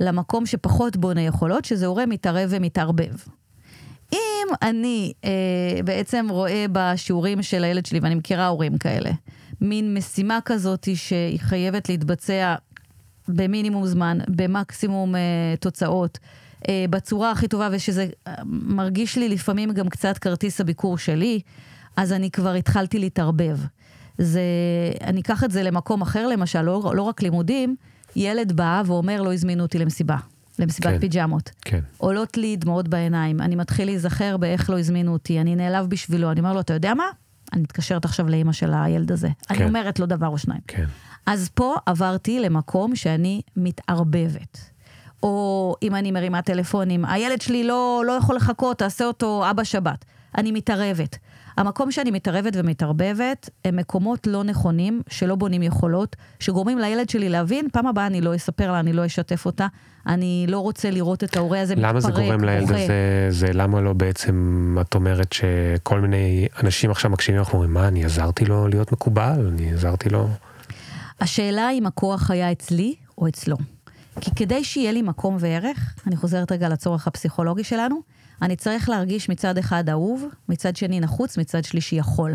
למקום 0.00 0.46
שפחות 0.46 0.96
בונה 0.96 1.20
יכולות, 1.22 1.64
שזה 1.64 1.86
הורה 1.86 2.06
מתערב 2.06 2.48
ומתערבב. 2.50 3.12
אם 4.12 4.46
אני 4.62 5.12
אה, 5.24 5.30
בעצם 5.84 6.26
רואה 6.30 6.66
בשיעורים 6.72 7.42
של 7.42 7.64
הילד 7.64 7.86
שלי, 7.86 8.00
ואני 8.02 8.14
מכירה 8.14 8.46
הורים 8.46 8.78
כאלה, 8.78 9.10
מין 9.60 9.94
משימה 9.94 10.38
כזאת 10.44 10.88
שהיא 10.94 11.40
חייבת 11.40 11.88
להתבצע 11.88 12.54
במינימום 13.28 13.86
זמן, 13.86 14.18
במקסימום 14.28 15.16
אה, 15.16 15.20
תוצאות, 15.60 16.18
אה, 16.68 16.84
בצורה 16.90 17.30
הכי 17.30 17.48
טובה, 17.48 17.68
ושזה 17.72 18.06
אה, 18.26 18.34
מרגיש 18.46 19.18
לי 19.18 19.28
לפעמים 19.28 19.72
גם 19.72 19.88
קצת 19.88 20.18
כרטיס 20.18 20.60
הביקור 20.60 20.98
שלי, 20.98 21.40
אז 21.96 22.12
אני 22.12 22.30
כבר 22.30 22.52
התחלתי 22.52 22.98
להתערבב. 22.98 23.58
זה, 24.18 24.42
אני 25.02 25.20
אקח 25.20 25.44
את 25.44 25.50
זה 25.50 25.62
למקום 25.62 26.02
אחר, 26.02 26.26
למשל, 26.26 26.62
לא, 26.62 26.92
לא 26.94 27.02
רק 27.02 27.22
לימודים, 27.22 27.76
ילד 28.16 28.52
בא 28.52 28.82
ואומר, 28.86 29.22
לא 29.22 29.32
הזמינו 29.32 29.62
אותי 29.62 29.78
למסיבה. 29.78 30.16
למסיבת 30.58 30.92
כן, 30.92 30.98
פיג'מות. 30.98 31.50
כן. 31.62 31.80
עולות 31.98 32.36
לי 32.36 32.56
דמעות 32.56 32.88
בעיניים, 32.88 33.40
אני 33.40 33.56
מתחיל 33.56 33.88
להיזכר 33.88 34.36
באיך 34.36 34.70
לא 34.70 34.78
הזמינו 34.78 35.12
אותי, 35.12 35.40
אני 35.40 35.56
נעלב 35.56 35.86
בשבילו, 35.86 36.30
אני 36.30 36.40
אומר 36.40 36.52
לו, 36.52 36.60
אתה 36.60 36.74
יודע 36.74 36.94
מה? 36.94 37.04
אני 37.52 37.62
מתקשרת 37.62 38.04
עכשיו 38.04 38.28
לאימא 38.28 38.52
של 38.52 38.72
הילד 38.74 39.12
הזה. 39.12 39.28
כן. 39.48 39.54
אני 39.54 39.64
אומרת 39.64 39.98
לו 39.98 40.06
דבר 40.06 40.26
או 40.26 40.38
שניים. 40.38 40.60
כן. 40.66 40.84
אז 41.26 41.48
פה 41.54 41.74
עברתי 41.86 42.40
למקום 42.40 42.96
שאני 42.96 43.40
מתערבבת. 43.56 44.70
או 45.22 45.74
אם 45.82 45.94
אני 45.94 46.10
מרימה 46.10 46.42
טלפונים, 46.42 47.04
הילד 47.04 47.40
שלי 47.40 47.64
לא, 47.64 48.02
לא 48.06 48.12
יכול 48.12 48.36
לחכות, 48.36 48.78
תעשה 48.78 49.04
אותו 49.04 49.50
אבא 49.50 49.64
שבת. 49.64 50.04
אני 50.38 50.52
מתערבת. 50.52 51.18
המקום 51.56 51.92
שאני 51.92 52.10
מתערבת 52.10 52.52
ומתערבבת, 52.56 53.50
הם 53.64 53.76
מקומות 53.76 54.26
לא 54.26 54.44
נכונים, 54.44 55.02
שלא 55.08 55.34
בונים 55.34 55.62
יכולות, 55.62 56.16
שגורמים 56.40 56.78
לילד 56.78 57.08
שלי 57.08 57.28
להבין, 57.28 57.68
פעם 57.72 57.86
הבאה 57.86 58.06
אני 58.06 58.20
לא 58.20 58.34
אספר 58.34 58.72
לה, 58.72 58.80
אני 58.80 58.92
לא 58.92 59.06
אשתף 59.06 59.46
אותה, 59.46 59.66
אני 60.06 60.46
לא 60.48 60.58
רוצה 60.58 60.90
לראות 60.90 61.24
את 61.24 61.36
ההורה 61.36 61.60
הזה 61.60 61.76
מתפרק, 61.76 61.90
למה 61.90 62.00
זה 62.00 62.12
גורם 62.12 62.44
לילד 62.44 62.72
הזה, 62.72 63.26
זה 63.30 63.52
למה 63.52 63.80
לא 63.80 63.92
בעצם, 63.92 64.76
את 64.80 64.94
אומרת 64.94 65.32
שכל 65.32 66.00
מיני 66.00 66.48
אנשים 66.62 66.90
עכשיו 66.90 67.10
מקשיבים 67.10 67.40
לך 67.40 67.52
אומרים, 67.52 67.74
מה, 67.74 67.88
אני 67.88 68.04
עזרתי 68.04 68.44
לו 68.44 68.68
להיות 68.68 68.92
מקובל, 68.92 69.50
אני 69.52 69.72
עזרתי 69.72 70.08
לו... 70.08 70.28
השאלה 71.20 71.70
אם 71.70 71.86
הכוח 71.86 72.30
היה 72.30 72.52
אצלי 72.52 72.94
או 73.18 73.28
אצלו. 73.28 73.56
כי 74.20 74.30
כדי 74.36 74.64
שיהיה 74.64 74.92
לי 74.92 75.02
מקום 75.02 75.36
וערך, 75.40 75.94
אני 76.06 76.16
חוזרת 76.16 76.52
רגע 76.52 76.68
לצורך 76.68 77.06
הפסיכולוגי 77.06 77.64
שלנו, 77.64 78.00
אני 78.42 78.56
צריך 78.56 78.88
להרגיש 78.88 79.28
מצד 79.28 79.58
אחד 79.58 79.88
אהוב, 79.88 80.24
מצד 80.48 80.76
שני 80.76 81.00
נחוץ, 81.00 81.38
מצד 81.38 81.64
שלישי 81.64 81.96
יכול. 81.96 82.34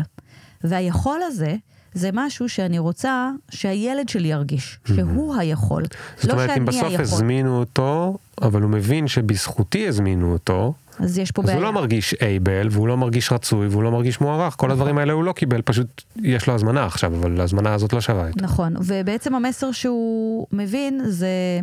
והיכול 0.64 1.20
הזה, 1.22 1.56
זה 1.94 2.10
משהו 2.12 2.48
שאני 2.48 2.78
רוצה 2.78 3.30
שהילד 3.50 4.08
שלי 4.08 4.28
ירגיש, 4.28 4.78
שהוא 4.84 5.36
היכול, 5.36 5.36
לא 5.36 5.40
היכול. 5.40 5.82
זאת 6.16 6.30
אומרת, 6.30 6.50
אם 6.58 6.64
בסוף 6.64 6.92
הזמינו 6.98 7.58
אותו, 7.58 8.18
אבל 8.42 8.62
הוא 8.62 8.70
מבין 8.70 9.08
שבזכותי 9.08 9.88
הזמינו 9.88 10.32
אותו, 10.32 10.74
אז 10.98 11.18
יש 11.18 11.30
פה 11.30 11.42
אז 11.42 11.46
בעיה. 11.46 11.58
הוא 11.58 11.64
לא 11.64 11.72
מרגיש 11.72 12.14
אייבל, 12.22 12.68
והוא 12.70 12.88
לא 12.88 12.96
מרגיש 12.96 13.32
רצוי, 13.32 13.68
והוא 13.68 13.82
לא 13.82 13.90
מרגיש 13.90 14.20
מוערך, 14.20 14.54
כל 14.58 14.70
הדברים 14.70 14.98
האלה 14.98 15.12
הוא 15.12 15.24
לא 15.24 15.32
קיבל, 15.32 15.62
פשוט 15.62 16.02
יש 16.16 16.46
לו 16.46 16.54
הזמנה 16.54 16.84
עכשיו, 16.84 17.14
אבל 17.14 17.40
ההזמנה 17.40 17.74
הזאת 17.74 17.92
לא 17.92 18.00
שווה 18.00 18.28
את 18.30 18.42
נכון, 18.42 18.74
ובעצם 18.80 19.34
המסר 19.34 19.72
שהוא 19.72 20.46
מבין 20.52 21.00
זה... 21.04 21.60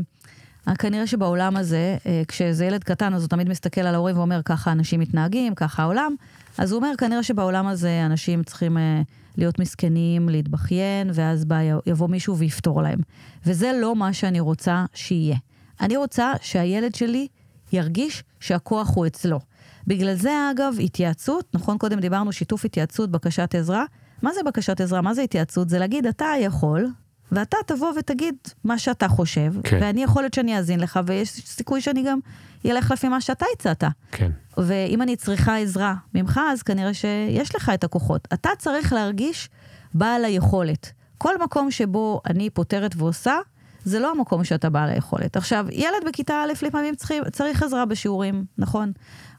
כנראה 0.80 1.08
שבעולם 1.08 1.58
הזה, 1.58 1.98
אה, 2.06 2.22
כשזה 2.28 2.66
ילד 2.66 2.84
קטן, 2.84 3.14
אז 3.14 3.22
הוא 3.22 3.30
תמיד 3.30 3.50
מסתכל 3.50 3.82
על 3.82 3.96
ההורים 3.96 4.18
ואומר, 4.18 4.42
ככה 4.46 4.72
אנשים 4.72 5.00
מתנהגים, 5.00 5.56
ככה 5.56 5.84
העולם. 5.84 6.16
אז 6.58 6.72
הוא 6.72 6.78
אומר, 6.78 6.92
כנראה 6.98 7.24
שבעולם 7.24 7.68
הזה 7.68 8.06
אנשים 8.06 8.44
צריכים 8.44 8.78
אה, 8.78 9.02
להיות 9.38 9.60
מסכנים, 9.60 10.30
להתבכיין, 10.30 11.12
ואז 11.14 11.46
בא, 11.46 11.56
יבוא 11.86 12.10
מישהו 12.10 12.38
ויפתור 12.38 12.82
להם. 12.82 13.00
וזה 13.46 13.72
לא 13.82 13.96
מה 13.96 14.14
שאני 14.14 14.40
רוצה 14.40 14.86
שיהיה. 14.94 15.38
אני 15.82 15.98
רוצה 15.98 16.32
שהילד 16.42 16.96
שלי 16.96 17.28
ירגיש 17.74 18.24
שהכוח 18.40 18.96
הוא 18.96 19.08
אצלו. 19.08 19.40
בגלל 19.88 20.16
זה, 20.16 20.32
אגב, 20.52 20.74
התייעצות, 20.84 21.46
נכון, 21.54 21.78
קודם 21.78 22.00
דיברנו 22.00 22.32
שיתוף 22.32 22.66
התייעצות, 22.66 23.12
בקשת 23.12 23.56
עזרה. 23.56 23.86
מה 24.22 24.34
זה 24.34 24.40
בקשת 24.46 24.82
עזרה? 24.82 25.02
מה 25.02 25.14
זה 25.14 25.22
התייעצות? 25.22 25.70
זה 25.70 25.80
להגיד, 25.80 26.06
אתה 26.06 26.28
יכול, 26.40 26.88
ואתה 27.32 27.58
תבוא 27.68 27.94
ותגיד 28.00 28.36
מה 28.64 28.80
שאתה 28.80 29.08
חושב, 29.08 29.54
כן. 29.64 29.80
ואני 29.82 30.04
יכול 30.04 30.24
להיות 30.24 30.34
שאני 30.34 30.58
אאזין 30.58 30.80
לך, 30.80 31.00
ויש 31.06 31.30
סיכוי 31.30 31.82
שאני 31.82 32.04
גם 32.04 32.20
אלך 32.66 32.92
לפי 32.92 33.08
מה 33.08 33.22
שאתה 33.22 33.46
הצעת. 33.56 33.84
כן. 34.12 34.32
ואם 34.58 35.02
אני 35.02 35.16
צריכה 35.16 35.58
עזרה 35.58 35.96
ממך, 36.14 36.40
אז 36.52 36.64
כנראה 36.64 36.94
שיש 36.94 37.56
לך 37.56 37.72
את 37.74 37.84
הכוחות. 37.84 38.28
אתה 38.34 38.50
צריך 38.58 38.94
להרגיש 38.94 39.50
בעל 39.94 40.26
היכולת. 40.26 40.92
כל 41.18 41.38
מקום 41.44 41.72
שבו 41.72 42.22
אני 42.30 42.50
פותרת 42.50 42.96
ועושה, 42.98 43.36
זה 43.86 44.00
לא 44.00 44.12
המקום 44.12 44.44
שאתה 44.44 44.70
בעל 44.70 44.90
היכולת. 44.90 45.38
עכשיו, 45.38 45.66
ילד 45.72 46.08
בכיתה 46.08 46.44
א' 46.44 46.66
לפעמים 46.66 46.96
צריך, 46.96 47.24
צריך 47.32 47.64
עזרה 47.64 47.86
בשיעורים, 47.86 48.46
נכון? 48.58 48.92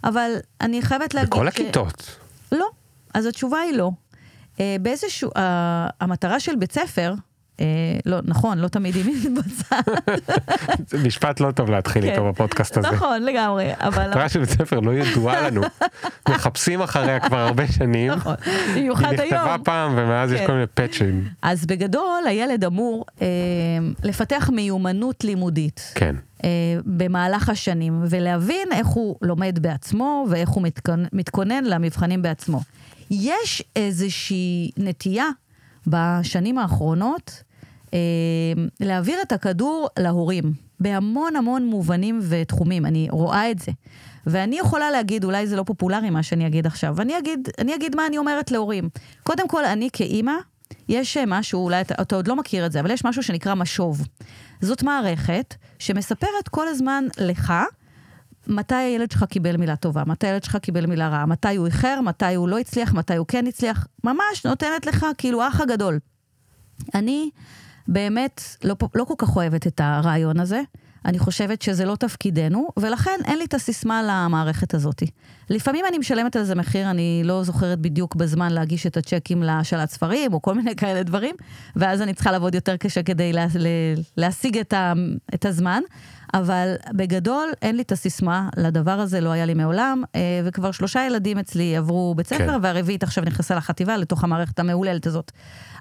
אבל 0.04 0.30
אני 0.60 0.82
חייבת 0.82 1.14
להגיד 1.14 1.30
בכל 1.30 1.46
ש... 1.46 1.48
הכיתות. 1.48 2.16
לא. 2.52 2.66
אז 3.14 3.26
התשובה 3.26 3.58
היא 3.58 3.72
לא. 3.72 3.90
אה, 4.60 4.76
באיזשהו... 4.80 5.30
המטרה 6.00 6.40
של 6.40 6.56
בית 6.56 6.72
ספר, 6.72 7.14
לא, 8.06 8.18
נכון, 8.24 8.58
לא 8.58 8.68
תמיד 8.68 8.94
היא 8.94 9.04
מתבצעת. 9.04 9.88
זה 10.88 10.98
משפט 10.98 11.40
לא 11.40 11.50
טוב 11.50 11.70
להתחיל 11.70 12.02
כן. 12.02 12.10
איתו 12.10 12.28
בפודקאסט 12.28 12.76
הזה. 12.76 12.88
נכון, 12.88 13.22
לגמרי, 13.22 13.72
אבל... 13.78 14.02
המטרה 14.02 14.28
של 14.28 14.40
בית 14.40 14.50
ספר 14.50 14.80
לא 14.80 14.90
ידועה 14.94 15.40
לנו. 15.40 15.62
מחפשים 16.28 16.80
אחריה 16.80 17.20
כבר 17.20 17.38
הרבה 17.38 17.66
שנים. 17.66 18.10
נכון, 18.10 18.34
היא 18.46 18.76
במיוחד 18.76 19.12
נכתבה 19.12 19.52
היום. 19.52 19.64
פעם 19.64 19.92
ומאז 19.96 20.32
יש 20.32 20.40
כן. 20.40 20.46
כל 20.46 20.52
מיני 20.52 20.66
פאצ'ים. 20.66 21.28
אז 21.42 21.66
בגדול, 21.66 22.22
הילד 22.26 22.64
אמור 22.64 23.04
אה, 23.22 23.26
לפתח 24.02 24.50
מיומנות 24.52 25.24
לימודית. 25.24 25.92
כן. 25.94 26.16
אה, 26.44 26.48
במהלך 26.86 27.48
השנים, 27.48 28.02
ולהבין 28.08 28.68
איך 28.72 28.86
הוא 28.86 29.16
לומד 29.22 29.58
בעצמו 29.62 30.26
ואיך 30.30 30.48
הוא 30.48 30.62
מתכונן, 31.12 31.64
למבחנים 31.64 32.22
בעצמו. 32.22 32.60
יש 33.10 33.62
איזושהי 33.76 34.70
נטייה 34.76 35.26
בשנים 35.86 36.58
האחרונות 36.58 37.30
אה, 37.30 37.51
להעביר 38.80 39.22
את 39.22 39.32
הכדור 39.32 39.88
להורים, 39.98 40.52
בהמון 40.80 41.36
המון 41.36 41.66
מובנים 41.66 42.20
ותחומים, 42.28 42.86
אני 42.86 43.08
רואה 43.10 43.50
את 43.50 43.58
זה. 43.58 43.72
ואני 44.26 44.58
יכולה 44.58 44.90
להגיד, 44.90 45.24
אולי 45.24 45.46
זה 45.46 45.56
לא 45.56 45.62
פופולרי 45.62 46.10
מה 46.10 46.22
שאני 46.22 46.46
אגיד 46.46 46.66
עכשיו, 46.66 47.00
אני 47.00 47.18
אגיד, 47.18 47.48
אני 47.58 47.74
אגיד 47.74 47.96
מה 47.96 48.06
אני 48.06 48.18
אומרת 48.18 48.50
להורים. 48.50 48.88
קודם 49.22 49.48
כל, 49.48 49.64
אני 49.64 49.88
כאימא, 49.92 50.32
יש 50.88 51.16
משהו, 51.16 51.64
אולי 51.64 51.80
אתה, 51.80 51.94
אתה 52.02 52.16
עוד 52.16 52.28
לא 52.28 52.36
מכיר 52.36 52.66
את 52.66 52.72
זה, 52.72 52.80
אבל 52.80 52.90
יש 52.90 53.04
משהו 53.04 53.22
שנקרא 53.22 53.54
משוב. 53.54 54.06
זאת 54.60 54.82
מערכת 54.82 55.54
שמספרת 55.78 56.48
כל 56.50 56.68
הזמן 56.68 57.04
לך 57.18 57.52
מתי 58.46 58.74
הילד 58.74 59.10
שלך 59.10 59.24
קיבל 59.24 59.56
מילה 59.56 59.76
טובה, 59.76 60.02
מתי 60.06 60.26
הילד 60.26 60.44
שלך 60.44 60.56
קיבל 60.56 60.86
מילה 60.86 61.08
רעה, 61.08 61.26
מתי 61.26 61.56
הוא 61.56 61.66
איחר, 61.66 62.00
מתי 62.00 62.34
הוא 62.34 62.48
לא 62.48 62.58
הצליח, 62.58 62.92
מתי 62.92 63.16
הוא 63.16 63.26
כן 63.26 63.46
הצליח, 63.46 63.86
ממש 64.04 64.46
נותנת 64.46 64.86
לך 64.86 65.06
כאילו 65.18 65.42
האח 65.42 65.60
הגדול. 65.60 65.98
אני 66.94 67.30
באמת 67.88 68.42
לא, 68.64 68.76
לא 68.94 69.04
כל 69.04 69.14
כך 69.18 69.36
אוהבת 69.36 69.66
את 69.66 69.80
הרעיון 69.80 70.40
הזה. 70.40 70.62
אני 71.04 71.18
חושבת 71.18 71.62
שזה 71.62 71.84
לא 71.84 71.96
תפקידנו, 71.96 72.68
ולכן 72.76 73.20
אין 73.24 73.38
לי 73.38 73.44
את 73.44 73.54
הסיסמה 73.54 74.02
למערכת 74.02 74.74
הזאת. 74.74 75.02
לפעמים 75.50 75.84
אני 75.88 75.98
משלמת 75.98 76.36
על 76.36 76.44
זה 76.44 76.54
מחיר, 76.54 76.90
אני 76.90 77.22
לא 77.24 77.42
זוכרת 77.42 77.78
בדיוק 77.78 78.14
בזמן 78.14 78.52
להגיש 78.52 78.86
את 78.86 78.96
הצ'קים 78.96 79.42
להשאלת 79.42 79.90
ספרים, 79.90 80.32
או 80.34 80.42
כל 80.42 80.54
מיני 80.54 80.76
כאלה 80.76 81.02
דברים, 81.02 81.34
ואז 81.76 82.02
אני 82.02 82.14
צריכה 82.14 82.32
לעבוד 82.32 82.54
יותר 82.54 82.76
קשה 82.76 83.02
כדי 83.02 83.32
לה, 83.32 83.46
לה, 83.54 83.68
להשיג 84.16 84.58
את, 84.58 84.72
ה, 84.72 84.92
את 85.34 85.44
הזמן. 85.44 85.82
אבל 86.34 86.74
בגדול, 86.92 87.48
אין 87.62 87.76
לי 87.76 87.82
את 87.82 87.92
הסיסמה 87.92 88.48
לדבר 88.56 89.00
הזה, 89.00 89.20
לא 89.20 89.30
היה 89.30 89.46
לי 89.46 89.54
מעולם, 89.54 90.02
אה, 90.14 90.20
וכבר 90.44 90.72
שלושה 90.72 91.06
ילדים 91.06 91.38
אצלי 91.38 91.76
עברו 91.76 92.14
בית 92.14 92.26
ספר, 92.26 92.38
כן. 92.38 92.52
כן. 92.52 92.58
והרביעית 92.62 93.02
עכשיו 93.02 93.24
נכנסה 93.24 93.54
לחטיבה, 93.54 93.96
לתוך 93.96 94.24
המערכת 94.24 94.58
המהוללת 94.58 95.06
הזאת. 95.06 95.32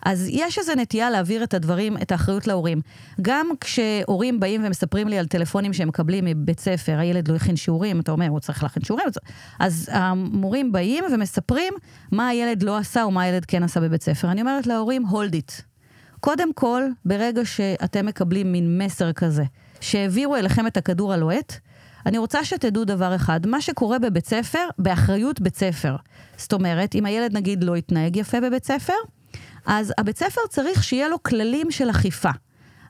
אז 0.06 0.28
יש 0.30 0.58
איזו 0.58 0.74
נטייה 0.76 1.10
להעביר 1.10 1.44
את 1.44 1.54
הדברים, 1.54 1.98
את 1.98 2.12
האחריות 2.12 2.48
להורים. 2.48 2.82
גם 3.22 3.48
כשהורים 3.62 4.40
באים 4.40 4.66
ומספרים 4.66 5.08
לי 5.08 5.18
על 5.18 5.28
טלפונים 5.28 5.74
שהם 5.74 5.88
מקבלים 5.88 6.26
מבית 6.26 6.60
ספר, 6.60 7.00
הילד 7.00 7.28
לא 7.28 7.36
הכין 7.36 7.56
שיעורים, 7.56 8.00
אתה 8.00 8.12
אומר, 8.12 8.28
הוא 8.28 8.40
צריך 8.40 8.64
להכין 8.64 8.84
שיעורים, 8.84 9.08
אז 9.60 9.90
המורים 9.92 10.72
באים 10.72 11.04
ומספרים 11.14 11.74
מה 12.12 12.28
הילד 12.28 12.64
לא 12.64 12.78
עשה 12.78 13.04
או 13.04 13.12
מה 13.12 13.22
הילד 13.22 13.46
כן 13.46 13.64
עשה 13.64 13.80
בבית 13.80 14.04
ספר. 14.04 14.32
אני 14.32 14.42
אומרת 14.42 14.68
להורים, 14.68 15.06
hold 15.06 15.34
it. 15.34 15.71
קודם 16.22 16.54
כל, 16.54 16.84
ברגע 17.06 17.46
שאתם 17.46 18.06
מקבלים 18.06 18.52
מין 18.52 18.78
מסר 18.82 19.14
כזה, 19.14 19.44
שהעבירו 19.82 20.36
אליכם 20.36 20.68
את 20.68 20.78
הכדור 20.78 21.14
הלוהט, 21.14 21.54
אני 22.06 22.18
רוצה 22.18 22.46
שתדעו 22.46 22.86
דבר 22.86 23.16
אחד, 23.16 23.48
מה 23.48 23.62
שקורה 23.62 24.00
בבית 24.00 24.26
ספר, 24.28 24.68
באחריות 24.80 25.42
בית 25.42 25.56
ספר. 25.56 25.96
זאת 26.38 26.54
אומרת, 26.54 26.96
אם 26.96 27.06
הילד 27.06 27.38
נגיד 27.38 27.64
לא 27.64 27.76
התנהג 27.76 28.16
יפה 28.16 28.42
בבית 28.42 28.66
ספר, 28.66 28.94
אז 29.66 29.94
הבית 29.98 30.18
ספר 30.18 30.42
צריך 30.50 30.84
שיהיה 30.84 31.10
לו 31.10 31.24
כללים 31.24 31.72
של 31.72 31.90
אכיפה. 31.90 32.30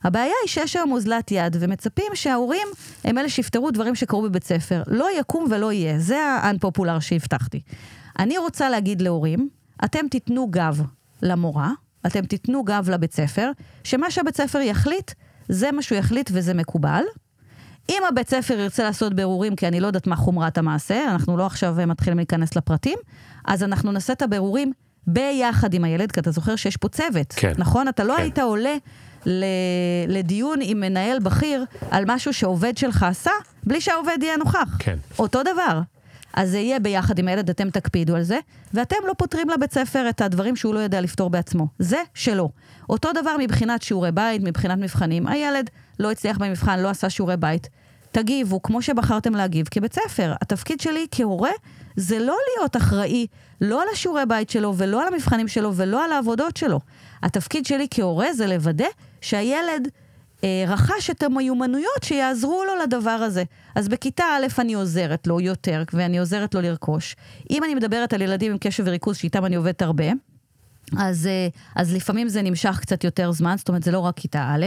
הבעיה 0.04 0.34
היא 0.44 0.50
שיש 0.50 0.76
היום 0.76 0.92
אוזלת 0.92 1.32
יד, 1.32 1.58
ומצפים 1.60 2.12
שההורים 2.14 2.68
הם 3.04 3.18
אלה 3.18 3.30
שיפתרו 3.30 3.72
דברים 3.72 3.96
שקרו 3.96 4.22
בבית 4.22 4.44
ספר. 4.44 4.84
לא 4.88 5.08
יקום 5.20 5.46
ולא 5.50 5.72
יהיה, 5.72 6.00
זה 6.00 6.18
האנפופולר 6.20 7.00
שהבטחתי. 7.00 7.62
אני 8.20 8.38
רוצה 8.38 8.70
להגיד 8.70 9.02
להורים, 9.02 9.50
אתם 9.86 10.08
תיתנו 10.12 10.48
גב 10.50 10.82
למורה, 11.22 11.72
אתם 12.06 12.26
תיתנו 12.26 12.64
גב 12.64 12.90
לבית 12.90 13.14
ספר, 13.14 13.52
שמה 13.84 14.12
שהבית 14.12 14.38
ספר 14.38 14.60
יחליט, 14.60 15.12
זה 15.50 15.72
מה 15.72 15.82
שהוא 15.82 15.98
יחליט 15.98 16.30
וזה 16.34 16.54
מקובל. 16.54 17.04
אם 17.90 18.02
הבית 18.10 18.30
ספר 18.30 18.60
ירצה 18.60 18.84
לעשות 18.84 19.14
בירורים, 19.14 19.56
כי 19.56 19.68
אני 19.68 19.80
לא 19.80 19.88
יודעת 19.88 20.08
מה 20.08 20.16
חומרת 20.16 20.58
המעשה, 20.58 21.12
אנחנו 21.12 21.38
לא 21.38 21.46
עכשיו 21.46 21.76
מתחילים 21.88 22.18
להיכנס 22.18 22.56
לפרטים, 22.56 22.98
אז 23.46 23.64
אנחנו 23.64 23.92
נעשה 23.92 24.14
את 24.14 24.22
הבירורים 24.22 24.72
ביחד 25.08 25.74
עם 25.74 25.84
הילד, 25.84 26.12
כי 26.12 26.20
אתה 26.20 26.32
זוכר 26.32 26.56
שיש 26.56 26.78
פה 26.78 26.88
צוות, 26.90 27.34
כן. 27.36 27.54
נכון? 27.58 27.88
אתה 27.88 28.04
לא 28.04 28.14
כן. 28.16 28.22
היית 28.22 28.40
עולה 28.40 28.76
ל- 29.26 29.44
לדיון 30.08 30.60
עם 30.62 30.80
מנהל 30.80 31.20
בכיר 31.20 31.66
על 31.92 32.04
משהו 32.08 32.34
שעובד 32.34 32.78
שלך 32.78 33.04
עשה, 33.04 33.32
בלי 33.64 33.82
שהעובד 33.82 34.18
יהיה 34.22 34.38
נוכח. 34.38 34.76
כן. 34.80 34.98
אותו 35.20 35.40
דבר. 35.44 35.82
אז 36.34 36.50
זה 36.50 36.60
יהיה 36.60 36.80
ביחד 36.80 37.20
עם 37.20 37.28
הילד, 37.28 37.50
אתם 37.50 37.70
תקפידו 37.70 38.16
על 38.16 38.24
זה, 38.24 38.40
ואתם 38.74 38.96
לא 39.08 39.14
פותרים 39.18 39.50
לבית 39.50 39.74
ספר 39.74 40.10
את 40.10 40.22
הדברים 40.22 40.56
שהוא 40.56 40.74
לא 40.74 40.80
יודע 40.80 41.02
לפתור 41.02 41.30
בעצמו. 41.30 41.68
זה 41.80 41.98
שלו. 42.14 42.50
אותו 42.90 43.10
דבר 43.14 43.36
מבחינת 43.40 43.82
שיעורי 43.82 44.12
בית, 44.12 44.42
מבחינת 44.44 44.78
מבחנים. 44.78 45.28
הילד 45.28 45.70
לא 46.00 46.12
הצליח 46.12 46.38
במבחן, 46.38 46.80
לא 46.80 46.90
עשה 46.90 47.10
שיעורי 47.10 47.38
בית. 47.38 47.70
תגיבו 48.12 48.62
כמו 48.62 48.82
שבחרתם 48.82 49.36
להגיב 49.36 49.68
כבית 49.72 49.94
ספר. 49.94 50.34
התפקיד 50.42 50.82
שלי 50.82 51.08
כהורה 51.12 51.52
זה 51.96 52.20
לא 52.20 52.38
להיות 52.58 52.78
אחראי 52.78 53.28
לא 53.62 53.82
על 53.82 53.88
השיעורי 53.94 54.26
בית 54.26 54.50
שלו 54.50 54.74
ולא 54.78 55.02
על 55.02 55.14
המבחנים 55.14 55.48
שלו 55.48 55.76
ולא 55.76 56.06
על 56.06 56.12
העבודות 56.12 56.58
שלו. 56.58 56.80
התפקיד 57.24 57.66
שלי 57.66 57.88
כהורה 57.92 58.34
זה 58.34 58.48
לוודא 58.48 58.86
שהילד 59.22 59.88
רכש 60.68 61.10
את 61.10 61.24
המיומנויות 61.24 62.04
שיעזרו 62.04 62.64
לו 62.68 62.84
לדבר 62.84 63.10
הזה. 63.10 63.44
אז 63.76 63.88
בכיתה 63.88 64.24
א' 64.24 64.48
אני 64.60 64.74
עוזרת 64.74 65.28
לו 65.28 65.40
יותר, 65.40 65.84
ואני 65.94 66.20
עוזרת 66.20 66.56
לו 66.56 66.62
לרכוש. 66.62 67.16
אם 67.52 67.64
אני 67.64 67.76
מדברת 67.76 68.14
על 68.14 68.22
ילדים 68.22 68.52
עם 68.52 68.58
קשב 68.58 68.84
וריכוז, 68.88 69.18
שאיתם 69.18 69.46
אני 69.46 69.56
עובדת 69.56 69.82
הרבה, 69.82 70.06
אז, 70.98 71.28
אה, 71.28 71.48
אז 71.76 71.94
לפעמים 71.94 72.30
זה 72.30 72.42
נמשך 72.42 72.80
קצת 72.82 73.04
יותר 73.04 73.32
זמן, 73.32 73.56
זאת 73.58 73.68
אומרת, 73.68 73.84
זה 73.84 73.92
לא 73.92 74.00
רק 74.00 74.16
כיתה 74.16 74.56
א', 74.56 74.66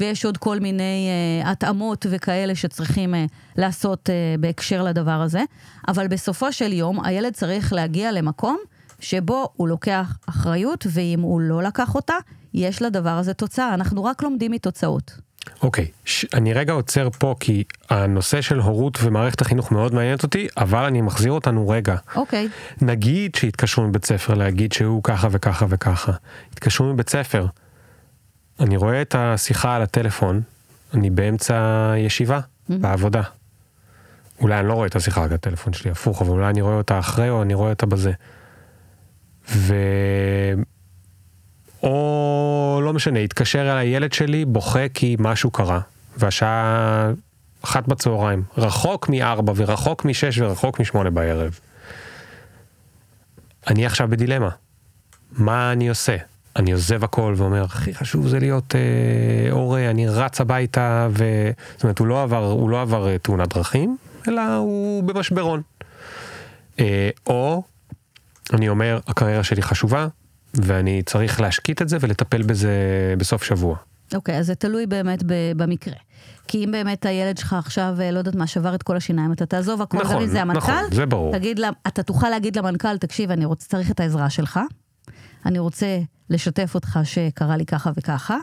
ויש 0.00 0.24
עוד 0.24 0.36
כל 0.36 0.60
מיני 0.60 1.08
אה, 1.42 1.50
התאמות 1.50 2.06
וכאלה 2.10 2.54
שצריכים 2.54 3.14
אה, 3.14 3.24
לעשות 3.56 4.10
אה, 4.10 4.34
בהקשר 4.40 4.82
לדבר 4.82 5.10
הזה, 5.10 5.42
אבל 5.88 6.08
בסופו 6.08 6.52
של 6.52 6.72
יום 6.72 7.04
הילד 7.04 7.32
צריך 7.32 7.72
להגיע 7.72 8.12
למקום 8.12 8.58
שבו 9.00 9.48
הוא 9.56 9.68
לוקח 9.68 10.16
אחריות, 10.26 10.86
ואם 10.90 11.20
הוא 11.20 11.40
לא 11.40 11.62
לקח 11.62 11.94
אותה, 11.94 12.14
יש 12.56 12.82
לדבר 12.82 13.10
הזה 13.10 13.34
תוצאה. 13.34 13.74
אנחנו 13.74 14.04
רק 14.04 14.22
לומדים 14.22 14.50
מתוצאות. 14.52 15.18
אוקיי, 15.62 15.86
ש- 16.04 16.26
אני 16.34 16.52
רגע 16.52 16.72
עוצר 16.72 17.08
פה 17.18 17.34
כי 17.40 17.64
הנושא 17.90 18.40
של 18.40 18.58
הורות 18.58 18.98
ומערכת 19.02 19.40
החינוך 19.40 19.72
מאוד 19.72 19.94
מעניינת 19.94 20.22
אותי, 20.22 20.46
אבל 20.56 20.84
אני 20.84 21.00
מחזיר 21.00 21.32
אותנו 21.32 21.68
רגע. 21.68 21.96
אוקיי, 22.16 22.48
נגיד 22.80 23.34
שהתקשרו 23.34 23.84
מבית 23.84 24.04
ספר 24.04 24.34
להגיד 24.34 24.72
שהוא 24.72 25.02
ככה 25.02 25.28
וככה 25.30 25.66
וככה. 25.68 26.12
התקשרו 26.52 26.92
מבית 26.92 27.08
ספר. 27.10 27.46
אני 28.60 28.76
רואה 28.76 29.02
את 29.02 29.14
השיחה 29.18 29.76
על 29.76 29.82
הטלפון, 29.82 30.40
אני 30.94 31.10
באמצע 31.10 31.92
ישיבה, 31.98 32.40
בעבודה. 32.68 33.22
אולי 34.40 34.58
אני 34.60 34.68
לא 34.68 34.72
רואה 34.74 34.86
את 34.86 34.96
השיחה 34.96 35.24
על 35.24 35.32
הטלפון 35.32 35.72
שלי, 35.72 35.90
הפוך, 35.90 36.22
אבל 36.22 36.30
אולי 36.30 36.50
אני 36.50 36.60
רואה 36.60 36.74
אותה 36.74 36.98
אחרי 36.98 37.30
או 37.30 37.42
אני 37.42 37.54
רואה 37.54 37.70
אותה 37.70 37.86
בזה. 37.86 38.12
ו... 39.50 39.74
או 41.86 42.80
לא 42.84 42.92
משנה, 42.92 43.18
התקשר 43.18 43.72
אליי 43.72 43.88
ילד 43.88 44.12
שלי, 44.12 44.44
בוכה 44.44 44.88
כי 44.94 45.16
משהו 45.18 45.50
קרה, 45.50 45.80
והשעה 46.16 47.10
אחת 47.64 47.88
בצהריים, 47.88 48.42
רחוק 48.58 49.08
מארבע 49.08 49.52
ורחוק 49.56 50.04
משש 50.04 50.38
ורחוק 50.38 50.80
משמונה 50.80 51.10
בערב. 51.10 51.58
אני 53.66 53.86
עכשיו 53.86 54.08
בדילמה. 54.10 54.48
מה 55.32 55.72
אני 55.72 55.88
עושה? 55.88 56.16
אני 56.56 56.72
עוזב 56.72 57.04
הכל 57.04 57.34
ואומר, 57.36 57.64
הכי 57.64 57.94
חשוב 57.94 58.28
זה 58.28 58.38
להיות 58.38 58.74
אה, 58.74 59.52
הורה, 59.52 59.90
אני 59.90 60.08
רץ 60.08 60.40
הביתה, 60.40 61.08
ו... 61.10 61.50
זאת 61.74 61.82
אומרת, 61.82 61.98
הוא 61.98 62.06
לא 62.06 62.22
עבר, 62.22 62.44
הוא 62.44 62.70
לא 62.70 62.82
עבר 62.82 63.08
אה, 63.08 63.18
תאונת 63.18 63.54
דרכים, 63.54 63.96
אלא 64.28 64.56
הוא 64.56 65.04
במשברון. 65.04 65.62
אה, 66.80 67.10
או 67.26 67.62
אני 68.52 68.68
אומר, 68.68 68.98
הקריירה 69.06 69.44
שלי 69.44 69.62
חשובה, 69.62 70.06
ואני 70.62 71.02
צריך 71.02 71.40
להשקיט 71.40 71.82
את 71.82 71.88
זה 71.88 71.96
ולטפל 72.00 72.42
בזה 72.42 72.74
בסוף 73.18 73.42
שבוע. 73.42 73.76
אוקיי, 74.14 74.36
okay, 74.36 74.38
אז 74.38 74.46
זה 74.46 74.54
תלוי 74.54 74.86
באמת 74.86 75.22
במקרה. 75.56 75.94
כי 76.48 76.64
אם 76.64 76.70
באמת 76.70 77.06
הילד 77.06 77.38
שלך 77.38 77.52
עכשיו, 77.52 77.94
אה, 78.00 78.10
לא 78.10 78.18
יודעת 78.18 78.34
מה, 78.34 78.46
שבר 78.46 78.74
את 78.74 78.82
כל 78.82 78.96
השיניים, 78.96 79.32
אתה 79.32 79.46
תעזוב 79.46 79.82
הכל, 79.82 79.98
נכון, 79.98 80.16
גם 80.16 80.22
אם 80.22 80.26
זה 80.26 80.42
המנכ"ל. 80.42 80.58
נכון, 80.58 80.90
זה 80.92 81.06
ברור. 81.06 81.32
תגיד, 81.32 81.60
אתה 81.86 82.02
תוכל 82.02 82.28
להגיד 82.28 82.58
למנכ"ל, 82.58 82.98
תקשיב, 82.98 83.30
אני 83.30 83.44
רוצה, 83.44 83.68
צריך 83.68 83.90
את 83.90 84.00
העזרה 84.00 84.30
שלך, 84.30 84.60
אני 85.46 85.58
רוצה 85.58 85.98
לשתף 86.30 86.74
אותך 86.74 86.98
שקרה 87.04 87.56
לי 87.56 87.66
ככה 87.66 87.90
וככה. 87.96 88.36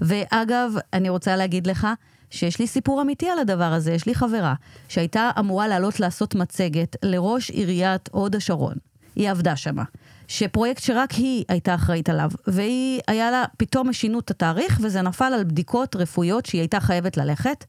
ואגב, 0.00 0.72
אני 0.92 1.08
רוצה 1.08 1.36
להגיד 1.36 1.66
לך 1.66 1.86
שיש 2.30 2.58
לי 2.58 2.66
סיפור 2.66 3.02
אמיתי 3.02 3.30
על 3.30 3.38
הדבר 3.38 3.72
הזה. 3.72 3.92
יש 3.92 4.06
לי 4.06 4.14
חברה 4.14 4.54
שהייתה 4.88 5.30
אמורה 5.38 5.68
לעלות 5.68 6.00
לעשות 6.00 6.34
מצגת 6.34 6.96
לראש 7.02 7.50
עיריית 7.50 8.08
הוד 8.12 8.36
השרון. 8.36 8.74
היא 9.16 9.30
עבדה 9.30 9.56
שמה. 9.56 9.82
שפרויקט 10.28 10.82
שרק 10.82 11.12
היא 11.12 11.44
הייתה 11.48 11.74
אחראית 11.74 12.08
עליו, 12.08 12.30
והיא, 12.46 13.00
היה 13.08 13.30
לה, 13.30 13.44
פתאום 13.56 13.92
שינו 13.92 14.18
את 14.18 14.30
התאריך, 14.30 14.78
וזה 14.82 15.02
נפל 15.02 15.24
על 15.24 15.44
בדיקות 15.44 15.96
רפואיות 15.96 16.46
שהיא 16.46 16.60
הייתה 16.60 16.80
חייבת 16.80 17.16
ללכת. 17.16 17.64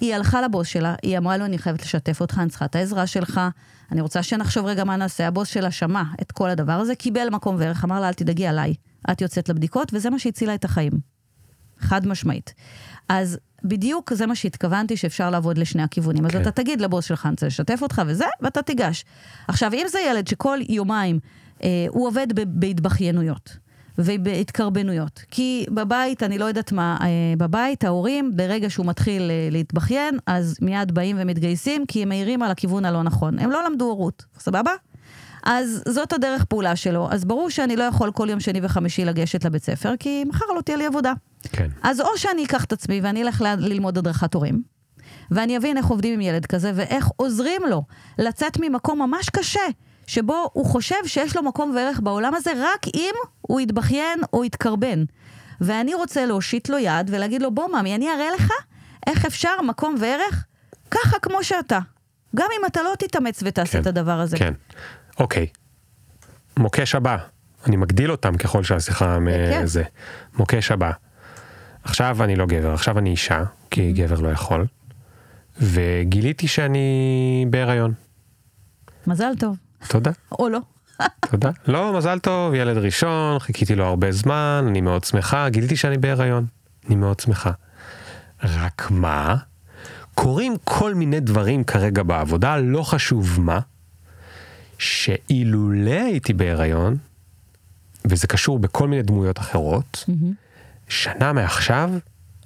היא 0.00 0.14
הלכה 0.14 0.42
לבוס 0.42 0.66
שלה, 0.66 0.94
היא 1.02 1.18
אמרה 1.18 1.36
לו, 1.36 1.44
אני 1.44 1.58
חייבת 1.58 1.82
לשתף 1.82 2.20
אותך, 2.20 2.38
אני 2.38 2.48
צריכה 2.48 2.64
את 2.64 2.76
העזרה 2.76 3.06
שלך, 3.06 3.40
אני 3.92 4.00
רוצה 4.00 4.22
שנחשוב 4.22 4.66
רגע 4.66 4.84
מה 4.84 4.96
נעשה. 4.96 5.28
הבוס 5.28 5.48
שלה 5.48 5.70
שמע 5.70 6.02
את 6.22 6.32
כל 6.32 6.50
הדבר 6.50 6.72
הזה, 6.72 6.94
קיבל 6.94 7.28
מקום 7.30 7.56
וערך, 7.58 7.84
אמר 7.84 8.00
לה, 8.00 8.08
אל 8.08 8.12
תדאגי 8.12 8.46
עליי, 8.46 8.74
את 9.10 9.20
יוצאת 9.20 9.48
לבדיקות, 9.48 9.94
וזה 9.94 10.10
מה 10.10 10.18
שהצילה 10.18 10.54
את 10.54 10.64
החיים. 10.64 10.92
חד 11.78 12.06
משמעית. 12.06 12.54
אז 13.08 13.38
בדיוק 13.64 14.12
זה 14.12 14.26
מה 14.26 14.34
שהתכוונתי, 14.34 14.96
שאפשר 14.96 15.30
לעבוד 15.30 15.58
לשני 15.58 15.82
הכיוונים. 15.82 16.28
כן. 16.28 16.36
אז 16.36 16.42
אתה 16.42 16.50
תגיד 16.50 16.80
לבוס 16.80 17.04
שלך, 17.04 17.26
אני 17.26 17.32
רוצה 17.32 17.46
לשתף 17.46 17.82
אותך 17.82 18.02
וזה, 18.06 18.26
ואתה 18.40 18.62
תיגש. 18.62 19.04
עכשיו, 19.48 19.72
אם 19.74 19.86
זה 19.88 19.98
ילד 20.00 20.28
שכל 20.28 20.58
יומיים 20.68 21.18
הוא 21.88 22.06
עובד 22.06 22.26
בהתבכיינויות. 22.46 23.62
ובהתקרבנויות. 23.98 25.24
כי 25.30 25.66
בבית, 25.70 26.22
אני 26.22 26.38
לא 26.38 26.44
יודעת 26.44 26.72
מה, 26.72 26.96
אה, 27.00 27.06
בבית 27.38 27.84
ההורים, 27.84 28.36
ברגע 28.36 28.70
שהוא 28.70 28.86
מתחיל 28.86 29.30
אה, 29.30 29.48
להתבכיין, 29.50 30.18
אז 30.26 30.56
מיד 30.62 30.92
באים 30.92 31.16
ומתגייסים, 31.20 31.86
כי 31.86 32.02
הם 32.02 32.08
מעירים 32.08 32.42
על 32.42 32.50
הכיוון 32.50 32.84
הלא 32.84 33.02
נכון. 33.02 33.38
הם 33.38 33.50
לא 33.50 33.64
למדו 33.64 33.84
הורות, 33.84 34.24
סבבה? 34.38 34.72
אז 35.42 35.82
זאת 35.88 36.12
הדרך 36.12 36.44
פעולה 36.44 36.76
שלו. 36.76 37.08
אז 37.10 37.24
ברור 37.24 37.50
שאני 37.50 37.76
לא 37.76 37.84
יכול 37.84 38.10
כל 38.12 38.26
יום 38.30 38.40
שני 38.40 38.60
וחמישי 38.62 39.04
לגשת 39.04 39.44
לבית 39.44 39.64
ספר, 39.64 39.94
כי 39.98 40.24
מחר 40.28 40.44
לא 40.56 40.60
תהיה 40.60 40.76
לי 40.76 40.86
עבודה. 40.86 41.12
כן. 41.42 41.68
אז 41.82 42.00
או 42.00 42.06
שאני 42.16 42.44
אקח 42.44 42.64
את 42.64 42.72
עצמי 42.72 43.00
ואני 43.02 43.22
אלך 43.22 43.44
ללמוד 43.58 43.98
הדרכת 43.98 44.34
הורים, 44.34 44.62
ואני 45.30 45.56
אבין 45.56 45.76
איך 45.76 45.86
עובדים 45.86 46.14
עם 46.14 46.20
ילד 46.20 46.46
כזה, 46.46 46.72
ואיך 46.74 47.08
עוזרים 47.16 47.62
לו 47.70 47.82
לצאת 48.18 48.58
ממקום 48.60 49.02
ממש 49.02 49.28
קשה. 49.28 49.60
שבו 50.12 50.50
הוא 50.52 50.66
חושב 50.66 51.06
שיש 51.06 51.36
לו 51.36 51.42
מקום 51.42 51.72
וערך 51.76 52.00
בעולם 52.00 52.34
הזה 52.34 52.50
רק 52.56 52.86
אם 52.94 53.14
הוא 53.40 53.60
יתבכיין 53.60 54.20
או 54.32 54.44
יתקרבן. 54.44 55.04
ואני 55.60 55.94
רוצה 55.94 56.26
להושיט 56.26 56.68
לו 56.68 56.78
יד 56.78 57.10
ולהגיד 57.10 57.42
לו, 57.42 57.50
בוא 57.50 57.68
ממי, 57.68 57.94
אני 57.94 58.08
אראה 58.08 58.30
לך 58.34 58.52
איך 59.06 59.24
אפשר 59.24 59.50
מקום 59.66 59.96
וערך 60.00 60.44
ככה 60.90 61.18
כמו 61.18 61.44
שאתה. 61.44 61.78
גם 62.36 62.46
אם 62.60 62.66
אתה 62.66 62.82
לא 62.82 62.92
תתאמץ 62.98 63.42
ותעשה 63.44 63.72
כן, 63.72 63.80
את 63.80 63.86
הדבר 63.86 64.20
הזה. 64.20 64.38
כן, 64.38 64.54
אוקיי. 65.18 65.46
מוקש 66.56 66.94
הבא, 66.94 67.16
אני 67.66 67.76
מגדיל 67.76 68.10
אותם 68.10 68.36
ככל 68.36 68.64
שהשיחה 68.64 69.18
מזה. 69.18 69.82
מוקש 70.34 70.70
הבא. 70.70 70.90
עכשיו 71.84 72.24
אני 72.24 72.36
לא 72.36 72.46
גבר, 72.46 72.72
עכשיו 72.72 72.98
אני 72.98 73.10
אישה, 73.10 73.42
כי 73.70 73.90
mm-hmm. 73.90 73.98
גבר 73.98 74.20
לא 74.20 74.28
יכול. 74.28 74.66
וגיליתי 75.60 76.48
שאני 76.48 77.46
בהיריון. 77.50 77.92
מזל 79.06 79.32
טוב. 79.38 79.56
תודה. 79.88 80.10
או 80.38 80.48
לא. 80.48 80.58
תודה. 81.30 81.50
לא, 81.68 81.92
מזל 81.98 82.18
טוב, 82.18 82.54
ילד 82.54 82.76
ראשון, 82.76 83.38
חיכיתי 83.38 83.74
לו 83.74 83.84
הרבה 83.84 84.12
זמן, 84.12 84.64
אני 84.68 84.80
מאוד 84.80 85.04
שמחה, 85.04 85.48
גיליתי 85.48 85.76
שאני 85.76 85.98
בהיריון. 85.98 86.46
אני 86.86 86.96
מאוד 86.96 87.20
שמחה. 87.20 87.50
רק 88.42 88.90
מה? 88.90 89.36
קורים 90.14 90.56
כל 90.64 90.94
מיני 90.94 91.20
דברים 91.20 91.64
כרגע 91.64 92.02
בעבודה, 92.02 92.56
לא 92.56 92.82
חשוב 92.82 93.40
מה, 93.40 93.60
שאילולא 94.78 95.90
הייתי 95.90 96.32
בהיריון, 96.32 96.96
וזה 98.04 98.26
קשור 98.26 98.58
בכל 98.58 98.88
מיני 98.88 99.02
דמויות 99.02 99.38
אחרות, 99.38 100.04
mm-hmm. 100.08 100.12
שנה 100.88 101.32
מעכשיו 101.32 101.90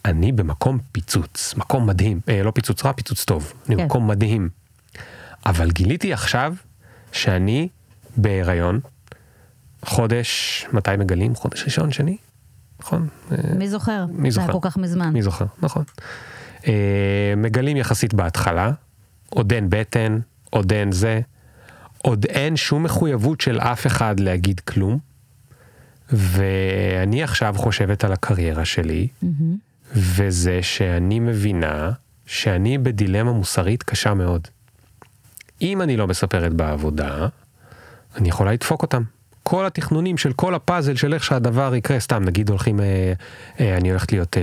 אני 0.04 0.32
במקום 0.32 0.78
פיצוץ, 0.92 1.54
מקום 1.56 1.86
מדהים, 1.86 2.20
אה, 2.28 2.42
לא 2.42 2.50
פיצוץ 2.50 2.84
רע, 2.84 2.92
פיצוץ 2.92 3.24
טוב, 3.24 3.52
אני 3.68 3.76
כן. 3.76 3.82
במקום 3.82 4.08
מדהים. 4.08 4.48
אבל 5.46 5.70
גיליתי 5.70 6.12
עכשיו 6.12 6.54
שאני 7.12 7.68
בהיריון, 8.16 8.80
חודש, 9.84 10.66
מתי 10.72 10.90
מגלים? 10.98 11.34
חודש 11.34 11.64
ראשון, 11.64 11.92
שני? 11.92 12.16
נכון? 12.80 13.08
מי 13.54 13.68
זוכר? 13.68 14.06
מי 14.10 14.30
זוכר? 14.30 14.46
זה 14.46 14.52
היה 14.52 14.60
כל 14.60 14.68
כך 14.68 14.76
מזמן. 14.76 15.12
מי 15.12 15.22
זוכר, 15.22 15.44
נכון. 15.62 15.84
אה, 16.66 17.34
מגלים 17.36 17.76
יחסית 17.76 18.14
בהתחלה, 18.14 18.70
עוד 19.30 19.52
אין 19.52 19.66
בטן, 19.70 20.18
עוד 20.50 20.72
אין 20.72 20.92
זה, 20.92 21.20
עוד 21.98 22.24
אין 22.24 22.56
שום 22.56 22.82
מחויבות 22.82 23.40
של 23.40 23.60
אף 23.60 23.86
אחד 23.86 24.20
להגיד 24.20 24.60
כלום, 24.60 24.98
ואני 26.12 27.22
עכשיו 27.22 27.54
חושבת 27.58 28.04
על 28.04 28.12
הקריירה 28.12 28.64
שלי, 28.64 29.08
mm-hmm. 29.08 29.26
וזה 29.92 30.62
שאני 30.62 31.20
מבינה 31.20 31.90
שאני 32.26 32.78
בדילמה 32.78 33.32
מוסרית 33.32 33.82
קשה 33.82 34.14
מאוד. 34.14 34.48
אם 35.62 35.82
אני 35.82 35.96
לא 35.96 36.06
מספרת 36.06 36.52
בעבודה, 36.52 37.28
אני 38.16 38.28
יכולה 38.28 38.52
לדפוק 38.52 38.82
אותם. 38.82 39.02
כל 39.42 39.66
התכנונים 39.66 40.18
של 40.18 40.32
כל 40.32 40.54
הפאזל 40.54 40.96
של 40.96 41.14
איך 41.14 41.24
שהדבר 41.24 41.74
יקרה, 41.74 42.00
סתם 42.00 42.24
נגיד 42.24 42.48
הולכים, 42.48 42.80
אה, 42.80 43.12
אה, 43.60 43.76
אני 43.76 43.90
הולכת 43.90 44.12
להיות 44.12 44.36
אה, 44.36 44.42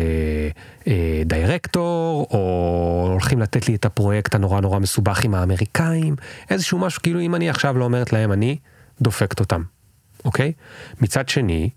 אה, 0.87 1.21
דירקטור, 1.25 2.27
או 2.31 3.07
הולכים 3.11 3.39
לתת 3.39 3.67
לי 3.67 3.75
את 3.75 3.85
הפרויקט 3.85 4.35
הנורא 4.35 4.61
נורא 4.61 4.79
מסובך 4.79 5.23
עם 5.23 5.35
האמריקאים, 5.35 6.15
איזשהו 6.49 6.79
משהו, 6.79 7.01
כאילו 7.01 7.19
אם 7.19 7.35
אני 7.35 7.49
עכשיו 7.49 7.77
לא 7.77 7.83
אומרת 7.83 8.13
להם, 8.13 8.31
אני 8.31 8.57
דופקת 9.01 9.39
אותם, 9.39 9.63
אוקיי? 10.25 10.51
מצד 11.01 11.29
שני, 11.29 11.69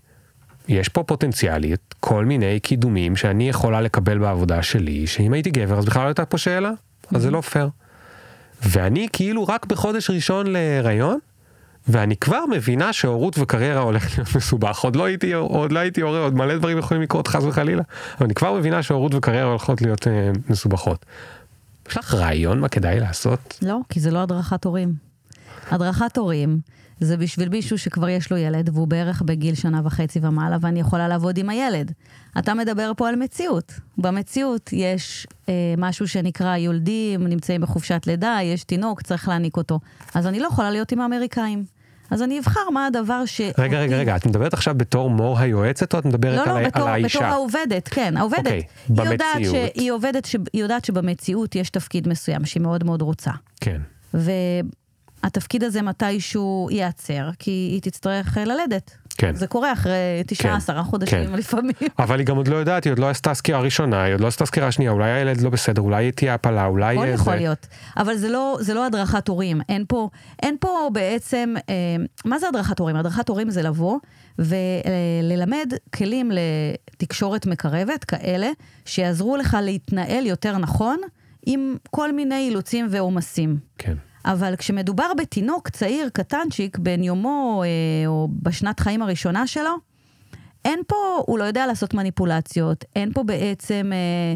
יש 0.67 0.89
פה 0.89 1.03
פוטנציאלית 1.03 1.95
כל 1.99 2.25
מיני 2.25 2.59
קידומים 2.59 3.15
שאני 3.15 3.49
יכולה 3.49 3.81
לקבל 3.81 4.17
בעבודה 4.17 4.63
שלי, 4.63 5.07
שאם 5.07 5.33
הייתי 5.33 5.49
גבר 5.49 5.77
אז 5.77 5.85
בכלל 5.85 6.01
לא 6.01 6.07
הייתה 6.07 6.25
פה 6.25 6.37
שאלה, 6.37 6.71
אז 7.15 7.21
זה 7.21 7.31
לא 7.31 7.41
פייר. 7.41 7.69
ואני 8.65 9.07
כאילו 9.13 9.47
רק 9.47 9.65
בחודש 9.65 10.09
ראשון 10.09 10.47
להיריון, 10.47 11.19
ואני 11.87 12.17
כבר 12.17 12.45
מבינה 12.51 12.93
שהורות 12.93 13.39
וקריירה 13.39 13.81
הולך 13.81 14.17
להיות 14.17 14.35
מסובך. 14.35 14.79
עוד 14.79 14.95
לא 14.95 15.05
הייתי, 15.05 15.33
עוד 15.33 15.71
לא 15.71 15.79
הייתי 15.79 16.01
הורה, 16.01 16.19
עוד 16.19 16.33
מלא 16.33 16.57
דברים 16.57 16.77
יכולים 16.77 17.03
לקרות 17.03 17.27
חס 17.27 17.43
וחלילה, 17.43 17.83
אבל 18.17 18.25
אני 18.25 18.33
כבר 18.33 18.53
מבינה 18.53 18.83
שהורות 18.83 19.13
וקריירה 19.13 19.49
הולכות 19.49 19.81
להיות 19.81 20.07
אה, 20.07 20.31
מסובכות. 20.49 21.05
יש 21.89 21.97
לך 21.97 22.13
רעיון 22.13 22.59
מה 22.59 22.69
כדאי 22.69 22.99
לעשות? 22.99 23.59
לא, 23.61 23.77
כי 23.89 23.99
זה 23.99 24.11
לא 24.11 24.19
הדרכת 24.19 24.65
הורים. 24.65 24.93
הדרכת 25.71 26.17
הורים 26.17 26.59
זה 26.99 27.17
בשביל 27.17 27.49
מישהו 27.49 27.77
שכבר 27.77 28.09
יש 28.09 28.31
לו 28.31 28.37
ילד, 28.37 28.69
והוא 28.73 28.87
בערך 28.87 29.21
בגיל 29.21 29.55
שנה 29.55 29.81
וחצי 29.83 30.19
ומעלה, 30.21 30.57
ואני 30.61 30.79
יכולה 30.79 31.07
לעבוד 31.07 31.37
עם 31.37 31.49
הילד. 31.49 31.91
אתה 32.39 32.53
מדבר 32.53 32.91
פה 32.97 33.09
על 33.09 33.15
מציאות. 33.15 33.73
במציאות 33.97 34.69
יש 34.73 35.27
אה, 35.49 35.53
משהו 35.77 36.07
שנקרא 36.07 36.57
יולדים, 36.57 37.27
נמצאים 37.27 37.61
בחופשת 37.61 38.07
לידה, 38.07 38.37
יש 38.43 38.63
תינוק, 38.63 39.01
צריך 39.01 39.27
להעניק 39.27 39.57
אותו. 39.57 39.79
אז 40.15 40.27
אני 40.27 40.39
לא 40.39 40.47
יכולה 40.47 40.71
להיות 40.71 40.91
עם 40.91 41.01
האמריקאים. 41.01 41.63
אז 42.11 42.23
אני 42.23 42.39
אבחר 42.39 42.69
מה 42.73 42.85
הדבר 42.85 43.25
ש... 43.25 43.41
רגע, 43.57 43.79
רגע, 43.79 43.97
רגע, 43.97 44.15
את 44.15 44.25
מדברת 44.25 44.53
עכשיו 44.53 44.75
בתור 44.77 45.09
מור 45.09 45.39
היועצת, 45.39 45.93
או 45.93 45.99
את 45.99 46.05
מדברת 46.05 46.47
לא, 46.47 46.53
על, 46.53 46.61
לא, 46.61 46.67
בתור, 46.67 46.81
על 46.81 46.93
האישה? 46.93 47.19
לא, 47.19 47.25
לא, 47.25 47.31
בתור 47.31 47.39
העובדת, 47.39 47.87
כן, 47.87 48.17
העובדת. 48.17 48.39
אוקיי, 48.39 48.63
היא 48.87 48.97
במציאות. 48.97 49.11
יודעת 49.11 49.45
ש... 49.45 49.71
היא 49.75 49.91
עובדת, 49.91 50.25
ש... 50.25 50.35
היא 50.53 50.61
יודעת 50.61 50.85
שבמציאות 50.85 51.55
יש 51.55 51.69
תפקיד 51.69 52.07
מסוים 52.07 52.45
שהיא 52.45 52.63
מאוד 52.63 52.83
מאוד 52.83 53.01
רוצה. 53.01 53.31
כן. 53.61 53.81
התפקיד 55.23 55.63
הזה 55.63 55.81
מתישהו 55.81 56.67
ייעצר, 56.71 57.29
כי 57.39 57.51
היא 57.51 57.81
תצטרך 57.81 58.37
ללדת. 58.37 58.97
כן. 59.17 59.35
זה 59.35 59.47
קורה 59.47 59.73
אחרי 59.73 60.23
תשעה, 60.27 60.51
כן. 60.51 60.57
עשרה 60.57 60.83
חודשים 60.83 61.27
כן. 61.27 61.33
לפעמים. 61.33 61.73
אבל 61.99 62.19
היא 62.19 62.27
גם 62.27 62.37
עוד 62.37 62.47
לא 62.47 62.55
יודעת, 62.55 62.83
היא 62.83 62.91
עוד 62.91 62.99
לא 62.99 63.09
עשתה 63.09 63.33
סקירה 63.33 63.59
ראשונה, 63.59 64.03
היא 64.03 64.13
עוד 64.13 64.21
לא 64.21 64.27
עשתה 64.27 64.45
סקירה 64.45 64.71
שנייה, 64.71 64.91
אולי 64.91 65.11
הילד 65.11 65.41
לא 65.41 65.49
בסדר, 65.49 65.81
אולי 65.81 66.11
תהיה 66.11 66.33
הפלה, 66.33 66.65
אולי... 66.65 66.97
הכל 66.97 67.07
יכול 67.07 67.33
זה... 67.33 67.39
להיות. 67.39 67.67
אבל 67.97 68.15
זה 68.15 68.29
לא, 68.29 68.57
זה 68.59 68.73
לא 68.73 68.85
הדרכת 68.85 69.27
הורים. 69.27 69.61
אין 69.69 69.85
פה, 69.87 70.09
אין 70.41 70.55
פה 70.59 70.89
בעצם, 70.93 71.53
אה, 71.69 71.73
מה 72.25 72.39
זה 72.39 72.47
הדרכת 72.47 72.79
הורים? 72.79 72.95
הדרכת 72.95 73.29
הורים 73.29 73.49
זה 73.49 73.61
לבוא 73.61 73.97
וללמד 74.39 75.73
כלים 75.95 76.31
לתקשורת 76.31 77.45
מקרבת, 77.45 78.03
כאלה, 78.03 78.49
שיעזרו 78.85 79.37
לך 79.37 79.57
להתנהל 79.61 80.25
יותר 80.25 80.57
נכון 80.57 80.97
עם 81.45 81.75
כל 81.91 82.11
מיני 82.11 82.47
אילוצים 82.47 82.87
ועומסים. 82.91 83.57
כן. 83.77 83.93
אבל 84.27 84.55
כשמדובר 84.55 85.11
בתינוק 85.17 85.69
צעיר, 85.69 86.09
קטנצ'יק, 86.13 86.77
בן 86.77 87.03
יומו 87.03 87.63
אה, 87.63 88.07
או 88.07 88.27
בשנת 88.41 88.79
חיים 88.79 89.01
הראשונה 89.01 89.47
שלו, 89.47 89.75
אין 90.65 90.79
פה, 90.87 90.95
הוא 91.25 91.39
לא 91.39 91.43
יודע 91.43 91.67
לעשות 91.67 91.93
מניפולציות, 91.93 92.85
אין 92.95 93.13
פה 93.13 93.23
בעצם 93.23 93.91
אה, 93.93 94.35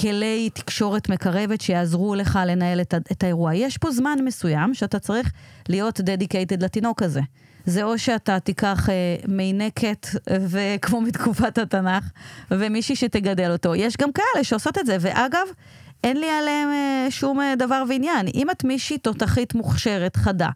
כלי 0.00 0.50
תקשורת 0.54 1.08
מקרבת 1.08 1.60
שיעזרו 1.60 2.14
לך 2.14 2.38
לנהל 2.46 2.80
את, 2.80 2.94
את 3.12 3.22
האירוע. 3.22 3.54
יש 3.54 3.78
פה 3.78 3.90
זמן 3.90 4.18
מסוים 4.24 4.74
שאתה 4.74 4.98
צריך 4.98 5.32
להיות 5.68 6.00
דדיקייטד 6.00 6.64
לתינוק 6.64 7.02
הזה. 7.02 7.20
זה 7.66 7.84
או 7.84 7.98
שאתה 7.98 8.40
תיקח 8.40 8.88
אה, 8.88 9.16
מינקת, 9.28 10.06
וכמו 10.30 11.00
מתקופת 11.00 11.58
התנ"ך, 11.58 12.10
ומישהי 12.50 12.96
שתגדל 12.96 13.50
אותו. 13.50 13.74
יש 13.74 13.96
גם 13.96 14.12
כאלה 14.12 14.44
שעושות 14.44 14.78
את 14.78 14.86
זה, 14.86 14.96
ואגב, 15.00 15.46
אין 16.04 16.16
לי 16.16 16.30
עליהם 16.30 16.68
אה, 16.68 17.06
שום 17.10 17.40
אה, 17.40 17.54
דבר 17.56 17.84
ועניין. 17.88 18.26
אם 18.34 18.50
את 18.50 18.64
מישהי 18.64 18.98
תותחית 18.98 19.54
מוכשרת, 19.54 20.16
חדה, 20.16 20.48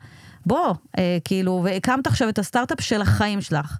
בוא, 0.46 0.74
אה, 0.98 1.18
כאילו, 1.24 1.60
והקמת 1.64 2.06
עכשיו 2.06 2.28
את 2.28 2.38
הסטארט-אפ 2.38 2.80
של 2.80 3.02
החיים 3.02 3.40
שלך. 3.40 3.78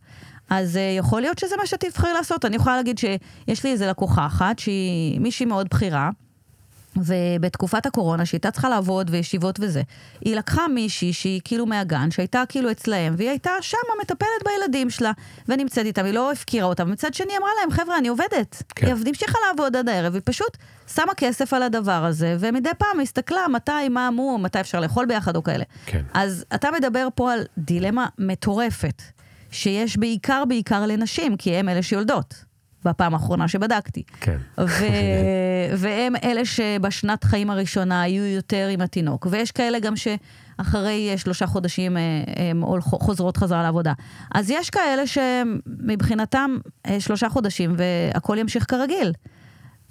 אז 0.51 0.77
uh, 0.77 0.99
יכול 0.99 1.21
להיות 1.21 1.39
שזה 1.39 1.57
מה 1.57 1.67
שתבחרי 1.67 2.13
לעשות. 2.13 2.45
אני 2.45 2.57
יכולה 2.57 2.77
להגיד 2.77 2.99
שיש 2.99 3.65
לי 3.65 3.71
איזה 3.71 3.87
לקוחה 3.87 4.27
אחת, 4.27 4.59
שהיא 4.59 5.21
מישהי 5.21 5.47
מאוד 5.47 5.69
בכירה, 5.71 6.11
ובתקופת 6.97 7.87
הקורונה, 7.87 8.27
שהייתה 8.27 8.51
צריכה 8.51 8.69
לעבוד 8.69 9.11
וישיבות 9.11 9.59
וזה, 9.61 9.83
היא 10.21 10.37
לקחה 10.37 10.69
מישהי 10.69 11.13
שהיא 11.13 11.41
כאילו 11.45 11.67
מהגן, 11.67 12.11
שהייתה 12.11 12.43
כאילו 12.49 12.71
אצלהם, 12.71 13.15
והיא 13.17 13.29
הייתה 13.29 13.51
שמה 13.61 13.81
מטפלת 14.03 14.29
בילדים 14.45 14.91
שלה, 14.91 15.13
ונמצאת 15.49 15.87
איתם, 15.87 16.05
היא 16.05 16.15
לא 16.15 16.33
הפקירה 16.33 16.67
אותם. 16.67 16.91
מצד 16.91 17.15
שני 17.15 17.37
אמרה 17.39 17.51
להם, 17.61 17.71
חבר'ה, 17.71 17.99
אני 17.99 18.09
עובדת. 18.09 18.63
כן. 18.75 18.87
היא 18.87 18.95
המשיכה 19.09 19.39
לעבוד 19.49 19.77
עד 19.77 19.89
הערב, 19.89 20.15
היא 20.15 20.23
פשוט 20.25 20.57
שמה 20.95 21.15
כסף 21.17 21.53
על 21.53 21.63
הדבר 21.63 22.05
הזה, 22.05 22.37
ומדי 22.41 22.71
פעם 22.79 23.01
הסתכלה 23.01 23.49
מתי, 23.49 23.89
מה 23.91 24.09
אמרו, 24.09 24.39
מתי 24.39 24.61
אפשר 24.61 24.81
לאכול 24.81 25.07
ביחד 25.07 25.37
או 25.37 25.43
כאלה. 25.43 25.65
כן. 25.87 26.03
אז 26.15 26.45
אתה 26.55 26.69
מדבר 26.79 27.09
פה 27.15 27.33
על 27.33 27.45
דילמה 27.59 28.07
מטורפת, 28.19 29.03
שיש 29.51 29.97
בעיקר 29.97 30.45
בעיקר 30.49 30.87
לנשים, 30.87 31.37
כי 31.37 31.57
הן 31.57 31.69
אלה 31.69 31.83
שיולדות. 31.83 32.54
בפעם 32.85 33.15
האחרונה 33.15 33.49
שבדקתי. 33.49 34.03
כן. 34.21 34.37
ו... 34.61 34.85
והם 35.79 36.15
אלה 36.25 36.45
שבשנת 36.45 37.25
חיים 37.25 37.51
הראשונה 37.51 38.09
יהיו 38.09 38.27
יותר 38.27 38.69
עם 38.71 38.81
התינוק. 38.81 39.27
ויש 39.31 39.53
כאלה 39.53 39.79
גם 39.79 39.95
שאחרי 39.97 41.11
אה, 41.11 41.19
שלושה 41.19 41.47
חודשים 41.47 41.97
אה, 41.97 42.03
הם 42.51 42.63
חוזרות 42.81 43.37
חזרה 43.37 43.63
לעבודה. 43.63 43.93
אז 44.35 44.51
יש 44.51 44.71
כאלה 44.71 45.03
שמבחינתם 45.07 46.57
אה, 46.87 47.01
שלושה 47.01 47.29
חודשים 47.29 47.75
והכל 47.77 48.37
ימשיך 48.41 48.71
כרגיל. 48.71 49.13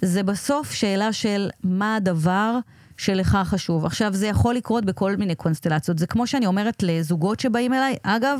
זה 0.01 0.23
בסוף 0.23 0.71
שאלה 0.71 1.13
של 1.13 1.49
מה 1.63 1.95
הדבר 1.95 2.57
שלך 2.97 3.37
חשוב. 3.43 3.85
עכשיו, 3.85 4.13
זה 4.13 4.27
יכול 4.27 4.55
לקרות 4.55 4.85
בכל 4.85 5.15
מיני 5.15 5.35
קונסטלציות. 5.35 5.99
זה 5.99 6.07
כמו 6.07 6.27
שאני 6.27 6.45
אומרת 6.45 6.83
לזוגות 6.83 7.39
שבאים 7.39 7.73
אליי, 7.73 7.95
אגב, 8.03 8.39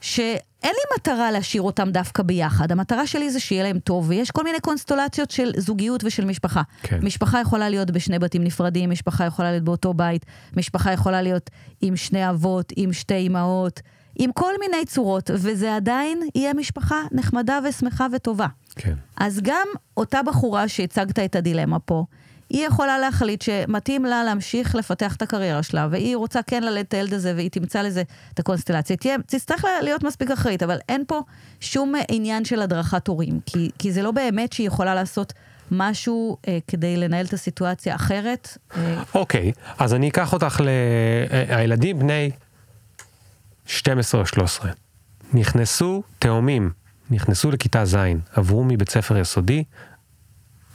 שאין 0.00 0.72
לי 0.74 0.96
מטרה 0.96 1.30
להשאיר 1.30 1.62
אותם 1.62 1.90
דווקא 1.90 2.22
ביחד. 2.22 2.72
המטרה 2.72 3.06
שלי 3.06 3.30
זה 3.30 3.40
שיהיה 3.40 3.62
להם 3.62 3.78
טוב, 3.78 4.08
ויש 4.08 4.30
כל 4.30 4.44
מיני 4.44 4.60
קונסטלציות 4.60 5.30
של 5.30 5.52
זוגיות 5.56 6.04
ושל 6.04 6.24
משפחה. 6.24 6.62
כן. 6.82 6.98
משפחה 7.02 7.40
יכולה 7.40 7.68
להיות 7.68 7.90
בשני 7.90 8.18
בתים 8.18 8.44
נפרדים, 8.44 8.90
משפחה 8.90 9.24
יכולה 9.24 9.50
להיות 9.50 9.64
באותו 9.64 9.94
בית, 9.94 10.26
משפחה 10.56 10.92
יכולה 10.92 11.22
להיות 11.22 11.50
עם 11.80 11.96
שני 11.96 12.30
אבות, 12.30 12.72
עם 12.76 12.92
שתי 12.92 13.26
אמהות, 13.26 13.80
עם 14.18 14.32
כל 14.32 14.52
מיני 14.60 14.84
צורות, 14.86 15.30
וזה 15.34 15.76
עדיין 15.76 16.20
יהיה 16.34 16.54
משפחה 16.54 17.02
נחמדה 17.12 17.58
ושמחה 17.68 18.06
וטובה. 18.12 18.46
כן. 18.76 18.94
אז 19.16 19.40
גם 19.42 19.66
אותה 19.96 20.22
בחורה 20.22 20.68
שהצגת 20.68 21.18
את 21.18 21.36
הדילמה 21.36 21.78
פה, 21.78 22.04
היא 22.50 22.66
יכולה 22.66 22.98
להחליט 22.98 23.42
שמתאים 23.42 24.04
לה 24.04 24.24
להמשיך 24.24 24.74
לפתח 24.74 25.16
את 25.16 25.22
הקריירה 25.22 25.62
שלה, 25.62 25.88
והיא 25.90 26.16
רוצה 26.16 26.42
כן 26.42 26.62
ללדת 26.62 26.88
את 26.88 26.94
הילד 26.94 27.14
הזה, 27.14 27.32
והיא 27.36 27.50
תמצא 27.50 27.82
לזה 27.82 28.02
את 28.34 28.38
הקונסטלציה. 28.38 28.96
תהיה, 28.96 29.16
תצטרך 29.26 29.64
להיות 29.82 30.02
מספיק 30.04 30.30
אחראית, 30.30 30.62
אבל 30.62 30.78
אין 30.88 31.04
פה 31.06 31.20
שום 31.60 31.94
עניין 32.08 32.44
של 32.44 32.62
הדרכת 32.62 33.08
הורים, 33.08 33.40
כי, 33.46 33.70
כי 33.78 33.92
זה 33.92 34.02
לא 34.02 34.10
באמת 34.10 34.52
שהיא 34.52 34.66
יכולה 34.66 34.94
לעשות 34.94 35.32
משהו 35.70 36.36
אה, 36.48 36.58
כדי 36.68 36.96
לנהל 36.96 37.26
את 37.26 37.32
הסיטואציה 37.32 37.94
אחרת. 37.94 38.58
אה, 38.76 39.02
אוקיי, 39.14 39.52
אז 39.78 39.94
אני 39.94 40.08
אקח 40.08 40.32
אותך 40.32 40.60
ל... 40.60 40.68
אה, 40.68 41.56
הילדים 41.56 41.98
בני 41.98 42.30
12 43.66 44.20
או 44.20 44.26
13, 44.26 44.70
נכנסו 45.32 46.02
תאומים, 46.18 46.70
נכנסו 47.10 47.50
לכיתה 47.50 47.84
ז', 47.84 47.96
עברו 48.32 48.64
מבית 48.64 48.90
ספר 48.90 49.18
יסודי 49.18 49.64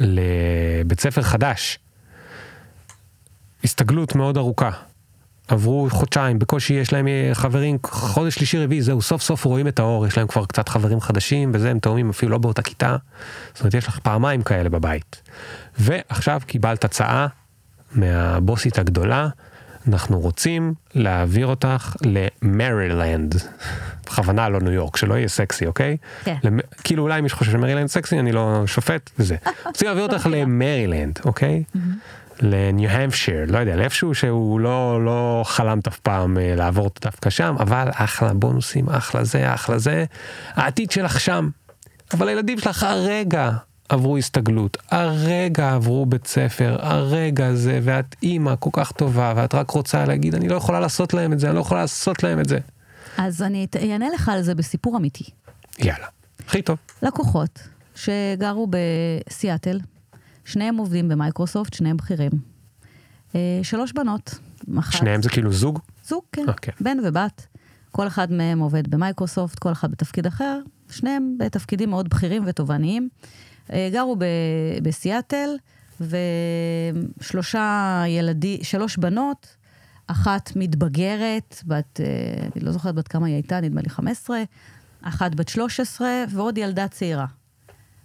לבית 0.02 1.00
ספר 1.00 1.22
חדש. 1.22 1.80
הסתגלות 3.64 4.16
מאוד 4.16 4.38
ארוכה. 4.38 4.72
עברו 5.48 5.88
חודשיים, 5.92 6.40
בקושי 6.40 6.74
יש 6.74 6.94
להם 6.94 7.08
אה, 7.08 7.30
חברים, 7.34 7.78
חודש 7.86 8.36
שלישי 8.36 8.64
רביעי, 8.64 8.82
זהו, 8.82 9.02
סוף 9.02 9.22
סוף 9.22 9.46
רואים 9.46 9.68
את 9.68 9.80
האור, 9.80 10.08
יש 10.08 10.18
להם 10.18 10.28
כבר 10.28 10.46
קצת 10.46 10.70
חברים 10.70 11.02
חדשים, 11.02 11.52
וזה, 11.54 11.72
הם 11.72 11.80
תאומים 11.80 12.10
אפילו 12.10 12.32
לא 12.32 12.38
באותה 12.38 12.62
כיתה. 12.62 12.98
זאת 13.54 13.62
אומרת, 13.62 13.74
יש 13.74 13.88
לך 13.88 14.00
פעמיים 14.00 14.42
כאלה 14.42 14.70
בבית. 14.70 15.22
ועכשיו 15.80 16.42
קיבלת 16.46 16.84
הצעה 16.84 17.28
מהבוסית 17.92 18.80
הגדולה, 18.80 19.30
אנחנו 19.88 20.20
רוצים 20.20 20.74
להעביר 20.96 21.48
אותך 21.48 21.96
למרילנד. 22.06 23.36
בכוונה 24.06 24.50
לא 24.50 24.60
ניו 24.60 24.72
יורק, 24.72 24.98
שלא 24.98 25.14
יהיה 25.14 25.28
סקסי, 25.28 25.66
אוקיי? 25.66 25.98
כן. 26.24 26.36
למ... 26.44 26.60
כאילו 26.84 27.04
אולי 27.04 27.22
מישהו 27.22 27.38
חושב 27.38 27.52
שמרילנד 27.52 27.88
סקסי, 27.88 28.20
אני 28.20 28.32
לא 28.32 28.64
שופט 28.68 29.10
וזה. 29.20 29.36
רוצים 29.66 29.88
להעביר 29.88 30.04
אותך 30.04 30.28
למרילנד, 30.32 31.20
אוקיי? 31.26 31.64
לניו 32.42 32.90
המפשיר, 32.90 33.46
לא 33.48 33.58
יודע, 33.58 33.76
לאיפשהו 33.76 34.16
שהוא 34.16 34.60
לא, 34.60 35.06
לא 35.06 35.44
חלמת 35.46 35.88
אף 35.88 36.00
פעם 36.00 36.38
אה, 36.38 36.56
לעבור 36.56 36.92
דווקא 37.02 37.30
שם, 37.30 37.56
אבל 37.60 37.88
אחלה 37.92 38.34
בונוסים, 38.34 38.90
אחלה 38.90 39.24
זה, 39.24 39.54
אחלה 39.54 39.78
זה. 39.78 40.06
העתיד 40.54 40.92
שלך 40.92 41.20
שם. 41.20 41.50
אבל 42.14 42.28
הילדים 42.28 42.60
שלך 42.60 42.84
הרגע 42.84 43.52
עברו 43.92 44.18
הסתגלות, 44.18 44.78
הרגע 44.92 45.74
עברו 45.74 46.06
בית 46.06 46.28
ספר, 46.28 46.78
הרגע 46.80 47.54
זה, 47.54 47.80
ואת 47.84 48.16
אימא 48.24 48.54
כל 48.60 48.70
כך 48.74 48.92
טובה, 48.92 49.34
ואת 49.36 49.56
רק 49.56 49.72
רוצה 49.72 50.06
להגיד, 50.06 50.36
אני 50.36 50.50
לא 50.50 50.56
יכולה 50.56 50.80
לעשות 50.80 51.14
להם 51.14 51.34
את 51.34 51.40
זה, 51.40 51.48
אני 51.48 51.56
לא 51.56 51.62
יכולה 51.62 51.82
לעשות 51.82 52.24
להם 52.24 52.40
את 52.40 52.50
זה. 52.50 52.60
אז 53.18 53.42
אני 53.42 53.68
אענה 53.92 54.10
לך 54.14 54.30
על 54.30 54.42
זה 54.42 54.56
בסיפור 54.56 54.98
אמיתי. 54.98 55.24
יאללה, 55.80 56.08
הכי 56.48 56.62
טוב. 56.62 56.78
לקוחות 57.04 57.60
שגרו 57.96 58.68
בסיאטל, 58.70 59.80
שניהם 60.46 60.78
עובדים 60.78 61.10
במייקרוסופט, 61.10 61.74
שניהם 61.74 61.98
בכירים. 61.98 62.32
אה, 63.36 63.60
שלוש 63.64 63.92
בנות. 63.92 64.40
אחת, 64.80 64.98
שניהם 64.98 65.22
זה 65.22 65.30
כאילו 65.30 65.52
זוג? 65.52 65.80
זוג, 66.06 66.24
כן. 66.32 66.46
אוקיי. 66.48 66.74
בן 66.82 66.98
ובת. 67.04 67.48
כל 67.92 68.08
אחד 68.08 68.32
מהם 68.32 68.60
עובד 68.60 68.88
במייקרוסופט, 68.88 69.60
כל 69.60 69.72
אחד 69.72 69.92
בתפקיד 69.92 70.28
אחר, 70.28 70.60
שניהם 70.92 71.36
בתפקידים 71.40 71.90
מאוד 71.90 72.10
בכירים 72.10 72.44
ותובעניים. 72.46 73.10
אה, 73.72 73.90
גרו 73.92 74.16
ב- 74.16 74.26
בסיאטל, 74.84 75.50
ושלושה 77.20 78.04
ילדים, 78.08 78.64
שלוש 78.64 78.98
בנות, 78.98 79.56
אחת 80.08 80.52
מתבגרת, 80.56 81.64
בת, 81.66 82.00
אה, 82.04 82.48
אני 82.56 82.66
לא 82.66 82.72
זוכרת 82.72 82.96
בת 82.96 83.08
כמה 83.08 83.28
היא 83.28 83.36
הייתה, 83.36 83.62
נדמה 83.62 83.82
לי 83.82 83.90
15, 83.90 84.44
אחת 85.02 85.36
בת 85.36 85.50
13, 85.50 86.10
ועוד 86.30 86.58
ילדה 86.58 86.88
צעירה. 86.88 87.26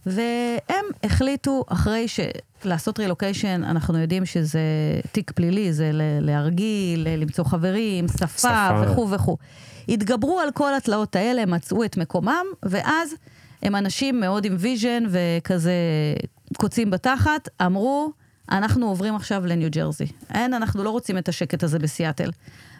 והם 0.06 0.84
החליטו, 1.04 1.64
אחרי 1.68 2.08
ש... 2.08 2.20
לעשות 2.64 2.98
רילוקיישן, 2.98 3.64
אנחנו 3.64 3.98
יודעים 3.98 4.26
שזה 4.26 4.60
תיק 5.12 5.30
פלילי, 5.30 5.72
זה 5.72 5.90
להרגיל, 6.20 7.06
למצוא 7.08 7.44
חברים, 7.44 8.08
שפה, 8.08 8.26
שפה. 8.26 8.82
וכו' 8.82 9.10
וכו'. 9.10 9.36
התגברו 9.88 10.40
על 10.40 10.50
כל 10.52 10.74
התלאות 10.74 11.16
האלה, 11.16 11.46
מצאו 11.46 11.84
את 11.84 11.96
מקומם, 11.96 12.44
ואז 12.62 13.14
הם 13.62 13.76
אנשים 13.76 14.20
מאוד 14.20 14.44
עם 14.44 14.56
vision 14.58 15.04
וכזה 15.10 15.72
קוצים 16.56 16.90
בתחת, 16.90 17.48
אמרו, 17.66 18.12
אנחנו 18.50 18.88
עוברים 18.88 19.14
עכשיו 19.14 19.46
לניו 19.46 19.70
ג'רזי. 19.70 20.06
אין, 20.34 20.54
אנחנו 20.54 20.84
לא 20.84 20.90
רוצים 20.90 21.18
את 21.18 21.28
השקט 21.28 21.62
הזה 21.62 21.78
בסיאטל. 21.78 22.30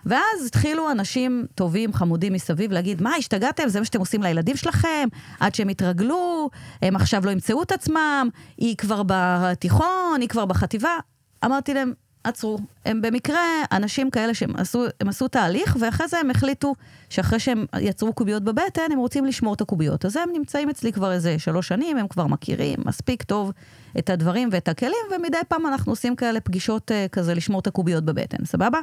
ואז 0.07 0.47
התחילו 0.47 0.90
אנשים 0.90 1.47
טובים, 1.55 1.93
חמודים 1.93 2.32
מסביב, 2.32 2.73
להגיד, 2.73 3.03
מה, 3.03 3.15
השתגעתם? 3.15 3.69
זה 3.69 3.78
מה 3.78 3.85
שאתם 3.85 3.98
עושים 3.98 4.23
לילדים 4.23 4.57
שלכם? 4.57 5.09
עד 5.40 5.55
שהם 5.55 5.70
יתרגלו, 5.70 6.51
הם 6.82 6.97
עכשיו 6.97 7.27
לא 7.27 7.31
ימצאו 7.31 7.62
את 7.62 7.73
עצמם, 7.73 8.28
היא 8.57 8.77
כבר 8.77 9.03
בתיכון, 9.07 10.20
היא 10.20 10.28
כבר 10.28 10.44
בחטיבה. 10.44 10.97
אמרתי 11.44 11.74
להם, 11.74 11.93
עצרו. 12.27 12.59
הם 12.85 13.03
במקרה 13.03 13.40
אנשים 13.73 14.11
כאלה 14.11 14.35
שהם 14.35 14.57
עשו, 14.57 14.85
הם 15.01 15.09
עשו 15.09 15.28
תהליך, 15.28 15.77
ואחרי 15.81 16.09
זה 16.09 16.19
הם 16.19 16.31
החליטו 16.31 16.74
שאחרי 17.11 17.39
שהם 17.39 17.65
יצרו 17.81 18.12
קוביות 18.12 18.43
בבטן, 18.43 18.93
הם 18.93 18.98
רוצים 18.98 19.24
לשמור 19.24 19.55
את 19.55 19.61
הקוביות. 19.61 20.05
אז 20.05 20.16
הם 20.16 20.28
נמצאים 20.32 20.70
אצלי 20.70 20.93
כבר 20.93 21.12
איזה 21.12 21.39
שלוש 21.39 21.69
שנים, 21.69 21.97
הם 21.97 22.09
כבר 22.09 22.27
מכירים 22.27 22.78
מספיק 22.85 23.23
טוב 23.23 23.53
את 23.98 24.11
הדברים 24.11 24.48
ואת 24.53 24.69
הכלים, 24.69 25.07
ומדי 25.16 25.36
פעם 25.48 25.66
אנחנו 25.66 25.93
עושים 25.93 26.16
כאלה 26.16 26.40
פגישות 26.40 26.90
uh, 26.90 27.09
כזה 27.09 27.35
לשמור 27.35 27.61
את 27.61 27.66
הקוביות 27.66 28.05
בבטן, 28.05 28.44
סבבה? 28.44 28.78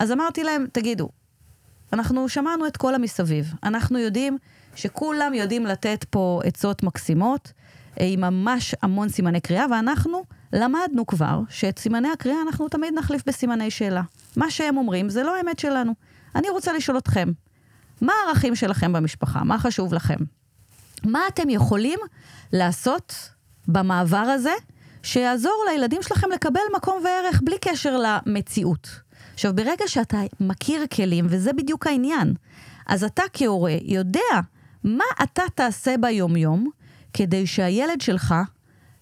אז 0.00 0.12
אמרתי 0.12 0.44
להם, 0.44 0.66
תגידו, 0.72 1.08
אנחנו 1.92 2.28
שמענו 2.28 2.66
את 2.66 2.76
כל 2.76 2.94
המסביב. 2.94 3.54
אנחנו 3.62 3.98
יודעים 3.98 4.38
שכולם 4.74 5.34
יודעים 5.34 5.66
לתת 5.66 6.04
פה 6.10 6.40
עצות 6.44 6.82
מקסימות, 6.82 7.52
אה, 8.00 8.06
עם 8.06 8.20
ממש 8.20 8.74
המון 8.82 9.08
סימני 9.08 9.40
קריאה, 9.40 9.66
ואנחנו 9.70 10.24
למדנו 10.52 11.06
כבר 11.06 11.40
שאת 11.50 11.78
סימני 11.78 12.08
הקריאה 12.08 12.42
אנחנו 12.46 12.68
תמיד 12.68 12.94
נחליף 12.94 13.22
בסימני 13.26 13.70
שאלה. 13.70 14.02
מה 14.36 14.50
שהם 14.50 14.76
אומרים 14.76 15.08
זה 15.08 15.22
לא 15.22 15.36
האמת 15.36 15.58
שלנו. 15.58 15.94
אני 16.34 16.50
רוצה 16.50 16.72
לשאול 16.72 16.98
אתכם, 16.98 17.28
מה 18.00 18.12
הערכים 18.24 18.54
שלכם 18.54 18.92
במשפחה? 18.92 19.44
מה 19.44 19.58
חשוב 19.58 19.94
לכם? 19.94 20.16
מה 21.04 21.20
אתם 21.28 21.50
יכולים 21.50 21.98
לעשות 22.52 23.30
במעבר 23.68 24.16
הזה 24.16 24.52
שיעזור 25.02 25.64
לילדים 25.70 26.02
שלכם 26.02 26.30
לקבל 26.30 26.60
מקום 26.76 27.02
וערך 27.04 27.40
בלי 27.44 27.56
קשר 27.60 27.96
למציאות. 27.96 29.00
עכשיו, 29.34 29.54
ברגע 29.54 29.84
שאתה 29.86 30.18
מכיר 30.40 30.86
כלים, 30.86 31.26
וזה 31.28 31.52
בדיוק 31.52 31.86
העניין, 31.86 32.34
אז 32.86 33.04
אתה 33.04 33.22
כהורה 33.32 33.76
יודע 33.82 34.20
מה 34.84 35.04
אתה 35.22 35.42
תעשה 35.54 35.94
ביומיום 36.00 36.70
כדי 37.12 37.46
שהילד 37.46 38.00
שלך 38.00 38.34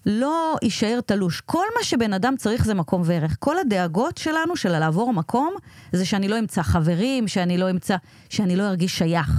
לא 0.07 0.57
יישאר 0.63 1.01
תלוש. 1.07 1.41
כל 1.41 1.65
מה 1.79 1.85
שבן 1.85 2.13
אדם 2.13 2.35
צריך 2.37 2.65
זה 2.65 2.75
מקום 2.75 3.03
וערך. 3.05 3.37
כל 3.39 3.59
הדאגות 3.59 4.19
שלנו 4.19 4.57
של 4.57 4.79
לעבור 4.79 5.13
מקום, 5.13 5.55
זה 5.93 6.05
שאני 6.05 6.29
לא 6.29 6.39
אמצא 6.39 6.63
חברים, 6.63 7.29
שאני 7.29 7.59
לא 7.59 7.71
אמצא, 7.71 7.97
שאני 8.29 8.57
לא 8.57 8.63
ארגיש 8.63 8.99
שייך. 8.99 9.31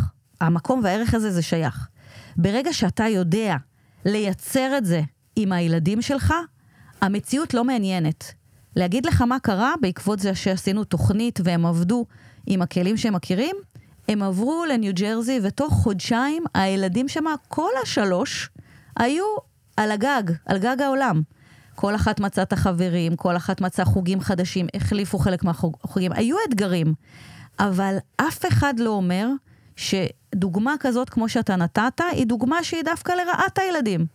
המקום 0.41 0.81
והערך 0.83 1.13
הזה 1.13 1.31
זה 1.31 1.41
שייך. 1.41 1.87
ברגע 2.37 2.73
שאתה 2.73 3.07
יודע 3.07 3.55
לייצר 4.05 4.77
את 4.77 4.85
זה 4.85 5.01
עם 5.35 5.51
הילדים 5.51 6.01
שלך, 6.01 6.33
המציאות 7.01 7.53
לא 7.53 7.63
מעניינת. 7.63 8.33
להגיד 8.75 9.05
לך 9.05 9.21
מה 9.21 9.39
קרה 9.39 9.73
בעקבות 9.81 10.19
זה 10.19 10.35
שעשינו 10.35 10.83
תוכנית 10.83 11.39
והם 11.43 11.65
עבדו 11.65 12.05
עם 12.47 12.61
הכלים 12.61 12.97
שהם 12.97 13.13
מכירים, 13.13 13.55
הם 14.09 14.23
עברו 14.23 14.65
לניו 14.69 14.93
ג'רזי 14.95 15.39
ותוך 15.43 15.73
חודשיים 15.73 16.43
הילדים 16.53 17.07
שם, 17.07 17.25
כל 17.47 17.69
השלוש, 17.83 18.49
היו 18.99 19.25
על 19.77 19.91
הגג, 19.91 20.23
על 20.45 20.57
גג 20.57 20.81
העולם. 20.81 21.21
כל 21.75 21.95
אחת 21.95 22.19
מצאה 22.19 22.43
את 22.43 22.53
החברים, 22.53 23.15
כל 23.15 23.35
אחת 23.35 23.61
מצאה 23.61 23.85
חוגים 23.85 24.21
חדשים, 24.21 24.67
החליפו 24.73 25.19
חלק 25.19 25.43
מהחוגים, 25.43 26.11
היו 26.11 26.35
אתגרים. 26.49 26.93
אבל 27.59 27.97
אף 28.17 28.45
אחד 28.47 28.73
לא 28.79 28.89
אומר 28.89 29.27
שדוגמה 29.75 30.75
כזאת 30.79 31.09
כמו 31.09 31.29
שאתה 31.29 31.55
נתת, 31.55 32.01
היא 32.11 32.25
דוגמה 32.25 32.63
שהיא 32.63 32.83
דווקא 32.83 33.11
לרעת 33.11 33.59
הילדים. 33.59 34.05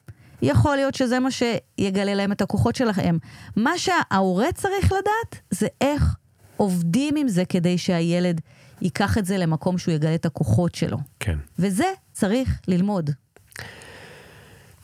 יכול 0.43 0.77
להיות 0.77 0.95
שזה 0.95 1.21
מה 1.21 1.29
שיגלה 1.31 2.15
להם 2.15 2.33
את 2.33 2.43
הכוחות 2.43 2.77
שלהם. 2.77 3.19
מה 3.57 3.79
שההורה 3.79 4.53
צריך 4.53 4.93
לדעת 4.93 5.43
זה 5.51 5.67
איך 5.81 6.15
עובדים 6.57 7.17
עם 7.17 7.29
זה 7.29 7.45
כדי 7.45 7.79
שהילד 7.79 8.41
ייקח 8.81 9.19
את 9.19 9.25
זה 9.25 9.39
למקום 9.39 9.79
שהוא 9.79 9.95
יגלה 9.95 10.15
את 10.15 10.27
הכוחות 10.27 10.75
שלו. 10.75 10.99
כן. 11.21 11.39
וזה 11.59 11.93
צריך 12.13 12.61
ללמוד. 12.69 13.11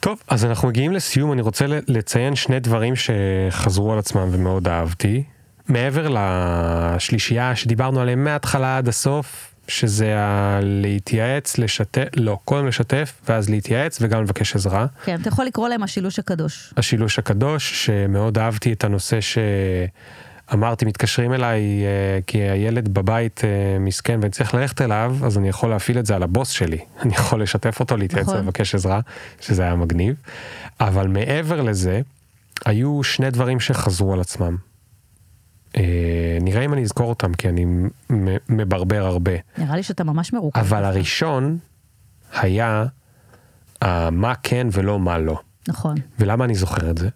טוב, 0.01 0.23
אז 0.29 0.45
אנחנו 0.45 0.69
מגיעים 0.69 0.93
לסיום, 0.93 1.33
אני 1.33 1.43
רוצה 1.43 1.67
לציין 1.89 2.37
שני 2.37 2.61
דברים 2.61 2.95
שחזרו 2.97 3.93
על 3.93 3.99
עצמם 3.99 4.29
ומאוד 4.33 4.69
אהבתי. 4.69 5.25
מעבר 5.69 6.09
לשלישייה 6.11 7.57
שדיברנו 7.57 8.01
עליהם 8.01 8.25
מההתחלה 8.25 8.79
עד 8.79 8.89
הסוף, 8.89 9.55
שזה 9.69 10.19
ה... 10.19 10.61
להתייעץ, 10.63 11.59
לשתף, 11.59 12.05
לא, 12.17 12.39
קודם 12.45 12.67
לשתף, 12.67 13.13
ואז 13.29 13.51
להתייעץ 13.51 13.99
וגם 14.01 14.23
לבקש 14.23 14.57
עזרה. 14.57 14.87
כן, 15.05 15.21
אתה 15.21 15.29
יכול 15.29 15.45
לקרוא 15.45 15.69
להם 15.69 15.83
השילוש 15.83 16.19
הקדוש. 16.19 16.75
השילוש 16.77 17.19
הקדוש, 17.19 17.87
שמאוד 17.87 18.39
אהבתי 18.39 18.73
את 18.73 18.85
הנושא 18.85 19.21
ש... 19.21 19.39
אמרתי, 20.53 20.85
מתקשרים 20.85 21.33
אליי 21.33 21.61
אה, 21.85 22.19
כי 22.27 22.39
הילד 22.39 22.89
בבית 22.89 23.41
אה, 23.45 23.79
מסכן 23.79 24.19
ואני 24.21 24.31
צריך 24.31 24.55
ללכת 24.55 24.81
אליו, 24.81 25.17
אז 25.25 25.39
אני 25.39 25.49
יכול 25.49 25.71
להפעיל 25.71 25.99
את 25.99 26.07
זה 26.07 26.17
על 26.17 26.23
הבוס 26.23 26.49
שלי. 26.49 26.79
אני 27.03 27.15
יכול 27.15 27.43
לשתף 27.43 27.81
אותו, 27.81 27.97
להתייעץ 27.97 28.27
נכון. 28.27 28.39
ולבקש 28.41 28.75
עזרה, 28.75 29.01
שזה 29.41 29.63
היה 29.63 29.75
מגניב. 29.75 30.17
אבל 30.81 31.09
מעבר 31.09 31.63
לזה, 31.63 32.01
היו 32.65 33.03
שני 33.03 33.31
דברים 33.31 33.61
שחזרו 33.61 34.13
על 34.13 34.21
עצמם. 34.21 34.57
אה, 35.77 36.39
נראה 36.41 36.65
אם 36.65 36.73
אני 36.73 36.83
אזכור 36.83 37.09
אותם, 37.09 37.35
כי 37.35 37.49
אני 37.49 37.67
מברבר 38.49 39.07
הרבה. 39.07 39.33
נראה 39.59 39.77
לי 39.77 39.83
שאתה 39.83 40.05
ממש 40.05 40.33
מרוכז. 40.33 40.61
אבל 40.61 40.85
הראשון 40.85 41.59
היה 42.33 42.85
מה 44.13 44.33
כן 44.43 44.67
ולא 44.73 44.99
מה 44.99 45.19
לא. 45.19 45.41
נכון. 45.69 45.95
ולמה 46.19 46.45
אני 46.45 46.55
זוכר 46.55 46.91
את 46.91 46.99
זה? 46.99 47.09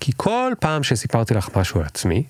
כי 0.00 0.12
כל 0.16 0.52
פעם 0.60 0.82
שסיפרתי 0.82 1.34
לך 1.34 1.56
משהו 1.56 1.80
על 1.80 1.86
עצמי, 1.86 2.24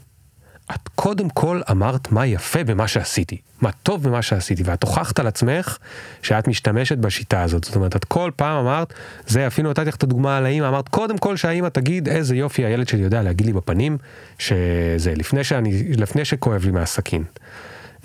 את 0.70 0.88
קודם 0.94 1.28
כל 1.28 1.60
אמרת 1.70 2.12
מה 2.12 2.26
יפה 2.26 2.64
במה 2.64 2.88
שעשיתי, 2.88 3.36
מה 3.60 3.72
טוב 3.72 4.08
במה 4.08 4.22
שעשיתי, 4.22 4.62
ואת 4.66 4.82
הוכחת 4.82 5.18
על 5.18 5.26
עצמך 5.26 5.78
שאת 6.22 6.48
משתמשת 6.48 6.98
בשיטה 6.98 7.42
הזאת. 7.42 7.64
זאת 7.64 7.76
אומרת, 7.76 7.96
את 7.96 8.04
כל 8.04 8.30
פעם 8.36 8.66
אמרת, 8.66 8.94
זה 9.26 9.46
אפילו 9.46 9.70
נתתי 9.70 9.84
לך 9.88 9.96
את 9.96 10.02
הדוגמה 10.02 10.36
על 10.36 10.46
האמא, 10.46 10.68
אמרת 10.68 10.88
קודם 10.88 11.18
כל 11.18 11.36
שהאמא 11.36 11.68
תגיד 11.68 12.08
איזה 12.08 12.36
יופי 12.36 12.64
הילד 12.64 12.88
שלי 12.88 13.02
יודע 13.02 13.22
להגיד 13.22 13.46
לי 13.46 13.52
בפנים, 13.52 13.98
שזה 14.38 15.14
לפני, 15.16 15.44
שאני, 15.44 15.82
לפני 15.96 16.24
שכואב 16.24 16.64
לי 16.64 16.70
מהסכין. 16.70 17.24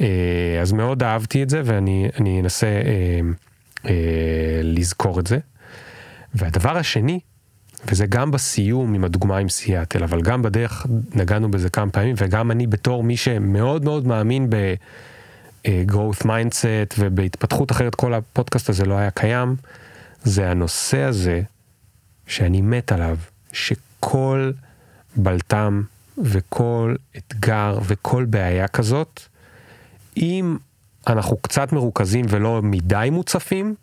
אה, 0.01 0.59
אז 0.61 0.71
מאוד 0.71 1.03
אהבתי 1.03 1.43
את 1.43 1.49
זה 1.49 1.61
ואני 1.65 2.39
אנסה 2.41 2.67
אה, 2.67 3.19
אה, 3.85 4.59
לזכור 4.63 5.19
את 5.19 5.27
זה. 5.27 5.37
והדבר 6.35 6.77
השני, 6.77 7.19
וזה 7.91 8.05
גם 8.05 8.31
בסיום 8.31 8.93
עם 8.93 9.03
הדוגמה 9.03 9.37
עם 9.37 9.49
סיאטל, 9.49 10.03
אבל 10.03 10.21
גם 10.21 10.41
בדרך 10.41 10.85
נגענו 11.15 11.51
בזה 11.51 11.69
כמה 11.69 11.91
פעמים, 11.91 12.15
וגם 12.17 12.51
אני 12.51 12.67
בתור 12.67 13.03
מי 13.03 13.17
שמאוד 13.17 13.85
מאוד 13.85 14.07
מאמין 14.07 14.49
ב-growth 14.49 16.23
mindset 16.23 16.95
ובהתפתחות 16.99 17.71
אחרת, 17.71 17.95
כל 17.95 18.13
הפודקאסט 18.13 18.69
הזה 18.69 18.85
לא 18.85 18.97
היה 18.97 19.11
קיים, 19.11 19.55
זה 20.23 20.51
הנושא 20.51 21.01
הזה 21.01 21.41
שאני 22.27 22.61
מת 22.61 22.91
עליו, 22.91 23.17
שכל 23.51 24.51
בלטם 25.15 25.83
וכל 26.17 26.95
אתגר 27.17 27.79
וכל 27.85 28.25
בעיה 28.25 28.67
כזאת, 28.67 29.21
אם 30.17 30.57
אנחנו 31.07 31.37
קצת 31.37 31.73
מרוכזים 31.73 32.25
ולא 32.29 32.61
מדי 32.63 33.09
מוצפים, 33.11 33.75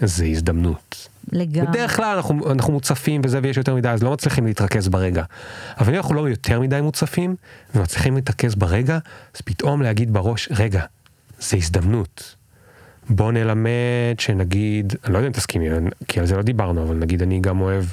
זה 0.00 0.24
הזדמנות. 0.24 1.08
לגמרי. 1.32 1.66
בדרך 1.66 1.96
כלל 1.96 2.16
אנחנו, 2.16 2.52
אנחנו 2.52 2.72
מוצפים 2.72 3.22
בזה 3.22 3.40
ויש 3.42 3.56
יותר 3.56 3.74
מדי, 3.74 3.88
אז 3.88 4.02
לא 4.02 4.12
מצליחים 4.12 4.46
להתרכז 4.46 4.88
ברגע. 4.88 5.24
אבל 5.78 5.92
אם 5.92 5.96
אנחנו 5.96 6.14
לא 6.14 6.28
יותר 6.28 6.60
מדי 6.60 6.80
מוצפים 6.80 7.36
ומצליחים 7.74 8.14
להתרכז 8.14 8.54
ברגע, 8.54 8.98
אז 9.34 9.40
פתאום 9.40 9.82
להגיד 9.82 10.12
בראש, 10.12 10.48
רגע, 10.58 10.82
זה 11.38 11.56
הזדמנות. 11.56 12.34
בוא 13.08 13.32
נלמד 13.32 14.18
שנגיד, 14.18 14.94
אני 15.04 15.12
לא 15.12 15.18
יודע 15.18 15.28
אם 15.28 15.32
תסכימי, 15.32 15.68
כי 16.08 16.20
על 16.20 16.26
זה 16.26 16.36
לא 16.36 16.42
דיברנו, 16.42 16.82
אבל 16.82 16.96
נגיד 16.96 17.22
אני 17.22 17.40
גם 17.40 17.60
אוהב, 17.60 17.84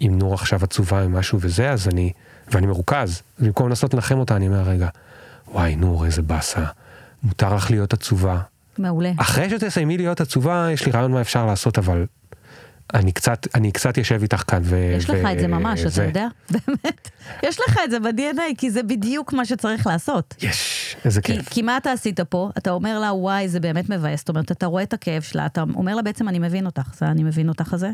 אם 0.00 0.14
נור 0.18 0.34
עכשיו 0.34 0.64
עצובה 0.64 1.02
עם 1.02 1.12
משהו 1.12 1.38
וזה, 1.42 1.70
אז 1.70 1.88
אני, 1.88 2.12
ואני 2.52 2.66
מרוכז, 2.66 3.22
במקום 3.38 3.68
לנסות 3.68 3.94
לנחם 3.94 4.18
אותה, 4.18 4.36
אני 4.36 4.48
אומר, 4.48 4.62
רגע, 4.62 4.88
וואי, 5.52 5.76
נור, 5.76 6.04
איזה 6.04 6.22
באסה, 6.22 6.64
מותר 7.22 7.54
לך 7.54 7.70
להיות 7.70 7.92
עצובה. 7.92 8.38
מעולה. 8.78 9.12
אחרי 9.16 9.50
שתסיימי 9.50 9.96
להיות 9.96 10.20
עצובה, 10.20 10.68
יש 10.72 10.86
לי 10.86 10.92
רעיון 10.92 11.12
מה 11.12 11.20
אפשר 11.20 11.46
לעשות, 11.46 11.78
אבל 11.78 12.06
אני 12.94 13.12
קצת, 13.12 13.46
אני 13.54 13.72
קצת 13.72 13.98
יושב 13.98 14.22
איתך 14.22 14.42
כאן 14.46 14.60
ו... 14.64 14.92
יש 14.98 15.10
לך 15.10 15.28
את 15.32 15.38
זה 15.38 15.48
ממש, 15.48 15.80
אתה 15.80 16.04
יודע? 16.04 16.26
באמת. 16.54 17.10
יש 17.42 17.60
לך 17.60 17.78
את 17.84 17.90
זה 17.90 18.00
ב-DNA, 18.00 18.54
כי 18.58 18.70
זה 18.70 18.82
בדיוק 18.82 19.32
מה 19.32 19.44
שצריך 19.44 19.86
לעשות. 19.86 20.34
יש, 20.42 20.96
איזה 21.04 21.22
כיף. 21.22 21.48
כי 21.48 21.62
מה 21.62 21.76
אתה 21.76 21.92
עשית 21.92 22.20
פה? 22.20 22.50
אתה 22.58 22.70
אומר 22.70 22.98
לה, 22.98 23.12
וואי, 23.12 23.48
זה 23.48 23.60
באמת 23.60 23.90
מבאס. 23.90 24.18
זאת 24.18 24.28
אומרת, 24.28 24.52
אתה 24.52 24.66
רואה 24.66 24.82
את 24.82 24.92
הכאב 24.92 25.22
שלה, 25.22 25.46
אתה 25.46 25.64
אומר 25.74 25.94
לה, 25.94 26.02
בעצם 26.02 26.28
אני 26.28 26.38
מבין 26.38 26.66
אותך, 26.66 26.94
זה 26.98 27.06
אני 27.06 27.22
מבין 27.22 27.48
אותך 27.48 27.74
הזה. 27.74 27.90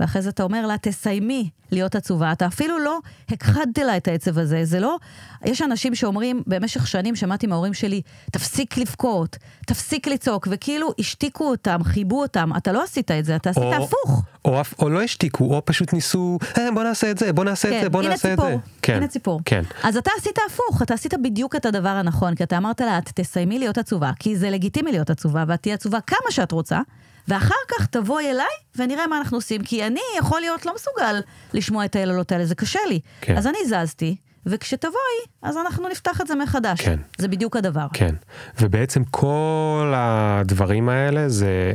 ואחרי 0.00 0.22
זה 0.22 0.28
אתה 0.28 0.42
אומר 0.42 0.66
לה, 0.66 0.78
תסיימי 0.80 1.50
להיות 1.70 1.94
עצובה. 1.94 2.32
אתה 2.32 2.46
אפילו 2.46 2.78
לא 2.78 2.98
הכחדת 3.28 3.78
לה 3.78 3.96
את 3.96 4.08
העצב 4.08 4.38
הזה. 4.38 4.64
זה 4.64 4.80
לא... 4.80 4.96
יש 5.44 5.62
אנשים 5.62 5.94
שאומרים, 5.94 6.42
במשך 6.46 6.86
שנים 6.86 7.16
שמעתי 7.16 7.46
מההורים 7.46 7.74
שלי, 7.74 8.02
תפסיק 8.32 8.76
לבכות, 8.76 9.36
תפסיק 9.66 10.06
לצעוק, 10.06 10.48
וכאילו 10.50 10.92
השתיקו 10.98 11.50
אותם, 11.50 11.84
חייבו 11.84 12.22
אותם. 12.22 12.50
אתה 12.56 12.72
לא 12.72 12.84
עשית 12.84 13.10
את 13.10 13.24
זה, 13.24 13.36
אתה 13.36 13.50
עשית 13.50 13.62
או, 13.62 13.84
הפוך. 13.84 14.22
או, 14.44 14.62
או 14.78 14.88
לא 14.88 15.02
השתיקו, 15.02 15.44
או 15.54 15.62
פשוט 15.64 15.92
ניסו, 15.92 16.38
אה, 16.58 16.70
בוא 16.74 16.84
נעשה 16.84 17.10
את 17.10 17.18
זה, 17.18 17.32
בוא 17.32 17.44
נעשה 17.44 17.68
כן, 17.70 17.76
את 17.76 17.82
זה, 17.82 17.88
בוא 17.88 18.02
נעשה 18.02 18.30
ציפור, 18.30 18.48
את 18.48 18.50
זה. 18.50 18.56
כן, 18.82 18.96
הנה 18.96 19.08
ציפור. 19.08 19.40
כן. 19.44 19.62
אז 19.82 19.96
אתה 19.96 20.10
עשית 20.18 20.38
הפוך, 20.46 20.82
אתה 20.82 20.94
עשית 20.94 21.14
בדיוק 21.22 21.56
את 21.56 21.66
הדבר 21.66 21.88
הנכון, 21.88 22.34
כי 22.34 22.42
אתה 22.42 22.56
אמרת 22.56 22.80
לה, 22.80 22.98
את 22.98 23.10
תסיימי 23.14 23.58
להיות 23.58 23.78
עצובה, 23.78 24.10
כי 24.18 24.36
זה 24.36 24.50
לגיטימי 24.50 24.92
להיות 24.92 25.10
עצובה, 25.10 25.44
ואת 25.48 25.62
תהיי 25.62 25.74
עצובה 25.74 26.00
כמה 26.00 26.30
שאת 26.30 26.52
רוצה. 26.52 26.80
ואחר 27.28 27.54
כך 27.68 27.86
תבואי 27.86 28.30
אליי 28.30 28.46
ונראה 28.76 29.06
מה 29.06 29.18
אנחנו 29.18 29.36
עושים, 29.36 29.62
כי 29.62 29.86
אני 29.86 30.00
יכול 30.18 30.40
להיות 30.40 30.66
לא 30.66 30.74
מסוגל 30.74 31.20
לשמוע 31.54 31.84
את 31.84 31.96
היללות 31.96 32.32
האלה, 32.32 32.46
זה 32.46 32.54
קשה 32.54 32.78
לי. 32.88 33.00
כן. 33.20 33.36
אז 33.36 33.46
אני 33.46 33.58
זזתי, 33.66 34.16
וכשתבואי, 34.46 35.20
אז 35.42 35.56
אנחנו 35.56 35.88
נפתח 35.88 36.20
את 36.20 36.26
זה 36.26 36.34
מחדש. 36.34 36.80
כן. 36.80 36.98
זה 37.18 37.28
בדיוק 37.28 37.56
הדבר. 37.56 37.86
כן, 37.92 38.14
ובעצם 38.60 39.04
כל 39.04 39.92
הדברים 39.96 40.88
האלה 40.88 41.28
זה 41.28 41.72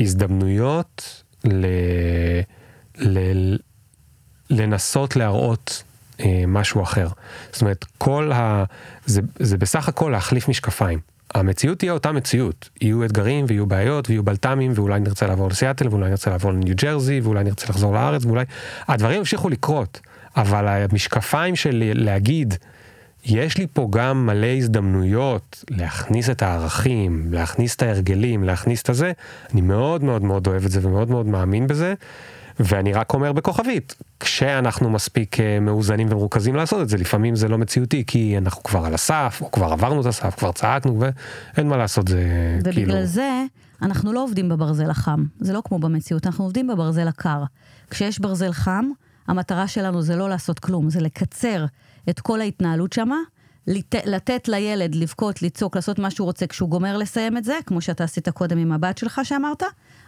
הזדמנויות 0.00 1.22
ל... 1.46 1.66
ל... 2.98 3.56
לנסות 4.50 5.16
להראות 5.16 5.82
אה, 6.20 6.44
משהו 6.46 6.82
אחר. 6.82 7.08
זאת 7.52 7.62
אומרת, 7.62 7.84
כל 7.98 8.32
ה... 8.32 8.64
זה, 9.06 9.20
זה 9.38 9.58
בסך 9.58 9.88
הכל 9.88 10.08
להחליף 10.12 10.48
משקפיים. 10.48 10.98
המציאות 11.34 11.78
תהיה 11.78 11.92
אותה 11.92 12.12
מציאות, 12.12 12.68
יהיו 12.80 13.04
אתגרים 13.04 13.44
ויהיו 13.48 13.66
בעיות 13.66 14.08
ויהיו 14.08 14.22
בלת"מים 14.22 14.72
ואולי 14.74 15.00
נרצה 15.00 15.26
לעבור 15.26 15.48
לסיאטל 15.48 15.88
ואולי 15.88 16.10
נרצה 16.10 16.30
לעבור 16.30 16.52
לניו 16.52 16.74
ג'רזי 16.76 17.20
ואולי 17.20 17.44
נרצה 17.44 17.66
לחזור 17.68 17.94
לארץ 17.94 18.24
ואולי 18.24 18.44
הדברים 18.88 19.18
ימשיכו 19.18 19.48
לקרות, 19.48 20.00
אבל 20.36 20.68
המשקפיים 20.68 21.56
של 21.56 21.92
להגיד 21.94 22.54
יש 23.28 23.58
לי 23.58 23.66
פה 23.72 23.88
גם 23.90 24.26
מלא 24.26 24.46
הזדמנויות 24.46 25.64
להכניס 25.70 26.30
את 26.30 26.42
הערכים, 26.42 27.28
להכניס 27.32 27.76
את 27.76 27.82
ההרגלים, 27.82 28.44
להכניס 28.44 28.82
את 28.82 28.88
הזה, 28.88 29.12
אני 29.52 29.60
מאוד 29.60 30.04
מאוד 30.04 30.22
מאוד 30.22 30.46
אוהב 30.46 30.64
את 30.64 30.70
זה 30.70 30.80
ומאוד 30.82 31.10
מאוד 31.10 31.26
מאמין 31.26 31.66
בזה. 31.66 31.94
ואני 32.60 32.92
רק 32.92 33.14
אומר 33.14 33.32
בכוכבית, 33.32 33.94
כשאנחנו 34.20 34.90
מספיק 34.90 35.40
אה, 35.40 35.60
מאוזנים 35.60 36.06
ומרוכזים 36.10 36.56
לעשות 36.56 36.82
את 36.82 36.88
זה, 36.88 36.96
לפעמים 36.96 37.36
זה 37.36 37.48
לא 37.48 37.58
מציאותי, 37.58 38.04
כי 38.06 38.38
אנחנו 38.38 38.62
כבר 38.62 38.86
על 38.86 38.94
הסף, 38.94 39.38
או 39.42 39.50
כבר 39.50 39.72
עברנו 39.72 40.00
את 40.00 40.06
הסף, 40.06 40.34
כבר 40.38 40.52
צעקנו, 40.52 41.00
ואין 41.00 41.68
מה 41.68 41.76
לעשות, 41.76 42.08
זה 42.08 42.18
ובגלל 42.56 42.72
כאילו... 42.72 42.92
ובגלל 42.92 43.04
זה, 43.04 43.44
אנחנו 43.82 44.12
לא 44.12 44.24
עובדים 44.24 44.48
בברזל 44.48 44.90
החם. 44.90 45.24
זה 45.40 45.52
לא 45.52 45.62
כמו 45.64 45.78
במציאות, 45.78 46.26
אנחנו 46.26 46.44
עובדים 46.44 46.66
בברזל 46.66 47.08
הקר. 47.08 47.42
כשיש 47.90 48.18
ברזל 48.18 48.52
חם, 48.52 48.84
המטרה 49.28 49.68
שלנו 49.68 50.02
זה 50.02 50.16
לא 50.16 50.28
לעשות 50.28 50.58
כלום, 50.58 50.90
זה 50.90 51.00
לקצר 51.00 51.64
את 52.10 52.20
כל 52.20 52.40
ההתנהלות 52.40 52.92
שמה, 52.92 53.16
לת... 53.66 53.94
לתת 54.06 54.48
לילד 54.48 54.94
לבכות, 54.94 55.42
לצעוק, 55.42 55.76
לעשות 55.76 55.98
מה 55.98 56.10
שהוא 56.10 56.24
רוצה 56.24 56.46
כשהוא 56.46 56.68
גומר 56.68 56.96
לסיים 56.96 57.36
את 57.36 57.44
זה, 57.44 57.58
כמו 57.66 57.80
שאתה 57.80 58.04
עשית 58.04 58.28
קודם 58.28 58.58
עם 58.58 58.72
הבת 58.72 58.98
שלך 58.98 59.20
שאמרת, 59.24 59.62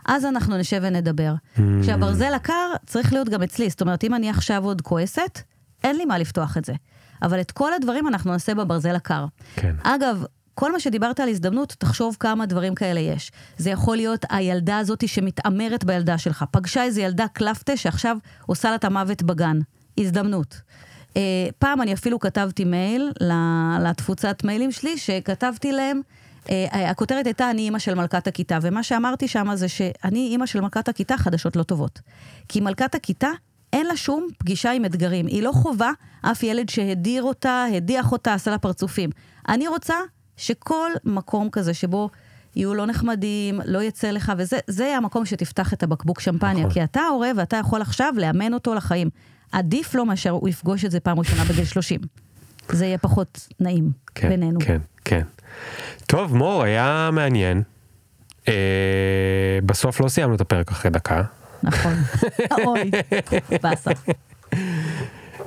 אז 0.07 0.25
אנחנו 0.25 0.57
נשב 0.57 0.81
ונדבר. 0.83 1.35
Mm. 1.57 1.61
כשהברזל 1.83 2.35
הקר 2.35 2.73
צריך 2.87 3.13
להיות 3.13 3.29
גם 3.29 3.43
אצלי, 3.43 3.71
זאת 3.71 3.81
אומרת, 3.81 4.05
אם 4.05 4.15
אני 4.15 4.31
עכשיו 4.31 4.65
עוד 4.65 4.81
כועסת, 4.81 5.41
אין 5.85 5.97
לי 5.97 6.05
מה 6.05 6.19
לפתוח 6.19 6.57
את 6.57 6.65
זה. 6.65 6.73
אבל 7.23 7.41
את 7.41 7.51
כל 7.51 7.73
הדברים 7.73 8.09
אנחנו 8.09 8.33
נעשה 8.33 8.55
בברזל 8.55 8.97
הקר. 8.97 9.25
כן. 9.57 9.77
אגב, 9.83 10.25
כל 10.55 10.73
מה 10.73 10.81
שדיברת 10.81 11.21
על 11.21 11.29
הזדמנות, 11.29 11.75
תחשוב 11.79 12.17
כמה 12.21 12.47
דברים 12.47 12.75
כאלה 12.75 13.01
יש. 13.01 13.33
זה 13.59 13.71
יכול 13.71 13.97
להיות 13.97 14.25
הילדה 14.31 14.79
הזאת 14.79 15.09
שמתעמרת 15.09 15.85
בילדה 15.85 16.19
שלך. 16.19 16.45
פגשה 16.51 16.83
איזו 16.83 17.01
ילדה 17.01 17.29
קלפטה 17.29 17.77
שעכשיו 17.77 18.17
עושה 18.47 18.71
לה 18.71 18.75
את 18.75 18.85
המוות 18.85 19.23
בגן. 19.23 19.59
הזדמנות. 19.99 20.61
Uh, 21.19 21.21
פעם 21.59 21.83
אני 21.83 21.93
אפילו 21.93 22.19
כתבתי 22.19 22.65
מייל 22.65 23.13
לתפוצת 23.81 24.45
מיילים 24.45 24.73
שלי, 24.73 24.99
שכתבתי 24.99 25.73
להם, 25.73 26.01
uh, 26.45 26.51
הכותרת 26.73 27.27
הייתה 27.27 27.51
אני 27.51 27.63
אימא 27.63 27.79
של 27.79 27.95
מלכת 27.95 28.27
הכיתה, 28.27 28.59
ומה 28.63 28.83
שאמרתי 28.83 29.29
שם 29.29 29.49
זה 29.55 29.69
שאני 29.69 30.29
אימא 30.31 30.47
של 30.47 30.61
מלכת 30.61 30.89
הכיתה, 30.89 31.17
חדשות 31.17 31.57
לא 31.57 31.63
טובות. 31.63 32.01
כי 32.49 32.61
מלכת 32.61 32.95
הכיתה, 32.95 33.29
אין 33.73 33.87
לה 33.87 33.97
שום 33.97 34.29
פגישה 34.39 34.71
עם 34.71 34.85
אתגרים. 34.85 35.27
היא 35.27 35.43
לא 35.43 35.53
חובה 35.53 35.91
אף 36.23 36.43
ילד 36.43 36.69
שהדיר 36.69 37.23
אותה, 37.23 37.65
הדיח 37.77 38.13
אותה, 38.13 38.35
עשה 38.35 38.51
לה 38.51 38.59
פרצופים. 38.59 39.11
אני 39.49 39.69
רוצה 39.69 39.95
שכל 40.37 40.91
מקום 41.05 41.51
כזה 41.51 41.75
שבו 41.75 42.11
יהיו 42.57 42.75
לא 42.75 42.87
נחמדים, 42.87 43.61
לא 43.65 43.83
יצא 43.83 44.11
לך, 44.11 44.33
וזה 44.37 44.97
המקום 44.97 45.25
שתפתח 45.25 45.73
את 45.73 45.83
הבקבוק 45.83 46.21
שמפניה. 46.21 46.61
נכון. 46.61 46.71
כי 46.71 46.85
אתה 46.85 47.01
הורה 47.01 47.31
ואתה 47.37 47.57
יכול 47.57 47.83
עכשיו 47.83 48.15
לאמן 48.17 48.55
אותו 48.55 48.75
לחיים. 48.75 49.11
עדיף 49.53 49.95
לו 49.95 50.05
מאשר 50.05 50.31
הוא 50.31 50.49
יפגוש 50.49 50.85
את 50.85 50.91
זה 50.91 51.01
פעם 51.01 51.19
ראשונה 51.19 51.45
בגיל 51.45 51.65
30. 51.65 52.01
זה 52.69 52.87
יהיה 52.87 52.99
פחות 52.99 53.49
נעים 53.61 53.91
כן, 54.15 54.29
בינינו. 54.29 54.61
כן, 54.61 54.79
כן. 55.05 55.23
טוב, 56.07 56.37
מור, 56.37 56.63
היה 56.63 57.11
מעניין. 57.13 57.63
אה, 58.49 59.59
בסוף 59.67 60.01
לא 60.01 60.09
סיימנו 60.09 60.35
את 60.35 60.41
הפרק 60.41 60.71
אחרי 60.71 60.91
דקה. 60.91 61.23
נכון. 61.63 61.95
אוי, 62.67 62.91
באסה. 63.63 63.91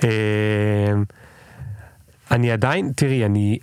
אה, 0.03 0.93
אני 2.31 2.51
עדיין, 2.51 2.91
תראי, 2.95 3.25
אני, 3.25 3.59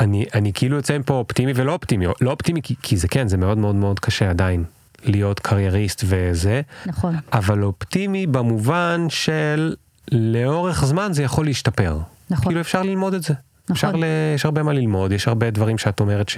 אני, 0.00 0.24
אני 0.34 0.52
כאילו 0.52 0.76
יוצא 0.76 0.98
מפה 0.98 1.14
אופטימי 1.14 1.52
ולא 1.56 1.72
אופטימי, 1.72 2.06
לא 2.20 2.30
אופטימי 2.30 2.62
כי, 2.62 2.74
כי 2.82 2.96
זה 2.96 3.08
כן, 3.08 3.28
זה 3.28 3.36
מאוד 3.36 3.58
מאוד 3.58 3.74
מאוד 3.74 4.00
קשה 4.00 4.30
עדיין 4.30 4.64
להיות 5.04 5.40
קרייריסט 5.40 6.04
וזה. 6.06 6.60
נכון. 6.86 7.16
אבל 7.32 7.62
אופטימי 7.62 8.26
במובן 8.26 9.06
של 9.08 9.74
לאורך 10.12 10.84
זמן 10.84 11.12
זה 11.12 11.22
יכול 11.22 11.44
להשתפר. 11.44 11.98
נכון. 12.30 12.44
כאילו 12.44 12.60
אפשר 12.60 12.82
ללמוד 12.82 13.14
את 13.14 13.22
זה. 13.22 13.34
נכון. 13.70 13.90
אפשר, 13.90 13.92
ל... 13.96 14.04
יש 14.34 14.44
הרבה 14.44 14.62
מה 14.62 14.72
ללמוד, 14.72 15.12
יש 15.12 15.28
הרבה 15.28 15.50
דברים 15.50 15.78
שאת 15.78 16.00
אומרת 16.00 16.30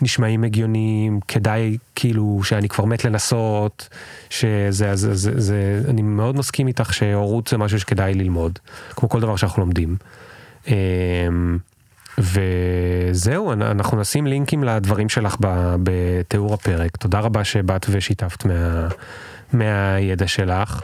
שנשמעים 0.00 0.44
הגיוניים, 0.44 1.20
כדאי 1.28 1.76
כאילו 1.94 2.40
שאני 2.44 2.68
כבר 2.68 2.84
מת 2.84 3.04
לנסות, 3.04 3.88
שזה, 4.30 4.68
זה, 4.70 4.94
זה, 4.94 5.14
זה, 5.14 5.40
זה, 5.40 5.82
אני 5.88 6.02
מאוד 6.02 6.36
מסכים 6.36 6.66
איתך 6.66 6.94
שהורות 6.94 7.46
זה 7.48 7.58
משהו 7.58 7.80
שכדאי 7.80 8.14
ללמוד, 8.14 8.58
כמו 8.90 9.08
כל 9.08 9.20
דבר 9.20 9.36
שאנחנו 9.36 9.62
לומדים. 9.62 9.96
וזהו, 12.18 13.52
אנחנו 13.52 14.00
נשים 14.00 14.26
לינקים 14.26 14.64
לדברים 14.64 15.08
שלך 15.08 15.36
בתיאור 15.82 16.54
הפרק. 16.54 16.96
תודה 16.96 17.20
רבה 17.20 17.44
שבאת 17.44 17.86
ושיתפת 17.90 18.44
מה, 18.44 18.88
מהידע 19.52 20.26
שלך. 20.26 20.82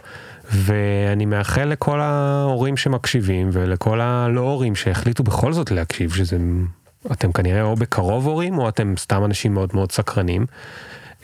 ואני 0.53 1.27
מאחל 1.27 1.65
לכל 1.65 2.01
ההורים 2.01 2.77
שמקשיבים 2.77 3.49
ולכל 3.53 4.01
הלא 4.01 4.41
הורים 4.41 4.75
שהחליטו 4.75 5.23
בכל 5.23 5.53
זאת 5.53 5.71
להקשיב, 5.71 6.15
שזה, 6.15 6.37
אתם 7.13 7.33
כנראה 7.33 7.63
או 7.63 7.77
בקרוב 7.77 8.27
הורים 8.27 8.59
או 8.59 8.69
אתם 8.69 8.95
סתם 8.99 9.25
אנשים 9.25 9.55
מאוד 9.55 9.71
מאוד 9.75 9.93
סקרנים. 9.93 10.47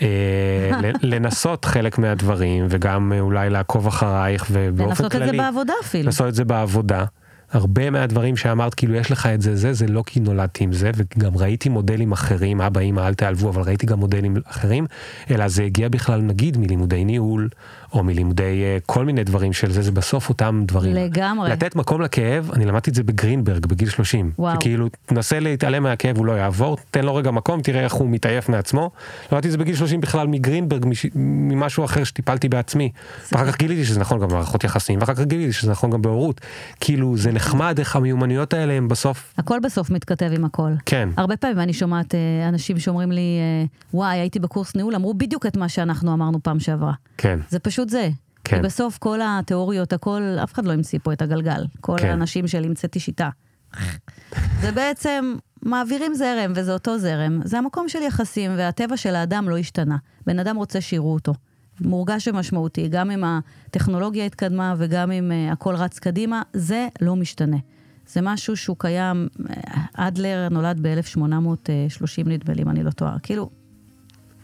אה, 0.02 0.70
לנסות 1.02 1.64
חלק 1.64 1.98
מהדברים 1.98 2.66
וגם 2.70 3.12
אולי 3.20 3.50
לעקוב 3.50 3.86
אחרייך 3.86 4.46
ובאופן 4.50 5.08
כללי. 5.08 5.14
לנסות 5.14 5.14
את 5.14 5.26
זה 5.26 5.32
בעבודה 5.32 5.72
אפילו. 5.82 6.04
לנסות 6.04 6.28
את 6.28 6.34
זה 6.34 6.44
בעבודה. 6.44 7.04
הרבה 7.52 7.90
מהדברים 7.90 8.36
שאמרת, 8.36 8.74
כאילו 8.74 8.94
יש 8.94 9.10
לך 9.10 9.26
את 9.26 9.42
זה, 9.42 9.56
זה, 9.56 9.72
זה 9.72 9.86
לא 9.86 10.02
כי 10.06 10.20
נולדתי 10.20 10.64
עם 10.64 10.72
זה, 10.72 10.90
וגם 10.96 11.36
ראיתי 11.36 11.68
מודלים 11.68 12.12
אחרים, 12.12 12.60
אבא, 12.60 12.80
אמא, 12.80 13.00
אל 13.00 13.14
תיעלבו, 13.14 13.48
אבל 13.48 13.62
ראיתי 13.62 13.86
גם 13.86 13.98
מודלים 13.98 14.36
אחרים, 14.44 14.86
אלא 15.30 15.48
זה 15.48 15.62
הגיע 15.62 15.88
בכלל, 15.88 16.20
נגיד, 16.20 16.56
מלימודי 16.56 17.04
ניהול, 17.04 17.48
או 17.92 18.02
מלימודי 18.02 18.62
uh, 18.78 18.82
כל 18.86 19.04
מיני 19.04 19.24
דברים 19.24 19.52
של 19.52 19.72
זה, 19.72 19.82
זה 19.82 19.92
בסוף 19.92 20.28
אותם 20.28 20.62
דברים. 20.66 20.94
לגמרי. 20.94 21.50
לתת 21.50 21.76
מקום 21.76 22.00
לכאב, 22.00 22.50
אני 22.54 22.64
למדתי 22.64 22.90
את 22.90 22.94
זה 22.94 23.02
בגרינברג 23.02 23.66
בגיל 23.66 23.88
30. 23.88 24.32
וואו. 24.38 24.54
שכאילו, 24.54 24.86
תנסה 25.06 25.40
להתעלם 25.40 25.82
מהכאב, 25.82 26.16
הוא 26.16 26.26
לא 26.26 26.32
יעבור, 26.32 26.76
תן 26.90 27.04
לו 27.04 27.14
רגע 27.14 27.30
מקום, 27.30 27.62
תראה 27.62 27.84
איך 27.84 27.92
הוא 27.92 28.10
מתעייף 28.10 28.48
מעצמו. 28.48 28.90
למדתי 29.32 29.48
את 29.48 29.52
זה 29.52 29.58
בגיל 29.58 29.76
30 29.76 30.00
בכלל 30.00 30.26
מגרינברג, 30.26 30.86
מש... 30.86 31.06
ממשהו 31.14 31.84
אחר 31.84 32.04
שטיפלתי 32.04 32.48
בעצמי. 32.48 32.90
ואחר 33.32 33.46
כך 33.46 33.58
גיליתי 33.58 33.84
שזה 33.84 34.00
נכון 34.00 34.20
גם 34.20 34.28
במערכות 34.28 34.64
יחסים, 34.64 35.00
ואחר 35.00 35.14
כך 35.14 35.20
גיליתי 35.20 35.52
שזה 35.52 35.70
נכון 35.70 35.90
גם 35.90 36.02
בהורות. 36.02 36.40
כאילו, 36.80 37.16
זה 37.16 37.32
נחמד 37.32 37.78
איך 37.78 37.96
המיומנויות 37.96 38.54
האלה 38.54 38.72
הם 38.72 38.88
בסוף... 38.88 39.34
הכל 39.38 39.58
בסוף 39.62 39.90
מתכתב 39.90 40.30
עם 40.34 40.44
הכל. 40.44 40.70
כן. 40.86 41.08
הרבה 41.16 41.36
פעמים 41.36 41.58
אני 41.58 41.72
שומעת 41.72 42.14
אה, 42.14 42.48
אנשים 42.48 42.78
שאומרים 42.78 43.12
לי, 43.12 43.38
אה, 43.40 43.66
וואי, 43.94 44.18
הייתי 44.18 44.38
בקורס 44.38 44.76
ניהול, 44.76 44.94
אמרו 44.94 45.14
בדיוק 45.14 45.46
את 45.46 45.56
מה 45.56 45.68
שאנחנו 45.68 46.12
אמרנו 46.12 46.42
פעם 46.42 46.60
שעברה. 46.60 46.92
כן. 47.18 47.38
זה 47.48 47.58
פשוט 47.58 47.79
זה. 47.88 48.10
כן. 48.44 48.56
כי 48.56 48.62
בסוף 48.62 48.98
כל 48.98 49.20
התיאוריות, 49.22 49.92
הכל, 49.92 50.22
אף 50.42 50.52
אחד 50.52 50.66
לא 50.66 50.72
המציא 50.72 50.98
פה 51.02 51.12
את 51.12 51.22
הגלגל. 51.22 51.64
כל 51.80 51.96
כן. 51.98 52.08
האנשים 52.08 52.48
של 52.48 52.64
המצאתי 52.64 53.00
שיטה. 53.00 53.28
זה 54.60 54.72
בעצם, 54.72 55.34
מעבירים 55.62 56.14
זרם, 56.14 56.52
וזה 56.54 56.72
אותו 56.72 56.98
זרם. 56.98 57.40
זה 57.44 57.58
המקום 57.58 57.88
של 57.88 58.02
יחסים, 58.02 58.50
והטבע 58.56 58.96
של 58.96 59.14
האדם 59.14 59.48
לא 59.48 59.58
השתנה. 59.58 59.96
בן 60.26 60.38
אדם 60.38 60.56
רוצה 60.56 60.80
שיראו 60.80 61.14
אותו. 61.14 61.32
מורגש 61.80 62.28
ומשמעותי, 62.28 62.88
גם 62.88 63.10
אם 63.10 63.24
הטכנולוגיה 63.24 64.26
התקדמה 64.26 64.74
וגם 64.78 65.12
אם 65.12 65.30
uh, 65.30 65.52
הכל 65.52 65.74
רץ 65.74 65.98
קדימה, 65.98 66.42
זה 66.52 66.88
לא 67.00 67.16
משתנה. 67.16 67.56
זה 68.06 68.20
משהו 68.22 68.56
שהוא 68.56 68.76
קיים, 68.78 69.28
אדלר 69.94 70.48
נולד 70.50 70.78
ב-1830 70.82 72.22
נדמה 72.26 72.54
לי, 72.54 72.62
אם 72.62 72.68
אני 72.70 72.82
לא 72.82 72.90
טועה. 72.90 73.16
כאילו... 73.22 73.50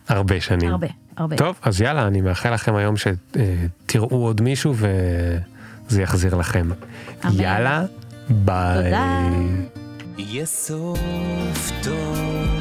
הרבה 0.08 0.40
שנים. 0.40 0.70
הרבה, 0.70 0.86
הרבה. 1.16 1.36
טוב, 1.36 1.58
אז 1.62 1.80
יאללה, 1.80 2.06
אני 2.06 2.20
מאחל 2.20 2.54
לכם 2.54 2.74
היום 2.74 2.94
שתראו 2.96 4.24
עוד 4.26 4.40
מישהו 4.40 4.74
וזה 4.76 6.02
יחזיר 6.02 6.34
לכם. 6.34 6.68
אמן. 7.24 7.40
יאללה, 7.40 7.84
ביי. 8.28 8.84
תודה. 8.84 9.28
יהיה 10.18 10.46
סוף 10.46 11.70
טוב. 11.82 12.55